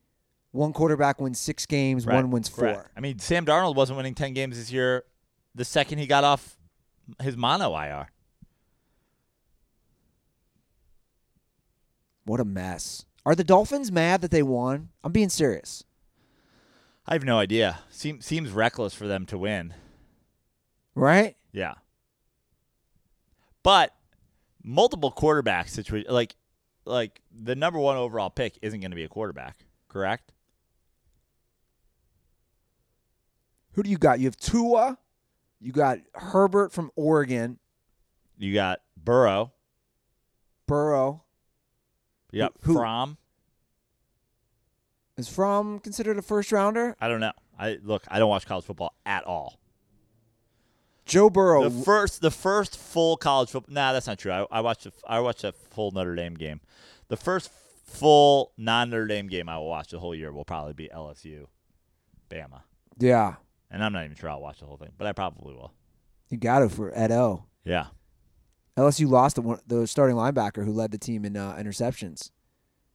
one 0.51 0.71
quarterback 0.71 1.19
wins 1.19 1.39
six 1.39 1.65
games, 1.65 2.05
Right, 2.05 2.15
one 2.15 2.29
wins 2.31 2.47
four. 2.47 2.65
correct. 2.65 2.89
I 2.95 2.99
mean, 3.01 3.19
Sam 3.19 3.45
Darnold 3.45 3.75
wasn't 3.75 3.97
winning 3.97 4.15
ten 4.15 4.33
games 4.33 4.57
this 4.57 4.71
year. 4.71 5.03
The 5.55 5.65
second 5.65 5.97
he 5.99 6.07
got 6.07 6.23
off 6.23 6.55
his 7.21 7.35
mono 7.35 7.75
IR. 7.75 8.07
What 12.25 12.39
a 12.39 12.45
mess. 12.45 13.05
Are 13.25 13.35
the 13.35 13.43
Dolphins 13.43 13.91
mad 13.91 14.21
that 14.21 14.31
they 14.31 14.43
won? 14.43 14.89
I'm 15.03 15.11
being 15.11 15.29
serious. 15.29 15.83
I 17.05 17.13
have 17.13 17.23
no 17.23 17.37
idea. 17.39 17.79
Seems 17.89 18.25
seems 18.25 18.51
reckless 18.51 18.93
for 18.93 19.07
them 19.07 19.25
to 19.27 19.37
win. 19.37 19.73
right? 20.95 21.35
Yeah. 21.51 21.73
But 23.61 23.93
multiple 24.63 25.11
quarterback 25.11 25.67
situation 25.67 26.11
like 26.11 26.35
like 26.85 27.21
the 27.31 27.55
number 27.55 27.79
1 27.79 27.95
overall 27.97 28.29
pick 28.29 28.57
isn't 28.61 28.79
going 28.81 28.91
to 28.91 28.95
be 28.95 29.03
a 29.03 29.09
quarterback, 29.09 29.57
correct? 29.87 30.33
Who 33.71 33.83
do 33.83 33.89
you 33.89 33.97
got? 33.97 34.19
You 34.19 34.25
have 34.25 34.37
Tua. 34.37 34.97
You 35.59 35.71
got 35.71 35.99
Herbert 36.13 36.71
from 36.73 36.91
Oregon. 36.95 37.57
You 38.37 38.53
got 38.53 38.79
Burrow. 38.97 39.53
Burrow 40.67 41.22
Yep. 42.33 42.53
Who- 42.61 42.73
From 42.75 43.17
is 45.17 45.29
from 45.29 45.79
considered 45.79 46.17
a 46.17 46.21
first 46.21 46.51
rounder. 46.51 46.95
I 46.99 47.07
don't 47.07 47.19
know. 47.19 47.31
I 47.57 47.77
look, 47.83 48.03
I 48.07 48.19
don't 48.19 48.29
watch 48.29 48.45
college 48.45 48.65
football 48.65 48.93
at 49.05 49.23
all. 49.25 49.59
Joe 51.05 51.29
Burrow. 51.29 51.69
The 51.69 51.83
first, 51.83 52.21
the 52.21 52.31
first 52.31 52.77
full 52.77 53.17
college 53.17 53.49
football. 53.49 53.73
Nah, 53.73 53.93
that's 53.93 54.07
not 54.07 54.17
true. 54.17 54.31
I, 54.31 54.45
I 54.49 54.61
watched, 54.61 54.85
a, 54.85 54.93
I 55.07 55.19
watched 55.19 55.43
a 55.43 55.51
full 55.51 55.91
Notre 55.91 56.15
Dame 56.15 56.33
game. 56.35 56.61
The 57.09 57.17
first 57.17 57.51
full 57.85 58.53
non 58.57 58.89
Notre 58.89 59.05
Dame 59.05 59.27
game 59.27 59.49
I 59.49 59.57
will 59.57 59.67
watch 59.69 59.89
the 59.89 59.99
whole 59.99 60.15
year 60.15 60.31
will 60.31 60.45
probably 60.45 60.73
be 60.73 60.89
LSU, 60.89 61.45
Bama, 62.29 62.61
yeah, 62.97 63.35
and 63.69 63.83
I'm 63.83 63.93
not 63.93 64.05
even 64.05 64.15
sure 64.15 64.29
I'll 64.31 64.41
watch 64.41 64.59
the 64.61 64.65
whole 64.65 64.77
thing, 64.77 64.93
but 64.97 65.05
I 65.05 65.11
probably 65.11 65.53
will. 65.53 65.73
you 66.29 66.37
got 66.37 66.63
it 66.63 66.71
for 66.71 66.91
Ed 66.97 67.11
O. 67.11 67.43
Yeah, 67.65 67.87
LSU 68.77 69.07
lost 69.07 69.35
the, 69.35 69.41
one, 69.41 69.59
the 69.67 69.85
starting 69.87 70.15
linebacker 70.15 70.65
who 70.65 70.71
led 70.71 70.91
the 70.91 70.97
team 70.97 71.25
in 71.25 71.37
uh, 71.37 71.55
interceptions. 71.55 72.31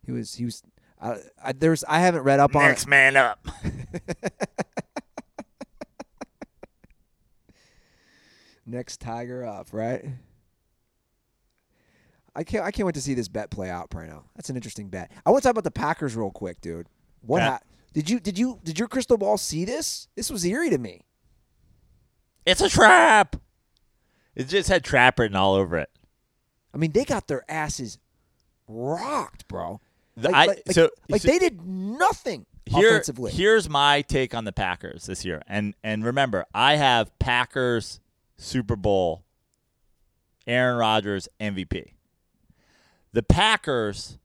He 0.04 0.12
was 0.12 0.34
he 0.34 0.44
was. 0.44 0.62
I, 1.00 1.16
I, 1.42 1.52
there's 1.52 1.84
I 1.84 2.00
haven't 2.00 2.22
read 2.22 2.40
up 2.40 2.56
on 2.56 2.62
Next 2.62 2.86
man 2.88 3.16
up. 3.16 3.46
Next 8.66 9.00
Tiger 9.00 9.44
up, 9.46 9.68
right? 9.72 10.04
I 12.34 12.44
can't. 12.44 12.64
I 12.64 12.70
can't 12.70 12.86
wait 12.86 12.94
to 12.94 13.00
see 13.00 13.14
this 13.14 13.28
bet 13.28 13.50
play 13.50 13.70
out, 13.70 13.90
Prano. 13.90 14.24
That's 14.36 14.50
an 14.50 14.56
interesting 14.56 14.88
bet. 14.88 15.10
I 15.24 15.30
want 15.30 15.42
to 15.42 15.46
talk 15.46 15.52
about 15.52 15.64
the 15.64 15.70
Packers 15.70 16.14
real 16.14 16.30
quick, 16.30 16.60
dude. 16.60 16.86
What 17.22 17.38
Okay. 17.40 17.50
hap- 17.50 17.64
did 17.94 18.10
you 18.10 18.20
did 18.20 18.38
you 18.38 18.60
did 18.62 18.78
your 18.78 18.88
crystal 18.88 19.16
ball 19.16 19.38
see 19.38 19.64
this? 19.64 20.08
This 20.16 20.30
was 20.30 20.44
eerie 20.44 20.70
to 20.70 20.78
me. 20.78 21.00
It's 22.44 22.60
a 22.60 22.68
trap. 22.68 23.36
It 24.38 24.48
just 24.48 24.68
had 24.68 24.84
trap 24.84 25.18
written 25.18 25.36
all 25.36 25.54
over 25.54 25.76
it. 25.76 25.90
I 26.72 26.78
mean, 26.78 26.92
they 26.92 27.04
got 27.04 27.26
their 27.26 27.44
asses 27.50 27.98
rocked, 28.68 29.48
bro. 29.48 29.80
Like, 30.16 30.34
I- 30.34 30.46
like, 30.46 30.62
so- 30.70 30.90
like 31.08 31.22
so- 31.22 31.28
they 31.28 31.38
did 31.38 31.60
nothing 31.66 32.46
Here, 32.64 32.88
offensively. 32.90 33.32
here's 33.32 33.68
my 33.68 34.00
take 34.02 34.34
on 34.34 34.44
the 34.44 34.52
Packers 34.52 35.06
this 35.06 35.24
year. 35.24 35.42
And 35.48 35.74
and 35.82 36.04
remember, 36.04 36.46
I 36.54 36.76
have 36.76 37.16
Packers 37.18 38.00
Super 38.36 38.76
Bowl 38.76 39.24
Aaron 40.46 40.78
Rodgers 40.78 41.28
MVP. 41.40 41.92
The 43.12 43.22
Packers 43.22 44.18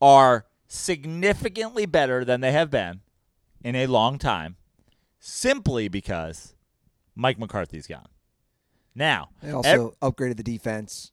are 0.00 0.46
significantly 0.68 1.86
better 1.86 2.24
than 2.24 2.40
they 2.40 2.52
have 2.52 2.70
been 2.70 3.00
in 3.64 3.74
a 3.76 3.86
long 3.86 4.18
time 4.18 4.56
simply 5.18 5.88
because 5.88 6.54
Mike 7.14 7.38
McCarthy's 7.38 7.86
gone. 7.86 8.06
Now, 8.94 9.30
They 9.42 9.48
ev- 9.48 9.54
also 9.56 9.96
upgraded 10.02 10.36
the 10.36 10.42
defense 10.42 11.12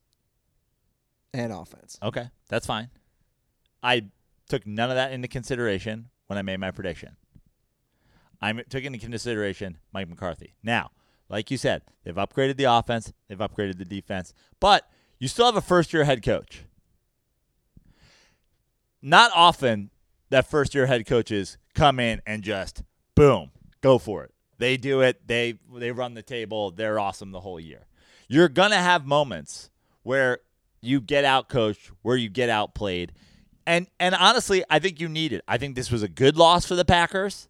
and 1.33 1.53
offense. 1.53 1.97
Okay, 2.03 2.29
that's 2.49 2.65
fine. 2.65 2.89
I 3.81 4.07
took 4.49 4.65
none 4.67 4.89
of 4.89 4.95
that 4.95 5.11
into 5.13 5.27
consideration 5.27 6.09
when 6.27 6.37
I 6.37 6.41
made 6.41 6.59
my 6.59 6.71
prediction. 6.71 7.15
I 8.41 8.51
took 8.53 8.83
into 8.83 8.99
consideration 8.99 9.77
Mike 9.93 10.09
McCarthy. 10.09 10.55
Now, 10.63 10.91
like 11.29 11.51
you 11.51 11.57
said, 11.57 11.83
they've 12.03 12.15
upgraded 12.15 12.57
the 12.57 12.63
offense, 12.65 13.13
they've 13.27 13.37
upgraded 13.37 13.77
the 13.77 13.85
defense, 13.85 14.33
but 14.59 14.89
you 15.19 15.27
still 15.27 15.45
have 15.45 15.55
a 15.55 15.61
first 15.61 15.93
year 15.93 16.03
head 16.05 16.23
coach. 16.23 16.63
Not 19.01 19.31
often 19.33 19.91
that 20.29 20.49
first 20.49 20.75
year 20.75 20.85
head 20.87 21.05
coaches 21.05 21.57
come 21.73 21.99
in 21.99 22.21
and 22.25 22.43
just 22.43 22.83
boom, 23.15 23.51
go 23.81 23.97
for 23.97 24.23
it. 24.23 24.33
They 24.59 24.77
do 24.77 25.01
it. 25.01 25.25
They 25.27 25.55
they 25.73 25.91
run 25.91 26.13
the 26.13 26.21
table. 26.21 26.71
They're 26.71 26.99
awesome 26.99 27.31
the 27.31 27.39
whole 27.39 27.59
year. 27.59 27.87
You're 28.27 28.49
gonna 28.49 28.77
have 28.77 29.05
moments 29.05 29.71
where 30.03 30.39
you 30.81 31.01
get 31.01 31.25
out 31.25 31.49
coached, 31.49 31.91
where 32.01 32.17
you 32.17 32.29
get 32.29 32.49
outplayed. 32.49 33.13
And 33.65 33.87
and 33.99 34.13
honestly, 34.13 34.63
I 34.69 34.79
think 34.79 34.99
you 34.99 35.09
need 35.09 35.33
it. 35.33 35.43
I 35.47 35.57
think 35.57 35.75
this 35.75 35.91
was 35.91 36.03
a 36.03 36.07
good 36.07 36.37
loss 36.37 36.65
for 36.65 36.75
the 36.75 36.85
Packers. 36.85 37.47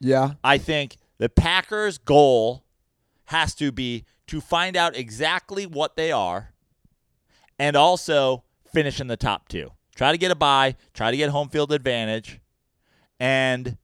Yeah. 0.00 0.32
I 0.42 0.58
think 0.58 0.96
the 1.18 1.28
Packers' 1.28 1.98
goal 1.98 2.64
has 3.26 3.54
to 3.56 3.70
be 3.70 4.04
to 4.26 4.40
find 4.40 4.76
out 4.76 4.96
exactly 4.96 5.66
what 5.66 5.96
they 5.96 6.12
are 6.12 6.52
and 7.58 7.76
also 7.76 8.44
finish 8.72 9.00
in 9.00 9.06
the 9.06 9.16
top 9.16 9.48
two. 9.48 9.70
Try 9.94 10.12
to 10.12 10.18
get 10.18 10.30
a 10.30 10.34
bye, 10.34 10.76
try 10.94 11.10
to 11.10 11.16
get 11.16 11.30
home 11.30 11.48
field 11.48 11.72
advantage, 11.72 12.40
and 13.18 13.78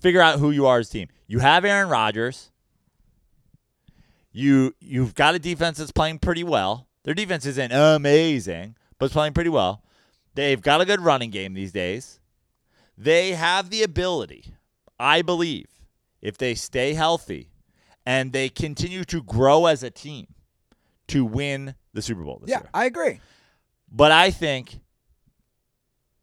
figure 0.00 0.20
out 0.20 0.38
who 0.38 0.50
you 0.50 0.66
are 0.66 0.78
as 0.78 0.88
a 0.88 0.92
team. 0.92 1.08
You 1.26 1.40
have 1.40 1.64
Aaron 1.64 1.88
Rodgers. 1.88 2.50
You 4.32 4.74
you've 4.80 5.14
got 5.14 5.34
a 5.34 5.38
defense 5.38 5.78
that's 5.78 5.92
playing 5.92 6.18
pretty 6.18 6.44
well. 6.44 6.88
Their 7.04 7.14
defense 7.14 7.46
isn't 7.46 7.72
amazing, 7.72 8.76
but 8.98 9.06
it's 9.06 9.12
playing 9.12 9.32
pretty 9.32 9.50
well. 9.50 9.82
They've 10.34 10.60
got 10.60 10.80
a 10.80 10.84
good 10.84 11.00
running 11.00 11.30
game 11.30 11.54
these 11.54 11.72
days. 11.72 12.20
They 12.98 13.32
have 13.32 13.70
the 13.70 13.82
ability, 13.82 14.54
I 14.98 15.22
believe, 15.22 15.66
if 16.20 16.36
they 16.36 16.54
stay 16.54 16.94
healthy 16.94 17.50
and 18.04 18.32
they 18.32 18.48
continue 18.48 19.04
to 19.04 19.22
grow 19.22 19.66
as 19.66 19.82
a 19.82 19.90
team 19.90 20.26
to 21.08 21.24
win 21.24 21.74
the 21.94 22.02
Super 22.02 22.22
Bowl 22.22 22.38
this 22.40 22.50
Yeah, 22.50 22.58
year. 22.58 22.70
I 22.74 22.84
agree. 22.86 23.20
But 23.90 24.12
I 24.12 24.30
think 24.30 24.80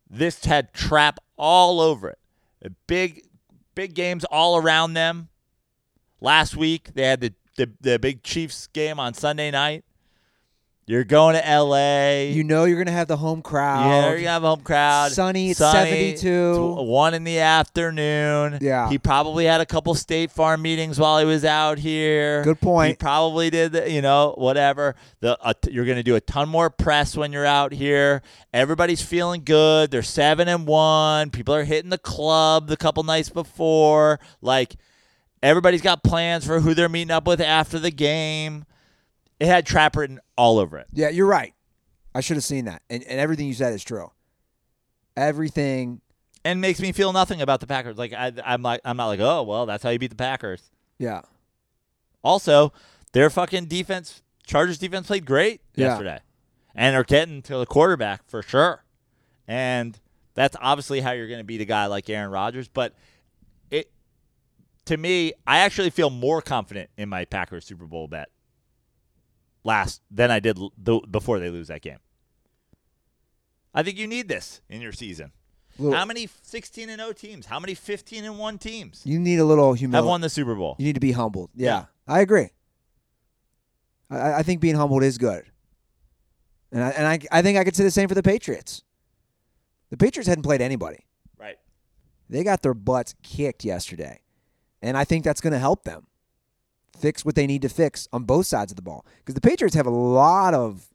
this 0.10 0.44
had 0.46 0.74
trap 0.74 1.20
all 1.38 1.80
over 1.80 2.10
it. 2.10 2.20
A 2.64 2.70
big, 2.88 3.24
big 3.76 3.94
games 3.94 4.24
all 4.26 4.58
around 4.58 4.94
them. 4.94 5.30
Last 6.22 6.56
week 6.56 6.94
they 6.94 7.04
had 7.04 7.22
the 7.22 7.34
the, 7.56 7.72
the 7.82 8.00
big 8.00 8.24
Chiefs 8.24 8.68
game 8.68 9.00
on 9.00 9.14
Sunday 9.14 9.52
night. 9.52 9.86
You're 10.86 11.06
going 11.06 11.36
to 11.36 11.48
L.A. 11.48 12.32
You 12.34 12.44
know 12.44 12.66
you're 12.66 12.78
gonna 12.78 12.92
have 12.92 13.08
the 13.08 13.16
home 13.16 13.42
crowd. 13.42 13.88
Yeah, 13.88 14.10
you're 14.10 14.18
gonna 14.18 14.30
have 14.30 14.44
a 14.44 14.50
home 14.50 14.62
crowd. 14.62 15.14
Sunny, 15.14 15.52
it's 15.52 15.60
Sunny, 15.60 16.18
72. 16.18 16.54
tw- 16.56 16.84
one 16.86 17.14
in 17.14 17.24
the 17.24 17.40
afternoon. 17.40 18.58
Yeah. 18.60 18.90
he 18.90 18.98
probably 18.98 19.46
had 19.46 19.62
a 19.62 19.66
couple 19.66 19.96
State 19.96 20.30
Farm 20.30 20.62
meetings 20.62 21.00
while 21.00 21.20
he 21.20 21.26
was 21.26 21.46
out 21.46 21.78
here. 21.78 22.44
Good 22.44 22.60
point. 22.60 22.90
He 22.90 22.96
probably 22.96 23.50
did, 23.50 23.72
the, 23.72 23.90
you 23.90 24.02
know, 24.02 24.34
whatever. 24.38 24.96
The 25.22 25.38
uh, 25.42 25.54
t- 25.54 25.72
you're 25.72 25.86
gonna 25.86 26.04
do 26.04 26.16
a 26.16 26.22
ton 26.22 26.50
more 26.50 26.70
press 26.70 27.16
when 27.16 27.32
you're 27.32 27.46
out 27.46 27.72
here. 27.72 28.22
Everybody's 28.54 29.02
feeling 29.02 29.44
good. 29.46 29.90
They're 29.90 30.04
seven 30.04 30.50
and 30.50 30.68
one. 30.68 31.30
People 31.30 31.56
are 31.56 31.64
hitting 31.64 31.92
the 31.92 31.98
club 31.98 32.68
the 32.68 32.76
couple 32.78 33.04
nights 33.04 33.30
before. 33.30 34.20
Like 34.42 34.76
everybody's 35.42 35.82
got 35.82 36.04
plans 36.04 36.46
for 36.46 36.60
who 36.60 36.74
they're 36.74 36.90
meeting 36.90 37.12
up 37.12 37.26
with 37.26 37.40
after 37.40 37.80
the 37.80 37.92
game. 37.92 38.66
It 39.40 39.48
had 39.48 39.66
trap 39.66 39.96
written 39.96 40.20
all 40.38 40.60
over 40.60 40.78
it. 40.78 40.88
Yeah, 40.94 41.10
you're 41.10 41.28
right. 41.28 41.54
I 42.16 42.22
should 42.22 42.38
have 42.38 42.44
seen 42.44 42.66
that. 42.66 42.82
And, 42.90 43.04
and 43.04 43.20
everything 43.20 43.48
you 43.48 43.54
said 43.54 43.74
is 43.74 43.84
true. 43.84 44.12
Everything. 45.16 46.02
and 46.46 46.60
makes 46.60 46.80
me 46.82 46.92
feel 46.92 47.14
nothing 47.14 47.42
about 47.42 47.60
the 47.60 47.68
Packers. 47.68 47.98
Like 47.98 48.14
I, 48.14 48.32
I'm 48.44 48.62
like 48.64 48.82
I'm 48.84 48.98
not 48.98 49.08
like 49.08 49.20
oh 49.20 49.44
well 49.44 49.66
that's 49.66 49.84
how 49.84 49.90
you 49.92 50.00
beat 50.00 50.10
the 50.10 50.16
Packers. 50.16 50.72
Yeah. 50.98 51.22
Also, 52.24 52.74
their 53.12 53.30
fucking 53.30 53.66
defense, 53.66 54.22
Chargers 54.46 54.78
defense 54.78 55.08
played 55.08 55.26
great 55.26 55.62
Yeah. 55.76 55.88
yesterday, 55.88 56.20
and 56.74 56.96
are 56.96 57.04
getting 57.04 57.42
to 57.44 57.58
the 57.58 57.66
quarterback 57.66 58.22
for 58.28 58.42
sure. 58.42 58.84
And 59.48 60.00
that's 60.34 60.56
obviously 60.62 61.02
how 61.02 61.12
you're 61.12 61.28
going 61.28 61.40
to 61.42 61.44
beat 61.44 61.62
a 61.62 61.66
guy 61.66 61.86
like 61.88 62.10
Aaron 62.10 62.32
Rodgers. 62.32 62.68
But 62.70 62.96
it, 63.70 63.92
to 64.86 64.96
me, 64.98 65.34
I 65.46 65.60
actually 65.60 65.90
feel 65.90 66.10
more 66.10 66.42
confident 66.42 66.90
in 66.98 67.10
my 67.10 67.26
Packers 67.26 67.66
Super 67.66 67.86
Bowl 67.86 68.08
bet 68.08 68.30
last 69.64 70.02
than 70.12 70.32
I 70.32 70.40
did 70.40 70.58
the, 70.78 71.00
before 71.10 71.40
they 71.40 71.50
lose 71.50 71.68
that 71.68 71.82
game. 71.82 72.00
I 73.74 73.84
think 73.84 73.98
you 73.98 74.08
need 74.08 74.28
this 74.28 74.62
in 74.70 74.82
your 74.82 74.92
season. 74.92 75.32
Little- 75.80 75.98
How 75.98 76.06
many 76.06 76.30
16 76.44 76.90
and 76.90 77.00
0 77.00 77.14
teams? 77.14 77.48
How 77.48 77.60
many 77.60 77.74
15 77.74 78.26
and 78.26 78.38
1 78.38 78.58
teams 78.60 79.02
you 79.06 79.20
need 79.20 79.40
a 79.40 79.46
little 79.46 79.74
humility. 79.74 80.04
have 80.04 80.10
won 80.10 80.22
the 80.22 80.30
Super 80.30 80.54
Bowl? 80.56 80.76
You 80.78 80.86
need 80.86 80.94
to 80.94 81.00
be 81.00 81.12
humbled. 81.14 81.50
Yeah, 81.56 81.68
Yeah. 81.68 81.86
I 82.08 82.22
agree. 82.22 82.50
I, 84.10 84.34
I 84.36 84.44
think 84.44 84.62
being 84.62 84.76
humbled 84.76 85.04
is 85.04 85.18
good, 85.18 85.46
and 86.72 86.84
I, 86.84 86.90
and 86.90 87.08
I 87.08 87.20
I 87.32 87.42
think 87.42 87.58
I 87.58 87.64
could 87.64 87.76
say 87.76 87.84
the 87.84 87.90
same 87.92 88.08
for 88.08 88.14
the 88.16 88.22
Patriots. 88.24 88.84
The 89.90 89.98
Patriots 89.98 90.28
hadn't 90.28 90.44
played 90.44 90.62
anybody. 90.62 91.06
Right. 91.40 91.58
They 92.30 92.44
got 92.44 92.62
their 92.62 92.74
butts 92.74 93.16
kicked 93.24 93.64
yesterday, 93.66 94.22
and 94.82 94.96
I 94.98 95.04
think 95.06 95.24
that's 95.24 95.42
going 95.42 95.54
to 95.54 95.60
help 95.60 95.84
them 95.84 96.06
fix 96.98 97.26
what 97.26 97.36
they 97.36 97.48
need 97.48 97.62
to 97.64 97.70
fix 97.70 98.08
on 98.14 98.24
both 98.24 98.46
sides 98.46 98.72
of 98.72 98.76
the 98.76 98.82
ball 98.82 99.06
because 99.20 99.36
the 99.36 99.42
Patriots 99.42 99.76
have 99.76 99.86
a 99.88 99.92
lot 99.92 100.54
of 100.54 100.88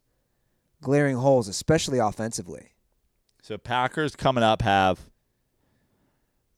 glaring 0.81 1.15
holes, 1.17 1.47
especially 1.47 1.99
offensively. 1.99 2.71
So 3.41 3.57
Packers 3.57 4.15
coming 4.15 4.43
up 4.43 4.61
have 4.61 4.99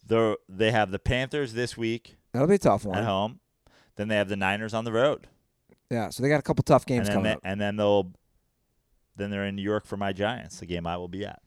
the 0.06 0.38
they 0.50 0.72
have 0.72 0.92
the 0.92 1.00
Panthers 1.00 1.54
this 1.54 1.78
week 1.78 2.18
That'll 2.34 2.48
be 2.48 2.56
a 2.56 2.60
tough 2.60 2.86
at 2.88 3.04
home. 3.04 3.40
Then 3.96 4.08
they 4.08 4.16
have 4.16 4.30
the 4.30 4.36
Niners 4.38 4.74
on 4.74 4.86
the 4.86 4.92
road. 4.92 5.28
Yeah, 5.90 6.10
so 6.10 6.24
they 6.24 6.30
got 6.30 6.40
a 6.40 6.44
couple 6.44 6.64
tough 6.64 6.86
games 6.86 7.08
and 7.10 7.16
coming 7.16 7.24
they- 7.26 7.34
up. 7.36 7.42
and 7.44 7.60
then 7.60 7.76
they'll 7.76 8.12
then 9.18 9.30
they're 9.30 9.46
in 9.46 9.56
New 9.56 9.62
York 9.62 9.86
for 9.86 9.98
my 9.98 10.14
Giants, 10.14 10.60
the 10.60 10.66
game 10.66 10.88
I 10.88 10.96
will 10.98 11.10
be 11.10 11.26
at. 11.26 11.42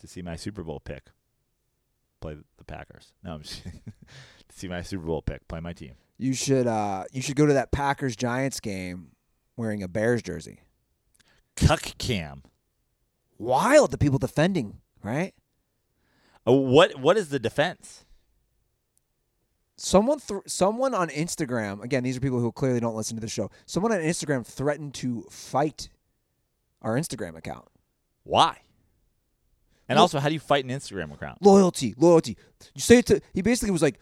To 0.00 0.06
see 0.06 0.22
my 0.22 0.36
Super 0.36 0.62
Bowl 0.62 0.80
pick. 0.80 1.04
Play 2.20 2.36
the 2.56 2.64
Packers. 2.64 3.12
No, 3.24 3.34
I'm 3.34 3.42
just 3.42 3.62
see 4.50 4.68
my 4.68 4.82
Super 4.82 5.04
Bowl 5.06 5.22
pick, 5.22 5.46
play 5.48 5.60
my 5.60 5.72
team. 5.72 5.92
You 6.16 6.34
should 6.34 6.66
uh 6.66 7.04
you 7.12 7.22
should 7.22 7.36
go 7.36 7.46
to 7.46 7.52
that 7.52 7.70
Packers 7.72 8.16
Giants 8.16 8.60
game 8.60 9.12
wearing 9.56 9.82
a 9.82 9.88
Bears 9.88 10.22
jersey. 10.22 10.60
Cuck 11.56 11.96
cam. 11.98 12.42
Wild 13.38 13.90
the 13.90 13.98
people 13.98 14.18
defending, 14.18 14.80
right? 15.02 15.34
Uh, 16.46 16.52
what 16.52 16.98
what 16.98 17.16
is 17.16 17.28
the 17.28 17.38
defense? 17.38 18.04
Someone 19.76 20.18
th- 20.18 20.42
someone 20.46 20.92
on 20.92 21.08
Instagram, 21.10 21.82
again, 21.84 22.02
these 22.02 22.16
are 22.16 22.20
people 22.20 22.40
who 22.40 22.50
clearly 22.50 22.80
don't 22.80 22.96
listen 22.96 23.16
to 23.16 23.20
the 23.20 23.28
show. 23.28 23.48
Someone 23.64 23.92
on 23.92 24.00
Instagram 24.00 24.44
threatened 24.44 24.94
to 24.94 25.24
fight 25.30 25.88
our 26.82 26.96
Instagram 26.96 27.36
account. 27.36 27.66
Why? 28.24 28.58
And 29.88 29.98
also, 29.98 30.18
how 30.18 30.28
do 30.28 30.34
you 30.34 30.40
fight 30.40 30.64
an 30.64 30.70
Instagram 30.70 31.12
account? 31.12 31.42
Loyalty, 31.42 31.94
loyalty. 31.96 32.36
You 32.74 32.80
say 32.80 32.98
it 32.98 33.06
to 33.06 33.20
he 33.32 33.42
basically 33.42 33.70
was 33.70 33.82
like 33.82 33.98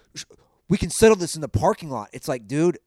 we 0.69 0.77
can 0.79 0.91
settle 0.91 1.17
this 1.17 1.35
in 1.35 1.41
the 1.41 1.49
parking 1.49 1.91
lot. 1.91 2.11
It's 2.13 2.27
like, 2.29 2.47
dude, 2.49 2.79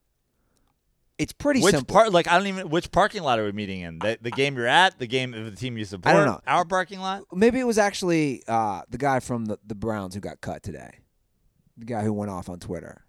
it's 1.18 1.34
pretty 1.34 1.62
Which 1.62 1.76
simple. 1.76 1.94
part? 1.94 2.12
Like 2.12 2.28
I 2.28 2.38
don't 2.38 2.48
even. 2.48 2.70
Which 2.70 2.92
parking 2.92 3.24
lot 3.24 3.40
are 3.40 3.46
we 3.46 3.52
meeting 3.52 3.82
in? 3.82 4.00
The, 4.00 4.18
the 4.22 4.32
game 4.32 4.56
you're 4.56 4.68
at, 4.68 5.00
the 5.00 5.08
game 5.08 5.34
of 5.34 5.46
the 5.46 5.52
team 5.52 5.78
you 5.78 5.86
support. 5.86 6.14
I 6.14 6.18
don't 6.18 6.26
know. 6.26 6.40
Our 6.48 6.66
parking 6.66 7.00
lot. 7.00 7.24
Maybe 7.34 7.60
it 7.60 7.66
was 7.66 7.78
actually 7.78 8.44
uh, 8.48 8.82
the 8.90 8.98
guy 8.98 9.20
from 9.20 9.46
the, 9.46 9.60
the 9.66 9.76
Browns 9.76 10.16
who 10.16 10.22
got 10.22 10.40
cut 10.42 10.64
today. 10.64 11.00
The 11.78 11.86
guy 11.86 12.04
who 12.04 12.14
went 12.14 12.32
off 12.32 12.50
on 12.50 12.60
Twitter, 12.60 13.04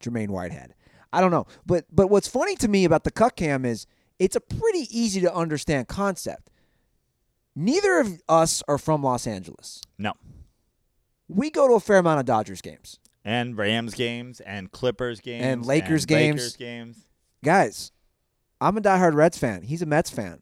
Jermaine 0.00 0.28
Whitehead. 0.28 0.74
I 1.12 1.20
don't 1.20 1.30
know, 1.30 1.46
but 1.64 1.86
but 1.90 2.08
what's 2.08 2.28
funny 2.28 2.54
to 2.56 2.68
me 2.68 2.84
about 2.84 3.04
the 3.04 3.10
cut 3.10 3.36
cam 3.36 3.64
is 3.64 3.86
it's 4.18 4.36
a 4.36 4.40
pretty 4.40 4.86
easy 4.90 5.20
to 5.22 5.34
understand 5.34 5.88
concept. 5.88 6.50
Neither 7.56 8.00
of 8.00 8.20
us 8.28 8.62
are 8.68 8.78
from 8.78 9.02
Los 9.02 9.26
Angeles. 9.26 9.80
No. 9.98 10.12
We 11.28 11.50
go 11.50 11.68
to 11.68 11.74
a 11.74 11.80
fair 11.80 11.98
amount 11.98 12.20
of 12.20 12.26
Dodgers 12.26 12.60
games, 12.60 12.98
And 13.24 13.56
Rams 13.56 13.94
games 13.94 14.40
and 14.40 14.70
Clippers 14.70 15.20
games 15.20 15.44
And 15.44 15.64
Lakers 15.64 16.04
games. 16.04 16.40
Lakers 16.40 16.56
games. 16.56 17.06
guys. 17.44 17.92
I'm 18.60 18.76
a 18.76 18.80
diehard 18.80 19.14
Reds 19.14 19.36
fan. 19.38 19.62
He's 19.62 19.82
a 19.82 19.86
Mets 19.86 20.10
fan. 20.10 20.40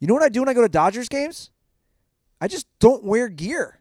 You 0.00 0.06
know 0.06 0.14
what 0.14 0.22
I 0.22 0.28
do 0.28 0.40
when 0.40 0.48
I 0.48 0.54
go 0.54 0.62
to 0.62 0.68
Dodgers 0.68 1.08
games? 1.08 1.50
I 2.40 2.48
just 2.48 2.66
don't 2.78 3.04
wear 3.04 3.28
gear. 3.28 3.80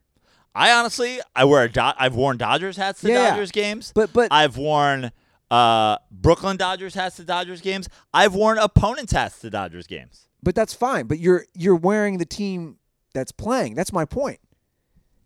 I 0.56 0.72
honestly, 0.72 1.20
I 1.36 1.46
wear 1.46 1.64
a 1.64 1.70
Do- 1.72 1.82
I've 2.00 2.16
worn 2.16 2.38
Dodgers 2.38 2.78
hats 2.78 3.02
to 3.02 3.10
yeah. 3.10 3.30
Dodgers 3.32 3.52
games. 3.52 3.92
But 3.94 4.12
but 4.14 4.30
I've 4.32 4.58
worn 4.58 5.12
uh, 5.52 5.98
Brooklyn 6.10 6.58
Dodgers 6.58 6.96
hats 6.96 7.18
to 7.18 7.24
Dodgers 7.24 7.62
games. 7.62 7.88
I've 8.14 8.34
worn 8.34 8.58
opponents 8.58 9.12
hats 9.14 9.40
to 9.42 9.50
Dodgers 9.52 9.86
games. 9.86 10.27
But 10.48 10.56
that's 10.56 10.74
fine. 10.74 11.08
But 11.08 11.20
you're 11.20 11.44
you're 11.54 11.76
wearing 11.76 12.20
the 12.20 12.26
team 12.26 12.78
that's 13.14 13.34
playing. 13.34 13.76
That's 13.76 13.92
my 13.92 14.06
point. 14.06 14.40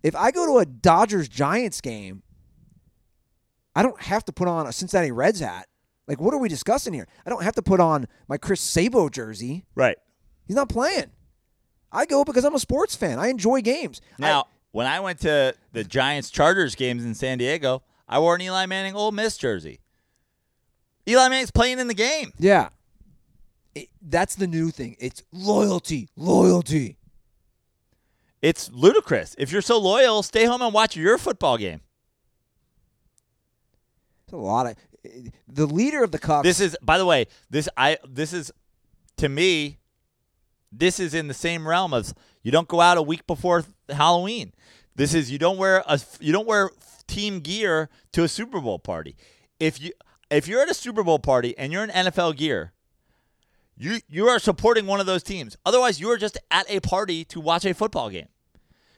If 0.02 0.16
I 0.16 0.32
go 0.32 0.48
to 0.48 0.58
a 0.58 0.66
Dodgers 0.66 1.30
Giants 1.30 1.80
game, 1.80 2.24
I 3.76 3.84
don't 3.84 4.02
have 4.02 4.26
to 4.26 4.32
put 4.34 4.48
on 4.48 4.66
a 4.66 4.72
Cincinnati 4.72 5.12
Reds 5.12 5.40
hat. 5.40 5.68
Like, 6.08 6.20
what 6.20 6.34
are 6.34 6.40
we 6.40 6.50
discussing 6.50 6.92
here? 6.94 7.08
I 7.24 7.30
don't 7.30 7.44
have 7.44 7.54
to 7.54 7.62
put 7.62 7.80
on 7.80 8.08
my 8.28 8.38
Chris 8.38 8.62
Sabo 8.62 9.10
jersey. 9.10 9.64
Right. 9.76 9.96
He's 10.48 10.56
not 10.56 10.70
playing. 10.70 11.12
I 11.92 12.08
go 12.08 12.24
because 12.24 12.44
I'm 12.44 12.56
a 12.56 12.60
sports 12.60 12.96
fan. 12.96 13.20
I 13.20 13.28
enjoy 13.28 13.62
games. 13.62 14.02
I- 14.18 14.22
Now, 14.24 14.48
when 14.72 14.88
I 14.88 15.02
went 15.02 15.20
to 15.20 15.54
the 15.72 15.84
Giants 15.84 16.32
Chargers 16.32 16.74
games 16.74 17.06
in 17.06 17.14
San 17.14 17.38
Diego, 17.38 17.84
I 18.10 18.18
wore 18.18 18.34
an 18.34 18.42
Eli 18.42 18.66
Manning 18.66 18.96
Ole 18.96 19.12
Miss 19.12 19.38
jersey. 19.38 19.82
Eli 21.08 21.30
Manning's 21.30 21.52
playing 21.52 21.78
in 21.78 21.88
the 21.88 21.94
game. 21.94 22.34
yeah, 22.40 22.70
It- 23.76 23.90
that's 24.02 24.36
the 24.36 24.48
new 24.48 24.72
thing. 24.72 24.96
It's 25.00 25.24
loyalty, 25.32 26.10
loyalty. 26.16 26.98
It's 28.42 28.72
ludicrous. 28.72 29.36
If 29.38 29.52
you're 29.52 29.62
so 29.62 29.78
loyal, 29.80 30.24
stay 30.24 30.46
home 30.46 30.62
and 30.62 30.74
watch 30.74 30.96
your 30.96 31.18
football 31.18 31.58
game. 31.58 31.82
It's 34.26 34.34
a 34.34 34.38
lot 34.38 34.66
of 34.68 34.76
eh, 35.06 35.30
the 35.48 35.66
leader 35.66 36.04
of 36.04 36.12
the 36.12 36.20
Cubs. 36.20 36.44
This 36.44 36.60
is, 36.60 36.78
by 36.82 36.98
the 36.98 37.06
way, 37.06 37.28
this 37.50 37.70
I 37.78 37.98
this 38.08 38.34
is 38.34 38.52
to 39.18 39.30
me, 39.30 39.78
this 40.72 41.00
is 41.00 41.14
in 41.14 41.28
the 41.28 41.34
same 41.34 41.68
realm 41.68 41.94
as 41.94 42.14
you 42.44 42.52
don't 42.52 42.68
go 42.68 42.82
out 42.82 42.98
a 42.98 43.02
week 43.02 43.28
before 43.28 43.64
Halloween. 43.90 44.54
This 44.96 45.14
is 45.14 45.32
you 45.32 45.38
don't 45.38 45.58
wear 45.58 45.84
a 45.88 46.00
you 46.20 46.32
don't 46.34 46.48
wear 46.48 46.72
team 47.08 47.40
gear 47.42 47.90
to 48.14 48.24
a 48.24 48.28
Super 48.28 48.60
Bowl 48.60 48.80
party. 48.80 49.16
If 49.60 49.80
you 49.82 49.92
if 50.30 50.48
you're 50.48 50.62
at 50.62 50.70
a 50.70 50.74
Super 50.74 51.04
Bowl 51.04 51.20
party 51.20 51.58
and 51.58 51.72
you're 51.72 51.84
in 51.84 51.90
NFL 51.90 52.38
gear, 52.38 52.72
you 53.78 54.00
you 54.08 54.28
are 54.28 54.40
supporting 54.40 54.86
one 54.86 55.00
of 55.00 55.06
those 55.06 55.24
teams. 55.24 55.58
Otherwise, 55.66 56.00
you 56.00 56.10
are 56.10 56.18
just 56.18 56.38
at 56.50 56.70
a 56.70 56.80
party 56.80 57.24
to 57.26 57.40
watch 57.40 57.66
a 57.66 57.74
football 57.74 58.10
game. 58.10 58.28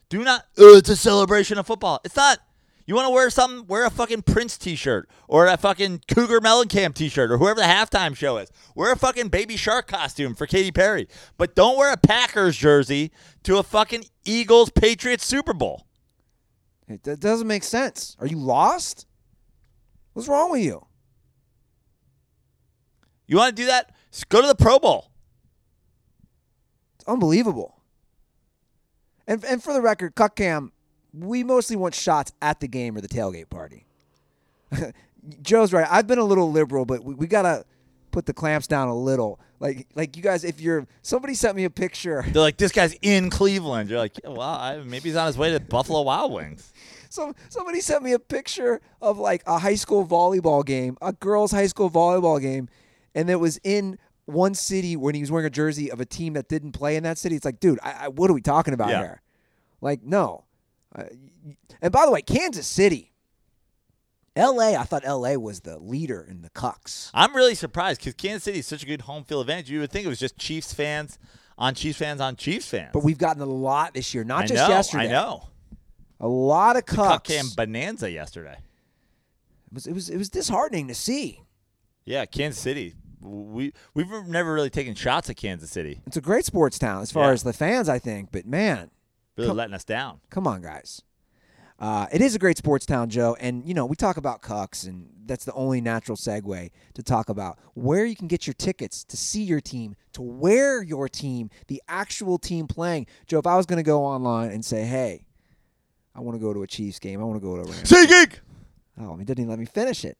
Do 0.09 0.23
not. 0.23 0.45
Oh, 0.57 0.77
it's 0.77 0.89
a 0.89 0.95
celebration 0.95 1.57
of 1.57 1.65
football. 1.67 1.99
It's 2.03 2.15
not. 2.15 2.39
You 2.85 2.95
want 2.95 3.07
to 3.07 3.13
wear 3.13 3.29
something? 3.29 3.65
Wear 3.67 3.85
a 3.85 3.89
fucking 3.89 4.23
Prince 4.23 4.57
T-shirt 4.57 5.09
or 5.29 5.47
a 5.47 5.55
fucking 5.55 6.01
Cougar 6.13 6.41
Mellencamp 6.41 6.95
T-shirt 6.95 7.31
or 7.31 7.37
whoever 7.37 7.61
the 7.61 7.65
halftime 7.65 8.13
show 8.13 8.37
is. 8.37 8.51
Wear 8.75 8.91
a 8.91 8.97
fucking 8.97 9.29
Baby 9.29 9.55
Shark 9.55 9.87
costume 9.87 10.35
for 10.35 10.45
Katy 10.45 10.73
Perry, 10.73 11.07
but 11.37 11.55
don't 11.55 11.77
wear 11.77 11.93
a 11.93 11.97
Packers 11.97 12.57
jersey 12.57 13.11
to 13.43 13.57
a 13.57 13.63
fucking 13.63 14.03
Eagles 14.25 14.69
Patriots 14.69 15.25
Super 15.25 15.53
Bowl. 15.53 15.87
It 16.87 17.03
that 17.03 17.21
doesn't 17.21 17.47
make 17.47 17.63
sense. 17.63 18.17
Are 18.19 18.27
you 18.27 18.37
lost? 18.37 19.07
What's 20.11 20.27
wrong 20.27 20.51
with 20.51 20.61
you? 20.61 20.85
You 23.27 23.37
want 23.37 23.55
to 23.55 23.61
do 23.61 23.67
that? 23.67 23.95
Go 24.29 24.41
to 24.41 24.47
the 24.47 24.55
Pro 24.55 24.79
Bowl. 24.79 25.09
It's 26.95 27.05
unbelievable. 27.07 27.81
And 29.27 29.43
and 29.45 29.63
for 29.63 29.73
the 29.73 29.81
record, 29.81 30.15
Cuck 30.15 30.35
Cam, 30.35 30.71
we 31.13 31.43
mostly 31.43 31.75
want 31.75 31.95
shots 31.95 32.31
at 32.41 32.59
the 32.59 32.67
game 32.67 32.95
or 32.97 33.01
the 33.01 33.07
tailgate 33.07 33.49
party. 33.49 33.85
Joe's 35.41 35.71
right. 35.71 35.87
I've 35.89 36.07
been 36.07 36.19
a 36.19 36.23
little 36.23 36.51
liberal, 36.51 36.85
but 36.85 37.03
we, 37.03 37.13
we 37.15 37.27
gotta 37.27 37.65
put 38.11 38.25
the 38.25 38.33
clamps 38.33 38.67
down 38.67 38.87
a 38.89 38.95
little. 38.95 39.39
Like 39.59 39.87
like 39.95 40.17
you 40.17 40.23
guys, 40.23 40.43
if 40.43 40.59
you're 40.59 40.85
somebody 41.01 41.33
sent 41.33 41.55
me 41.55 41.63
a 41.63 41.69
picture. 41.69 42.23
They're 42.27 42.41
like, 42.41 42.57
this 42.57 42.71
guy's 42.71 42.95
in 43.01 43.29
Cleveland. 43.29 43.89
You're 43.89 43.99
like, 43.99 44.19
yeah, 44.23 44.29
well, 44.31 44.41
I, 44.41 44.77
maybe 44.77 45.09
he's 45.09 45.15
on 45.15 45.27
his 45.27 45.37
way 45.37 45.51
to 45.51 45.59
Buffalo 45.59 46.01
Wild 46.01 46.33
Wings. 46.33 46.73
Some 47.09 47.35
somebody 47.49 47.79
sent 47.79 48.03
me 48.03 48.11
a 48.11 48.19
picture 48.19 48.81
of 49.01 49.17
like 49.17 49.43
a 49.45 49.59
high 49.59 49.75
school 49.75 50.05
volleyball 50.05 50.65
game, 50.65 50.97
a 51.01 51.13
girls' 51.13 51.51
high 51.51 51.67
school 51.67 51.89
volleyball 51.89 52.41
game, 52.41 52.67
and 53.15 53.29
it 53.29 53.35
was 53.39 53.59
in 53.63 53.97
one 54.25 54.53
city 54.53 54.95
when 54.95 55.15
he 55.15 55.21
was 55.21 55.31
wearing 55.31 55.45
a 55.45 55.49
jersey 55.49 55.91
of 55.91 55.99
a 55.99 56.05
team 56.05 56.33
that 56.33 56.47
didn't 56.47 56.71
play 56.71 56.95
in 56.95 57.03
that 57.03 57.17
city. 57.17 57.35
It's 57.35 57.45
like, 57.45 57.59
dude, 57.59 57.79
I, 57.83 58.05
I, 58.05 58.07
what 58.07 58.29
are 58.29 58.33
we 58.33 58.41
talking 58.41 58.73
about 58.73 58.89
Yeah. 58.89 58.99
here? 58.99 59.21
Like, 59.81 60.01
no. 60.03 60.45
Uh, 60.95 61.03
and 61.81 61.91
by 61.91 62.05
the 62.05 62.11
way, 62.11 62.21
Kansas 62.21 62.65
City, 62.67 63.11
L.A. 64.35 64.75
I 64.75 64.83
thought 64.83 65.03
L.A. 65.05 65.37
was 65.37 65.59
the 65.61 65.77
leader 65.77 66.25
in 66.27 66.41
the 66.41 66.49
Cucks. 66.49 67.11
I'm 67.13 67.35
really 67.35 67.53
surprised 67.55 67.99
because 67.99 68.13
Kansas 68.15 68.43
City 68.43 68.59
is 68.59 68.67
such 68.67 68.81
a 68.83 68.85
good 68.85 69.01
home 69.01 69.23
field 69.25 69.41
advantage. 69.41 69.69
You 69.69 69.81
would 69.81 69.91
think 69.91 70.05
it 70.05 70.09
was 70.09 70.19
just 70.19 70.37
Chiefs 70.37 70.73
fans 70.73 71.19
on 71.57 71.75
Chiefs 71.75 71.99
fans 71.99 72.19
on 72.21 72.35
Chiefs 72.35 72.67
fans. 72.67 72.89
But 72.93 73.03
we've 73.03 73.17
gotten 73.17 73.41
a 73.41 73.45
lot 73.45 73.93
this 73.93 74.13
year, 74.13 74.23
not 74.23 74.45
I 74.45 74.47
just 74.47 74.67
know, 74.67 74.69
yesterday. 74.73 75.03
I 75.05 75.11
know. 75.11 75.49
a 76.19 76.27
lot 76.27 76.77
of 76.77 76.85
Cuck 76.85 77.25
Cucks. 77.25 77.27
Cam 77.27 77.45
bonanza 77.55 78.09
yesterday. 78.09 78.57
It 79.67 79.73
was 79.73 79.85
it 79.87 79.93
was 79.93 80.09
it 80.09 80.17
was 80.17 80.29
disheartening 80.29 80.87
to 80.87 80.95
see. 80.95 81.41
Yeah, 82.05 82.25
Kansas 82.25 82.61
City. 82.61 82.95
We 83.23 83.73
we've 83.93 84.09
never 84.27 84.53
really 84.53 84.69
taken 84.69 84.95
shots 84.95 85.29
at 85.29 85.37
Kansas 85.37 85.71
City. 85.71 86.01
It's 86.05 86.17
a 86.17 86.21
great 86.21 86.45
sports 86.45 86.77
town 86.77 87.01
as 87.01 87.11
far 87.11 87.25
Yeah. 87.27 87.31
as 87.31 87.43
the 87.43 87.53
fans, 87.53 87.87
I 87.89 87.99
think. 87.99 88.31
But 88.31 88.45
man, 88.45 88.91
Really 89.35 89.47
Come- 89.49 89.57
letting 89.57 89.73
us 89.73 89.83
down. 89.83 90.19
Come 90.29 90.45
on, 90.45 90.61
guys. 90.61 91.01
Uh, 91.79 92.05
it 92.13 92.21
is 92.21 92.35
a 92.35 92.39
great 92.39 92.55
sports 92.57 92.85
town, 92.85 93.09
Joe. 93.09 93.35
And, 93.39 93.67
you 93.67 93.73
know, 93.73 93.85
we 93.87 93.95
talk 93.95 94.15
about 94.17 94.43
Cucks, 94.43 94.87
and 94.87 95.09
that's 95.25 95.43
the 95.43 95.51
only 95.53 95.81
natural 95.81 96.15
segue 96.15 96.69
to 96.93 97.03
talk 97.03 97.29
about 97.29 97.57
where 97.73 98.05
you 98.05 98.15
can 98.15 98.27
get 98.27 98.45
your 98.45 98.53
tickets 98.53 99.03
to 99.05 99.17
see 99.17 99.41
your 99.41 99.59
team, 99.59 99.95
to 100.13 100.21
wear 100.21 100.83
your 100.83 101.09
team, 101.09 101.49
the 101.67 101.81
actual 101.87 102.37
team 102.37 102.67
playing. 102.67 103.07
Joe, 103.25 103.39
if 103.39 103.47
I 103.47 103.57
was 103.57 103.65
going 103.65 103.77
to 103.77 103.83
go 103.83 104.05
online 104.05 104.51
and 104.51 104.63
say, 104.63 104.83
hey, 104.85 105.25
I 106.15 106.19
want 106.19 106.35
to 106.35 106.39
go 106.39 106.53
to 106.53 106.61
a 106.61 106.67
Chiefs 106.67 106.99
game, 106.99 107.19
I 107.19 107.23
want 107.23 107.41
to 107.41 107.45
go 107.45 107.55
to 107.55 107.61
a 107.63 107.65
Rams. 107.65 107.89
SeatGeek. 107.89 108.35
Oh, 109.01 109.15
he 109.17 109.25
didn't 109.25 109.39
even 109.41 109.49
let 109.49 109.57
me 109.57 109.65
finish 109.65 110.05
it. 110.05 110.17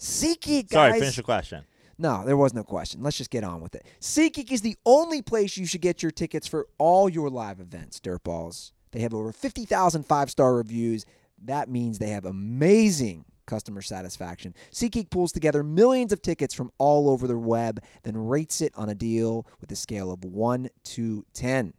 SeatGeek, 0.00 0.68
guys. 0.68 0.90
Sorry, 0.90 0.98
finish 1.00 1.16
the 1.16 1.22
question. 1.22 1.64
No, 1.98 2.24
there 2.24 2.36
was 2.36 2.54
no 2.54 2.62
question. 2.62 3.02
Let's 3.02 3.18
just 3.18 3.30
get 3.30 3.42
on 3.42 3.60
with 3.60 3.74
it. 3.74 3.84
SeatGeek 4.00 4.52
is 4.52 4.60
the 4.60 4.76
only 4.86 5.20
place 5.20 5.56
you 5.56 5.66
should 5.66 5.80
get 5.80 6.02
your 6.02 6.12
tickets 6.12 6.46
for 6.46 6.68
all 6.78 7.08
your 7.08 7.28
live 7.28 7.58
events, 7.58 7.98
Dirtballs. 7.98 8.70
They 8.92 9.00
have 9.00 9.12
over 9.12 9.32
50,000 9.32 10.06
five 10.06 10.30
star 10.30 10.54
reviews. 10.54 11.04
That 11.44 11.68
means 11.68 11.98
they 11.98 12.10
have 12.10 12.24
amazing 12.24 13.24
customer 13.46 13.82
satisfaction. 13.82 14.54
SeatGeek 14.70 15.10
pulls 15.10 15.32
together 15.32 15.64
millions 15.64 16.12
of 16.12 16.22
tickets 16.22 16.54
from 16.54 16.70
all 16.78 17.08
over 17.08 17.26
the 17.26 17.38
web, 17.38 17.82
then 18.04 18.16
rates 18.16 18.60
it 18.60 18.72
on 18.76 18.88
a 18.88 18.94
deal 18.94 19.46
with 19.60 19.72
a 19.72 19.76
scale 19.76 20.12
of 20.12 20.22
1 20.22 20.68
to 20.84 21.24
10. 21.34 21.72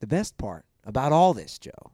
The 0.00 0.06
best 0.06 0.36
part 0.36 0.66
about 0.84 1.12
all 1.12 1.32
this, 1.32 1.58
Joe, 1.58 1.92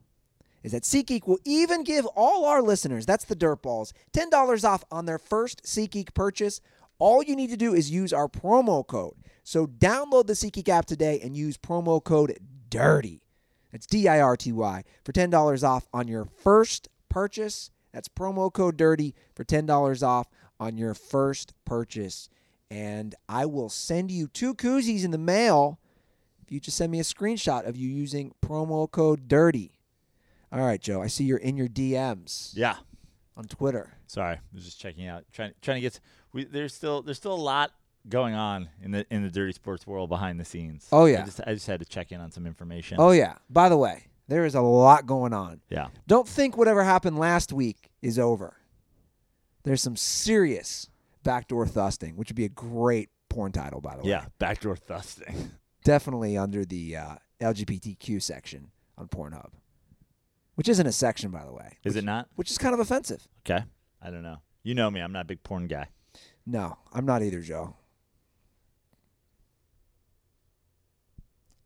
is 0.66 0.72
that 0.72 0.82
SeatGeek 0.82 1.28
will 1.28 1.38
even 1.44 1.84
give 1.84 2.06
all 2.16 2.44
our 2.44 2.60
listeners, 2.60 3.06
that's 3.06 3.24
the 3.24 3.36
Dirtballs, 3.36 3.92
$10 4.12 4.64
off 4.64 4.82
on 4.90 5.06
their 5.06 5.16
first 5.16 5.62
SeatGeek 5.62 6.12
purchase. 6.12 6.60
All 6.98 7.22
you 7.22 7.36
need 7.36 7.50
to 7.50 7.56
do 7.56 7.72
is 7.72 7.88
use 7.88 8.12
our 8.12 8.26
promo 8.26 8.84
code. 8.84 9.14
So 9.44 9.68
download 9.68 10.26
the 10.26 10.32
SeatGeek 10.32 10.68
app 10.68 10.86
today 10.86 11.20
and 11.22 11.36
use 11.36 11.56
promo 11.56 12.02
code 12.02 12.36
DIRTY. 12.68 13.22
That's 13.70 13.86
D 13.86 14.08
I 14.08 14.18
R 14.18 14.36
T 14.36 14.50
Y 14.50 14.82
for 15.04 15.12
$10 15.12 15.62
off 15.62 15.86
on 15.92 16.08
your 16.08 16.24
first 16.24 16.88
purchase. 17.08 17.70
That's 17.92 18.08
promo 18.08 18.52
code 18.52 18.76
DIRTY 18.76 19.14
for 19.36 19.44
$10 19.44 20.02
off 20.02 20.26
on 20.58 20.76
your 20.76 20.94
first 20.94 21.54
purchase. 21.64 22.28
And 22.72 23.14
I 23.28 23.46
will 23.46 23.68
send 23.68 24.10
you 24.10 24.26
two 24.26 24.52
koozies 24.52 25.04
in 25.04 25.12
the 25.12 25.16
mail 25.16 25.78
if 26.42 26.50
you 26.50 26.58
just 26.58 26.76
send 26.76 26.90
me 26.90 26.98
a 26.98 27.04
screenshot 27.04 27.68
of 27.68 27.76
you 27.76 27.88
using 27.88 28.34
promo 28.44 28.90
code 28.90 29.28
DIRTY. 29.28 29.75
All 30.56 30.64
right, 30.66 30.80
Joe, 30.80 31.02
I 31.02 31.06
see 31.08 31.24
you're 31.24 31.38
in 31.38 31.56
your 31.56 31.68
DMs 31.68 32.52
Yeah. 32.54 32.76
on 33.36 33.44
Twitter. 33.44 33.92
Sorry, 34.06 34.36
I 34.36 34.40
was 34.54 34.64
just 34.64 34.80
checking 34.80 35.06
out, 35.06 35.24
trying 35.32 35.52
trying 35.60 35.76
to 35.76 35.80
get. 35.82 36.00
We, 36.32 36.44
there's 36.44 36.72
still 36.74 37.02
there's 37.02 37.18
still 37.18 37.34
a 37.34 37.36
lot 37.36 37.72
going 38.08 38.34
on 38.34 38.68
in 38.82 38.92
the 38.92 39.04
in 39.10 39.22
the 39.22 39.30
dirty 39.30 39.52
sports 39.52 39.86
world 39.86 40.08
behind 40.08 40.38
the 40.40 40.44
scenes. 40.44 40.88
Oh, 40.92 41.06
yeah. 41.06 41.22
I 41.22 41.24
just, 41.26 41.40
I 41.46 41.54
just 41.54 41.66
had 41.66 41.80
to 41.80 41.86
check 41.86 42.12
in 42.12 42.20
on 42.20 42.30
some 42.30 42.46
information. 42.46 42.96
Oh, 43.00 43.10
yeah. 43.10 43.34
By 43.50 43.68
the 43.68 43.76
way, 43.76 44.06
there 44.28 44.44
is 44.44 44.54
a 44.54 44.60
lot 44.62 45.06
going 45.06 45.32
on. 45.34 45.60
yeah. 45.68 45.88
Don't 46.06 46.26
think 46.28 46.56
whatever 46.56 46.84
happened 46.84 47.18
last 47.18 47.52
week 47.52 47.90
is 48.00 48.18
over. 48.18 48.56
There's 49.64 49.82
some 49.82 49.96
serious 49.96 50.88
backdoor 51.24 51.66
thusting, 51.66 52.16
which 52.16 52.28
would 52.30 52.36
be 52.36 52.44
a 52.44 52.48
great 52.48 53.10
porn 53.28 53.50
title, 53.52 53.80
by 53.80 53.96
the 53.96 54.02
way. 54.04 54.10
Yeah, 54.10 54.26
backdoor 54.38 54.76
thusting. 54.76 55.50
Definitely 55.84 56.36
under 56.38 56.64
the 56.64 56.96
uh, 56.96 57.14
LGBTQ 57.40 58.22
section 58.22 58.70
on 58.96 59.08
Pornhub, 59.08 59.50
which 60.56 60.68
isn't 60.68 60.86
a 60.86 60.92
section, 60.92 61.30
by 61.30 61.44
the 61.44 61.52
way. 61.52 61.78
Is 61.84 61.96
it 61.96 62.04
not? 62.04 62.28
Which 62.34 62.50
is 62.50 62.58
kind 62.58 62.74
of 62.74 62.80
offensive. 62.80 63.28
Okay. 63.48 63.64
I 64.02 64.10
don't 64.10 64.22
know. 64.22 64.38
You 64.64 64.74
know 64.74 64.90
me. 64.90 65.00
I'm 65.00 65.12
not 65.12 65.22
a 65.22 65.26
big 65.26 65.42
porn 65.42 65.68
guy. 65.68 65.88
No, 66.44 66.76
I'm 66.92 67.06
not 67.06 67.22
either, 67.22 67.40
Joe. 67.40 67.76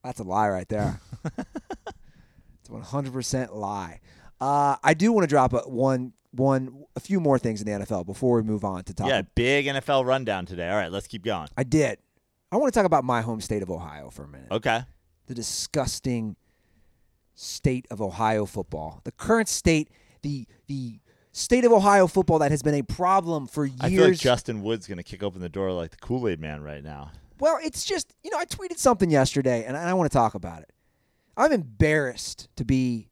That's 0.03 0.21
a 0.21 0.25
lie 0.25 0.49
right 0.49 0.69
there. 0.69 1.01
it's 1.25 2.69
a 2.69 2.73
100% 2.73 3.55
lie. 3.55 4.01
Uh, 4.41 4.77
I 4.83 4.95
do 4.95 5.13
want 5.13 5.25
to 5.25 5.29
drop 5.29 5.53
a, 5.53 5.59
one, 5.61 6.15
one, 6.33 6.85
a 6.97 7.01
few 7.01 7.21
more 7.21 7.39
things 7.39 7.61
in 7.61 7.67
the 7.67 7.85
NFL 7.85 8.07
before 8.07 8.37
we 8.37 8.43
move 8.43 8.65
on 8.65 8.85
to 8.85 8.95
talk. 8.95 9.09
Yeah, 9.09 9.23
big 9.35 9.67
NFL 9.67 10.07
rundown 10.07 10.47
today. 10.47 10.69
All 10.69 10.77
right, 10.77 10.91
let's 10.91 11.07
keep 11.07 11.23
going. 11.23 11.49
I 11.57 11.65
did. 11.65 11.99
I 12.51 12.57
want 12.57 12.73
to 12.73 12.79
talk 12.79 12.87
about 12.87 13.05
my 13.05 13.21
home 13.21 13.41
state 13.41 13.63
of 13.63 13.71
Ohio 13.71 14.11
for 14.11 14.25
a 14.25 14.29
minute. 14.29 14.49
Okay. 14.51 14.83
The 15.27 15.35
disgusting 15.35 16.37
state 17.41 17.87
of 17.91 18.01
Ohio 18.03 18.45
football. 18.47 19.01
The 19.05 19.13
current 19.13 19.49
state, 19.49 19.89
the 20.23 20.47
the 20.67 21.01
state 21.33 21.65
of 21.65 21.73
Ohio 21.73 22.07
football 22.07 22.39
that 22.41 22.51
has 22.51 22.63
been 22.63 22.75
a 22.75 22.83
problem 22.83 23.47
for 23.47 23.65
years. 23.65 23.79
I 23.81 23.89
feel 23.91 24.05
like 24.09 24.19
Justin 24.19 24.63
Wood's 24.63 24.87
going 24.87 24.99
to 24.99 25.05
kick 25.05 25.23
open 25.23 25.41
the 25.41 25.49
door 25.49 25.73
like 25.73 25.93
the 25.93 25.97
Kool 25.97 26.29
Aid 26.29 26.41
Man 26.41 26.63
right 26.63 26.83
now. 26.83 27.13
Well, 27.39 27.59
it's 27.63 27.85
just, 27.85 28.13
you 28.23 28.31
know, 28.31 28.37
I 28.39 28.45
tweeted 28.45 28.77
something 28.79 29.11
yesterday 29.11 29.65
and 29.65 29.77
I 29.77 29.95
want 29.95 30.11
to 30.11 30.15
talk 30.15 30.35
about 30.35 30.61
it. 30.63 30.73
I'm 31.37 31.53
embarrassed 31.53 32.49
to 32.57 32.65
be 32.67 33.09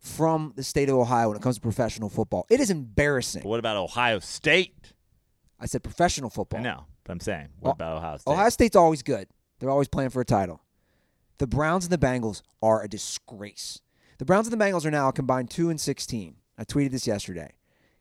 from 0.00 0.52
the 0.56 0.62
state 0.64 0.88
of 0.88 0.96
Ohio 0.96 1.28
when 1.28 1.36
it 1.36 1.42
comes 1.42 1.56
to 1.56 1.60
professional 1.60 2.08
football. 2.08 2.46
It 2.50 2.58
is 2.60 2.70
embarrassing. 2.70 3.42
But 3.42 3.48
what 3.50 3.58
about 3.60 3.76
Ohio 3.76 4.18
State? 4.20 4.94
I 5.60 5.66
said 5.66 5.82
professional 5.82 6.30
football. 6.30 6.60
No, 6.60 6.86
but 7.04 7.12
I'm 7.12 7.20
saying, 7.20 7.48
what 7.60 7.70
Oh, 7.70 7.72
about 7.72 7.96
Ohio 7.98 8.16
State? 8.16 8.32
Ohio 8.32 8.48
State's 8.48 8.76
always 8.76 9.02
good. 9.02 9.28
They're 9.60 9.70
always 9.70 9.88
playing 9.88 10.10
for 10.10 10.20
a 10.20 10.24
title. 10.24 10.60
The 11.38 11.46
Browns 11.46 11.84
and 11.84 11.92
the 11.92 11.98
Bengals 11.98 12.42
are 12.60 12.82
a 12.82 12.88
disgrace. 12.88 13.80
The 14.18 14.24
Browns 14.24 14.48
and 14.48 14.60
the 14.60 14.64
Bengals 14.64 14.84
are 14.84 14.90
now 14.90 15.12
combined 15.12 15.50
2 15.50 15.70
and 15.70 15.80
16. 15.80 16.34
I 16.58 16.64
tweeted 16.64 16.90
this 16.90 17.06
yesterday. 17.06 17.54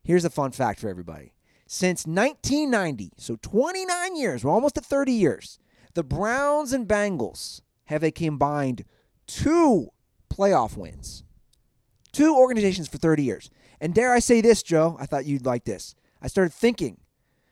Here's 0.04 0.26
a 0.26 0.32
fun 0.32 0.52
fact 0.52 0.80
for 0.80 0.90
everybody. 0.90 1.34
Since 1.68 2.08
1990, 2.08 3.12
so 3.18 3.38
29 3.40 4.16
years, 4.16 4.44
we're 4.44 4.52
almost 4.52 4.78
at 4.78 4.86
30 4.86 5.12
years, 5.12 5.60
the 5.94 6.04
Browns 6.04 6.74
and 6.74 6.88
Bengals 6.88 7.62
have 7.86 8.04
a 8.04 8.10
combined 8.10 8.86
two 9.28 9.90
playoff 10.30 10.76
wins. 10.76 11.24
Two 12.12 12.36
organizations 12.36 12.88
for 12.88 12.98
30 12.98 13.24
years. 13.24 13.52
And 13.80 13.94
dare 13.94 14.14
I 14.14 14.20
say 14.20 14.42
this, 14.42 14.64
Joe? 14.64 14.98
I 15.00 15.06
thought 15.06 15.26
you'd 15.26 15.46
like 15.46 15.66
this. 15.66 15.94
I 16.22 16.28
started 16.28 16.54
thinking 16.54 16.98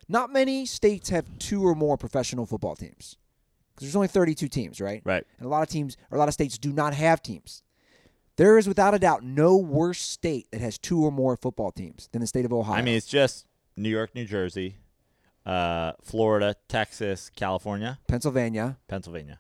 not 0.07 0.33
many 0.33 0.65
states 0.65 1.09
have 1.09 1.25
two 1.37 1.63
or 1.63 1.75
more 1.75 1.97
professional 1.97 2.47
football 2.47 2.75
teams 2.75 3.17
because 3.75 3.87
there's 3.87 3.95
only 3.95 4.07
32 4.07 4.47
teams, 4.47 4.79
right? 4.79 5.01
Right. 5.03 5.25
And 5.37 5.45
a 5.45 5.49
lot 5.49 5.61
of 5.63 5.69
teams, 5.69 5.97
or 6.09 6.15
a 6.15 6.19
lot 6.19 6.27
of 6.29 6.33
states, 6.33 6.57
do 6.57 6.71
not 6.71 6.93
have 6.93 7.21
teams. 7.21 7.61
There 8.37 8.57
is 8.57 8.67
without 8.67 8.93
a 8.93 8.99
doubt 8.99 9.23
no 9.23 9.57
worse 9.57 9.99
state 9.99 10.47
that 10.51 10.61
has 10.61 10.77
two 10.77 11.03
or 11.03 11.11
more 11.11 11.37
football 11.37 11.71
teams 11.71 12.09
than 12.11 12.21
the 12.21 12.27
state 12.27 12.45
of 12.45 12.51
Ohio. 12.51 12.77
I 12.77 12.81
mean, 12.81 12.95
it's 12.95 13.07
just 13.07 13.45
New 13.77 13.89
York, 13.89 14.13
New 14.15 14.25
Jersey, 14.25 14.77
uh, 15.45 15.93
Florida, 16.01 16.55
Texas, 16.67 17.29
California, 17.35 17.99
Pennsylvania. 18.07 18.77
Pennsylvania. 18.87 19.39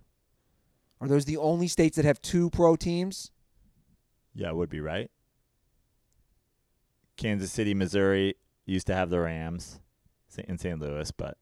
Are 1.01 1.07
those 1.07 1.25
the 1.25 1.37
only 1.37 1.67
states 1.67 1.97
that 1.97 2.05
have 2.05 2.21
two 2.21 2.49
pro 2.49 2.75
teams? 2.75 3.31
Yeah, 4.33 4.49
it 4.49 4.55
would 4.55 4.69
be 4.69 4.81
right. 4.81 5.11
Kansas 7.17 7.51
City, 7.51 7.73
Missouri 7.73 8.35
used 8.65 8.87
to 8.87 8.95
have 8.95 9.09
the 9.09 9.19
Rams 9.19 9.79
in 10.37 10.57
St. 10.57 10.79
Louis, 10.79 11.11
but 11.11 11.37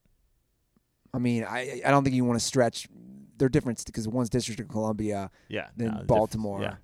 I 1.14 1.18
mean, 1.18 1.44
I 1.44 1.80
I 1.86 1.90
don't 1.90 2.02
think 2.02 2.16
you 2.16 2.24
want 2.24 2.38
to 2.40 2.44
stretch. 2.44 2.88
their 3.36 3.48
difference 3.48 3.84
because 3.84 4.06
one's 4.06 4.28
District 4.30 4.60
of 4.60 4.68
Columbia. 4.68 5.30
yeah, 5.48 5.68
Then 5.76 5.92
no, 5.94 6.04
Baltimore. 6.04 6.60
Yeah, 6.62 6.76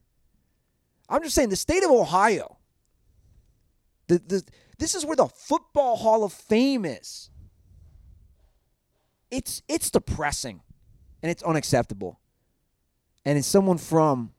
I'm 1.08 1.22
just 1.22 1.34
saying 1.34 1.48
the 1.50 1.56
state 1.56 1.82
of 1.84 1.90
Ohio. 1.90 2.58
The, 4.08 4.18
the 4.18 4.44
this 4.78 4.94
is 4.94 5.04
where 5.04 5.16
the 5.16 5.28
football 5.28 5.96
Hall 5.96 6.24
of 6.24 6.32
Fame 6.32 6.84
is. 6.84 7.30
It's 9.30 9.62
it's 9.68 9.90
depressing, 9.90 10.62
and 11.22 11.30
it's 11.30 11.42
unacceptable. 11.42 12.20
And 13.24 13.36
it's 13.38 13.46
someone 13.46 13.78
from 13.78 14.32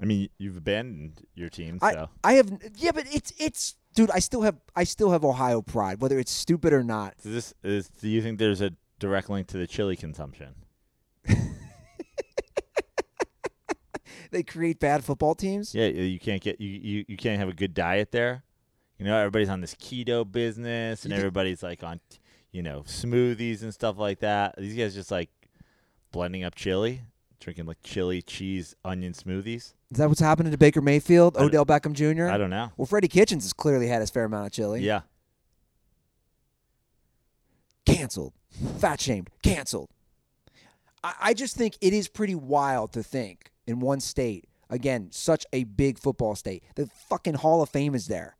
I 0.00 0.06
mean, 0.06 0.28
you've 0.38 0.56
abandoned 0.56 1.22
your 1.34 1.48
team, 1.48 1.78
I 1.80 2.06
I 2.22 2.32
have 2.34 2.50
yeah, 2.76 2.92
but 2.92 3.06
it's 3.12 3.32
it's 3.38 3.76
dude. 3.94 4.10
I 4.10 4.18
still 4.18 4.42
have 4.42 4.56
I 4.76 4.84
still 4.84 5.10
have 5.10 5.24
Ohio 5.24 5.62
pride, 5.62 6.00
whether 6.00 6.18
it's 6.18 6.32
stupid 6.32 6.72
or 6.72 6.82
not. 6.82 7.14
Is 7.24 7.32
this 7.32 7.54
is. 7.62 7.88
Do 7.88 8.08
you 8.08 8.22
think 8.22 8.38
there's 8.38 8.60
a 8.60 8.72
direct 8.98 9.30
link 9.30 9.46
to 9.48 9.56
the 9.56 9.66
chili 9.66 9.96
consumption? 9.96 10.54
They 14.34 14.42
create 14.42 14.80
bad 14.80 15.04
football 15.04 15.36
teams. 15.36 15.76
Yeah, 15.76 15.86
you 15.86 16.18
can't 16.18 16.42
get 16.42 16.60
you, 16.60 16.68
you, 16.68 17.04
you 17.06 17.16
can't 17.16 17.38
have 17.38 17.48
a 17.48 17.52
good 17.52 17.72
diet 17.72 18.10
there. 18.10 18.42
You 18.98 19.04
know, 19.04 19.16
everybody's 19.16 19.48
on 19.48 19.60
this 19.60 19.76
keto 19.76 20.30
business, 20.30 21.04
and 21.04 21.12
You 21.12 21.18
everybody's 21.18 21.62
like 21.62 21.84
on, 21.84 22.00
you 22.50 22.60
know, 22.60 22.80
smoothies 22.80 23.62
and 23.62 23.72
stuff 23.72 23.96
like 23.96 24.18
that. 24.20 24.56
These 24.58 24.76
guys 24.76 24.92
just 24.92 25.12
like 25.12 25.30
blending 26.10 26.42
up 26.42 26.56
chili, 26.56 27.02
drinking 27.44 27.66
like 27.66 27.82
chili 27.82 28.22
cheese 28.22 28.74
onion 28.84 29.12
smoothies. 29.12 29.74
Is 29.90 29.98
that 29.98 30.08
what's 30.08 30.20
happening 30.20 30.50
to 30.50 30.58
Baker 30.58 30.80
Mayfield, 30.80 31.36
I 31.36 31.42
Odell 31.42 31.66
Beckham 31.66 31.92
Jr.? 31.92 32.28
I 32.28 32.38
don't 32.38 32.50
know. 32.50 32.72
Well, 32.76 32.86
Freddie 32.86 33.08
Kitchens 33.08 33.44
has 33.44 33.52
clearly 33.52 33.86
had 33.86 34.00
his 34.00 34.10
fair 34.10 34.24
amount 34.24 34.46
of 34.46 34.52
chili. 34.52 34.80
Yeah, 34.80 35.02
canceled, 37.86 38.32
fat 38.78 39.00
shamed, 39.00 39.30
canceled. 39.42 39.90
I, 41.02 41.14
I 41.20 41.34
just 41.34 41.56
think 41.56 41.76
it 41.80 41.92
is 41.92 42.08
pretty 42.08 42.34
wild 42.34 42.92
to 42.94 43.02
think 43.02 43.52
in 43.66 43.78
one 43.80 44.00
state, 44.00 44.48
again, 44.70 45.08
such 45.12 45.44
a 45.52 45.64
big 45.64 45.98
football 45.98 46.34
state, 46.34 46.64
the 46.76 46.86
fucking 47.08 47.34
Hall 47.34 47.62
of 47.62 47.68
Fame 47.68 47.94
is 47.94 48.06
there, 48.06 48.36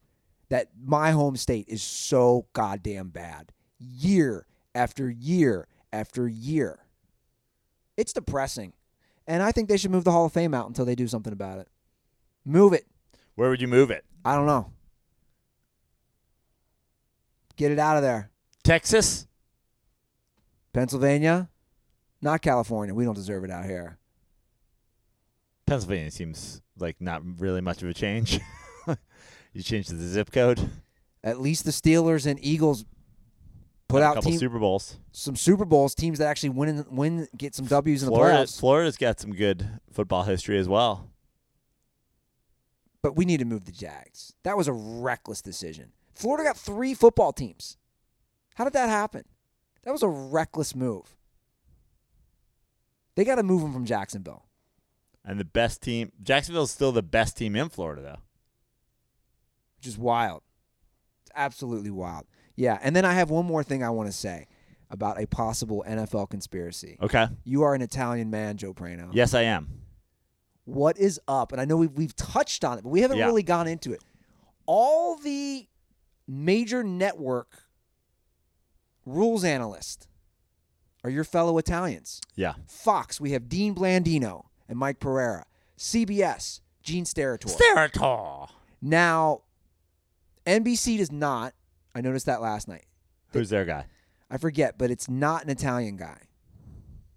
that 0.48 0.68
my 0.82 1.10
home 1.10 1.36
state 1.36 1.66
is 1.68 1.82
so 1.82 2.47
goddamn 2.55 3.09
bad 3.09 3.52
year 3.78 4.47
after 4.74 5.10
year 5.10 5.68
after 5.93 6.26
year. 6.26 6.81
It's 7.97 8.12
depressing. 8.12 8.72
And 9.26 9.42
I 9.42 9.52
think 9.52 9.68
they 9.68 9.76
should 9.76 9.90
move 9.90 10.05
the 10.05 10.12
Hall 10.12 10.26
of 10.26 10.32
Fame 10.32 10.55
out 10.55 10.68
until 10.68 10.84
they 10.84 10.94
do 10.94 11.09
something 11.09 11.32
about 11.32 11.59
it. 11.59 11.68
Move 12.44 12.72
it. 12.72 12.86
where 13.36 13.48
would 13.48 13.60
you 13.60 13.68
move 13.68 13.90
it? 13.90 14.05
I 14.24 14.36
don't 14.36 14.46
know. 14.46 14.70
Get 17.56 17.70
it 17.70 17.78
out 17.78 17.96
of 17.96 18.02
there. 18.02 18.30
Texas? 18.62 19.26
Pennsylvania, 20.72 21.48
not 22.20 22.42
California. 22.42 22.94
We 22.94 23.05
don't 23.05 23.14
deserve 23.14 23.44
it 23.44 23.51
out 23.51 23.64
here. 23.64 23.98
Pennsylvania 25.66 26.10
seems 26.10 26.60
like 26.78 27.01
not 27.01 27.22
really 27.38 27.60
much 27.60 27.82
of 27.82 27.88
a 27.88 27.94
change. 27.94 28.40
you 29.52 29.62
changed 29.62 29.90
the 29.90 30.06
zip 30.06 30.32
code. 30.32 30.68
At 31.22 31.40
least 31.40 31.64
the 31.64 31.70
Steelers 31.70 32.26
and 32.26 32.38
Eagles 32.44 32.84
put 33.89 34.01
Got 34.01 34.02
a 34.02 34.06
out 34.06 34.15
couple 34.16 34.31
team, 34.31 34.40
Super 34.40 34.59
Bowls. 34.59 34.98
some 35.12 35.36
Super 35.36 35.65
Bowls, 35.65 35.94
teams 35.94 36.19
that 36.19 36.27
actually 36.28 36.51
win, 36.51 36.69
in- 36.69 36.86
win, 36.97 37.28
get 37.36 37.55
some 37.55 37.66
W's 37.66 38.02
in 38.02 38.06
the 38.09 38.15
Florida, 38.15 38.39
playoffs. 38.39 38.59
Florida's 38.61 38.97
got 38.97 39.20
some 39.20 39.32
good 39.32 39.81
football 39.93 40.23
history 40.24 40.59
as 40.59 40.69
well. 40.69 41.11
But 43.02 43.16
we 43.16 43.24
need 43.24 43.39
to 43.39 43.44
move 43.44 43.66
the 43.66 43.73
Jags. 43.73 44.32
That 44.44 44.56
was 44.56 44.66
a 44.69 44.73
reckless 44.73 45.43
decision. 45.43 45.93
Florida 46.15 46.44
got 46.44 46.56
three 46.56 46.94
football 46.94 47.32
teams. 47.32 47.77
How 48.55 48.65
did 48.65 48.73
that 48.73 48.89
happen? 48.89 49.24
That 49.82 49.93
was 49.93 50.02
a 50.02 50.09
reckless 50.09 50.74
move. 50.74 51.15
They 53.16 53.24
got 53.24 53.35
to 53.36 53.43
move 53.43 53.61
them 53.62 53.73
from 53.73 53.85
Jacksonville. 53.85 54.47
And 55.24 55.39
the 55.39 55.44
best 55.44 55.82
team, 55.82 56.12
Jacksonville's 56.23 56.70
still 56.70 56.93
the 56.93 57.02
best 57.02 57.36
team 57.36 57.56
in 57.56 57.69
Florida, 57.69 58.02
though. 58.02 58.19
which 59.78 59.86
is 59.86 59.98
wild. 59.98 60.43
It's 61.23 61.31
absolutely 61.35 61.90
wild. 61.90 62.24
Yeah, 62.56 62.78
and 62.82 62.94
then 62.94 63.05
I 63.05 63.14
have 63.14 63.31
one 63.31 63.44
more 63.47 63.62
thing 63.64 63.82
I 63.82 63.90
want 63.90 64.09
to 64.09 64.12
say 64.12 64.47
about 64.90 65.20
a 65.20 65.26
possible 65.26 65.85
NFL 65.89 66.31
conspiracy. 66.31 66.97
Okay. 67.02 67.26
You 67.44 67.62
are 67.62 67.74
an 67.74 67.82
Italian 67.82 68.31
man, 68.31 68.56
Joe 68.56 68.72
Prano. 68.72 69.09
Yes, 69.12 69.35
I 69.35 69.43
am. 69.43 69.81
What 70.64 70.97
is 70.98 71.20
up? 71.26 71.52
And 71.52 71.60
I 71.60 71.64
know 71.64 71.76
we've 71.76 71.93
we've 71.93 72.14
touched 72.16 72.64
on 72.64 72.78
it, 72.78 72.82
but 72.85 72.90
we 72.90 73.01
haven't 73.01 73.18
Yeah. 73.18 73.26
really 73.26 73.43
gone 73.43 73.66
into 73.66 73.93
it. 73.93 74.02
All 74.66 75.16
the 75.16 75.68
major 76.26 76.82
network 76.82 77.64
rules 79.05 79.44
analysts 79.44 80.06
are 81.02 81.10
your 81.10 81.24
fellow 81.24 81.59
Italians. 81.59 82.20
Yeah. 82.35 82.55
Fox, 82.66 83.20
we 83.20 83.32
have 83.32 83.48
Dean 83.48 83.74
Blandino 83.74 84.47
and 84.68 84.78
Mike 84.78 85.01
Pereira. 85.01 85.44
CBS, 85.76 86.60
Gene 86.82 87.05
Steratore. 87.05 87.55
Steratore. 87.59 88.48
Now, 88.81 89.43
NBC 90.47 90.97
does 90.98 91.12
not. 91.12 91.52
I 91.95 92.01
noticed 92.01 92.27
that 92.27 92.43
last 92.43 92.69
night. 92.69 92.85
Who's 93.33 93.51
their 93.51 93.65
guy? 93.65 93.87
I 94.31 94.39
forget, 94.39 94.79
but 94.79 94.91
it's 94.91 95.09
not 95.09 95.45
an 95.45 95.51
Italian 95.51 95.97
guy. 95.97 96.19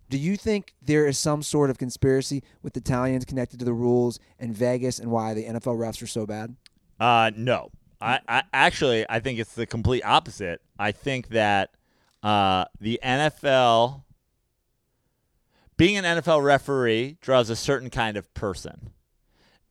Do 0.09 0.17
you 0.17 0.37
think 0.37 0.73
there 0.81 1.05
is 1.05 1.17
some 1.17 1.43
sort 1.43 1.69
of 1.69 1.77
conspiracy 1.77 2.43
with 2.61 2.77
Italians 2.77 3.25
connected 3.25 3.59
to 3.59 3.65
the 3.65 3.73
rules 3.73 4.19
and 4.39 4.55
Vegas 4.55 4.99
and 4.99 5.11
why 5.11 5.33
the 5.33 5.43
NFL 5.43 5.77
refs 5.77 6.01
are 6.01 6.07
so 6.07 6.25
bad? 6.25 6.55
Uh, 6.99 7.31
no. 7.35 7.71
I, 7.99 8.19
I 8.27 8.43
actually 8.53 9.05
I 9.09 9.19
think 9.19 9.39
it's 9.39 9.53
the 9.53 9.65
complete 9.65 10.03
opposite. 10.05 10.61
I 10.77 10.91
think 10.91 11.29
that 11.29 11.71
uh, 12.23 12.65
the 12.79 12.99
NFL 13.03 14.03
being 15.77 15.97
an 15.97 16.03
NFL 16.03 16.43
referee 16.43 17.17
draws 17.21 17.49
a 17.49 17.55
certain 17.55 17.89
kind 17.89 18.17
of 18.17 18.33
person. 18.33 18.91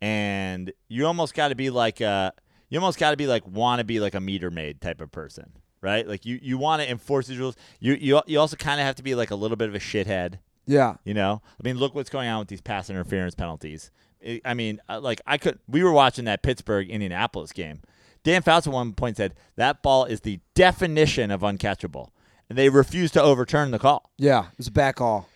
And 0.01 0.73
you 0.89 1.07
almost 1.07 1.35
got 1.35 1.49
to 1.49 1.55
be 1.55 1.71
like 1.71 2.01
a 2.01 2.33
you 2.69 2.79
almost 2.79 2.99
got 2.99 3.11
to 3.13 3.17
be 3.17 3.27
like 3.27 3.47
want 3.47 3.79
to 3.81 3.85
be 3.85 4.01
like 4.01 4.15
a 4.15 4.21
meter 4.21 4.51
maid 4.51 4.81
type 4.81 5.01
of 5.01 5.11
person, 5.13 5.53
right? 5.81 6.07
Like 6.07 6.25
you 6.27 6.39
you 6.43 6.59
want 6.59 6.83
to 6.83 6.91
enforce 6.91 7.27
these 7.27 7.39
rules. 7.39 7.57
You 7.81 7.95
you 7.95 8.21
you 8.27 8.39
also 8.41 8.57
kind 8.57 8.81
of 8.81 8.87
have 8.87 8.97
to 8.97 9.03
be 9.03 9.15
like 9.15 9.31
a 9.31 9.37
little 9.37 9.57
bit 9.57 9.69
of 9.69 9.75
a 9.75 9.79
shithead. 9.81 10.39
Yeah. 10.67 10.97
You 11.05 11.15
know, 11.15 11.43
I 11.45 11.63
mean, 11.63 11.77
look 11.79 11.95
what's 11.95 12.11
going 12.11 12.29
on 12.29 12.41
with 12.41 12.49
these 12.49 12.61
pass 12.61 12.91
interference 12.91 13.35
penalties. 13.35 13.91
I- 14.27 14.41
I 14.45 14.55
mean, 14.55 14.81
uh, 14.89 15.01
like 15.01 15.21
I 15.27 15.39
could. 15.39 15.59
We 15.69 15.85
were 15.85 15.93
watching 15.93 16.25
that 16.25 16.43
Pittsburgh 16.43 16.89
Indianapolis 16.91 17.53
game. 17.53 17.83
Dan 18.25 18.43
Fouts 18.43 18.67
at 18.67 18.73
one 18.73 18.93
point 18.95 19.17
said 19.17 19.35
that 19.55 19.83
ball 19.83 20.05
is 20.05 20.23
the 20.23 20.41
definition 20.55 21.31
of 21.31 21.43
uncatchable, 21.43 22.09
and 22.49 22.59
they 22.59 22.69
refused 22.69 23.15
to 23.15 23.23
overturn 23.23 23.71
the 23.71 23.79
call. 23.79 24.11
Yeah. 24.19 24.47
It 24.47 24.59
was 24.59 24.67
a 24.67 24.73
bad 24.73 24.97
call. 24.97 25.29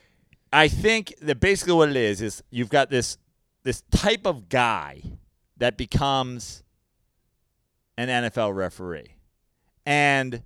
I 0.52 0.66
think 0.66 1.14
that 1.22 1.38
basically 1.38 1.74
what 1.74 1.90
it 1.90 1.94
is 1.96 2.20
is 2.20 2.42
you've 2.50 2.70
got 2.70 2.90
this 2.90 3.16
this 3.62 3.82
type 3.92 4.26
of 4.26 4.48
guy 4.48 5.02
that 5.58 5.76
becomes 5.76 6.64
an 8.08 8.24
NFL 8.24 8.54
referee. 8.54 9.14
And 9.84 10.42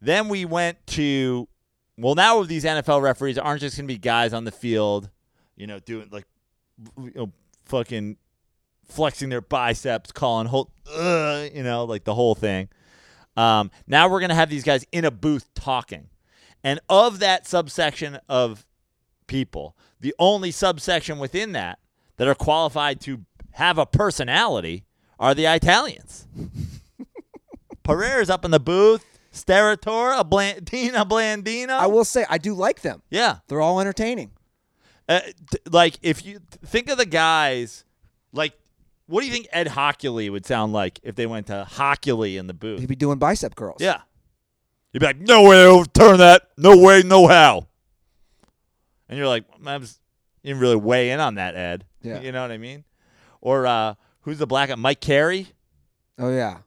then 0.00 0.28
we 0.28 0.44
went 0.44 0.86
to 0.88 1.48
well 1.96 2.14
now 2.14 2.42
these 2.44 2.64
NFL 2.64 3.02
referees 3.02 3.38
aren't 3.38 3.60
just 3.60 3.76
going 3.76 3.86
to 3.88 3.92
be 3.92 3.98
guys 3.98 4.32
on 4.32 4.44
the 4.44 4.52
field, 4.52 5.10
you 5.56 5.66
know, 5.66 5.78
doing 5.80 6.08
like 6.10 6.26
you 6.96 7.12
know, 7.14 7.32
fucking 7.64 8.16
flexing 8.84 9.28
their 9.28 9.40
biceps, 9.40 10.12
calling 10.12 10.46
whole 10.46 10.70
uh, 10.92 11.46
you 11.52 11.62
know, 11.62 11.84
like 11.84 12.04
the 12.04 12.14
whole 12.14 12.34
thing. 12.34 12.68
Um, 13.36 13.70
now 13.86 14.08
we're 14.08 14.20
going 14.20 14.30
to 14.30 14.34
have 14.34 14.50
these 14.50 14.64
guys 14.64 14.84
in 14.90 15.04
a 15.04 15.10
booth 15.10 15.52
talking. 15.54 16.08
And 16.64 16.80
of 16.88 17.20
that 17.20 17.46
subsection 17.46 18.18
of 18.28 18.66
people, 19.28 19.76
the 20.00 20.14
only 20.18 20.50
subsection 20.50 21.18
within 21.18 21.52
that 21.52 21.78
that 22.16 22.26
are 22.26 22.34
qualified 22.34 23.00
to 23.02 23.24
have 23.52 23.78
a 23.78 23.86
personality 23.86 24.84
are 25.20 25.34
the 25.34 25.46
Italians. 25.46 26.26
Pereira's 27.88 28.30
up 28.30 28.44
in 28.44 28.50
the 28.50 28.60
booth. 28.60 29.04
Steratore, 29.32 30.18
a 30.18 30.24
Blandina 30.24 31.04
Blandino. 31.08 31.70
I 31.70 31.86
will 31.86 32.04
say 32.04 32.24
I 32.28 32.38
do 32.38 32.54
like 32.54 32.82
them. 32.82 33.02
yeah. 33.10 33.38
They're 33.48 33.60
all 33.60 33.80
entertaining. 33.80 34.30
Uh, 35.08 35.20
t- 35.50 35.58
like 35.70 35.98
if 36.02 36.24
you 36.24 36.40
think 36.66 36.88
of 36.90 36.98
the 36.98 37.06
guys, 37.06 37.84
like 38.32 38.52
what 39.06 39.20
do 39.22 39.26
you 39.26 39.32
think 39.32 39.48
Ed 39.52 39.68
Hochuli 39.68 40.30
would 40.30 40.44
sound 40.44 40.72
like 40.72 41.00
if 41.02 41.14
they 41.14 41.26
went 41.26 41.46
to 41.48 41.66
Hochuli 41.70 42.38
in 42.38 42.46
the 42.46 42.54
booth? 42.54 42.80
He'd 42.80 42.88
be 42.88 42.96
doing 42.96 43.18
bicep 43.18 43.54
curls. 43.54 43.78
Yeah. 43.80 44.02
You'd 44.92 45.00
be 45.00 45.06
like, 45.06 45.18
no 45.20 45.44
way, 45.48 45.64
overturn 45.64 46.18
that. 46.18 46.48
No 46.58 46.76
way, 46.78 47.02
no 47.02 47.26
how. 47.26 47.68
And 49.08 49.16
you're 49.18 49.28
like, 49.28 49.44
I 49.66 49.76
was, 49.78 49.98
you 50.42 50.48
didn't 50.50 50.60
really 50.60 50.76
weigh 50.76 51.10
in 51.10 51.20
on 51.20 51.36
that, 51.36 51.54
Ed. 51.56 51.84
Yeah. 52.02 52.20
You 52.20 52.32
know 52.32 52.42
what 52.42 52.50
I 52.50 52.58
mean? 52.58 52.84
Or 53.40 53.66
uh, 53.66 53.94
who's 54.22 54.38
the 54.38 54.46
black 54.46 54.68
guy? 54.68 54.74
Mike 54.74 55.00
Carey? 55.00 55.48
Oh 56.18 56.30
yeah. 56.30 56.58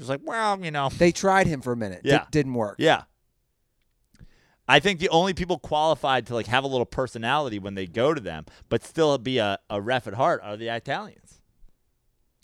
Just 0.00 0.08
like, 0.08 0.20
well, 0.24 0.58
you 0.64 0.70
know. 0.70 0.88
They 0.88 1.12
tried 1.12 1.46
him 1.46 1.60
for 1.60 1.72
a 1.72 1.76
minute. 1.76 2.00
Yeah. 2.04 2.18
Di- 2.18 2.26
didn't 2.30 2.54
work. 2.54 2.76
Yeah. 2.78 3.02
I 4.66 4.80
think 4.80 4.98
the 5.00 5.08
only 5.10 5.34
people 5.34 5.58
qualified 5.58 6.26
to 6.28 6.34
like 6.34 6.46
have 6.46 6.64
a 6.64 6.66
little 6.66 6.86
personality 6.86 7.58
when 7.58 7.74
they 7.74 7.86
go 7.86 8.14
to 8.14 8.20
them, 8.20 8.46
but 8.68 8.84
still 8.84 9.18
be 9.18 9.38
a, 9.38 9.58
a 9.68 9.80
ref 9.80 10.06
at 10.06 10.14
heart, 10.14 10.40
are 10.44 10.56
the 10.56 10.68
Italians. 10.68 11.40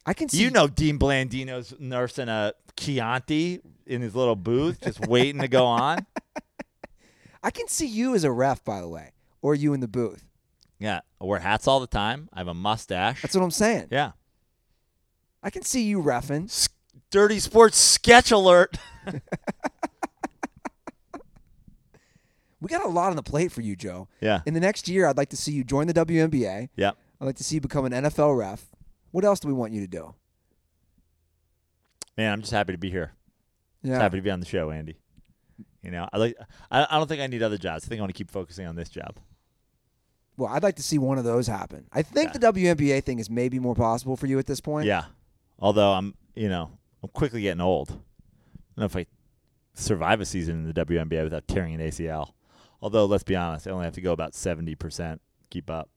I 0.04 0.12
can 0.12 0.28
see 0.28 0.42
You 0.42 0.50
know, 0.50 0.66
Dean 0.68 0.98
Blandino's 0.98 1.74
nursing 1.78 2.28
a 2.28 2.52
Chianti 2.76 3.60
in 3.86 4.02
his 4.02 4.14
little 4.14 4.36
booth, 4.36 4.80
just 4.82 5.00
waiting 5.06 5.40
to 5.40 5.48
go 5.48 5.64
on. 5.66 6.04
I 7.42 7.50
can 7.50 7.68
see 7.68 7.86
you 7.86 8.14
as 8.14 8.24
a 8.24 8.30
ref, 8.32 8.64
by 8.64 8.80
the 8.80 8.88
way, 8.88 9.12
or 9.40 9.54
you 9.54 9.72
in 9.72 9.80
the 9.80 9.88
booth. 9.88 10.24
Yeah, 10.78 11.00
I 11.20 11.24
wear 11.24 11.38
hats 11.38 11.66
all 11.66 11.80
the 11.80 11.86
time. 11.86 12.28
I 12.32 12.40
have 12.40 12.48
a 12.48 12.54
mustache. 12.54 13.22
That's 13.22 13.34
what 13.34 13.42
I'm 13.42 13.50
saying. 13.50 13.86
yeah. 13.90 14.12
I 15.42 15.50
can 15.50 15.62
see 15.62 15.82
you 15.84 16.02
refing. 16.02 16.50
S- 17.16 17.22
Dirty 17.22 17.40
Sports 17.40 17.78
sketch 17.78 18.30
alert. 18.30 18.76
We 22.58 22.68
got 22.68 22.84
a 22.84 22.88
lot 22.88 23.10
on 23.10 23.16
the 23.16 23.22
plate 23.22 23.52
for 23.52 23.60
you, 23.60 23.76
Joe. 23.76 24.08
Yeah. 24.20 24.40
In 24.46 24.54
the 24.54 24.60
next 24.60 24.88
year, 24.88 25.06
I'd 25.06 25.18
like 25.18 25.28
to 25.28 25.36
see 25.36 25.52
you 25.52 25.62
join 25.62 25.86
the 25.86 25.94
WNBA. 25.94 26.70
Yeah. 26.74 26.92
I'd 27.20 27.24
like 27.24 27.36
to 27.36 27.44
see 27.44 27.56
you 27.56 27.60
become 27.60 27.84
an 27.84 27.92
NFL 27.92 28.36
ref. 28.36 28.64
What 29.12 29.24
else 29.24 29.38
do 29.40 29.46
we 29.48 29.54
want 29.54 29.72
you 29.72 29.82
to 29.82 29.86
do? 29.86 30.14
Man, 32.16 32.32
I'm 32.32 32.40
just 32.40 32.52
happy 32.52 32.72
to 32.72 32.78
be 32.78 32.90
here. 32.90 33.12
Yeah. 33.82 33.90
Just 33.92 34.00
happy 34.02 34.16
to 34.16 34.22
be 34.22 34.30
on 34.30 34.40
the 34.40 34.46
show, 34.46 34.70
Andy. 34.70 34.96
You 35.82 35.90
know, 35.90 36.08
I 36.12 36.16
like. 36.16 36.36
I, 36.70 36.86
I 36.90 36.98
don't 36.98 37.06
think 37.06 37.20
I 37.20 37.26
need 37.26 37.42
other 37.42 37.58
jobs. 37.58 37.84
I 37.84 37.88
think 37.88 38.00
I 38.00 38.02
want 38.02 38.14
to 38.14 38.18
keep 38.18 38.30
focusing 38.30 38.66
on 38.66 38.74
this 38.74 38.88
job. 38.88 39.18
Well, 40.38 40.50
I'd 40.52 40.62
like 40.62 40.76
to 40.76 40.82
see 40.82 40.98
one 40.98 41.18
of 41.18 41.24
those 41.24 41.46
happen. 41.46 41.86
I 41.92 42.02
think 42.02 42.32
Yeah. 42.32 42.38
the 42.38 42.52
WNBA 42.52 43.04
thing 43.04 43.18
is 43.18 43.28
maybe 43.30 43.58
more 43.58 43.74
possible 43.74 44.16
for 44.16 44.26
you 44.26 44.38
at 44.38 44.46
this 44.46 44.60
point. 44.60 44.86
Yeah. 44.86 45.04
Although 45.58 45.92
I'm, 45.92 46.14
you 46.34 46.48
know, 46.48 46.70
I'm 47.02 47.08
quickly 47.10 47.42
getting 47.42 47.60
old. 47.60 47.90
I 47.90 47.92
don't 47.92 48.78
know 48.78 48.84
if 48.86 48.96
I 48.96 49.06
survive 49.74 50.20
a 50.20 50.24
season 50.24 50.56
in 50.66 50.72
the 50.72 50.84
WNBA 50.84 51.24
without 51.24 51.46
tearing 51.48 51.74
an 51.74 51.80
ACL. 51.80 52.32
Although, 52.82 53.06
let's 53.06 53.24
be 53.24 53.36
honest, 53.36 53.66
I 53.66 53.70
only 53.70 53.84
have 53.84 53.94
to 53.94 54.00
go 54.00 54.12
about 54.12 54.32
70%. 54.32 55.18
Keep 55.50 55.70
up. 55.70 55.88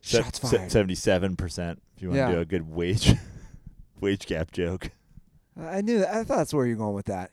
Shots 0.00 0.38
fired. 0.38 0.70
77% 0.70 1.78
if 1.96 2.02
you 2.02 2.08
want 2.08 2.18
Yeah. 2.18 2.26
to 2.28 2.32
do 2.34 2.40
a 2.40 2.44
good 2.44 2.68
wage 2.68 3.12
wage 4.00 4.26
gap 4.26 4.50
joke. 4.52 4.90
I 5.58 5.80
knew 5.80 6.00
that. 6.00 6.10
I 6.14 6.24
thought 6.24 6.36
that's 6.38 6.52
where 6.52 6.66
you're 6.66 6.76
going 6.76 6.94
with 6.94 7.06
that. 7.06 7.30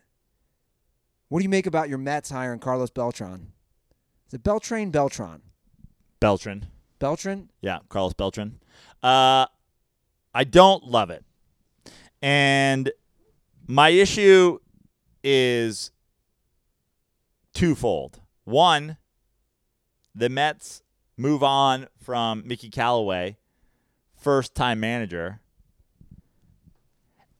What 1.27 1.39
do 1.39 1.43
you 1.43 1.49
make 1.49 1.65
about 1.65 1.89
your 1.89 1.97
Mets 1.97 2.29
hiring 2.29 2.59
Carlos 2.59 2.89
Beltran? 2.89 3.51
Is 4.27 4.35
it 4.35 4.43
Beltran? 4.43 4.91
Beltran? 4.91 5.41
Beltran. 6.19 6.67
Beltran? 6.99 7.49
Yeah, 7.61 7.79
Carlos 7.89 8.13
Beltran. 8.13 8.59
Uh, 9.01 9.47
I 10.33 10.43
don't 10.43 10.85
love 10.85 11.09
it. 11.09 11.25
And 12.21 12.91
my 13.67 13.89
issue 13.89 14.59
is 15.23 15.91
twofold. 17.53 18.19
One, 18.43 18.97
the 20.13 20.29
Mets 20.29 20.83
move 21.17 21.43
on 21.43 21.87
from 22.01 22.47
Mickey 22.47 22.69
Callaway, 22.69 23.37
first 24.15 24.55
time 24.55 24.79
manager. 24.79 25.39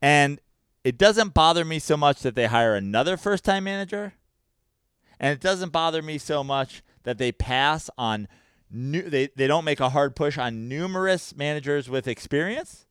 And 0.01 0.39
it 0.83 0.97
doesn't 0.97 1.33
bother 1.33 1.63
me 1.63 1.79
so 1.79 1.95
much 1.95 2.21
that 2.21 2.35
they 2.35 2.47
hire 2.47 2.75
another 2.75 3.17
first 3.17 3.43
time 3.43 3.65
manager. 3.65 4.13
And 5.19 5.33
it 5.33 5.39
doesn't 5.39 5.71
bother 5.71 6.01
me 6.01 6.17
so 6.17 6.43
much 6.43 6.81
that 7.03 7.17
they 7.17 7.31
pass 7.31 7.89
on 7.97 8.27
new 8.71 9.01
they, 9.09 9.29
they 9.35 9.47
don't 9.47 9.65
make 9.65 9.79
a 9.79 9.89
hard 9.89 10.15
push 10.15 10.37
on 10.37 10.67
numerous 10.67 11.35
managers 11.35 11.89
with 11.89 12.07
experience. 12.07 12.87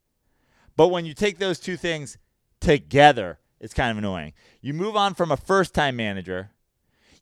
But 0.81 0.89
when 0.89 1.05
you 1.05 1.13
take 1.13 1.37
those 1.37 1.61
two 1.61 1.77
things 1.77 2.17
together, 2.59 3.39
it's 3.61 3.75
kind 3.75 3.91
of 3.91 3.99
annoying. 3.99 4.33
You 4.63 4.73
move 4.73 4.97
on 4.97 5.13
from 5.13 5.31
a 5.31 5.37
first 5.37 5.75
time 5.75 5.95
manager, 5.95 6.53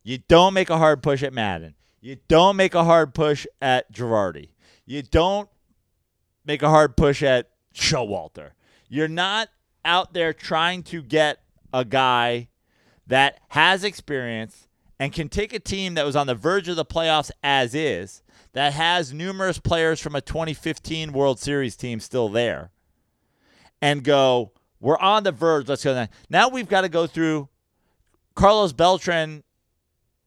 you 0.01 0.19
don't 0.29 0.53
make 0.53 0.69
a 0.69 0.77
hard 0.77 1.03
push 1.03 1.23
at 1.23 1.33
Madden. 1.33 1.75
You 1.99 2.15
don't 2.29 2.55
make 2.55 2.73
a 2.73 2.85
hard 2.85 3.13
push 3.13 3.45
at 3.61 3.91
Girardi. 3.91 4.51
You 4.85 5.01
don't 5.01 5.49
make 6.45 6.61
a 6.61 6.69
hard 6.69 6.95
push 6.95 7.21
at 7.21 7.49
Showalter. 7.75 8.51
You're 8.87 9.09
not 9.09 9.49
out 9.83 10.13
there 10.13 10.31
trying 10.31 10.81
to 10.83 11.01
get 11.01 11.39
a 11.73 11.83
guy 11.83 12.47
that 13.07 13.41
has 13.49 13.83
experience 13.83 14.69
and 15.01 15.11
can 15.11 15.27
take 15.27 15.51
a 15.51 15.59
team 15.59 15.95
that 15.95 16.05
was 16.05 16.15
on 16.15 16.27
the 16.27 16.33
verge 16.33 16.69
of 16.69 16.77
the 16.77 16.85
playoffs 16.85 17.29
as 17.43 17.75
is, 17.75 18.23
that 18.53 18.71
has 18.71 19.11
numerous 19.11 19.59
players 19.59 19.99
from 19.99 20.15
a 20.15 20.21
2015 20.21 21.11
World 21.11 21.41
Series 21.41 21.75
team 21.75 21.99
still 21.99 22.29
there, 22.29 22.71
and 23.81 24.03
go, 24.03 24.51
we're 24.79 24.97
on 24.97 25.23
the 25.23 25.31
verge. 25.31 25.67
Let's 25.67 25.83
go. 25.83 25.93
Now, 25.93 26.07
now 26.29 26.49
we've 26.49 26.69
got 26.69 26.81
to 26.81 26.89
go 26.89 27.07
through 27.07 27.49
Carlos 28.35 28.73
Beltran 28.73 29.43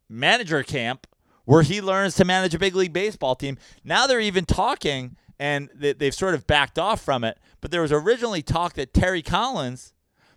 manager 0.08 0.62
camp 0.62 1.06
where 1.44 1.62
he 1.62 1.80
learns 1.80 2.14
to 2.16 2.24
manage 2.24 2.54
a 2.54 2.58
big 2.58 2.74
league 2.74 2.92
baseball 2.92 3.34
team. 3.34 3.58
Now 3.82 4.06
they're 4.06 4.20
even 4.20 4.44
talking, 4.44 5.16
and 5.38 5.70
they, 5.74 5.92
they've 5.92 6.14
sort 6.14 6.34
of 6.34 6.46
backed 6.46 6.78
off 6.78 7.00
from 7.00 7.24
it. 7.24 7.38
But 7.60 7.70
there 7.70 7.82
was 7.82 7.92
originally 7.92 8.42
talk 8.42 8.74
that 8.74 8.94
Terry 8.94 9.22
Collins, 9.22 9.94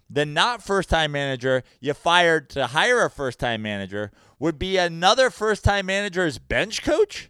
the 0.09 0.25
not 0.25 0.63
first 0.63 0.89
time 0.89 1.11
manager 1.11 1.63
you 1.79 1.93
fired 1.93 2.49
to 2.51 2.67
hire 2.67 3.03
a 3.03 3.09
first 3.09 3.39
time 3.39 3.61
manager, 3.61 4.11
would 4.39 4.57
be 4.57 4.77
another 4.77 5.29
first 5.29 5.63
time 5.63 5.85
manager's 5.85 6.39
bench 6.39 6.81
coach. 6.81 7.29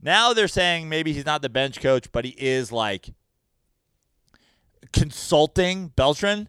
Now 0.00 0.32
they're 0.32 0.48
saying 0.48 0.88
maybe 0.88 1.12
he's 1.12 1.26
not 1.26 1.42
the 1.42 1.48
bench 1.48 1.80
coach, 1.80 2.12
but 2.12 2.24
he 2.24 2.32
is 2.32 2.70
like 2.70 3.10
consulting 4.92 5.88
Beltran. 5.88 6.48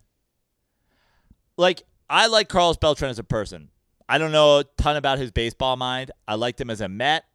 Like, 1.58 1.84
I 2.10 2.28
like 2.28 2.50
Carlos 2.50 2.78
Beltran 2.78 3.10
as 3.10 3.20
a 3.20 3.24
person. 3.24 3.70
I 4.10 4.18
don't 4.18 4.32
know 4.32 4.60
a 4.60 4.64
ton 4.78 4.96
about 4.96 5.18
his 5.20 5.32
baseball 5.32 5.76
mind. 5.76 6.12
I 6.28 6.36
liked 6.36 6.62
him 6.62 6.70
as 6.70 6.82
a 6.82 6.88
Met. 6.88 7.26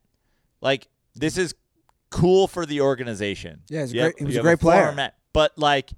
Like, 0.60 0.88
this 1.14 1.36
is 1.36 1.54
cool 2.10 2.46
for 2.46 2.64
the 2.64 2.80
organization. 2.80 3.62
Yeah, 3.68 3.80
he's 3.82 3.90
a 3.90 3.94
great- 3.94 4.02
have- 4.04 4.14
he 4.18 4.24
was 4.24 4.36
a 4.36 4.40
great 4.40 4.60
former 4.60 4.80
player. 4.82 4.94
Met. 4.94 5.14
But, 5.32 5.58
like, 5.58 5.90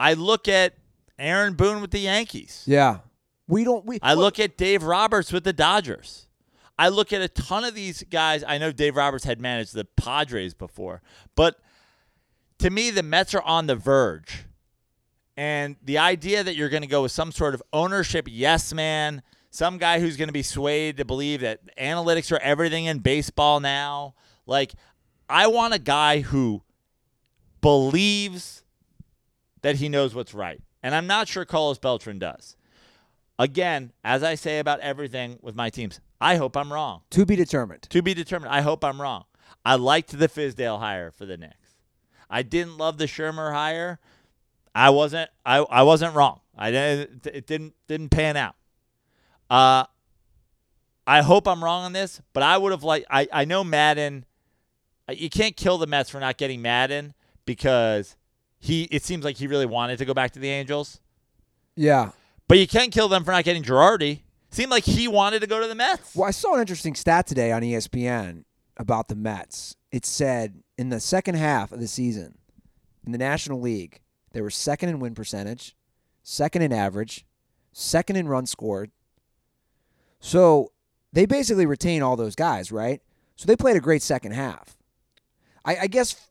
I 0.00 0.14
look 0.14 0.48
at 0.48 0.74
Aaron 1.18 1.54
Boone 1.54 1.80
with 1.80 1.90
the 1.90 2.00
Yankees. 2.00 2.62
Yeah. 2.66 2.98
We 3.48 3.64
don't. 3.64 3.84
We. 3.86 3.98
I 4.02 4.14
look 4.14 4.38
at 4.38 4.56
Dave 4.56 4.82
Roberts 4.82 5.32
with 5.32 5.42
the 5.44 5.52
Dodgers. 5.54 6.26
I 6.78 6.90
look 6.90 7.12
at 7.12 7.22
a 7.22 7.28
ton 7.28 7.64
of 7.64 7.74
these 7.74 8.04
guys. 8.04 8.44
I 8.46 8.58
know 8.58 8.70
Dave 8.72 8.94
Roberts 8.94 9.24
had 9.24 9.40
managed 9.40 9.74
the 9.74 9.84
Padres 9.84 10.52
before, 10.54 11.02
but 11.34 11.58
to 12.58 12.70
me, 12.70 12.90
the 12.90 13.02
Mets 13.02 13.34
are 13.34 13.42
on 13.42 13.66
the 13.66 13.76
verge. 13.76 14.44
And 15.36 15.76
the 15.82 15.98
idea 15.98 16.42
that 16.42 16.56
you're 16.56 16.68
going 16.68 16.82
to 16.82 16.88
go 16.88 17.02
with 17.02 17.12
some 17.12 17.30
sort 17.30 17.54
of 17.54 17.62
ownership 17.72 18.26
yes 18.28 18.72
man, 18.72 19.22
some 19.50 19.78
guy 19.78 20.00
who's 20.00 20.16
going 20.16 20.28
to 20.28 20.32
be 20.32 20.42
swayed 20.42 20.96
to 20.96 21.04
believe 21.04 21.40
that 21.42 21.60
analytics 21.76 22.32
are 22.32 22.40
everything 22.40 22.86
in 22.86 22.98
baseball 22.98 23.60
now. 23.60 24.14
Like, 24.46 24.72
I 25.28 25.46
want 25.46 25.74
a 25.74 25.78
guy 25.78 26.20
who 26.20 26.62
believes 27.60 28.64
that 29.62 29.76
he 29.76 29.88
knows 29.88 30.14
what's 30.14 30.34
right. 30.34 30.60
And 30.82 30.94
I'm 30.94 31.06
not 31.06 31.28
sure 31.28 31.44
Carlos 31.44 31.78
Beltran 31.78 32.18
does. 32.18 32.56
Again, 33.38 33.92
as 34.02 34.22
I 34.22 34.34
say 34.34 34.58
about 34.58 34.80
everything 34.80 35.38
with 35.40 35.54
my 35.54 35.70
teams, 35.70 36.00
I 36.20 36.36
hope 36.36 36.56
I'm 36.56 36.72
wrong. 36.72 37.02
to 37.10 37.24
be 37.24 37.36
determined. 37.36 37.82
To 37.90 38.02
be 38.02 38.14
determined. 38.14 38.52
I 38.52 38.62
hope 38.62 38.84
I'm 38.84 39.00
wrong. 39.00 39.24
I 39.64 39.76
liked 39.76 40.18
the 40.18 40.28
Fizdale 40.28 40.80
hire 40.80 41.10
for 41.10 41.26
the 41.26 41.36
Knicks. 41.36 41.67
I 42.30 42.42
didn't 42.42 42.76
love 42.78 42.98
the 42.98 43.06
Shurmur 43.06 43.52
hire. 43.52 43.98
I 44.74 44.90
wasn't. 44.90 45.30
I, 45.46 45.58
I 45.58 45.82
wasn't 45.82 46.14
wrong. 46.14 46.40
I 46.56 46.70
didn't. 46.70 47.26
It 47.26 47.46
didn't 47.46 47.74
didn't 47.86 48.10
pan 48.10 48.36
out. 48.36 48.54
Uh, 49.50 49.84
I 51.06 51.22
hope 51.22 51.48
I'm 51.48 51.64
wrong 51.64 51.84
on 51.84 51.92
this, 51.92 52.20
but 52.32 52.42
I 52.42 52.58
would 52.58 52.72
have 52.72 52.84
liked. 52.84 53.06
I 53.10 53.26
I 53.32 53.44
know 53.44 53.64
Madden. 53.64 54.24
uh, 55.08 55.12
You 55.16 55.30
can't 55.30 55.56
kill 55.56 55.78
the 55.78 55.86
Mets 55.86 56.10
for 56.10 56.20
not 56.20 56.36
getting 56.36 56.60
Madden 56.62 57.14
because 57.46 58.16
he. 58.58 58.84
It 58.84 59.02
seems 59.04 59.24
like 59.24 59.36
he 59.36 59.46
really 59.46 59.66
wanted 59.66 59.98
to 59.98 60.04
go 60.04 60.14
back 60.14 60.32
to 60.32 60.38
the 60.38 60.50
Angels. 60.50 61.00
Yeah. 61.76 62.10
But 62.46 62.58
you 62.58 62.66
can't 62.66 62.92
kill 62.92 63.08
them 63.08 63.24
for 63.24 63.30
not 63.30 63.44
getting 63.44 63.62
Girardi. 63.62 64.20
Seemed 64.50 64.70
like 64.70 64.84
he 64.84 65.06
wanted 65.08 65.40
to 65.40 65.46
go 65.46 65.60
to 65.60 65.66
the 65.68 65.74
Mets. 65.74 66.14
Well, 66.16 66.26
I 66.26 66.30
saw 66.30 66.54
an 66.54 66.60
interesting 66.60 66.94
stat 66.94 67.26
today 67.26 67.52
on 67.52 67.60
ESPN 67.62 68.44
about 68.78 69.08
the 69.08 69.16
Mets. 69.16 69.76
It 69.90 70.04
said 70.04 70.62
in 70.76 70.90
the 70.90 71.00
second 71.00 71.36
half 71.36 71.72
of 71.72 71.80
the 71.80 71.88
season, 71.88 72.38
in 73.04 73.12
the 73.12 73.18
National 73.18 73.60
League, 73.60 74.00
they 74.32 74.40
were 74.40 74.50
second 74.50 74.90
in 74.90 75.00
win 75.00 75.14
percentage, 75.14 75.74
second 76.22 76.62
in 76.62 76.72
average, 76.72 77.24
second 77.72 78.16
in 78.16 78.28
run 78.28 78.46
scored. 78.46 78.90
So 80.20 80.72
they 81.12 81.26
basically 81.26 81.66
retain 81.66 82.02
all 82.02 82.16
those 82.16 82.34
guys, 82.34 82.70
right? 82.70 83.00
So 83.36 83.46
they 83.46 83.56
played 83.56 83.76
a 83.76 83.80
great 83.80 84.02
second 84.02 84.32
half. 84.32 84.76
I, 85.64 85.76
I 85.82 85.86
guess 85.86 86.28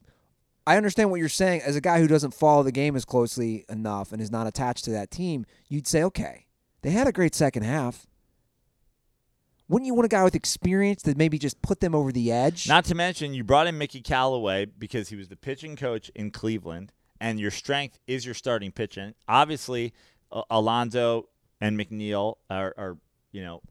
I 0.65 0.77
understand 0.77 1.09
what 1.09 1.19
you're 1.19 1.29
saying. 1.29 1.61
As 1.61 1.75
a 1.75 1.81
guy 1.81 1.99
who 1.99 2.07
doesn't 2.07 2.33
follow 2.33 2.63
the 2.63 2.71
game 2.71 2.95
as 2.95 3.05
closely 3.05 3.65
enough 3.69 4.11
and 4.11 4.21
is 4.21 4.31
not 4.31 4.47
attached 4.47 4.83
to 4.85 4.91
that 4.91 5.09
team, 5.09 5.45
you'd 5.69 5.87
say, 5.87 6.03
okay, 6.03 6.45
they 6.81 6.91
had 6.91 7.07
a 7.07 7.11
great 7.11 7.33
second 7.33 7.63
half. 7.63 8.05
Wouldn't 9.69 9.85
you 9.85 9.93
want 9.93 10.05
a 10.05 10.09
guy 10.09 10.23
with 10.23 10.35
experience 10.35 11.03
that 11.03 11.17
maybe 11.17 11.37
just 11.37 11.61
put 11.61 11.81
them 11.81 11.93
over 11.93 12.11
the 12.11 12.31
edge? 12.31 12.67
Not 12.69 12.85
to 12.85 12.95
mention, 12.95 13.33
you 13.33 13.43
brought 13.43 13.67
in 13.67 13.77
Mickey 13.77 14.01
Callaway 14.01 14.65
because 14.65 15.09
he 15.09 15.17
was 15.17 15.27
the 15.27 15.35
pitching 15.35 15.75
coach 15.75 16.09
in 16.15 16.31
Cleveland, 16.31 16.93
and 17.19 17.39
your 17.39 17.51
strength 17.51 17.99
is 18.07 18.25
your 18.25 18.33
starting 18.33 18.71
pitching. 18.71 19.13
Obviously, 19.27 19.93
uh, 20.31 20.43
Alonso 20.49 21.27
and 21.59 21.77
McNeil 21.77 22.35
are, 22.49 22.73
are, 22.77 22.97
you 23.31 23.43
know, 23.43 23.61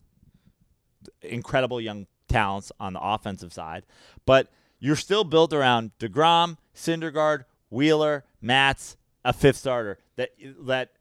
incredible 1.23 1.81
young 1.81 2.07
talents 2.29 2.73
on 2.79 2.93
the 2.93 3.01
offensive 3.01 3.53
side, 3.53 3.87
but 4.27 4.49
you're 4.79 4.97
still 4.97 5.25
built 5.25 5.53
around 5.53 5.93
Degrom, 5.99 6.59
Syndergaard, 6.75 7.45
Wheeler, 7.71 8.25
Matz, 8.43 8.97
a 9.25 9.33
fifth 9.33 9.57
starter. 9.57 9.99
That 10.17 10.31
that 10.67 10.93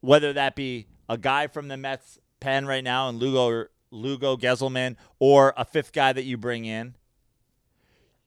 whether 0.00 0.32
that 0.32 0.56
be 0.56 0.86
a 1.08 1.16
guy 1.16 1.46
from 1.46 1.68
the 1.68 1.76
Mets 1.76 2.18
pen 2.40 2.66
right 2.66 2.84
now 2.84 3.08
and 3.08 3.18
Lugo 3.18 3.66
Lugo 3.90 4.36
Gsellman 4.36 4.96
or 5.18 5.54
a 5.56 5.64
fifth 5.64 5.92
guy 5.92 6.12
that 6.12 6.24
you 6.24 6.36
bring 6.36 6.64
in, 6.64 6.94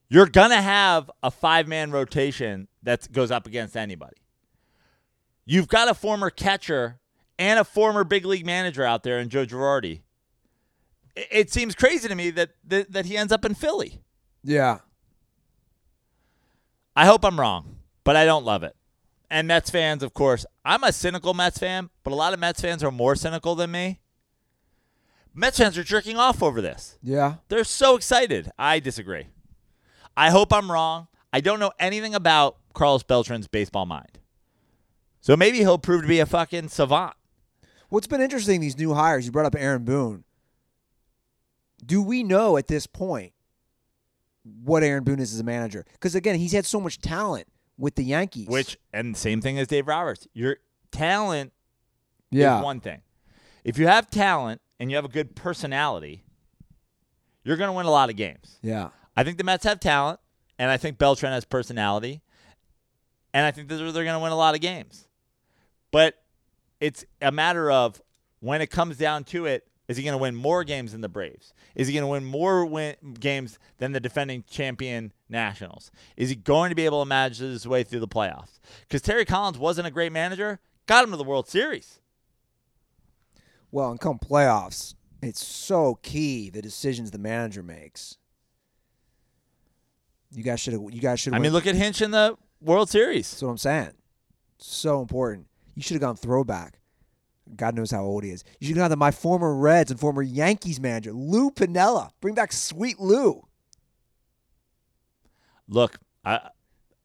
you're 0.09 0.25
gonna 0.27 0.61
have 0.61 1.09
a 1.21 1.29
five 1.31 1.67
man 1.67 1.91
rotation 1.91 2.67
that 2.83 3.11
goes 3.11 3.31
up 3.31 3.45
against 3.45 3.75
anybody. 3.77 4.17
You've 5.45 5.67
got 5.67 5.87
a 5.87 5.93
former 5.93 6.29
catcher 6.29 6.99
and 7.37 7.59
a 7.59 7.63
former 7.63 8.03
big 8.03 8.25
league 8.25 8.45
manager 8.45 8.83
out 8.83 9.03
there 9.03 9.19
in 9.19 9.29
Joe 9.29 9.45
Girardi. 9.45 10.01
It, 11.15 11.27
it 11.31 11.51
seems 11.51 11.75
crazy 11.75 12.07
to 12.07 12.15
me 12.15 12.29
that, 12.31 12.51
that 12.65 12.91
that 12.91 13.05
he 13.05 13.17
ends 13.17 13.31
up 13.33 13.45
in 13.45 13.53
Philly. 13.55 14.01
yeah. 14.43 14.79
I 16.95 17.05
hope 17.05 17.23
I'm 17.23 17.39
wrong, 17.39 17.77
but 18.03 18.17
I 18.17 18.25
don't 18.25 18.43
love 18.43 18.63
it. 18.63 18.75
And 19.29 19.47
Mets 19.47 19.69
fans, 19.69 20.03
of 20.03 20.13
course, 20.13 20.45
I'm 20.65 20.83
a 20.83 20.91
cynical 20.91 21.33
Mets 21.33 21.57
fan, 21.57 21.89
but 22.03 22.11
a 22.11 22.15
lot 22.15 22.33
of 22.33 22.39
Mets 22.39 22.59
fans 22.61 22.83
are 22.83 22.91
more 22.91 23.15
cynical 23.15 23.55
than 23.55 23.71
me. 23.71 24.01
Mets 25.39 25.57
fans 25.57 25.77
are 25.77 25.85
jerking 25.85 26.17
off 26.17 26.43
over 26.43 26.61
this. 26.61 26.99
Yeah. 27.01 27.35
They're 27.47 27.63
so 27.63 27.95
excited. 27.95 28.51
I 28.59 28.79
disagree. 28.79 29.27
I 30.17 30.31
hope 30.31 30.51
I'm 30.51 30.69
wrong. 30.69 31.07
I 31.31 31.39
don't 31.39 31.61
know 31.61 31.71
anything 31.79 32.13
about 32.13 32.57
Carlos 32.73 33.03
Beltran's 33.03 33.47
baseball 33.47 33.85
mind. 33.85 34.19
So 35.21 35.37
maybe 35.37 35.59
he'll 35.59 35.77
prove 35.77 36.01
to 36.01 36.09
be 36.09 36.19
a 36.19 36.25
fucking 36.25 36.67
savant. 36.67 37.13
What's 37.87 38.05
been 38.05 38.19
interesting, 38.19 38.59
these 38.59 38.77
new 38.77 38.93
hires, 38.93 39.25
you 39.25 39.31
brought 39.31 39.45
up 39.45 39.55
Aaron 39.57 39.85
Boone. 39.85 40.25
Do 41.85 42.01
we 42.01 42.21
know 42.21 42.57
at 42.57 42.67
this 42.67 42.85
point 42.85 43.31
what 44.43 44.83
Aaron 44.83 45.05
Boone 45.05 45.19
is 45.19 45.33
as 45.33 45.39
a 45.39 45.45
manager? 45.45 45.85
Because 45.93 46.15
again, 46.15 46.35
he's 46.35 46.51
had 46.51 46.65
so 46.65 46.81
much 46.81 46.99
talent 46.99 47.47
with 47.77 47.95
the 47.95 48.03
Yankees. 48.03 48.49
Which 48.49 48.77
and 48.91 49.15
same 49.15 49.39
thing 49.39 49.57
as 49.57 49.67
Dave 49.67 49.87
Roberts. 49.87 50.27
Your 50.33 50.57
talent 50.91 51.53
yeah. 52.29 52.57
is 52.57 52.63
one 52.65 52.81
thing. 52.81 53.03
If 53.63 53.77
you 53.77 53.87
have 53.87 54.09
talent 54.09 54.59
and 54.79 54.89
you 54.89 54.95
have 54.95 55.05
a 55.05 55.09
good 55.09 55.35
personality, 55.35 56.23
you're 57.43 57.57
going 57.57 57.69
to 57.69 57.73
win 57.73 57.85
a 57.85 57.91
lot 57.91 58.09
of 58.09 58.15
games. 58.15 58.57
Yeah. 58.61 58.89
I 59.15 59.23
think 59.23 59.37
the 59.37 59.43
Mets 59.43 59.65
have 59.65 59.79
talent, 59.79 60.19
and 60.57 60.71
I 60.71 60.77
think 60.77 60.97
Beltran 60.97 61.33
has 61.33 61.45
personality, 61.45 62.21
and 63.33 63.45
I 63.45 63.51
think 63.51 63.67
that 63.69 63.75
they're, 63.75 63.91
they're 63.91 64.03
going 64.03 64.15
to 64.15 64.23
win 64.23 64.31
a 64.31 64.37
lot 64.37 64.55
of 64.55 64.61
games. 64.61 65.07
But 65.91 66.15
it's 66.79 67.05
a 67.21 67.31
matter 67.31 67.69
of 67.71 68.01
when 68.39 68.61
it 68.61 68.67
comes 68.67 68.97
down 68.97 69.23
to 69.25 69.45
it, 69.45 69.65
is 69.87 69.97
he 69.97 70.03
going 70.03 70.13
to 70.13 70.19
win 70.19 70.35
more 70.35 70.63
games 70.63 70.91
than 70.91 71.01
the 71.01 71.09
Braves? 71.09 71.53
Is 71.75 71.87
he 71.87 71.93
going 71.95 72.03
to 72.03 72.07
win 72.07 72.23
more 72.23 72.63
win- 72.63 72.95
games 73.19 73.57
than 73.79 73.91
the 73.91 73.99
defending 73.99 74.43
champion 74.47 75.11
Nationals? 75.27 75.91
Is 76.15 76.29
he 76.29 76.35
going 76.35 76.69
to 76.69 76.75
be 76.75 76.85
able 76.85 77.01
to 77.01 77.07
manage 77.07 77.39
his 77.39 77.67
way 77.67 77.83
through 77.83 78.01
the 78.01 78.07
playoffs? 78.07 78.59
Because 78.81 79.01
Terry 79.01 79.25
Collins 79.25 79.57
wasn't 79.57 79.87
a 79.87 79.91
great 79.91 80.11
manager, 80.11 80.59
got 80.85 81.03
him 81.03 81.11
to 81.11 81.17
the 81.17 81.23
World 81.23 81.49
Series. 81.49 81.99
Well, 83.71 83.91
and 83.91 83.99
come 83.99 84.19
playoffs, 84.19 84.95
it's 85.21 85.45
so 85.45 85.99
key 86.01 86.49
the 86.49 86.61
decisions 86.61 87.11
the 87.11 87.17
manager 87.17 87.61
makes. 87.63 88.17
You 90.31 90.43
guys 90.43 90.59
should 90.59 90.73
have. 90.73 90.81
You 90.91 91.01
guys 91.01 91.19
should. 91.19 91.33
I 91.33 91.39
mean, 91.39 91.51
look 91.51 91.67
at 91.67 91.75
Hinch 91.75 92.01
in 92.01 92.11
the 92.11 92.35
World 92.61 92.89
Series. 92.89 93.29
That's 93.31 93.41
what 93.41 93.49
I'm 93.49 93.57
saying. 93.57 93.91
So 94.57 95.01
important. 95.01 95.47
You 95.75 95.81
should 95.81 95.95
have 95.95 96.01
gone 96.01 96.15
throwback. 96.15 96.79
God 97.55 97.75
knows 97.75 97.89
how 97.89 98.03
old 98.03 98.23
he 98.23 98.29
is. 98.29 98.43
You 98.59 98.67
should 98.67 98.77
have 98.77 98.83
gone 98.83 98.89
to 98.91 98.95
my 98.95 99.11
former 99.11 99.55
Reds 99.55 99.89
and 99.89 99.99
former 99.99 100.21
Yankees 100.21 100.79
manager, 100.79 101.13
Lou 101.13 101.49
Piniella. 101.49 102.11
Bring 102.21 102.35
back 102.35 102.51
Sweet 102.51 102.99
Lou. 102.99 103.47
Look, 105.67 105.97
I, 106.23 106.49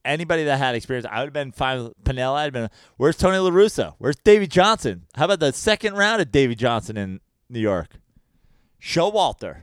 anybody 0.05 0.43
that 0.45 0.57
had 0.57 0.75
experience, 0.75 1.05
I 1.09 1.19
would 1.19 1.27
have 1.27 1.33
been 1.33 1.51
fine 1.51 1.83
with 1.83 2.03
Piniella. 2.03 2.35
I'd 2.35 2.53
been, 2.53 2.69
where's 2.97 3.17
Tony 3.17 3.37
La 3.37 3.49
Russa? 3.49 3.95
Where's 3.97 4.15
Davey 4.17 4.47
Johnson? 4.47 5.05
How 5.15 5.25
about 5.25 5.39
the 5.39 5.51
second 5.51 5.95
round 5.95 6.21
of 6.21 6.31
Davey 6.31 6.55
Johnson 6.55 6.97
in 6.97 7.19
New 7.49 7.59
York. 7.59 7.99
Showalter. 8.81 9.57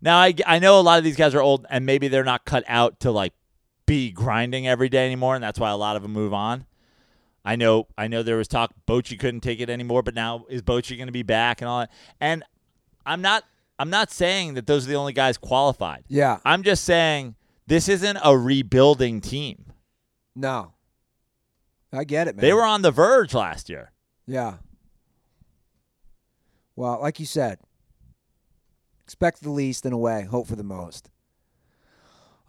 Now 0.00 0.18
I, 0.18 0.34
I 0.46 0.58
know 0.58 0.78
a 0.78 0.82
lot 0.82 0.98
of 0.98 1.04
these 1.04 1.16
guys 1.16 1.34
are 1.34 1.42
old 1.42 1.66
and 1.70 1.86
maybe 1.86 2.08
they're 2.08 2.24
not 2.24 2.44
cut 2.44 2.64
out 2.66 3.00
to 3.00 3.10
like 3.10 3.32
be 3.86 4.10
grinding 4.10 4.66
every 4.66 4.88
day 4.88 5.06
anymore, 5.06 5.34
and 5.36 5.44
that's 5.44 5.60
why 5.60 5.70
a 5.70 5.76
lot 5.76 5.96
of 5.96 6.02
them 6.02 6.12
move 6.12 6.34
on. 6.34 6.66
I 7.44 7.56
know 7.56 7.86
I 7.96 8.08
know 8.08 8.22
there 8.22 8.36
was 8.36 8.48
talk 8.48 8.72
Bochy 8.86 9.18
couldn't 9.18 9.40
take 9.40 9.60
it 9.60 9.70
anymore, 9.70 10.02
but 10.02 10.14
now 10.14 10.44
is 10.48 10.62
Bochy 10.62 10.96
going 10.96 11.06
to 11.06 11.12
be 11.12 11.22
back 11.22 11.60
and 11.60 11.68
all 11.68 11.80
that? 11.80 11.90
And 12.20 12.42
I'm 13.06 13.22
not 13.22 13.44
I'm 13.78 13.90
not 13.90 14.10
saying 14.10 14.54
that 14.54 14.66
those 14.66 14.86
are 14.86 14.88
the 14.88 14.96
only 14.96 15.12
guys 15.12 15.38
qualified. 15.38 16.04
Yeah. 16.08 16.38
I'm 16.44 16.62
just 16.62 16.84
saying 16.84 17.36
this 17.66 17.88
isn't 17.88 18.18
a 18.22 18.36
rebuilding 18.36 19.20
team. 19.20 19.65
No. 20.36 20.74
I 21.92 22.04
get 22.04 22.28
it, 22.28 22.36
man. 22.36 22.42
They 22.42 22.52
were 22.52 22.64
on 22.64 22.82
the 22.82 22.90
verge 22.90 23.32
last 23.34 23.68
year. 23.68 23.92
Yeah. 24.26 24.56
Well, 26.76 27.00
like 27.00 27.18
you 27.18 27.26
said, 27.26 27.58
expect 29.04 29.42
the 29.42 29.50
least 29.50 29.86
in 29.86 29.92
a 29.94 29.98
way, 29.98 30.24
hope 30.24 30.46
for 30.46 30.56
the 30.56 30.62
most. 30.62 31.08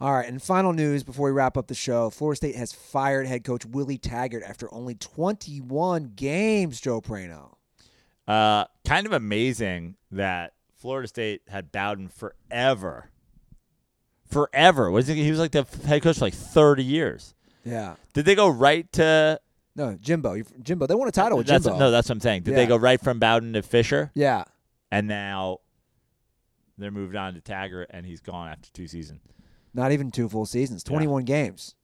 All 0.00 0.12
right, 0.12 0.28
and 0.28 0.40
final 0.40 0.72
news 0.72 1.02
before 1.02 1.26
we 1.26 1.32
wrap 1.32 1.56
up 1.56 1.66
the 1.66 1.74
show 1.74 2.08
Florida 2.10 2.36
State 2.36 2.54
has 2.54 2.72
fired 2.72 3.26
head 3.26 3.42
coach 3.42 3.64
Willie 3.66 3.98
Taggart 3.98 4.44
after 4.44 4.72
only 4.72 4.94
21 4.94 6.12
games, 6.14 6.80
Joe 6.80 7.00
Prano. 7.00 7.54
Uh, 8.28 8.66
kind 8.86 9.06
of 9.06 9.12
amazing 9.12 9.96
that 10.12 10.52
Florida 10.76 11.08
State 11.08 11.40
had 11.48 11.72
Bowden 11.72 12.08
forever. 12.08 13.10
Forever. 14.30 14.90
Was 14.90 15.06
he, 15.08 15.24
he 15.24 15.30
was 15.30 15.40
like 15.40 15.52
the 15.52 15.66
head 15.86 16.02
coach 16.02 16.18
for 16.18 16.26
like 16.26 16.34
30 16.34 16.84
years. 16.84 17.34
Yeah. 17.64 17.96
Did 18.14 18.24
they 18.24 18.34
go 18.34 18.48
right 18.48 18.90
to 18.92 19.40
No, 19.76 19.96
Jimbo. 20.00 20.42
Jimbo. 20.62 20.86
They 20.86 20.94
won 20.94 21.08
a 21.08 21.12
title 21.12 21.38
with 21.38 21.46
that's, 21.46 21.64
Jimbo. 21.64 21.78
No, 21.78 21.90
that's 21.90 22.08
what 22.08 22.14
I'm 22.16 22.20
saying. 22.20 22.42
Did 22.42 22.54
they 22.56 22.66
go 22.66 22.76
right 22.76 23.00
from 23.00 23.18
Bowden 23.18 23.52
to 23.54 23.62
Fisher? 23.62 24.10
yeah. 24.14 24.44
And 24.90 25.06
now 25.06 25.58
they're 26.78 26.90
moved 26.90 27.14
on 27.14 27.34
to 27.34 27.40
Taggart 27.42 27.88
and 27.90 28.06
he's 28.06 28.20
gone 28.20 28.48
after 28.48 28.70
two 28.72 28.86
seasons. 28.88 29.20
Not 29.74 29.92
even 29.92 30.10
two 30.10 30.28
full 30.30 30.46
seasons, 30.46 30.82
21 30.82 31.24
games. 31.24 31.74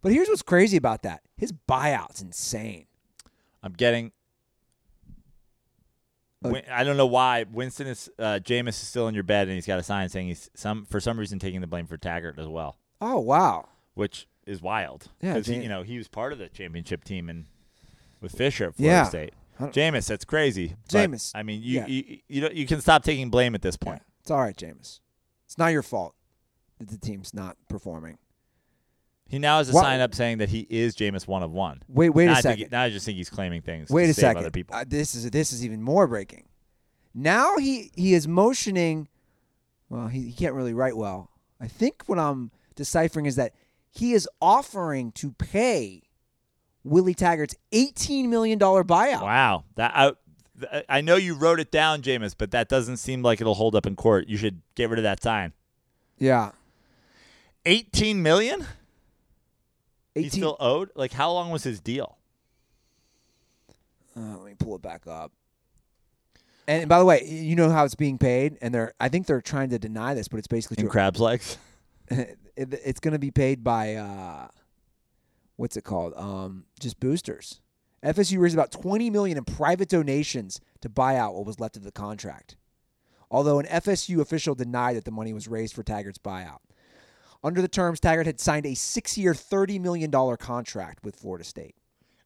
But 0.00 0.12
here's 0.12 0.28
what's 0.28 0.40
crazy 0.42 0.76
about 0.78 1.02
that 1.02 1.20
his 1.36 1.52
buyout's 1.52 2.22
insane. 2.22 2.86
I'm 3.62 3.72
getting. 3.72 4.12
I 6.70 6.84
don't 6.84 6.96
know 6.96 7.06
why 7.06 7.44
Winston 7.50 7.88
is 7.88 8.08
uh, 8.18 8.38
Jameis 8.42 8.68
is 8.68 8.76
still 8.76 9.08
in 9.08 9.14
your 9.14 9.24
bed 9.24 9.48
and 9.48 9.56
he's 9.56 9.66
got 9.66 9.80
a 9.80 9.82
sign 9.82 10.08
saying 10.08 10.28
he's 10.28 10.48
some 10.54 10.84
for 10.84 11.00
some 11.00 11.18
reason 11.18 11.40
taking 11.40 11.60
the 11.60 11.66
blame 11.66 11.86
for 11.86 11.96
Taggart 11.96 12.38
as 12.38 12.46
well, 12.46 12.76
Oh, 13.00 13.18
wow. 13.18 13.68
which 13.94 14.28
is 14.48 14.62
wild. 14.62 15.08
Yeah, 15.20 15.34
because 15.34 15.46
Jam- 15.46 15.62
you 15.62 15.68
know 15.68 15.82
he 15.82 15.98
was 15.98 16.08
part 16.08 16.32
of 16.32 16.38
the 16.38 16.48
championship 16.48 17.04
team 17.04 17.28
and 17.28 17.46
with 18.20 18.32
Fisher 18.32 18.66
at 18.66 18.74
Florida 18.74 18.96
Yeah. 18.96 19.04
State. 19.04 19.34
Jameis, 19.60 20.06
that's 20.06 20.24
crazy. 20.24 20.76
Jameis, 20.88 21.32
I 21.34 21.42
mean, 21.42 21.62
you 21.62 21.76
yeah. 21.80 21.86
you 21.86 22.18
you, 22.28 22.40
don't, 22.40 22.54
you 22.54 22.66
can 22.66 22.80
stop 22.80 23.02
taking 23.02 23.28
blame 23.28 23.54
at 23.56 23.62
this 23.62 23.76
point. 23.76 24.02
It's 24.20 24.30
all 24.30 24.40
right, 24.40 24.56
Jameis. 24.56 25.00
It's 25.46 25.58
not 25.58 25.68
your 25.68 25.82
fault 25.82 26.14
that 26.78 26.88
the 26.88 26.98
team's 26.98 27.34
not 27.34 27.56
performing. 27.68 28.18
He 29.28 29.38
now 29.38 29.58
has 29.58 29.68
a 29.68 29.72
Wha- 29.72 29.82
sign 29.82 30.00
up 30.00 30.14
saying 30.14 30.38
that 30.38 30.48
he 30.48 30.60
is 30.70 30.94
Jameis 30.94 31.26
one 31.26 31.42
of 31.42 31.50
one. 31.50 31.82
Wait, 31.88 32.10
wait 32.10 32.26
now 32.26 32.34
a 32.34 32.36
I 32.36 32.40
second. 32.40 32.58
he- 32.66 32.68
now 32.70 32.82
I 32.82 32.90
just 32.90 33.04
think 33.04 33.16
he's 33.18 33.28
claiming 33.30 33.60
things. 33.62 33.90
Wait 33.90 34.04
to 34.04 34.10
a 34.10 34.14
second. 34.14 34.38
Other 34.40 34.50
people. 34.50 34.76
Uh, 34.76 34.84
this 34.86 35.14
is 35.14 35.28
this 35.30 35.52
is 35.52 35.64
even 35.64 35.82
more 35.82 36.06
breaking. 36.06 36.44
Now 37.14 37.56
he 37.58 37.90
he 37.94 38.14
is 38.14 38.28
motioning. 38.28 39.08
Well, 39.90 40.06
he, 40.06 40.22
he 40.22 40.32
can't 40.32 40.54
really 40.54 40.74
write 40.74 40.96
well. 40.96 41.30
I 41.60 41.66
think 41.66 42.02
what 42.06 42.18
I'm 42.18 42.50
deciphering 42.76 43.26
is 43.26 43.36
that 43.36 43.54
he 43.90 44.12
is 44.12 44.28
offering 44.40 45.12
to 45.12 45.32
pay 45.32 46.02
Willie 46.84 47.14
Taggart's 47.14 47.56
18 47.72 48.30
million 48.30 48.58
dollar 48.58 48.84
buyout. 48.84 49.22
Wow, 49.22 49.64
that 49.76 49.92
I, 49.94 50.82
I 50.88 51.00
know 51.00 51.16
you 51.16 51.34
wrote 51.34 51.60
it 51.60 51.70
down, 51.70 52.02
Jameis, 52.02 52.34
but 52.36 52.50
that 52.52 52.68
doesn't 52.68 52.96
seem 52.98 53.22
like 53.22 53.40
it'll 53.40 53.54
hold 53.54 53.74
up 53.74 53.86
in 53.86 53.96
court. 53.96 54.28
You 54.28 54.36
should 54.36 54.60
get 54.74 54.90
rid 54.90 54.98
of 54.98 55.02
that 55.04 55.22
sign. 55.22 55.52
Yeah, 56.18 56.50
Eighteen 57.64 58.22
million? 58.22 58.66
He's 60.14 60.26
18. 60.26 60.30
still 60.40 60.56
owed. 60.58 60.90
Like, 60.96 61.12
how 61.12 61.30
long 61.32 61.50
was 61.50 61.62
his 61.62 61.80
deal? 61.80 62.16
Uh, 64.16 64.36
let 64.38 64.46
me 64.46 64.54
pull 64.58 64.74
it 64.74 64.82
back 64.82 65.06
up. 65.06 65.32
And 66.66 66.88
by 66.88 66.98
the 66.98 67.04
way, 67.04 67.24
you 67.24 67.54
know 67.56 67.70
how 67.70 67.84
it's 67.84 67.94
being 67.94 68.18
paid, 68.18 68.58
and 68.60 68.74
they're 68.74 68.92
I 69.00 69.08
think 69.08 69.26
they're 69.26 69.40
trying 69.40 69.70
to 69.70 69.78
deny 69.78 70.14
this, 70.14 70.28
but 70.28 70.38
it's 70.38 70.48
basically 70.48 70.82
In 70.82 70.88
crab's 70.90 71.20
legs. 71.20 71.56
it, 72.56 72.80
it's 72.84 73.00
going 73.00 73.12
to 73.12 73.18
be 73.18 73.30
paid 73.30 73.62
by 73.62 73.94
uh, 73.94 74.48
what's 75.56 75.76
it 75.76 75.84
called? 75.84 76.14
Um, 76.16 76.64
just 76.80 76.98
boosters. 77.00 77.60
FSU 78.02 78.38
raised 78.38 78.54
about 78.54 78.70
20 78.70 79.10
million 79.10 79.36
in 79.36 79.44
private 79.44 79.88
donations 79.88 80.60
to 80.80 80.88
buy 80.88 81.16
out 81.16 81.34
what 81.34 81.44
was 81.46 81.58
left 81.60 81.76
of 81.76 81.82
the 81.82 81.92
contract. 81.92 82.56
Although 83.30 83.58
an 83.58 83.66
FSU 83.66 84.20
official 84.20 84.54
denied 84.54 84.96
that 84.96 85.04
the 85.04 85.10
money 85.10 85.32
was 85.32 85.48
raised 85.48 85.74
for 85.74 85.82
Taggart's 85.82 86.18
buyout. 86.18 86.58
Under 87.42 87.60
the 87.60 87.68
terms, 87.68 88.00
Taggart 88.00 88.26
had 88.26 88.40
signed 88.40 88.66
a 88.66 88.74
six-year, 88.74 89.32
$30 89.32 89.80
million 89.80 90.10
contract 90.38 91.04
with 91.04 91.16
Florida 91.16 91.44
State. 91.44 91.74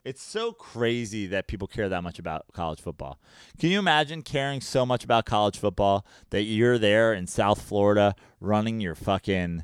It's 0.04 0.22
so 0.22 0.52
crazy 0.52 1.26
that 1.28 1.46
people 1.46 1.68
care 1.68 1.88
that 1.88 2.02
much 2.02 2.18
about 2.18 2.46
college 2.52 2.80
football. 2.80 3.20
Can 3.59 3.70
you 3.70 3.78
imagine 3.78 4.22
caring 4.22 4.60
so 4.60 4.84
much 4.84 5.04
about 5.04 5.26
college 5.26 5.59
football 5.59 6.04
that 6.30 6.42
you're 6.42 6.78
there 6.78 7.14
in 7.14 7.26
South 7.26 7.62
Florida 7.62 8.14
running 8.40 8.80
your 8.80 8.96
fucking 8.96 9.62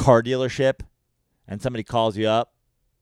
car 0.00 0.22
dealership 0.22 0.80
and 1.46 1.60
somebody 1.60 1.84
calls 1.84 2.16
you 2.16 2.26
up 2.26 2.54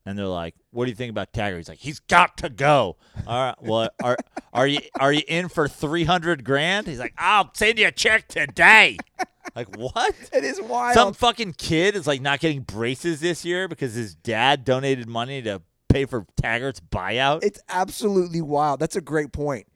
and 0.05 0.17
they're 0.17 0.25
like, 0.25 0.55
"What 0.71 0.85
do 0.85 0.91
you 0.91 0.95
think 0.95 1.11
about 1.11 1.31
Taggart?" 1.33 1.59
He's 1.59 1.69
like, 1.69 1.79
"He's 1.79 1.99
got 1.99 2.37
to 2.37 2.49
go." 2.49 2.97
All 3.25 3.45
right, 3.45 3.55
well, 3.61 3.89
are 4.03 4.17
are 4.51 4.67
you 4.67 4.79
are 4.99 5.13
you 5.13 5.21
in 5.27 5.49
for 5.49 5.67
300 5.67 6.43
grand? 6.43 6.87
He's 6.87 6.99
like, 6.99 7.13
"I'll 7.17 7.51
send 7.53 7.79
you 7.79 7.87
a 7.87 7.91
check 7.91 8.27
today." 8.27 8.97
like, 9.55 9.75
what? 9.77 10.13
It 10.33 10.43
is 10.43 10.61
wild. 10.61 10.93
Some 10.95 11.13
fucking 11.13 11.53
kid 11.53 11.95
is 11.95 12.05
like 12.05 12.21
not 12.21 12.39
getting 12.39 12.61
braces 12.61 13.19
this 13.19 13.45
year 13.45 13.67
because 13.67 13.93
his 13.93 14.15
dad 14.15 14.65
donated 14.65 15.07
money 15.07 15.41
to 15.43 15.61
pay 15.87 16.05
for 16.05 16.25
Taggart's 16.41 16.81
buyout. 16.81 17.43
It's 17.43 17.59
absolutely 17.69 18.41
wild. 18.41 18.79
That's 18.79 18.95
a 18.95 19.01
great 19.01 19.31
point. 19.31 19.67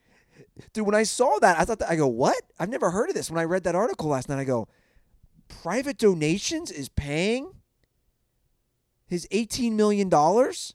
Dude, 0.74 0.86
when 0.86 0.96
I 0.96 1.04
saw 1.04 1.40
that, 1.40 1.60
I 1.60 1.66
thought 1.66 1.80
that 1.80 1.90
I 1.90 1.96
go, 1.96 2.08
"What? 2.08 2.42
I've 2.60 2.70
never 2.70 2.92
heard 2.92 3.10
of 3.10 3.16
this." 3.16 3.32
When 3.32 3.40
I 3.40 3.46
read 3.46 3.64
that 3.64 3.76
article 3.76 4.10
last 4.10 4.30
night, 4.30 4.40
I 4.40 4.44
go, 4.44 4.68
"Private 5.62 5.98
donations 5.98 6.72
is 6.72 6.90
paying 6.90 7.52
his 9.08 9.28
18 9.32 9.76
million 9.76 10.10
dollars?" 10.10 10.74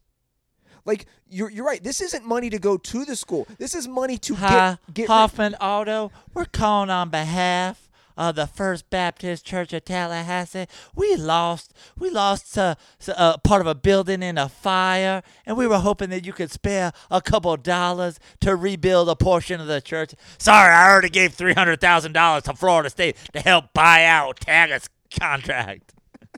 Like 0.84 1.06
you're 1.28 1.50
you're 1.50 1.66
right. 1.66 1.82
This 1.82 2.00
isn't 2.00 2.24
money 2.24 2.48
to 2.50 2.58
go 2.58 2.76
to 2.78 3.04
the 3.04 3.16
school. 3.16 3.46
This 3.58 3.74
is 3.74 3.86
money 3.86 4.16
to 4.18 4.34
get 4.34 4.78
get 4.94 5.06
Hoffman 5.08 5.54
Auto. 5.56 6.10
We're 6.32 6.46
calling 6.46 6.90
on 6.90 7.10
behalf 7.10 7.87
of 8.18 8.34
the 8.34 8.46
First 8.46 8.90
Baptist 8.90 9.46
Church 9.46 9.72
of 9.72 9.86
Tallahassee. 9.86 10.66
We 10.94 11.16
lost, 11.16 11.72
we 11.96 12.10
lost 12.10 12.58
uh, 12.58 12.74
s- 13.00 13.08
uh, 13.08 13.38
part 13.38 13.62
of 13.62 13.66
a 13.66 13.74
building 13.74 14.22
in 14.22 14.36
a 14.36 14.50
fire, 14.50 15.22
and 15.46 15.56
we 15.56 15.66
were 15.66 15.78
hoping 15.78 16.10
that 16.10 16.26
you 16.26 16.34
could 16.34 16.50
spare 16.50 16.92
a 17.10 17.22
couple 17.22 17.56
dollars 17.56 18.20
to 18.40 18.54
rebuild 18.56 19.08
a 19.08 19.16
portion 19.16 19.58
of 19.60 19.68
the 19.68 19.80
church. 19.80 20.12
Sorry, 20.36 20.70
I 20.70 20.90
already 20.90 21.08
gave 21.08 21.32
three 21.32 21.54
hundred 21.54 21.80
thousand 21.80 22.12
dollars 22.12 22.42
to 22.42 22.52
Florida 22.54 22.90
State 22.90 23.16
to 23.32 23.40
help 23.40 23.72
buy 23.72 24.04
out 24.04 24.40
Taggart's 24.40 24.90
contract. 25.18 25.94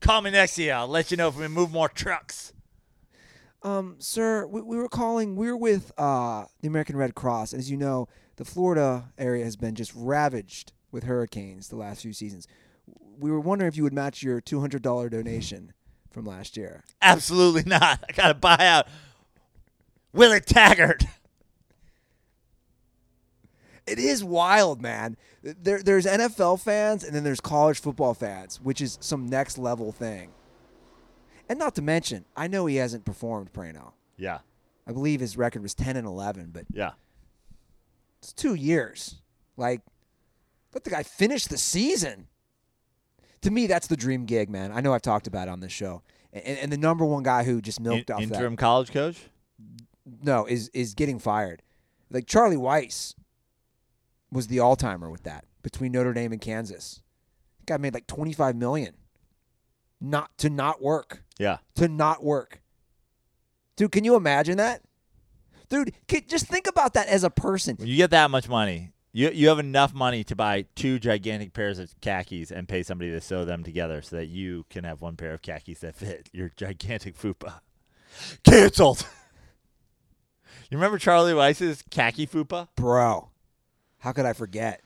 Call 0.00 0.20
me 0.22 0.30
next 0.30 0.58
year. 0.58 0.74
I'll 0.74 0.88
let 0.88 1.10
you 1.10 1.16
know 1.16 1.28
if 1.28 1.36
we 1.38 1.48
move 1.48 1.72
more 1.72 1.88
trucks. 1.88 2.52
Um, 3.62 3.96
sir, 3.98 4.46
we, 4.46 4.60
we 4.60 4.76
were 4.76 4.88
calling. 4.88 5.36
We're 5.36 5.56
with 5.56 5.92
uh, 5.96 6.44
the 6.60 6.68
American 6.68 6.96
Red 6.96 7.14
Cross. 7.14 7.54
As 7.54 7.70
you 7.70 7.76
know, 7.78 8.08
the 8.36 8.44
Florida 8.44 9.12
area 9.18 9.44
has 9.44 9.56
been 9.56 9.74
just 9.74 9.92
ravaged 9.94 10.72
with 10.90 11.04
hurricanes 11.04 11.68
the 11.68 11.76
last 11.76 12.02
few 12.02 12.12
seasons. 12.12 12.46
We 13.18 13.30
were 13.30 13.40
wondering 13.40 13.68
if 13.68 13.76
you 13.76 13.82
would 13.84 13.92
match 13.92 14.22
your 14.22 14.40
two 14.40 14.60
hundred 14.60 14.82
dollar 14.82 15.08
donation 15.08 15.72
from 16.10 16.24
last 16.24 16.56
year. 16.56 16.84
Absolutely 17.02 17.64
not. 17.66 18.04
I 18.08 18.12
got 18.12 18.28
to 18.28 18.34
buy 18.34 18.56
out 18.60 18.86
Willie 20.12 20.40
Taggart. 20.40 21.04
It 23.86 23.98
is 23.98 24.24
wild, 24.24 24.80
man. 24.80 25.16
There, 25.42 25.82
there's 25.82 26.06
NFL 26.06 26.60
fans 26.62 27.04
and 27.04 27.14
then 27.14 27.22
there's 27.22 27.40
college 27.40 27.78
football 27.78 28.14
fans, 28.14 28.58
which 28.62 28.80
is 28.80 28.96
some 29.00 29.26
next 29.26 29.58
level 29.58 29.92
thing. 29.92 30.30
And 31.50 31.58
not 31.58 31.74
to 31.74 31.82
mention, 31.82 32.24
I 32.34 32.46
know 32.46 32.64
he 32.64 32.76
hasn't 32.76 33.04
performed 33.04 33.52
Prano. 33.52 33.92
Yeah, 34.16 34.38
I 34.86 34.92
believe 34.92 35.20
his 35.20 35.36
record 35.36 35.60
was 35.62 35.74
ten 35.74 35.96
and 35.96 36.06
eleven, 36.06 36.50
but 36.52 36.64
yeah. 36.72 36.92
It's 38.24 38.32
two 38.32 38.54
years. 38.54 39.16
Like, 39.56 39.82
let 40.72 40.82
the 40.84 40.90
guy 40.90 41.02
finish 41.02 41.46
the 41.46 41.58
season. 41.58 42.26
To 43.42 43.50
me, 43.50 43.66
that's 43.66 43.86
the 43.86 43.96
dream 43.96 44.24
gig, 44.24 44.48
man. 44.48 44.72
I 44.72 44.80
know 44.80 44.94
I've 44.94 45.02
talked 45.02 45.26
about 45.26 45.48
it 45.48 45.50
on 45.50 45.60
this 45.60 45.72
show. 45.72 46.02
And, 46.32 46.58
and 46.58 46.72
the 46.72 46.78
number 46.78 47.04
one 47.04 47.22
guy 47.22 47.44
who 47.44 47.60
just 47.60 47.80
milked 47.80 48.08
In- 48.08 48.16
off 48.16 48.22
interim 48.22 48.56
college 48.56 48.90
coach. 48.90 49.18
no, 50.22 50.46
is 50.46 50.68
is 50.70 50.94
getting 50.94 51.18
fired. 51.18 51.62
Like 52.10 52.26
Charlie 52.26 52.56
Weis 52.56 53.14
was 54.32 54.46
the 54.48 54.58
all 54.58 54.74
timer 54.74 55.10
with 55.10 55.22
that 55.24 55.44
between 55.62 55.92
Notre 55.92 56.12
Dame 56.14 56.32
and 56.32 56.40
Kansas. 56.40 57.02
Guy 57.66 57.76
made 57.76 57.92
like 57.94 58.06
twenty 58.06 58.32
five 58.32 58.56
million. 58.56 58.94
Not 60.00 60.36
to 60.38 60.48
not 60.50 60.82
work. 60.82 61.22
Yeah, 61.38 61.58
To 61.76 61.88
not 61.88 62.24
work. 62.24 62.60
Dude, 63.76 63.92
can 63.92 64.04
you 64.04 64.16
imagine 64.16 64.56
that? 64.58 64.82
Dude. 65.68 65.92
Kid, 66.06 66.28
just 66.28 66.46
think 66.46 66.66
about 66.66 66.94
that 66.94 67.08
as 67.08 67.24
a 67.24 67.30
person. 67.30 67.76
When 67.76 67.88
you 67.88 67.96
get 67.96 68.10
that 68.10 68.30
much 68.30 68.48
money, 68.48 68.92
you 69.12 69.30
you 69.30 69.48
have 69.48 69.58
enough 69.58 69.94
money 69.94 70.24
to 70.24 70.36
buy 70.36 70.66
two 70.74 70.98
gigantic 70.98 71.52
pairs 71.52 71.78
of 71.78 71.94
khakis 72.00 72.50
and 72.50 72.68
pay 72.68 72.82
somebody 72.82 73.10
to 73.12 73.20
sew 73.20 73.44
them 73.44 73.62
together 73.62 74.02
so 74.02 74.16
that 74.16 74.26
you 74.26 74.66
can 74.70 74.84
have 74.84 75.00
one 75.00 75.16
pair 75.16 75.32
of 75.32 75.40
khakis 75.40 75.80
that 75.80 75.94
fit 75.94 76.28
your 76.32 76.50
gigantic 76.56 77.16
fupa. 77.16 77.60
Cancelled. 78.44 79.06
you 80.70 80.76
remember 80.76 80.98
Charlie 80.98 81.34
Weis's 81.34 81.82
khaki 81.90 82.26
fupa? 82.26 82.68
Bro, 82.76 83.30
how 83.98 84.12
could 84.12 84.26
I 84.26 84.32
forget? 84.32 84.82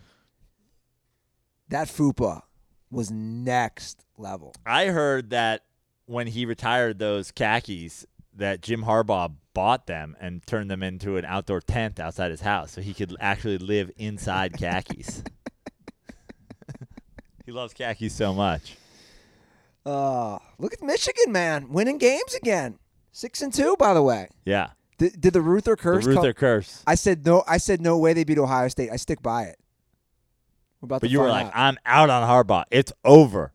That 1.68 1.88
fupa 1.88 2.42
was 2.90 3.10
next 3.10 4.04
level. 4.16 4.54
I 4.64 4.86
heard 4.86 5.30
that 5.30 5.64
when 6.06 6.26
he 6.26 6.46
retired 6.46 6.98
those 6.98 7.30
khakis, 7.30 8.06
that 8.38 8.62
Jim 8.62 8.84
Harbaugh 8.84 9.34
bought 9.54 9.86
them 9.86 10.16
and 10.20 10.44
turned 10.46 10.70
them 10.70 10.82
into 10.82 11.16
an 11.16 11.24
outdoor 11.24 11.60
tent 11.60 12.00
outside 12.00 12.30
his 12.30 12.40
house, 12.40 12.72
so 12.72 12.80
he 12.80 12.94
could 12.94 13.14
actually 13.20 13.58
live 13.58 13.90
inside 13.96 14.52
khakis. 14.56 15.22
he 17.46 17.52
loves 17.52 17.72
khakis 17.74 18.14
so 18.14 18.32
much. 18.32 18.76
Uh, 19.84 20.38
look 20.58 20.72
at 20.72 20.82
Michigan, 20.82 21.32
man, 21.32 21.70
winning 21.72 21.98
games 21.98 22.34
again. 22.34 22.78
Six 23.10 23.42
and 23.42 23.52
two, 23.52 23.76
by 23.78 23.94
the 23.94 24.02
way. 24.02 24.28
Yeah, 24.44 24.70
Did, 24.98 25.20
did 25.20 25.32
the 25.32 25.40
Ruther 25.40 25.76
curse? 25.76 26.04
the 26.04 26.10
Ruther 26.10 26.32
curse. 26.32 26.82
I 26.86 26.94
said 26.94 27.24
no. 27.26 27.42
I 27.48 27.56
said 27.58 27.80
no 27.80 27.98
way 27.98 28.12
they 28.12 28.24
beat 28.24 28.38
Ohio 28.38 28.68
State. 28.68 28.90
I 28.92 28.96
stick 28.96 29.22
by 29.22 29.44
it. 29.44 29.58
We're 30.80 30.86
about 30.86 31.00
But 31.00 31.10
you 31.10 31.20
were 31.20 31.28
like, 31.28 31.46
out. 31.46 31.52
I'm 31.54 31.78
out 31.84 32.10
on 32.10 32.28
Harbaugh. 32.28 32.64
It's 32.70 32.92
over. 33.04 33.52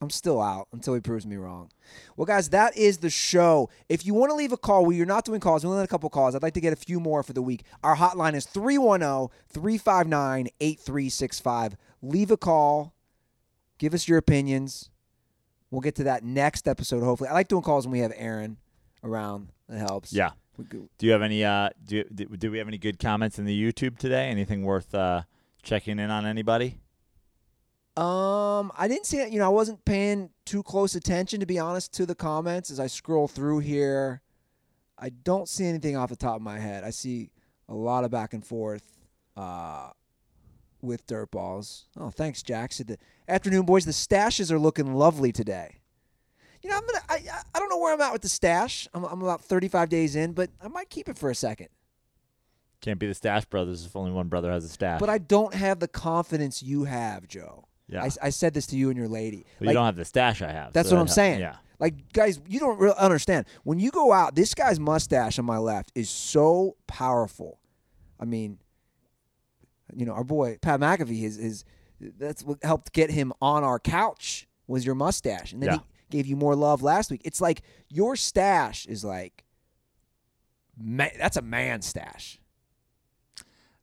I'm 0.00 0.10
still 0.10 0.40
out 0.40 0.68
until 0.72 0.94
he 0.94 1.00
proves 1.00 1.26
me 1.26 1.36
wrong. 1.36 1.70
Well, 2.16 2.24
guys, 2.24 2.50
that 2.50 2.76
is 2.76 2.98
the 2.98 3.10
show. 3.10 3.68
If 3.88 4.06
you 4.06 4.14
want 4.14 4.30
to 4.30 4.36
leave 4.36 4.52
a 4.52 4.56
call, 4.56 4.86
we 4.86 5.00
are 5.00 5.06
not 5.06 5.24
doing 5.24 5.40
calls. 5.40 5.64
We 5.64 5.68
only 5.68 5.80
had 5.80 5.86
a 5.86 5.88
couple 5.88 6.08
calls. 6.08 6.34
I'd 6.36 6.42
like 6.42 6.54
to 6.54 6.60
get 6.60 6.72
a 6.72 6.76
few 6.76 7.00
more 7.00 7.24
for 7.24 7.32
the 7.32 7.42
week. 7.42 7.64
Our 7.82 7.96
hotline 7.96 8.34
is 8.34 8.46
310 8.46 9.28
359 9.48 10.48
8365. 10.60 11.76
Leave 12.00 12.30
a 12.30 12.36
call. 12.36 12.94
Give 13.78 13.92
us 13.92 14.06
your 14.06 14.18
opinions. 14.18 14.90
We'll 15.70 15.80
get 15.80 15.96
to 15.96 16.04
that 16.04 16.24
next 16.24 16.68
episode, 16.68 17.02
hopefully. 17.02 17.28
I 17.30 17.34
like 17.34 17.48
doing 17.48 17.62
calls 17.62 17.86
when 17.86 17.92
we 17.92 17.98
have 18.00 18.12
Aaron 18.16 18.56
around. 19.02 19.48
That 19.68 19.78
helps. 19.78 20.12
Yeah. 20.12 20.30
Do 20.70 20.88
you 21.06 21.12
have 21.12 21.22
any? 21.22 21.44
Uh, 21.44 21.70
do, 21.84 22.02
do 22.04 22.50
we 22.50 22.58
have 22.58 22.66
any 22.66 22.78
good 22.78 22.98
comments 22.98 23.38
in 23.38 23.44
the 23.44 23.72
YouTube 23.72 23.98
today? 23.98 24.28
Anything 24.28 24.62
worth 24.62 24.92
uh, 24.94 25.22
checking 25.62 25.98
in 25.98 26.10
on? 26.10 26.26
Anybody? 26.26 26.78
Um, 27.98 28.70
I 28.76 28.86
didn't 28.86 29.06
see 29.06 29.18
it. 29.18 29.32
You 29.32 29.38
know, 29.40 29.46
I 29.46 29.48
wasn't 29.48 29.84
paying 29.84 30.30
too 30.44 30.62
close 30.62 30.94
attention 30.94 31.40
to 31.40 31.46
be 31.46 31.58
honest 31.58 31.92
to 31.94 32.06
the 32.06 32.14
comments 32.14 32.70
as 32.70 32.78
I 32.78 32.86
scroll 32.86 33.26
through 33.26 33.58
here. 33.60 34.22
I 34.98 35.08
don't 35.10 35.48
see 35.48 35.66
anything 35.66 35.96
off 35.96 36.08
the 36.10 36.16
top 36.16 36.36
of 36.36 36.42
my 36.42 36.58
head. 36.58 36.84
I 36.84 36.90
see 36.90 37.30
a 37.68 37.74
lot 37.74 38.04
of 38.04 38.10
back 38.10 38.34
and 38.34 38.44
forth 38.44 38.84
uh, 39.36 39.90
with 40.80 41.06
dirt 41.06 41.30
balls. 41.30 41.86
Oh, 41.98 42.10
thanks, 42.10 42.42
Jack. 42.42 42.72
Said 42.72 42.88
the 42.88 42.98
afternoon, 43.28 43.62
boys. 43.66 43.84
The 43.84 43.92
stashes 43.92 44.50
are 44.50 44.58
looking 44.58 44.94
lovely 44.94 45.32
today. 45.32 45.80
You 46.62 46.70
know, 46.70 46.76
I'm 46.76 46.86
gonna. 46.86 47.00
I 47.08 47.22
I- 47.54 47.58
don't 47.58 47.68
know 47.68 47.78
where 47.78 47.94
I'm 47.94 48.00
at 48.00 48.12
with 48.12 48.22
the 48.22 48.28
stash. 48.28 48.88
I'm 48.94 49.04
I'm 49.04 49.22
about 49.22 49.42
35 49.42 49.88
days 49.88 50.16
in, 50.16 50.32
but 50.32 50.50
I 50.60 50.68
might 50.68 50.90
keep 50.90 51.08
it 51.08 51.16
for 51.18 51.30
a 51.30 51.34
second. 51.34 51.68
Can't 52.80 52.98
be 52.98 53.06
the 53.08 53.14
Stash 53.14 53.44
Brothers 53.44 53.84
if 53.84 53.94
only 53.96 54.12
one 54.12 54.28
brother 54.28 54.50
has 54.52 54.64
a 54.64 54.68
stash. 54.68 55.00
But 55.00 55.10
I 55.10 55.18
don't 55.18 55.52
have 55.54 55.80
the 55.80 55.88
confidence 55.88 56.62
you 56.62 56.84
have, 56.84 57.26
Joe. 57.26 57.67
Yeah, 57.88 58.04
I, 58.04 58.10
I 58.22 58.30
said 58.30 58.54
this 58.54 58.66
to 58.68 58.76
you 58.76 58.88
and 58.90 58.98
your 58.98 59.08
lady. 59.08 59.44
but 59.58 59.66
Like, 59.66 59.72
you 59.72 59.78
don't 59.78 59.86
have 59.86 59.96
the 59.96 60.04
stash 60.04 60.42
I 60.42 60.52
have. 60.52 60.72
That's 60.72 60.88
so 60.88 60.94
what 60.96 60.98
that 60.98 61.10
I'm 61.10 61.14
saying. 61.14 61.40
Yeah, 61.40 61.56
Like, 61.78 62.12
guys, 62.12 62.40
you 62.46 62.60
don't 62.60 62.78
really 62.78 62.96
understand. 62.98 63.46
When 63.64 63.80
you 63.80 63.90
go 63.90 64.12
out, 64.12 64.34
this 64.34 64.54
guy's 64.54 64.78
mustache 64.78 65.38
on 65.38 65.44
my 65.44 65.58
left 65.58 65.90
is 65.94 66.10
so 66.10 66.76
powerful. 66.86 67.60
I 68.20 68.24
mean, 68.24 68.58
you 69.96 70.04
know, 70.06 70.12
our 70.12 70.24
boy 70.24 70.58
Pat 70.60 70.80
McAfee 70.80 71.22
is 71.22 71.38
is 71.38 71.64
that's 72.18 72.44
what 72.44 72.62
helped 72.62 72.92
get 72.92 73.10
him 73.10 73.32
on 73.40 73.64
our 73.64 73.78
couch 73.78 74.46
was 74.66 74.84
your 74.84 74.94
mustache, 74.94 75.52
and 75.52 75.62
then 75.62 75.70
Yeah. 75.70 75.78
he 75.78 76.16
gave 76.18 76.26
you 76.26 76.36
more 76.36 76.54
love 76.54 76.82
last 76.82 77.10
week. 77.10 77.22
It's 77.24 77.40
like 77.40 77.62
your 77.88 78.14
stash 78.16 78.84
is 78.86 79.02
like, 79.04 79.44
man, 80.78 81.10
that's 81.18 81.36
a 81.38 81.42
man 81.42 81.80
stash. 81.82 82.38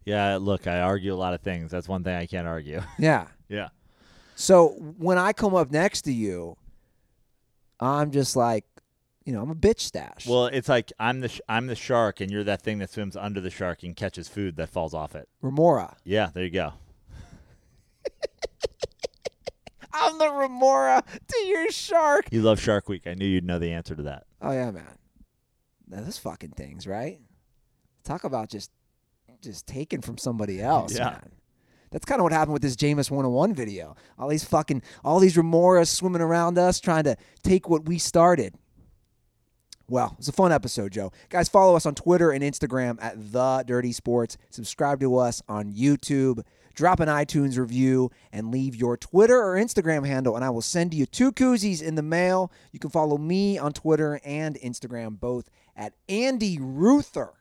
yeah. 0.05 0.37
Look, 0.37 0.67
I 0.67 0.81
argue 0.81 1.13
a 1.13 1.15
lot 1.15 1.33
of 1.33 1.41
things. 1.41 1.71
That's 1.71 1.87
one 1.87 2.03
thing 2.03 2.15
I 2.15 2.25
can't 2.27 2.47
argue. 2.47 2.81
Yeah. 2.99 3.27
yeah, 3.49 3.69
So 4.35 4.67
when 4.97 5.17
I 5.17 5.33
come 5.33 5.55
up 5.55 5.71
next 5.71 6.01
to 6.03 6.11
you, 6.13 6.57
I'm 7.79 8.11
just 8.11 8.35
like, 8.35 8.65
you 9.25 9.33
know, 9.33 9.41
I'm 9.41 9.49
a 9.49 9.55
bitch 9.55 9.79
stash. 9.79 10.27
Well, 10.27 10.45
it's 10.47 10.69
like 10.69 10.91
I'm 10.99 11.21
the 11.21 11.29
sh- 11.29 11.41
I'm 11.49 11.67
the 11.67 11.75
shark, 11.75 12.21
and 12.21 12.29
you're 12.29 12.43
that 12.43 12.61
thing 12.61 12.77
that 12.79 12.89
swims 12.91 13.15
under 13.15 13.41
the 13.41 13.49
shark 13.49 13.81
and 13.83 13.95
catches 13.95 14.27
food 14.27 14.55
that 14.57 14.69
falls 14.69 14.93
off 14.93 15.15
it. 15.15 15.27
Remora. 15.41 15.95
Yeah, 16.03 16.29
there 16.33 16.43
you 16.43 16.49
go. 16.51 16.73
I'm 19.93 20.17
the 20.17 20.29
remora 20.29 21.03
to 21.27 21.37
your 21.47 21.71
shark. 21.71 22.27
You 22.29 22.41
love 22.41 22.59
Shark 22.59 22.89
Week. 22.89 23.07
I 23.07 23.13
knew 23.13 23.25
you'd 23.25 23.45
know 23.45 23.59
the 23.59 23.71
answer 23.71 23.95
to 23.95 24.03
that. 24.03 24.25
Oh 24.41 24.51
yeah, 24.51 24.69
man. 24.71 24.85
Now, 25.87 26.01
those 26.01 26.17
fucking 26.17 26.51
things, 26.51 26.85
right? 26.85 27.19
Talk 28.03 28.25
about 28.25 28.49
just 28.49 28.71
just 29.41 29.65
taken 29.67 30.01
from 30.01 30.17
somebody 30.17 30.61
else, 30.61 30.95
Yeah. 30.97 31.11
man. 31.11 31.31
That's 31.95 32.03
kind 32.03 32.19
of 32.19 32.23
what 32.23 32.33
happened 32.33 32.51
with 32.51 32.61
this 32.61 32.75
Jameis 32.75 33.09
101 33.09 33.53
video. 33.53 33.95
All 34.19 34.27
these 34.27 34.43
fucking 34.43 34.81
all 35.05 35.21
these 35.21 35.37
remoras 35.37 35.87
swimming 35.87 36.21
around 36.21 36.57
us 36.57 36.81
trying 36.81 37.05
to 37.05 37.15
take 37.41 37.69
what 37.69 37.85
we 37.85 37.99
started. 37.99 38.53
Well, 39.87 40.13
it's 40.19 40.27
a 40.27 40.33
fun 40.33 40.51
episode, 40.51 40.91
Joe. 40.91 41.13
Guys, 41.29 41.47
follow 41.47 41.73
us 41.73 41.85
on 41.85 41.95
Twitter 41.95 42.31
and 42.31 42.43
Instagram 42.43 43.01
at 43.01 43.31
The 43.31 43.63
Dirty 43.65 43.93
Sports. 43.93 44.35
Subscribe 44.49 44.99
to 44.99 45.15
us 45.15 45.41
on 45.47 45.71
YouTube. 45.71 46.41
Drop 46.73 46.99
an 46.99 47.07
iTunes 47.07 47.57
review 47.57 48.11
and 48.33 48.51
leave 48.51 48.75
your 48.75 48.97
Twitter 48.97 49.41
or 49.41 49.55
Instagram 49.55 50.05
handle, 50.05 50.35
and 50.35 50.43
I 50.43 50.49
will 50.49 50.61
send 50.61 50.93
you 50.93 51.05
two 51.05 51.31
koozies 51.31 51.81
in 51.81 51.95
the 51.95 52.03
mail. 52.03 52.51
You 52.73 52.79
can 52.79 52.89
follow 52.89 53.17
me 53.17 53.57
on 53.57 53.71
Twitter 53.71 54.19
and 54.25 54.59
Instagram, 54.59 55.17
both 55.17 55.49
at 55.77 55.93
Andy 56.09 56.57
Ruther. 56.59 57.31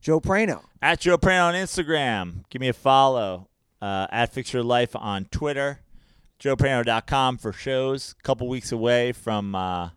Joe 0.00 0.20
Prano. 0.20 0.62
At 0.80 1.00
Joe 1.00 1.18
Prano 1.18 1.48
on 1.48 1.54
Instagram. 1.54 2.48
Give 2.50 2.60
me 2.60 2.68
a 2.68 2.72
follow. 2.72 3.47
Uh, 3.80 4.06
at 4.10 4.32
Fix 4.32 4.52
Your 4.52 4.62
Life 4.62 4.96
on 4.96 5.26
Twitter. 5.26 5.80
JoePrano.com 6.40 7.38
for 7.38 7.52
shows. 7.52 8.14
A 8.18 8.22
couple 8.22 8.48
weeks 8.48 8.72
away 8.72 9.12
from 9.12 9.54
uh, 9.54 9.90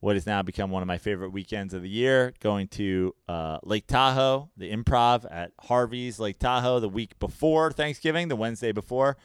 what 0.00 0.16
has 0.16 0.26
now 0.26 0.42
become 0.42 0.70
one 0.70 0.82
of 0.82 0.88
my 0.88 0.98
favorite 0.98 1.30
weekends 1.30 1.72
of 1.72 1.82
the 1.82 1.88
year. 1.88 2.34
Going 2.40 2.68
to 2.68 3.14
uh, 3.28 3.58
Lake 3.62 3.86
Tahoe, 3.86 4.50
the 4.56 4.70
improv 4.70 5.24
at 5.30 5.52
Harvey's 5.60 6.18
Lake 6.18 6.38
Tahoe 6.38 6.80
the 6.80 6.88
week 6.88 7.18
before 7.18 7.70
Thanksgiving, 7.72 8.28
the 8.28 8.36
Wednesday 8.36 8.72
before. 8.72 9.16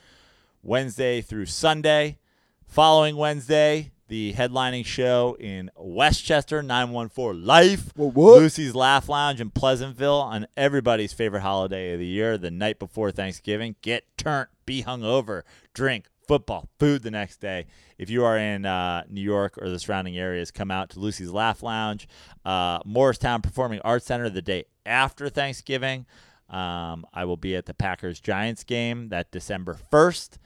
Wednesday 0.64 1.22
through 1.22 1.48
Sunday. 1.48 2.20
Following 2.68 3.16
Wednesday, 3.16 3.92
the 4.08 4.34
headlining 4.34 4.86
show 4.86 5.36
in 5.40 5.70
Westchester, 5.76 6.64
914 6.64 7.46
Life. 7.46 7.92
What, 7.96 8.14
what? 8.14 8.40
Lucy's 8.40 8.76
Laugh 8.76 9.10
Lounge 9.10 9.42
in 9.42 9.50
Pleasantville 9.50 10.22
on 10.22 10.48
everybody's 10.56 11.14
favorite 11.14 11.42
holiday 11.42 11.94
of 11.94 12.00
the 12.00 12.06
year, 12.06 12.38
the 12.38 12.52
night 12.52 12.80
before 12.80 13.12
Thanksgiving. 13.12 13.76
Get 13.82 14.06
turnt, 14.18 14.50
be 14.66 14.84
hungover, 14.84 15.44
drink, 15.74 16.08
football, 16.28 16.70
food 16.80 17.04
the 17.04 17.12
next 17.12 17.38
day. 17.38 17.66
If 17.98 18.10
you 18.10 18.24
are 18.24 18.38
in 18.38 18.66
uh, 18.66 19.04
New 19.10 19.22
York 19.22 19.58
or 19.58 19.70
the 19.70 19.80
surrounding 19.80 20.18
areas, 20.18 20.52
come 20.52 20.72
out 20.72 20.90
to 20.92 21.00
Lucy's 21.00 21.32
Laugh 21.32 21.64
Lounge. 21.64 22.08
Uh, 22.46 22.80
Morristown 22.86 23.42
Performing 23.42 23.82
Arts 23.82 24.06
Center 24.06 24.30
the 24.30 24.42
day 24.42 24.66
after 24.86 25.30
Thanksgiving. 25.30 26.06
Um, 26.50 27.06
I 27.14 27.26
will 27.26 27.38
be 27.38 27.56
at 27.56 27.66
the 27.66 27.74
Packers 27.74 28.20
Giants 28.20 28.64
game 28.64 29.10
that 29.10 29.32
December 29.32 29.78
1st. 29.92 30.38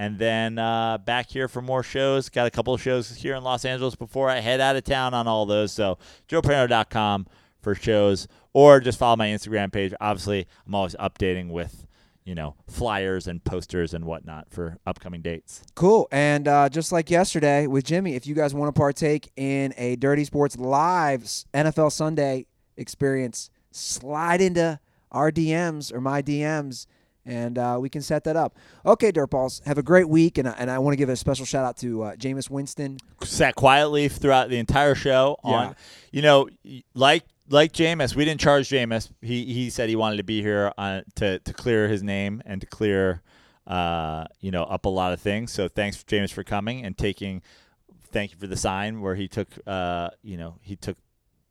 And 0.00 0.18
then 0.18 0.58
uh, 0.58 0.96
back 0.96 1.28
here 1.28 1.46
for 1.46 1.60
more 1.60 1.82
shows. 1.82 2.30
Got 2.30 2.46
a 2.46 2.50
couple 2.50 2.72
of 2.72 2.80
shows 2.80 3.14
here 3.14 3.34
in 3.34 3.44
Los 3.44 3.66
Angeles 3.66 3.96
before 3.96 4.30
I 4.30 4.40
head 4.40 4.58
out 4.58 4.74
of 4.74 4.84
town 4.84 5.12
on 5.12 5.28
all 5.28 5.44
those. 5.44 5.72
So 5.72 5.98
joeprano.com 6.26 7.26
for 7.60 7.74
shows 7.74 8.26
or 8.54 8.80
just 8.80 8.98
follow 8.98 9.16
my 9.16 9.28
Instagram 9.28 9.70
page. 9.70 9.92
Obviously, 10.00 10.46
I'm 10.66 10.74
always 10.74 10.94
updating 10.94 11.50
with, 11.50 11.86
you 12.24 12.34
know, 12.34 12.54
flyers 12.66 13.26
and 13.26 13.44
posters 13.44 13.92
and 13.92 14.06
whatnot 14.06 14.48
for 14.48 14.78
upcoming 14.86 15.20
dates. 15.20 15.62
Cool. 15.74 16.08
And 16.10 16.48
uh, 16.48 16.70
just 16.70 16.92
like 16.92 17.10
yesterday 17.10 17.66
with 17.66 17.84
Jimmy, 17.84 18.14
if 18.14 18.26
you 18.26 18.34
guys 18.34 18.54
want 18.54 18.74
to 18.74 18.78
partake 18.78 19.30
in 19.36 19.74
a 19.76 19.96
Dirty 19.96 20.24
Sports 20.24 20.56
Live 20.56 21.24
NFL 21.52 21.92
Sunday 21.92 22.46
experience, 22.78 23.50
slide 23.70 24.40
into 24.40 24.80
our 25.12 25.30
DMs 25.30 25.92
or 25.92 26.00
my 26.00 26.22
DMs 26.22 26.86
and 27.26 27.58
uh, 27.58 27.78
we 27.80 27.88
can 27.88 28.02
set 28.02 28.24
that 28.24 28.36
up. 28.36 28.56
Okay, 28.84 29.12
Dirtballs, 29.12 29.64
have 29.66 29.78
a 29.78 29.82
great 29.82 30.08
week. 30.08 30.38
And, 30.38 30.48
I- 30.48 30.56
and 30.58 30.70
I 30.70 30.78
want 30.78 30.92
to 30.92 30.96
give 30.96 31.08
a 31.08 31.16
special 31.16 31.44
shout 31.44 31.64
out 31.64 31.76
to 31.78 32.02
uh, 32.02 32.16
Jameis 32.16 32.48
Winston. 32.50 32.98
Sat 33.22 33.54
quietly 33.54 34.08
throughout 34.08 34.48
the 34.48 34.58
entire 34.58 34.94
show 34.94 35.36
on, 35.44 35.68
Yeah. 35.68 35.72
you 36.12 36.22
know, 36.22 36.48
like 36.94 37.24
like 37.48 37.72
Jameis, 37.72 38.14
we 38.14 38.24
didn't 38.24 38.40
charge 38.40 38.68
Jameis. 38.68 39.10
He 39.20 39.52
he 39.52 39.70
said 39.70 39.88
he 39.88 39.96
wanted 39.96 40.18
to 40.18 40.22
be 40.24 40.40
here 40.40 40.72
on, 40.78 41.02
to 41.16 41.38
to 41.40 41.52
clear 41.52 41.88
his 41.88 42.02
name 42.02 42.42
and 42.46 42.60
to 42.60 42.66
clear, 42.66 43.22
uh, 43.66 44.24
you 44.40 44.50
know, 44.50 44.62
up 44.64 44.84
a 44.84 44.88
lot 44.88 45.12
of 45.12 45.20
things. 45.20 45.50
So 45.52 45.66
thanks, 45.68 46.02
Jameis, 46.04 46.32
for 46.32 46.44
coming 46.44 46.84
and 46.84 46.96
taking. 46.96 47.42
Thank 48.12 48.32
you 48.32 48.38
for 48.38 48.46
the 48.48 48.56
sign 48.56 49.00
where 49.00 49.14
he 49.14 49.28
took, 49.28 49.48
uh, 49.68 50.10
you 50.22 50.36
know, 50.36 50.56
he 50.62 50.74
took 50.76 50.96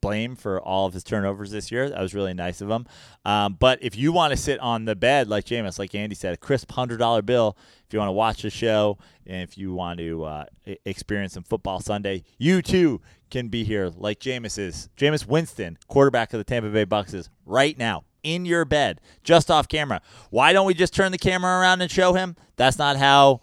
blame 0.02 0.36
for 0.36 0.62
all 0.62 0.86
of 0.86 0.94
his 0.94 1.04
turnovers 1.04 1.52
this 1.52 1.72
year. 1.72 1.90
That 1.90 2.00
was 2.02 2.14
really 2.14 2.34
nice 2.34 2.62
of 2.62 2.70
him. 2.70 2.86
Um, 3.26 3.58
but 3.60 3.80
if 3.82 3.96
you 3.96 4.12
want 4.12 4.32
to 4.32 4.38
sit 4.38 4.60
on 4.60 4.86
the 4.86 4.96
bed 4.96 5.28
like 5.28 5.46
Jameis, 5.46 5.80
like 5.80 5.94
Andy 5.96 6.16
said, 6.16 6.34
a 6.34 6.38
crisp 6.38 6.72
hundred 6.72 6.98
dollar 6.98 7.22
bill. 7.22 7.58
If 7.88 7.94
you 7.94 8.00
want 8.00 8.10
to 8.10 8.14
watch 8.14 8.44
the 8.44 8.52
show 8.52 9.00
and 9.26 9.42
if 9.42 9.58
you 9.58 9.74
want 9.74 10.00
to 10.00 10.24
uh, 10.24 10.46
experience 10.86 11.34
some 11.34 11.44
football 11.44 11.80
Sunday, 11.80 12.24
you 12.38 12.62
too 12.62 13.02
can 13.32 13.48
be 13.48 13.64
here 13.64 13.92
like 13.96 14.20
Jameis 14.20 14.58
is. 14.60 14.90
Jameis 14.96 15.26
Winston, 15.26 15.78
quarterback 15.88 16.34
of 16.34 16.38
the 16.38 16.44
Tampa 16.44 16.70
Bay 16.70 16.84
Bucks, 16.84 17.14
is 17.14 17.30
right 17.46 17.78
now 17.78 18.04
in 18.24 18.46
your 18.46 18.66
bed, 18.66 19.02
just 19.24 19.50
off 19.50 19.68
camera. 19.68 20.02
Why 20.30 20.54
don't 20.54 20.68
we 20.68 20.74
just 20.74 20.94
turn 20.94 21.12
the 21.12 21.18
camera 21.18 21.60
around 21.60 21.82
and 21.82 21.90
show 21.90 22.14
him? 22.14 22.36
That's 22.58 22.78
not 22.78 22.98
how 22.98 23.42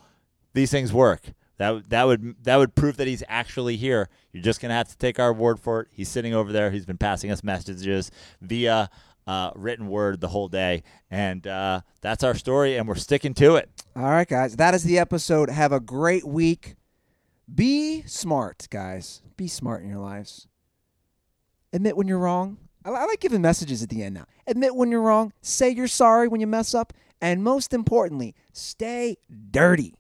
these 0.55 0.71
things 0.71 0.93
work. 0.93 1.33
That 1.59 1.89
that 1.91 2.05
would 2.07 2.37
that 2.45 2.57
would 2.57 2.75
prove 2.75 2.97
that 2.99 3.07
he's 3.07 3.23
actually 3.29 3.77
here. 3.77 4.09
You're 4.33 4.43
just 4.43 4.61
gonna 4.61 4.75
have 4.75 4.89
to 4.89 4.99
take 4.99 5.19
our 5.19 5.33
word 5.33 5.59
for 5.59 5.81
it. 5.81 5.89
He's 5.91 6.09
sitting 6.09 6.35
over 6.35 6.53
there. 6.53 6.71
He's 6.71 6.87
been 6.87 6.99
passing 6.99 7.31
us 7.31 7.43
messages 7.43 8.11
via 8.41 8.91
uh, 9.27 9.51
written 9.55 9.89
word 9.89 10.21
the 10.21 10.29
whole 10.29 10.49
day, 10.49 10.83
and 11.11 11.47
uh, 11.47 11.81
that's 12.01 12.23
our 12.23 12.35
story, 12.35 12.77
and 12.77 12.87
we're 12.87 12.95
sticking 12.95 13.35
to 13.35 13.57
it. 13.57 13.71
All 13.97 14.05
right, 14.05 14.29
guys, 14.29 14.57
that 14.57 14.75
is 14.75 14.85
the 14.85 14.99
episode. 14.99 15.51
Have 15.51 15.73
a 15.73 15.81
great 15.81 16.27
week. 16.27 16.77
Be 17.53 18.03
smart, 18.03 18.67
guys. 18.71 19.23
Be 19.37 19.49
smart 19.49 19.83
in 19.83 19.89
your 19.89 19.99
lives. 19.99 20.47
Admit 21.73 21.97
when 21.97 22.09
you're 22.09 22.19
wrong. 22.19 22.59
I, 22.85 22.91
I 22.91 23.05
like 23.07 23.21
giving 23.21 23.41
messages 23.41 23.83
at 23.83 23.89
the 23.89 24.03
end 24.03 24.15
now. 24.15 24.27
Admit 24.47 24.77
when 24.77 24.91
you're 24.91 25.03
wrong. 25.03 25.33
Say 25.43 25.71
you're 25.71 25.89
sorry 25.89 26.29
when 26.29 26.41
you 26.41 26.47
mess 26.47 26.75
up, 26.75 26.93
and 27.21 27.43
most 27.43 27.73
importantly, 27.73 28.35
stay 28.53 29.17
dirty. 29.51 29.95